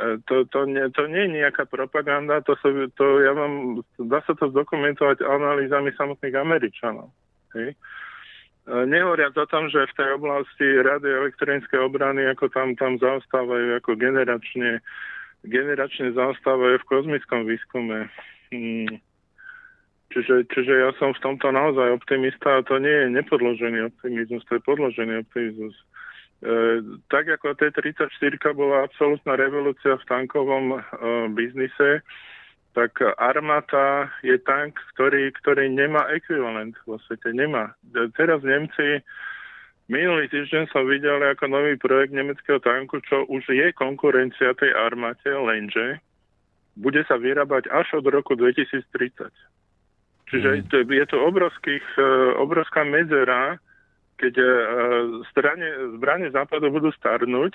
To, 0.00 0.46
to, 0.50 0.66
nie, 0.66 0.82
to 0.90 1.06
nie 1.06 1.30
je 1.30 1.34
nejaká 1.42 1.70
propaganda, 1.70 2.42
to, 2.42 2.58
sú, 2.58 2.90
to 2.98 3.22
ja 3.22 3.36
mám, 3.36 3.84
dá 4.00 4.18
sa 4.26 4.34
to 4.34 4.50
zdokumentovať 4.50 5.22
analýzami 5.22 5.94
samotných 5.94 6.34
Američanov. 6.34 7.14
Hej. 7.54 7.78
Nehovoriac 8.70 9.34
o 9.34 9.46
tom, 9.50 9.66
že 9.66 9.90
v 9.90 9.96
tej 9.98 10.08
oblasti 10.14 10.66
radioelektronické 10.78 11.74
obrany, 11.78 12.22
ako 12.30 12.50
tam, 12.54 12.78
tam 12.78 13.02
zaostávajú, 13.02 13.82
ako 13.82 13.98
generačne, 13.98 14.78
generačne 15.42 16.14
zaostávajú 16.14 16.78
v 16.78 16.88
kozmickom 16.88 17.50
výskume. 17.50 18.06
Hmm. 18.54 18.98
Čiže, 20.10 20.50
čiže 20.50 20.74
ja 20.74 20.90
som 20.98 21.14
v 21.14 21.22
tomto 21.22 21.54
naozaj 21.54 21.94
optimista 21.94 22.58
a 22.58 22.66
to 22.66 22.82
nie 22.82 22.90
je 22.90 23.14
nepodložený 23.14 23.94
optimizmus, 23.94 24.42
to 24.50 24.58
je 24.58 24.66
podložený 24.66 25.22
optimizmus. 25.22 25.76
E, 26.42 26.82
tak 27.06 27.30
ako 27.30 27.54
T-34 27.54 28.10
bola 28.58 28.90
absolútna 28.90 29.38
revolúcia 29.38 29.94
v 29.94 30.08
tankovom 30.10 30.74
e, 30.74 30.78
biznise, 31.30 32.02
tak 32.74 32.98
armáta 33.18 34.10
je 34.26 34.34
tank, 34.42 34.78
ktorý, 34.94 35.30
ktorý 35.42 35.70
nemá 35.70 36.06
ekvivalent 36.10 36.74
vo 36.86 36.98
svete. 37.06 37.34
Nemá. 37.34 37.74
Teraz 38.14 38.42
Nemci, 38.46 39.02
minulý 39.90 40.30
týždeň 40.30 40.70
som 40.70 40.86
videl 40.86 41.18
ako 41.18 41.50
nový 41.50 41.74
projekt 41.78 42.14
nemeckého 42.14 42.62
tanku, 42.62 43.02
čo 43.02 43.26
už 43.26 43.46
je 43.50 43.74
konkurencia 43.74 44.54
tej 44.54 44.70
armáte, 44.74 45.30
lenže 45.30 45.98
bude 46.78 47.02
sa 47.10 47.18
vyrábať 47.18 47.66
až 47.74 47.98
od 47.98 48.06
roku 48.06 48.38
2030. 48.38 49.49
Čiže 50.30 50.70
mm. 50.70 50.90
je 50.94 51.06
to 51.10 51.16
obrovských, 51.26 51.86
e, 51.98 52.06
obrovská 52.38 52.86
medzera, 52.86 53.58
keď 54.16 54.34
e, 54.38 54.46
strane, 55.34 55.66
zbranie 55.98 56.30
západu 56.30 56.70
budú 56.70 56.94
starnúť, 56.94 57.54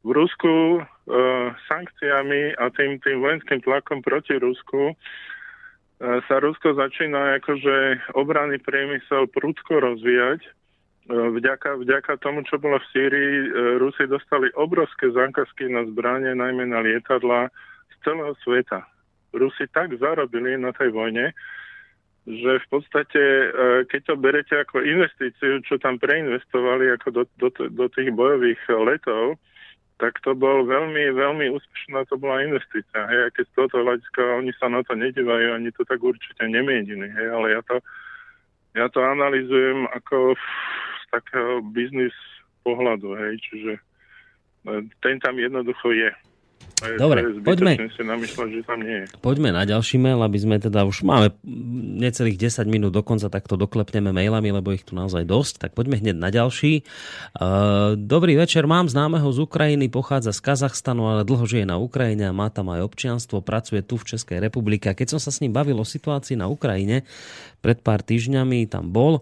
v 0.00 0.10
Rusku 0.16 0.80
e, 0.80 0.82
sankciami 1.68 2.56
a 2.56 2.72
tým, 2.72 2.96
tým 3.04 3.20
vojenským 3.20 3.60
tlakom 3.60 4.00
proti 4.00 4.40
Rusku 4.40 4.92
e, 4.92 4.94
sa 6.00 6.40
Rusko 6.40 6.72
začína 6.72 7.36
akože 7.42 8.08
obranný 8.16 8.56
priemysel 8.64 9.28
prudko 9.28 9.84
rozvíjať. 9.84 10.40
E, 10.40 10.50
vďaka, 11.12 11.76
vďaka 11.84 12.16
tomu, 12.24 12.40
čo 12.48 12.56
bolo 12.56 12.80
v 12.80 12.88
Sýrii, 12.96 13.34
e, 13.44 13.48
Rusi 13.76 14.08
dostali 14.08 14.48
obrovské 14.56 15.12
zákazky 15.12 15.68
na 15.68 15.84
zbranie, 15.84 16.32
najmä 16.32 16.64
na 16.64 16.80
lietadla 16.80 17.52
z 17.92 17.96
celého 18.00 18.32
sveta. 18.40 18.80
Rusi 19.36 19.68
tak 19.68 19.92
zarobili 20.00 20.56
na 20.56 20.72
tej 20.72 20.96
vojne, 20.96 21.36
že 22.28 22.60
v 22.60 22.66
podstate, 22.68 23.22
e, 23.22 23.46
keď 23.88 24.00
to 24.12 24.14
berete 24.20 24.54
ako 24.54 24.84
investíciu, 24.84 25.64
čo 25.64 25.80
tam 25.80 25.96
preinvestovali 25.96 26.92
ako 27.00 27.08
do, 27.10 27.22
do, 27.40 27.48
do 27.72 27.86
tých 27.88 28.12
bojových 28.12 28.60
letov, 28.76 29.40
tak 30.00 30.16
to 30.24 30.32
bol 30.32 30.64
veľmi, 30.64 31.12
veľmi 31.12 31.52
úspešná 31.52 32.08
to 32.08 32.16
bola 32.16 32.40
investícia. 32.44 33.04
Hej, 33.08 33.36
keď 33.36 33.44
z 33.44 33.52
tohoto 33.52 33.76
hľadiska 33.84 34.20
oni 34.40 34.52
sa 34.56 34.72
na 34.72 34.80
to 34.80 34.96
nedívajú, 34.96 35.52
ani 35.52 35.68
to 35.76 35.84
tak 35.84 36.00
určite 36.00 36.40
nemienili. 36.48 37.08
Hej, 37.08 37.28
ale 37.28 37.46
ja 37.56 37.60
to, 37.68 37.76
ja 38.76 38.86
to 38.88 39.00
analizujem 39.04 39.84
ako 39.92 40.36
z 40.36 41.04
takého 41.12 41.60
biznis 41.72 42.16
pohľadu. 42.64 43.16
Hej, 43.16 43.32
čiže 43.48 43.72
e, 43.76 43.80
ten 45.04 45.20
tam 45.20 45.36
jednoducho 45.36 45.92
je. 45.92 46.12
Dobre, 46.80 47.20
poďme. 47.44 47.76
Si 47.92 48.00
namýšľať, 48.00 48.48
že 48.56 48.60
tam 48.64 48.80
nie 48.80 49.04
je. 49.04 49.06
Poďme 49.20 49.52
na 49.52 49.68
ďalší 49.68 50.00
mail, 50.00 50.16
aby 50.24 50.38
sme 50.40 50.56
teda 50.56 50.88
už 50.88 51.04
máme 51.04 51.36
necelých 52.00 52.40
10 52.40 52.64
minút 52.72 52.96
dokonca, 52.96 53.28
tak 53.28 53.44
to 53.44 53.60
doklepneme 53.60 54.08
mailami, 54.16 54.48
lebo 54.48 54.72
ich 54.72 54.88
tu 54.88 54.96
naozaj 54.96 55.28
dosť. 55.28 55.60
Tak 55.60 55.70
poďme 55.76 56.00
hneď 56.00 56.16
na 56.16 56.32
ďalší. 56.32 56.88
Uh, 57.36 58.00
dobrý 58.00 58.40
večer, 58.40 58.64
mám 58.64 58.88
známeho 58.88 59.28
z 59.28 59.44
Ukrajiny, 59.44 59.92
pochádza 59.92 60.32
z 60.32 60.40
Kazachstanu, 60.40 61.04
ale 61.04 61.28
dlho 61.28 61.44
žije 61.44 61.68
na 61.68 61.76
Ukrajine 61.76 62.32
a 62.32 62.36
má 62.36 62.48
tam 62.48 62.72
aj 62.72 62.80
občianstvo, 62.80 63.44
pracuje 63.44 63.84
tu 63.84 64.00
v 64.00 64.16
Českej 64.16 64.40
republike. 64.40 64.88
A 64.88 64.96
keď 64.96 65.16
som 65.16 65.20
sa 65.20 65.28
s 65.28 65.44
ním 65.44 65.52
bavil 65.52 65.76
o 65.76 65.84
situácii 65.84 66.40
na 66.40 66.48
Ukrajine, 66.48 67.04
pred 67.60 67.76
pár 67.84 68.00
týždňami 68.00 68.64
tam 68.72 68.88
bol, 68.88 69.20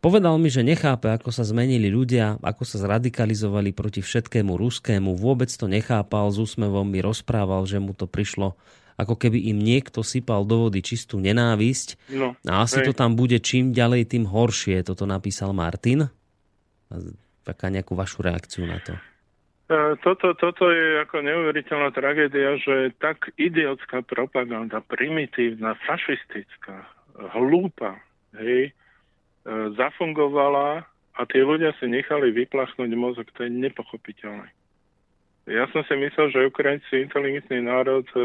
Povedal 0.00 0.36
mi, 0.40 0.48
že 0.48 0.64
nechápe, 0.64 1.10
ako 1.12 1.32
sa 1.32 1.44
zmenili 1.44 1.92
ľudia, 1.92 2.40
ako 2.40 2.62
sa 2.64 2.80
zradikalizovali 2.80 3.76
proti 3.76 4.00
všetkému 4.00 4.56
ruskému. 4.56 5.16
Vôbec 5.16 5.48
to 5.52 5.68
nechápal, 5.68 6.28
s 6.32 6.40
úsmevom 6.40 6.86
mi 6.86 7.04
rozprával, 7.04 7.64
že 7.68 7.80
mu 7.80 7.92
to 7.92 8.08
prišlo 8.08 8.56
ako 8.96 9.14
keby 9.14 9.52
im 9.52 9.60
niekto 9.60 10.00
sypal 10.00 10.48
do 10.48 10.66
vody 10.66 10.80
čistú 10.80 11.20
nenávisť. 11.20 12.16
No, 12.16 12.32
a 12.48 12.64
asi 12.64 12.80
hej. 12.80 12.90
to 12.90 12.92
tam 12.96 13.12
bude 13.12 13.36
čím 13.44 13.76
ďalej, 13.76 14.16
tým 14.16 14.24
horšie. 14.24 14.80
Toto 14.80 15.04
napísal 15.04 15.52
Martin. 15.52 16.08
Taká 17.44 17.68
nejakú 17.68 17.92
vašu 17.92 18.24
reakciu 18.24 18.64
na 18.64 18.80
to. 18.80 18.96
E, 19.68 20.00
toto, 20.00 20.32
toto 20.38 20.72
je 20.72 21.04
ako 21.04 21.20
neuveriteľná 21.20 21.92
tragédia, 21.92 22.56
že 22.56 22.96
tak 22.96 23.30
idiotská 23.36 24.00
propaganda, 24.00 24.80
primitívna, 24.80 25.76
fašistická, 25.84 26.88
hlúpa, 27.36 28.00
hej, 28.40 28.72
zafungovala 29.78 30.82
a 31.16 31.20
tie 31.24 31.40
ľudia 31.40 31.72
si 31.78 31.86
nechali 31.88 32.34
vyplachnúť 32.34 32.90
mozog. 32.98 33.30
To 33.38 33.46
je 33.46 33.50
nepochopiteľné. 33.50 34.50
Ja 35.46 35.70
som 35.70 35.86
si 35.86 35.94
myslel, 35.94 36.34
že 36.34 36.50
Ukrajinci 36.50 36.86
sú 36.90 36.96
inteligentný 36.98 37.62
národ. 37.62 38.02
e, 38.10 38.18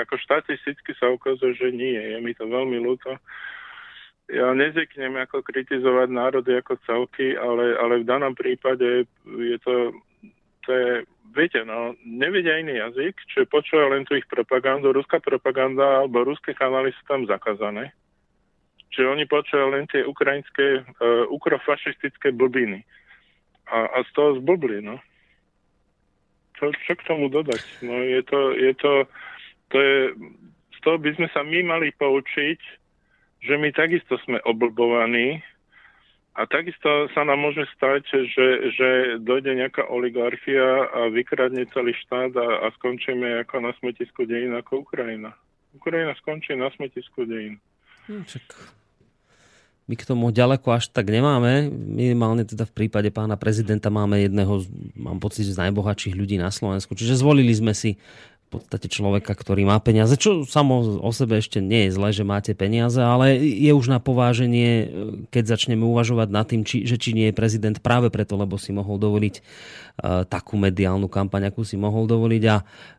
Ako 0.00 0.16
štatisticky 0.16 0.96
sa 0.96 1.12
ukazuje, 1.12 1.52
že 1.60 1.68
nie. 1.68 1.92
Je 1.92 2.18
mi 2.24 2.32
to 2.32 2.48
veľmi 2.48 2.80
ľúto. 2.80 3.20
Ja 4.32 4.48
nezvyknem 4.56 5.20
ako 5.28 5.44
kritizovať 5.44 6.08
národy 6.08 6.56
ako 6.56 6.80
celky, 6.88 7.36
ale, 7.36 7.76
ale 7.76 8.00
v 8.00 8.08
danom 8.08 8.32
prípade 8.32 9.04
je 9.28 9.56
to, 9.60 9.92
to 10.64 10.70
je, 10.72 10.90
viete, 11.36 11.60
no, 11.68 11.92
nevedia 12.00 12.56
iný 12.56 12.80
jazyk, 12.80 13.12
čiže 13.28 13.52
počúva 13.52 13.92
len 13.92 14.08
tu 14.08 14.16
ich 14.16 14.24
propagandu. 14.24 14.88
Ruská 14.88 15.20
propaganda 15.20 16.00
alebo 16.00 16.24
ruské 16.24 16.56
kanály 16.56 16.96
sú 16.96 17.02
tam 17.12 17.28
zakázané. 17.28 17.92
Čiže 18.92 19.08
oni 19.08 19.24
počúvajú 19.24 19.68
len 19.72 19.88
tie 19.88 20.04
ukrajinské, 20.04 20.84
uh, 20.84 21.24
ukrofašistické 21.32 22.32
blbiny. 22.36 22.84
A, 23.72 23.88
a 23.88 23.98
z 24.04 24.10
toho 24.12 24.36
zblbli, 24.36 24.84
no 24.84 25.00
čo, 26.62 26.70
čo 26.86 26.94
k 26.94 27.06
tomu 27.10 27.26
dodať? 27.26 27.82
No 27.82 27.98
je 27.98 28.22
to, 28.22 28.54
je 28.54 28.72
to, 28.78 28.92
to 29.74 29.76
je, 29.82 29.98
z 30.70 30.78
toho 30.86 30.96
by 31.02 31.10
sme 31.18 31.26
sa 31.34 31.42
my 31.42 31.58
mali 31.66 31.90
poučiť, 31.90 32.60
že 33.42 33.54
my 33.58 33.74
takisto 33.74 34.14
sme 34.22 34.38
oblbovaní 34.46 35.42
a 36.38 36.46
takisto 36.46 37.10
sa 37.10 37.26
nám 37.26 37.42
môže 37.42 37.66
stať, 37.74 38.06
že, 38.06 38.48
že 38.78 38.88
dojde 39.26 39.58
nejaká 39.58 39.90
oligarchia 39.90 40.86
a 40.86 41.10
vykradne 41.10 41.66
celý 41.74 41.98
štát 42.06 42.30
a, 42.38 42.48
a 42.62 42.66
skončíme 42.78 43.42
ako 43.42 43.58
na 43.58 43.74
smetisku 43.82 44.22
dejín 44.22 44.54
ako 44.54 44.86
Ukrajina. 44.86 45.34
Ukrajina 45.74 46.14
skončí 46.22 46.54
na 46.54 46.70
smetisku 46.78 47.26
dejín. 47.26 47.58
Hm, 48.06 48.22
my 49.90 49.94
k 49.98 50.06
tomu 50.06 50.30
ďaleko 50.30 50.78
až 50.78 50.94
tak 50.94 51.10
nemáme. 51.10 51.66
Minimálne 51.72 52.46
teda 52.46 52.62
v 52.62 52.72
prípade 52.72 53.10
pána 53.10 53.34
prezidenta 53.34 53.90
máme 53.90 54.22
jedného, 54.22 54.62
mám 54.94 55.18
pocit, 55.18 55.50
z 55.50 55.58
najbohatších 55.58 56.14
ľudí 56.14 56.38
na 56.38 56.54
Slovensku. 56.54 56.94
Čiže 56.94 57.18
zvolili 57.18 57.50
sme 57.50 57.74
si 57.74 57.98
v 58.52 58.60
podstate 58.60 58.84
človeka, 58.84 59.32
ktorý 59.32 59.64
má 59.64 59.80
peniaze, 59.80 60.12
čo 60.20 60.44
samo 60.44 61.00
o 61.00 61.08
sebe 61.08 61.40
ešte 61.40 61.64
nie 61.64 61.88
je 61.88 61.96
zle, 61.96 62.12
že 62.12 62.20
máte 62.20 62.52
peniaze, 62.52 63.00
ale 63.00 63.40
je 63.40 63.72
už 63.72 63.88
na 63.88 63.96
pováženie, 63.96 64.92
keď 65.32 65.56
začneme 65.56 65.88
uvažovať 65.88 66.28
nad 66.28 66.44
tým, 66.44 66.60
či, 66.60 66.84
že 66.84 67.00
či 67.00 67.16
nie 67.16 67.32
je 67.32 67.38
prezident 67.40 67.80
práve 67.80 68.12
preto, 68.12 68.36
lebo 68.36 68.60
si 68.60 68.76
mohol 68.76 69.00
dovoliť 69.00 69.34
uh, 69.40 70.28
takú 70.28 70.60
mediálnu 70.60 71.08
kampaň, 71.08 71.48
akú 71.48 71.64
si 71.64 71.80
mohol 71.80 72.04
dovoliť 72.04 72.42
a, 72.52 72.56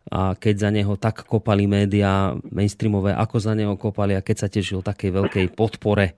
a 0.10 0.22
keď 0.34 0.56
za 0.58 0.70
neho 0.74 0.98
tak 0.98 1.22
kopali 1.22 1.70
médiá 1.70 2.34
mainstreamové, 2.50 3.14
ako 3.14 3.38
za 3.38 3.54
neho 3.54 3.78
kopali 3.78 4.18
a 4.18 4.26
keď 4.26 4.36
sa 4.42 4.48
tešil 4.50 4.82
takej 4.82 5.14
veľkej 5.14 5.46
podpore 5.54 6.18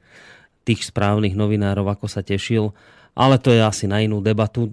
tých 0.66 0.90
správnych 0.90 1.38
novinárov, 1.38 1.86
ako 1.86 2.10
sa 2.10 2.26
tešil. 2.26 2.74
Ale 3.16 3.40
to 3.40 3.48
je 3.48 3.64
asi 3.64 3.88
na 3.88 4.04
inú 4.04 4.20
debatu. 4.20 4.68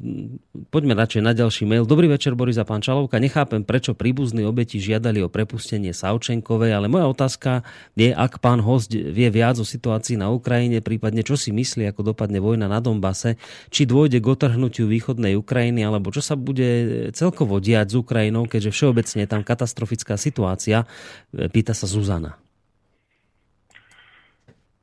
Poďme 0.75 0.99
radšej 0.99 1.23
na 1.23 1.31
ďalší 1.31 1.63
mail. 1.63 1.87
Dobrý 1.87 2.11
večer, 2.11 2.35
Boris 2.35 2.59
a 2.59 2.67
pán 2.67 2.83
Čalovka. 2.83 3.23
Nechápem, 3.23 3.63
prečo 3.63 3.95
príbuzní 3.95 4.43
obeti 4.43 4.83
žiadali 4.83 5.23
o 5.23 5.31
prepustenie 5.31 5.95
Savčenkovej, 5.95 6.75
ale 6.75 6.91
moja 6.91 7.07
otázka 7.07 7.63
je, 7.95 8.11
ak 8.11 8.43
pán 8.43 8.59
host 8.59 8.91
vie 8.91 9.31
viac 9.31 9.63
o 9.63 9.67
situácii 9.69 10.19
na 10.19 10.35
Ukrajine, 10.35 10.83
prípadne 10.83 11.23
čo 11.23 11.39
si 11.39 11.55
myslí, 11.55 11.87
ako 11.95 12.19
dopadne 12.19 12.43
vojna 12.43 12.67
na 12.67 12.83
Donbase, 12.83 13.39
či 13.71 13.87
dôjde 13.87 14.19
k 14.19 14.27
otrhnutiu 14.27 14.91
východnej 14.91 15.39
Ukrajiny, 15.39 15.87
alebo 15.87 16.11
čo 16.11 16.19
sa 16.19 16.35
bude 16.35 17.15
celkovo 17.15 17.63
diať 17.63 17.95
s 17.95 18.03
Ukrajinou, 18.03 18.51
keďže 18.51 18.75
všeobecne 18.75 19.23
je 19.23 19.31
tam 19.31 19.47
katastrofická 19.47 20.19
situácia, 20.19 20.83
pýta 21.31 21.79
sa 21.79 21.87
Zuzana. 21.87 22.43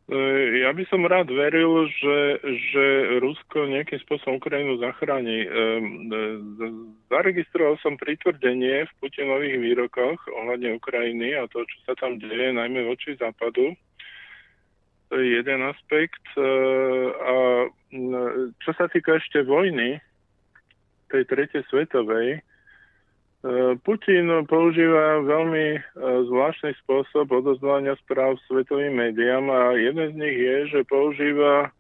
E, 0.09 0.17
ja 0.65 0.73
by 0.73 0.83
som 0.89 1.05
rád 1.05 1.29
veril, 1.29 1.85
že, 2.01 2.41
že 2.41 2.85
Rusko 3.21 3.69
nejakým 3.69 4.01
spôsobom 4.01 4.41
Ukrajinu 4.41 4.81
zachráni. 4.81 5.45
E, 5.45 5.47
e, 5.47 6.19
zaregistroval 7.13 7.77
som 7.85 7.93
pritvrdenie 7.93 8.89
v 8.89 8.95
Putinových 8.97 9.61
výrokoch 9.61 10.17
ohľadne 10.33 10.81
Ukrajiny 10.81 11.37
a 11.37 11.45
to, 11.45 11.61
čo 11.61 11.77
sa 11.85 11.93
tam 11.93 12.17
deje, 12.17 12.49
najmä 12.49 12.89
voči 12.89 13.13
západu. 13.21 13.77
To 15.09 15.13
je 15.17 15.41
jeden 15.41 15.61
aspekt. 15.65 16.21
A 16.37 17.65
čo 18.61 18.71
sa 18.77 18.85
týka 18.93 19.17
ešte 19.17 19.41
vojny, 19.41 19.97
tej 21.09 21.25
tretej 21.25 21.65
svetovej, 21.65 22.45
Putin 23.87 24.27
používa 24.51 25.23
veľmi 25.23 25.79
zvláštny 26.27 26.75
spôsob 26.83 27.31
odozdávania 27.31 27.95
správ 28.03 28.35
svetovým 28.51 28.99
médiám 28.99 29.47
a 29.47 29.79
jeden 29.79 30.11
z 30.11 30.15
nich 30.19 30.35
je, 30.35 30.57
že 30.75 30.79
používa 30.83 31.71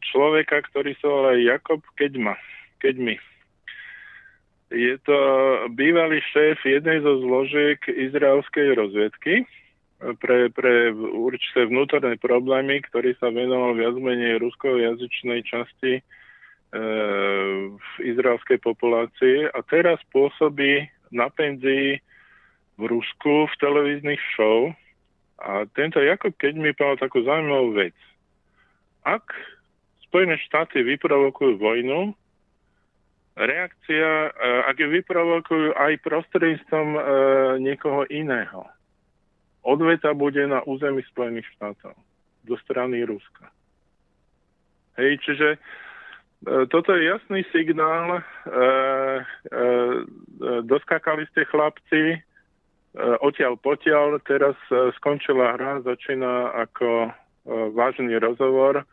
človeka, 0.00 0.64
ktorý 0.72 0.96
sa 1.04 1.06
volá 1.12 1.32
Jakob 1.36 1.84
Keďma. 2.00 2.32
Keďmi. 2.80 3.20
Je 4.72 4.96
to 5.04 5.18
bývalý 5.76 6.24
šéf 6.32 6.64
jednej 6.64 7.04
zo 7.04 7.20
zložiek 7.20 7.78
izraelskej 7.84 8.72
rozviedky 8.72 9.44
pre, 10.20 10.48
pre 10.48 10.96
určité 10.96 11.68
vnútorné 11.68 12.16
problémy, 12.16 12.80
ktorý 12.88 13.12
sa 13.20 13.28
venoval 13.28 13.76
viac 13.76 13.96
menej 14.00 14.40
ruskojazyčnej 14.40 15.44
časti 15.44 16.00
v 16.74 17.92
izraelskej 18.02 18.58
populácii 18.58 19.48
a 19.54 19.58
teraz 19.70 20.02
pôsobí 20.10 20.90
na 21.14 21.30
penzii 21.30 22.02
v 22.76 22.82
Rusku 22.84 23.46
v 23.48 23.54
televíznych 23.62 24.20
show 24.34 24.74
a 25.40 25.64
tento 25.72 26.02
Jakob 26.02 26.34
keď 26.36 26.52
mi 26.58 26.70
povedal 26.74 27.08
takú 27.08 27.22
zaujímavú 27.22 27.76
vec. 27.76 27.96
Ak 29.06 29.30
Spojené 30.06 30.38
štáty 30.42 30.82
vyprovokujú 30.82 31.58
vojnu, 31.60 32.14
reakcia, 33.36 34.32
e, 34.32 34.48
ak 34.70 34.76
ju 34.80 34.88
vyprovokujú 34.90 35.76
aj 35.76 35.92
prostredníctvom 36.02 36.88
e, 36.94 37.00
niekoho 37.62 38.08
iného, 38.08 38.64
odveta 39.66 40.14
bude 40.16 40.40
na 40.46 40.64
území 40.64 41.04
Spojených 41.10 41.46
štátov 41.58 41.94
do 42.46 42.54
strany 42.64 43.02
Ruska. 43.02 43.50
Hej, 44.96 45.20
čiže 45.26 45.58
E, 45.58 45.85
toto 46.44 46.92
je 46.92 47.08
jasný 47.08 47.44
signál. 47.48 48.18
E, 48.18 48.20
e, 48.20 48.62
doskakali 50.62 51.24
ste 51.32 51.48
chlapci, 51.48 52.20
odtiaľ 52.96 53.60
potiaľ, 53.60 54.24
teraz 54.24 54.56
skončila 55.00 55.52
hra, 55.56 55.84
začína 55.84 56.56
ako 56.64 57.12
vážny 57.76 58.16
rozhovor. 58.16 58.88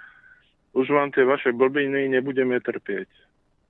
Už 0.75 0.91
vám 0.91 1.15
tie 1.15 1.23
vaše 1.23 1.55
blbiny 1.55 2.11
nebudeme 2.11 2.59
trpieť. 2.59 3.07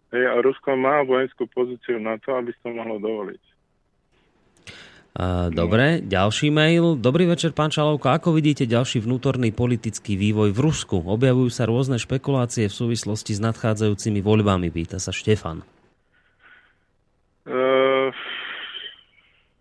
Hej, 0.09 0.25
a 0.29 0.41
Rusko 0.41 0.73
má 0.73 1.05
vojenskú 1.05 1.45
pozíciu 1.49 2.01
na 2.01 2.17
to, 2.17 2.33
aby 2.33 2.49
to 2.61 2.69
mohlo 2.73 2.97
dovoliť. 2.97 3.52
Dobre, 5.53 6.01
ďalší 6.01 6.49
mail. 6.49 6.97
Dobrý 6.97 7.29
večer, 7.29 7.53
pán 7.53 7.69
Čalovko. 7.69 8.09
Ako 8.09 8.33
vidíte 8.33 8.65
ďalší 8.65 9.05
vnútorný 9.05 9.53
politický 9.53 10.17
vývoj 10.17 10.49
v 10.49 10.59
Rusku? 10.65 11.05
Objavujú 11.05 11.53
sa 11.53 11.69
rôzne 11.69 12.01
špekulácie 12.01 12.65
v 12.65 12.73
súvislosti 12.73 13.37
s 13.37 13.43
nadchádzajúcimi 13.45 14.25
voľbami, 14.25 14.73
pýta 14.73 14.97
sa 14.97 15.13
Štefan. 15.13 15.61
Uh, 17.45 18.09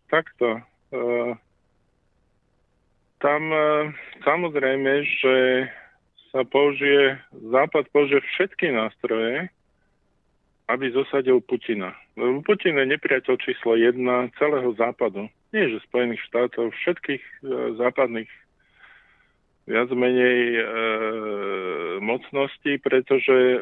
takto. 0.09 0.65
Uh, 0.89 1.37
tam 3.21 3.43
uh, 3.53 3.93
samozrejme, 4.25 5.05
že 5.21 5.69
sa 6.33 6.49
použije, 6.49 7.21
Západ 7.53 7.93
použije 7.93 8.25
všetky 8.25 8.73
nástroje, 8.73 9.53
aby 10.69 10.95
zosadil 10.95 11.43
Putina. 11.43 11.95
Putin 12.47 12.79
je 12.79 12.87
nepriateľ 12.95 13.35
číslo 13.43 13.75
jedna 13.75 14.31
celého 14.39 14.71
západu 14.79 15.27
nie 15.53 15.69
že 15.69 15.85
Spojených 15.85 16.25
štátov, 16.33 16.73
všetkých 16.73 17.23
e, 17.23 17.33
západných 17.77 18.31
viac 19.69 19.89
menej 19.95 20.41
e, 20.59 20.63
mocností, 22.03 22.83
pretože 22.83 23.31
e, 23.31 23.59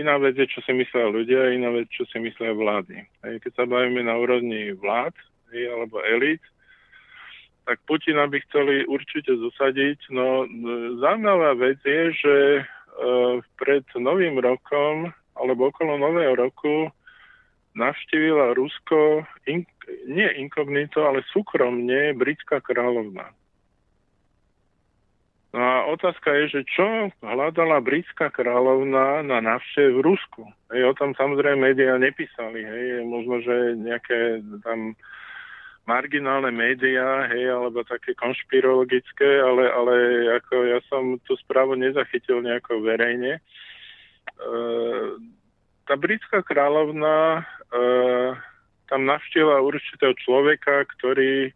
iná 0.00 0.18
vec 0.18 0.34
je, 0.34 0.48
čo 0.48 0.64
si 0.64 0.72
myslia 0.74 1.06
ľudia, 1.06 1.54
iná 1.54 1.70
vec, 1.70 1.86
čo 1.92 2.08
si 2.08 2.18
myslia 2.18 2.56
vlády. 2.56 3.04
Hej, 3.22 3.34
keď 3.46 3.52
sa 3.54 3.64
bavíme 3.68 4.02
na 4.02 4.16
úrovni 4.16 4.74
vlád 4.74 5.14
hej, 5.54 5.70
alebo 5.70 6.02
elít, 6.02 6.42
tak 7.68 7.78
Putina 7.86 8.26
by 8.26 8.40
chceli 8.50 8.82
určite 8.88 9.30
zosadiť. 9.36 10.10
No 10.10 10.48
zaujímavá 10.98 11.54
vec 11.54 11.78
je, 11.84 12.02
že 12.16 12.36
e, 12.58 12.62
pred 13.60 13.84
novým 13.94 14.40
rokom 14.40 15.12
alebo 15.40 15.72
okolo 15.72 15.96
nového 15.96 16.36
roku 16.36 16.92
navštívila 17.74 18.52
Rusko 18.54 19.24
in, 19.48 19.64
nie 20.06 20.28
inkognito, 20.38 21.06
ale 21.06 21.24
súkromne 21.30 22.14
britská 22.14 22.60
kráľovna. 22.60 23.32
No 25.50 25.58
a 25.58 25.74
otázka 25.90 26.30
je, 26.30 26.44
že 26.46 26.60
čo 26.70 27.10
hľadala 27.26 27.82
britská 27.82 28.30
kráľovna 28.30 29.26
na 29.26 29.42
návštev 29.42 29.98
v 29.98 30.04
Rusku. 30.06 30.42
Hej, 30.70 30.94
o 30.94 30.94
tom 30.94 31.10
samozrejme 31.18 31.74
médiá 31.74 31.98
nepísali. 31.98 32.62
Hej, 32.62 33.02
možno, 33.02 33.42
že 33.42 33.74
nejaké 33.74 34.46
tam 34.62 34.94
marginálne 35.90 36.54
médiá, 36.54 37.26
hej, 37.34 37.50
alebo 37.50 37.82
také 37.82 38.14
konšpirologické, 38.14 39.42
ale, 39.42 39.66
ale 39.74 39.94
ako 40.38 40.54
ja 40.70 40.78
som 40.86 41.18
tú 41.26 41.34
správu 41.42 41.74
nezachytil 41.74 42.46
nejako 42.46 42.86
verejne. 42.86 43.42
E, 44.40 44.58
tá 45.84 45.94
britská 45.98 46.40
kráľovna 46.46 47.44
tam 48.90 49.06
navštívila 49.06 49.62
určitého 49.62 50.14
človeka, 50.18 50.82
ktorý 50.98 51.54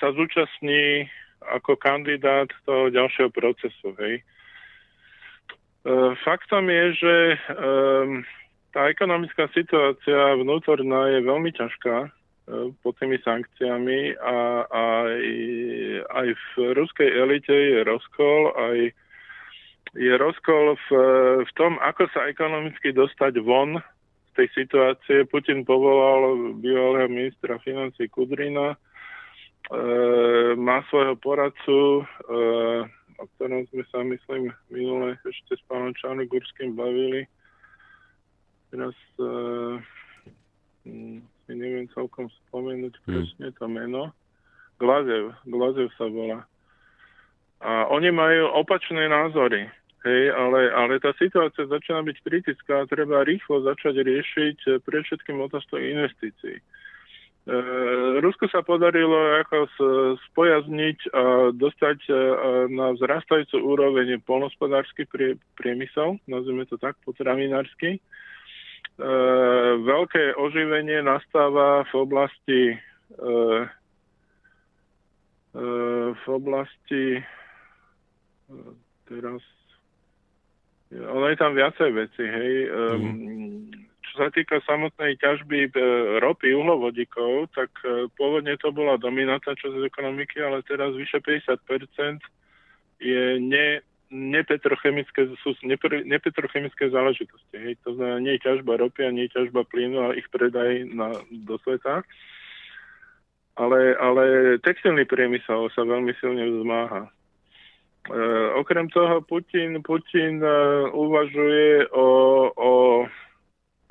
sa 0.00 0.08
zúčastní 0.16 1.08
ako 1.44 1.76
kandidát 1.76 2.48
toho 2.64 2.88
ďalšieho 2.88 3.28
procesu. 3.28 3.92
Hej. 4.00 4.24
Faktom 6.24 6.68
je, 6.68 6.84
že 7.00 7.16
tá 8.72 8.88
ekonomická 8.88 9.48
situácia 9.52 10.40
vnútorná 10.40 11.12
je 11.16 11.20
veľmi 11.20 11.52
ťažká 11.52 11.96
pod 12.82 12.92
tými 12.98 13.18
sankciami 13.20 14.16
a, 14.20 14.64
a 14.64 14.82
aj, 15.06 15.26
aj 16.12 16.28
v 16.34 16.44
ruskej 16.74 17.08
elite 17.08 17.52
je 17.52 17.80
rozkol, 17.86 18.52
aj 18.56 18.76
je 19.94 20.12
rozkol 20.14 20.78
v, 20.86 20.88
v 21.42 21.50
tom, 21.58 21.78
ako 21.82 22.06
sa 22.14 22.30
ekonomicky 22.30 22.94
dostať 22.94 23.42
von 23.42 23.82
z 24.30 24.30
tej 24.38 24.48
situácie. 24.54 25.26
Putin 25.26 25.66
povolal 25.66 26.54
bývalého 26.62 27.10
ministra 27.10 27.58
financí 27.58 28.06
Kudrina, 28.06 28.74
e, 28.74 28.76
má 30.54 30.86
svojho 30.86 31.18
poradcu, 31.18 31.78
e, 31.98 32.02
o 33.18 33.24
ktorom 33.36 33.66
sme 33.74 33.84
sa, 33.90 34.06
myslím, 34.06 34.54
minule 34.70 35.18
ešte 35.26 35.58
s 35.58 35.62
pánom 35.66 35.90
Čarnogurským 35.98 36.78
bavili. 36.78 37.26
Teraz 38.70 38.94
e, 39.18 39.26
si 41.50 41.52
neviem 41.52 41.90
celkom 41.90 42.30
spomenúť 42.46 42.94
hmm. 42.94 43.06
presne 43.10 43.48
to 43.58 43.66
meno. 43.66 44.14
Glazev, 44.78 45.34
Glazev 45.44 45.90
sa 45.98 46.06
volá. 46.06 46.46
A 47.60 47.90
oni 47.92 48.08
majú 48.08 48.48
opačné 48.56 49.04
názory. 49.10 49.68
Hej, 50.00 50.32
ale, 50.32 50.72
ale 50.72 50.96
tá 50.96 51.12
situácia 51.20 51.68
začína 51.68 52.00
byť 52.00 52.16
kritická 52.24 52.84
a 52.84 52.88
treba 52.88 53.20
rýchlo 53.20 53.60
začať 53.68 54.00
riešiť 54.00 54.58
eh, 54.66 54.72
pre 54.80 55.04
všetkým 55.04 55.36
otázku 55.44 55.76
investícií. 55.76 56.56
E, 56.56 57.56
Rusko 58.20 58.52
sa 58.52 58.60
podarilo 58.60 59.16
ako 59.40 59.68
spojazniť 60.32 60.98
a 61.12 61.22
dostať 61.52 61.98
eh, 62.08 62.16
na 62.72 62.96
vzrastajúcu 62.96 63.56
úroveň 63.60 64.24
polnospodársky 64.24 65.04
prie, 65.04 65.36
priemysel, 65.56 66.16
nazvime 66.24 66.64
to 66.64 66.80
tak, 66.80 66.96
potravinársky. 67.04 68.00
E, 69.00 69.06
veľké 69.80 70.36
oživenie 70.36 71.00
nastáva 71.00 71.88
v 71.88 71.92
oblasti 72.04 72.62
e, 72.68 72.76
e, 75.56 75.66
v 76.12 76.24
oblasti 76.28 77.16
teraz 79.08 79.40
ono 80.90 81.26
je 81.30 81.36
tam 81.38 81.54
viacej 81.54 81.90
veci, 81.94 82.24
hej. 82.26 82.52
Mm. 82.98 83.70
Čo 84.10 84.26
sa 84.26 84.28
týka 84.34 84.58
samotnej 84.66 85.14
ťažby 85.22 85.70
e, 85.70 85.82
ropy, 86.18 86.50
uhlovodíkov, 86.50 87.46
tak 87.54 87.70
e, 87.86 88.10
pôvodne 88.18 88.58
to 88.58 88.74
bola 88.74 88.98
dominantná 88.98 89.54
časť 89.54 89.86
ekonomiky, 89.86 90.42
ale 90.42 90.66
teraz 90.66 90.90
vyše 90.98 91.22
50% 91.22 92.18
je 92.98 93.38
ne, 93.38 93.86
nepetrochemické, 94.10 95.30
sú 95.38 95.54
nepr, 95.62 96.02
nepetrochemické 96.02 96.90
záležitosti. 96.90 97.54
Hej. 97.54 97.78
To 97.86 97.94
znamená, 97.94 98.18
nie 98.18 98.36
ťažba 98.42 98.82
ropy 98.82 99.06
a 99.06 99.14
nie 99.14 99.30
ťažba 99.30 99.62
plynu, 99.70 100.02
ale 100.02 100.18
ich 100.18 100.26
predaj 100.34 100.90
na, 100.90 101.14
do 101.30 101.54
sveta. 101.62 102.02
Ale, 103.54 103.94
ale 103.94 104.56
textilný 104.58 105.06
priemysel 105.06 105.70
sa 105.70 105.86
veľmi 105.86 106.10
silne 106.18 106.50
vzmáha. 106.50 107.14
E, 108.08 108.20
okrem 108.56 108.88
toho 108.88 109.20
Putin, 109.20 109.82
Putin 109.84 110.40
e, 110.40 110.48
uvažuje 110.96 111.92
o, 111.92 112.08
o 112.56 112.72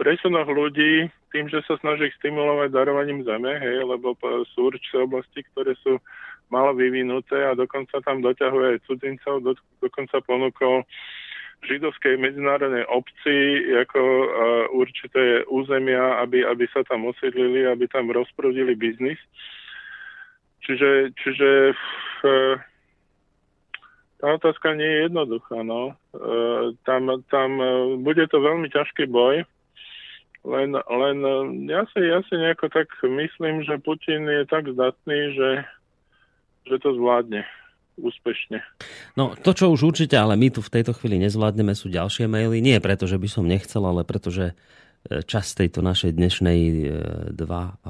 presunoch 0.01 0.49
ľudí 0.49 1.11
tým, 1.29 1.45
že 1.45 1.61
sa 1.69 1.77
snaží 1.77 2.09
stimulovať 2.17 2.73
darovaním 2.73 3.21
zeme, 3.21 3.53
hej, 3.61 3.85
lebo 3.85 4.17
sú 4.55 4.73
určité 4.73 5.05
oblasti, 5.05 5.45
ktoré 5.53 5.77
sú 5.85 6.01
malo 6.49 6.73
vyvinuté 6.73 7.37
a 7.45 7.53
dokonca 7.53 8.01
tam 8.01 8.25
doťahuje 8.25 8.65
aj 8.73 8.83
cudzincov, 8.89 9.35
do, 9.45 9.53
dokonca 9.85 10.17
ponúkol 10.25 10.81
židovskej 11.69 12.17
medzinárodnej 12.17 12.87
obci 12.87 13.67
ako 13.75 14.01
uh, 14.01 14.25
určité 14.73 15.43
územia, 15.51 16.23
aby, 16.23 16.41
aby 16.47 16.65
sa 16.71 16.81
tam 16.87 17.05
osídlili, 17.05 17.67
aby 17.67 17.85
tam 17.91 18.09
rozprudili 18.09 18.73
biznis. 18.79 19.19
Čiže, 20.63 21.13
čiže 21.19 21.49
uh, 22.25 22.55
tá 24.19 24.35
otázka 24.35 24.75
nie 24.75 24.85
je 24.85 24.99
jednoduchá. 25.07 25.63
No. 25.63 25.95
E, 26.11 26.75
tam, 26.83 27.07
tam 27.31 27.49
e, 27.57 27.95
bude 28.03 28.27
to 28.27 28.43
veľmi 28.43 28.67
ťažký 28.67 29.07
boj, 29.07 29.47
len, 30.43 30.69
len 30.75 31.17
e, 31.23 31.35
ja, 31.71 31.87
si, 31.91 31.99
ja 32.03 32.19
si 32.27 32.35
nejako 32.35 32.67
tak 32.71 32.91
myslím, 33.03 33.63
že 33.63 33.79
Putin 33.79 34.27
je 34.27 34.43
tak 34.47 34.67
zdatný, 34.67 35.19
že, 35.35 35.49
že 36.67 36.75
to 36.83 36.95
zvládne 36.95 37.47
úspešne. 37.99 38.63
No 39.19 39.35
to, 39.35 39.51
čo 39.51 39.71
už 39.71 39.91
určite, 39.91 40.15
ale 40.15 40.39
my 40.39 40.51
tu 40.51 40.63
v 40.63 40.71
tejto 40.71 40.95
chvíli 40.95 41.19
nezvládneme, 41.19 41.75
sú 41.75 41.91
ďalšie 41.91 42.31
maily. 42.31 42.63
Nie 42.63 42.79
preto, 42.79 43.07
že 43.07 43.19
by 43.19 43.27
som 43.27 43.47
nechcel, 43.47 43.83
ale 43.83 44.07
preto, 44.07 44.31
že 44.31 44.55
e, 45.07 45.23
čas 45.27 45.51
tejto 45.55 45.79
našej 45.79 46.15
dnešnej 46.15 46.59
2,5 47.35 47.43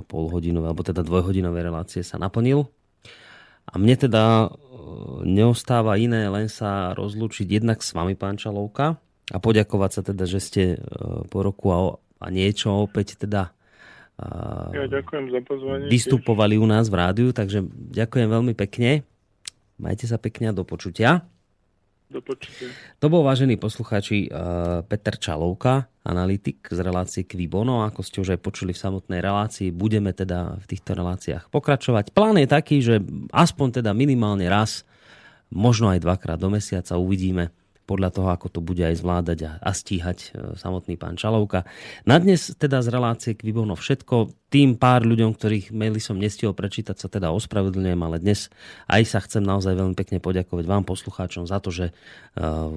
hodinovej, 0.10 0.69
alebo 0.73 0.85
teda 0.85 1.01
dvojhodinovej 1.06 1.61
relácie 1.61 2.01
sa 2.01 2.18
naplnil. 2.22 2.69
A 3.70 3.76
mne 3.78 3.96
teda 3.96 4.50
neostáva 5.22 6.02
iné, 6.02 6.26
len 6.26 6.50
sa 6.50 6.98
rozlúčiť 6.98 7.46
jednak 7.46 7.86
s 7.86 7.94
vami, 7.94 8.18
pán 8.18 8.41
Čalovka, 8.41 8.98
a 9.30 9.38
poďakovať 9.38 9.91
sa 9.94 10.02
teda, 10.02 10.26
že 10.26 10.40
ste 10.41 10.64
e, 10.74 10.78
po 11.30 11.46
roku 11.46 11.70
a, 11.70 11.80
a 12.18 12.28
niečo 12.34 12.82
opäť 12.82 13.22
teda 13.22 13.54
ja 14.76 14.84
ďakujem 14.91 15.32
za 15.32 15.40
pozvanie. 15.48 15.88
Vystupovali 15.88 16.60
u 16.60 16.68
nás 16.68 16.91
v 16.91 17.00
rádiu, 17.00 17.30
takže 17.32 17.64
ďakujem 17.72 18.28
veľmi 18.28 18.52
pekne. 18.52 19.08
Majte 19.80 20.12
sa 20.12 20.20
pekne 20.20 20.52
a 20.52 20.54
do 20.56 20.68
počutia. 20.68 21.24
To 22.10 23.06
bol, 23.06 23.22
vážený 23.22 23.61
poslucháči, 23.61 24.26
e, 24.26 24.30
Peter 24.90 25.14
Čalovka, 25.14 25.94
analytik 26.02 26.65
z 26.65 26.81
relácie 26.81 27.22
Kvibono. 27.22 27.86
Ako 27.86 28.02
ste 28.02 28.26
už 28.26 28.34
aj 28.34 28.41
počuli 28.41 28.73
v 28.73 28.81
samotnej 28.81 29.22
relácii, 29.22 29.69
budeme 29.69 30.10
teda 30.10 30.57
v 30.57 30.65
týchto 30.65 30.98
reláciách 30.98 31.53
pokračovať. 31.53 32.10
Plán 32.10 32.41
je 32.41 32.49
taký, 32.49 32.81
že 32.81 33.06
aspoň 33.30 33.86
teda 33.86 33.94
minimálne 33.94 34.49
raz, 34.49 34.90
možno 35.53 35.94
aj 35.94 36.02
dvakrát 36.02 36.41
do 36.41 36.49
mesiaca 36.49 36.98
uvidíme 36.98 37.53
podľa 37.90 38.14
toho, 38.14 38.30
ako 38.30 38.53
to 38.53 38.60
bude 38.61 38.86
aj 38.86 39.02
zvládať 39.02 39.40
a, 39.49 39.52
a 39.57 39.72
stíhať 39.74 40.18
e, 40.22 40.53
samotný 40.53 40.94
pán 40.94 41.18
Čalovka. 41.18 41.66
Na 42.06 42.22
dnes 42.22 42.53
teda 42.53 42.86
z 42.86 42.94
relácie 42.94 43.34
Kvibono 43.34 43.74
všetko. 43.74 44.30
Tým 44.53 44.78
pár 44.78 45.02
ľuďom, 45.10 45.34
ktorých 45.34 45.74
maily 45.74 45.98
som 45.98 46.22
nestihol 46.22 46.53
prečítať, 46.53 46.94
sa 46.94 47.10
teda 47.10 47.34
ospravedlňujem, 47.34 47.98
ale 47.98 48.22
dnes 48.22 48.53
aj 48.86 49.02
sa 49.10 49.20
chcem 49.26 49.41
naozaj 49.41 49.74
veľmi 49.74 49.98
pekne 49.98 50.22
poďakovať 50.22 50.66
vám, 50.70 50.86
poslucháčom, 50.86 51.49
za 51.49 51.57
to, 51.57 51.74
že 51.74 51.90
uh, 51.90 52.74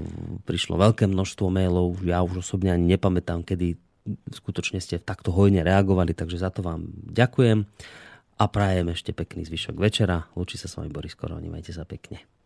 prišlo 0.48 0.76
veľké 0.76 1.08
množstvo 1.08 1.48
mailov. 1.48 2.00
Ja 2.04 2.20
už 2.20 2.44
osobne 2.44 2.76
ani 2.76 2.92
nepamätám, 2.92 3.44
kedy 3.44 3.80
skutočne 4.32 4.84
ste 4.84 5.00
takto 5.00 5.32
hojne 5.32 5.64
reagovali, 5.64 6.12
takže 6.12 6.40
za 6.40 6.52
to 6.52 6.60
vám 6.60 6.92
ďakujem 6.92 7.64
a 8.36 8.44
prajem 8.50 8.90
ešte 8.90 9.14
pekný 9.14 9.46
zvyšok 9.46 9.76
večera. 9.78 10.26
Lúči 10.34 10.58
sa 10.58 10.66
s 10.66 10.74
vami 10.74 10.90
Boris 10.90 11.14
Koroni, 11.14 11.46
majte 11.46 11.70
sa 11.70 11.86
pekne. 11.86 12.41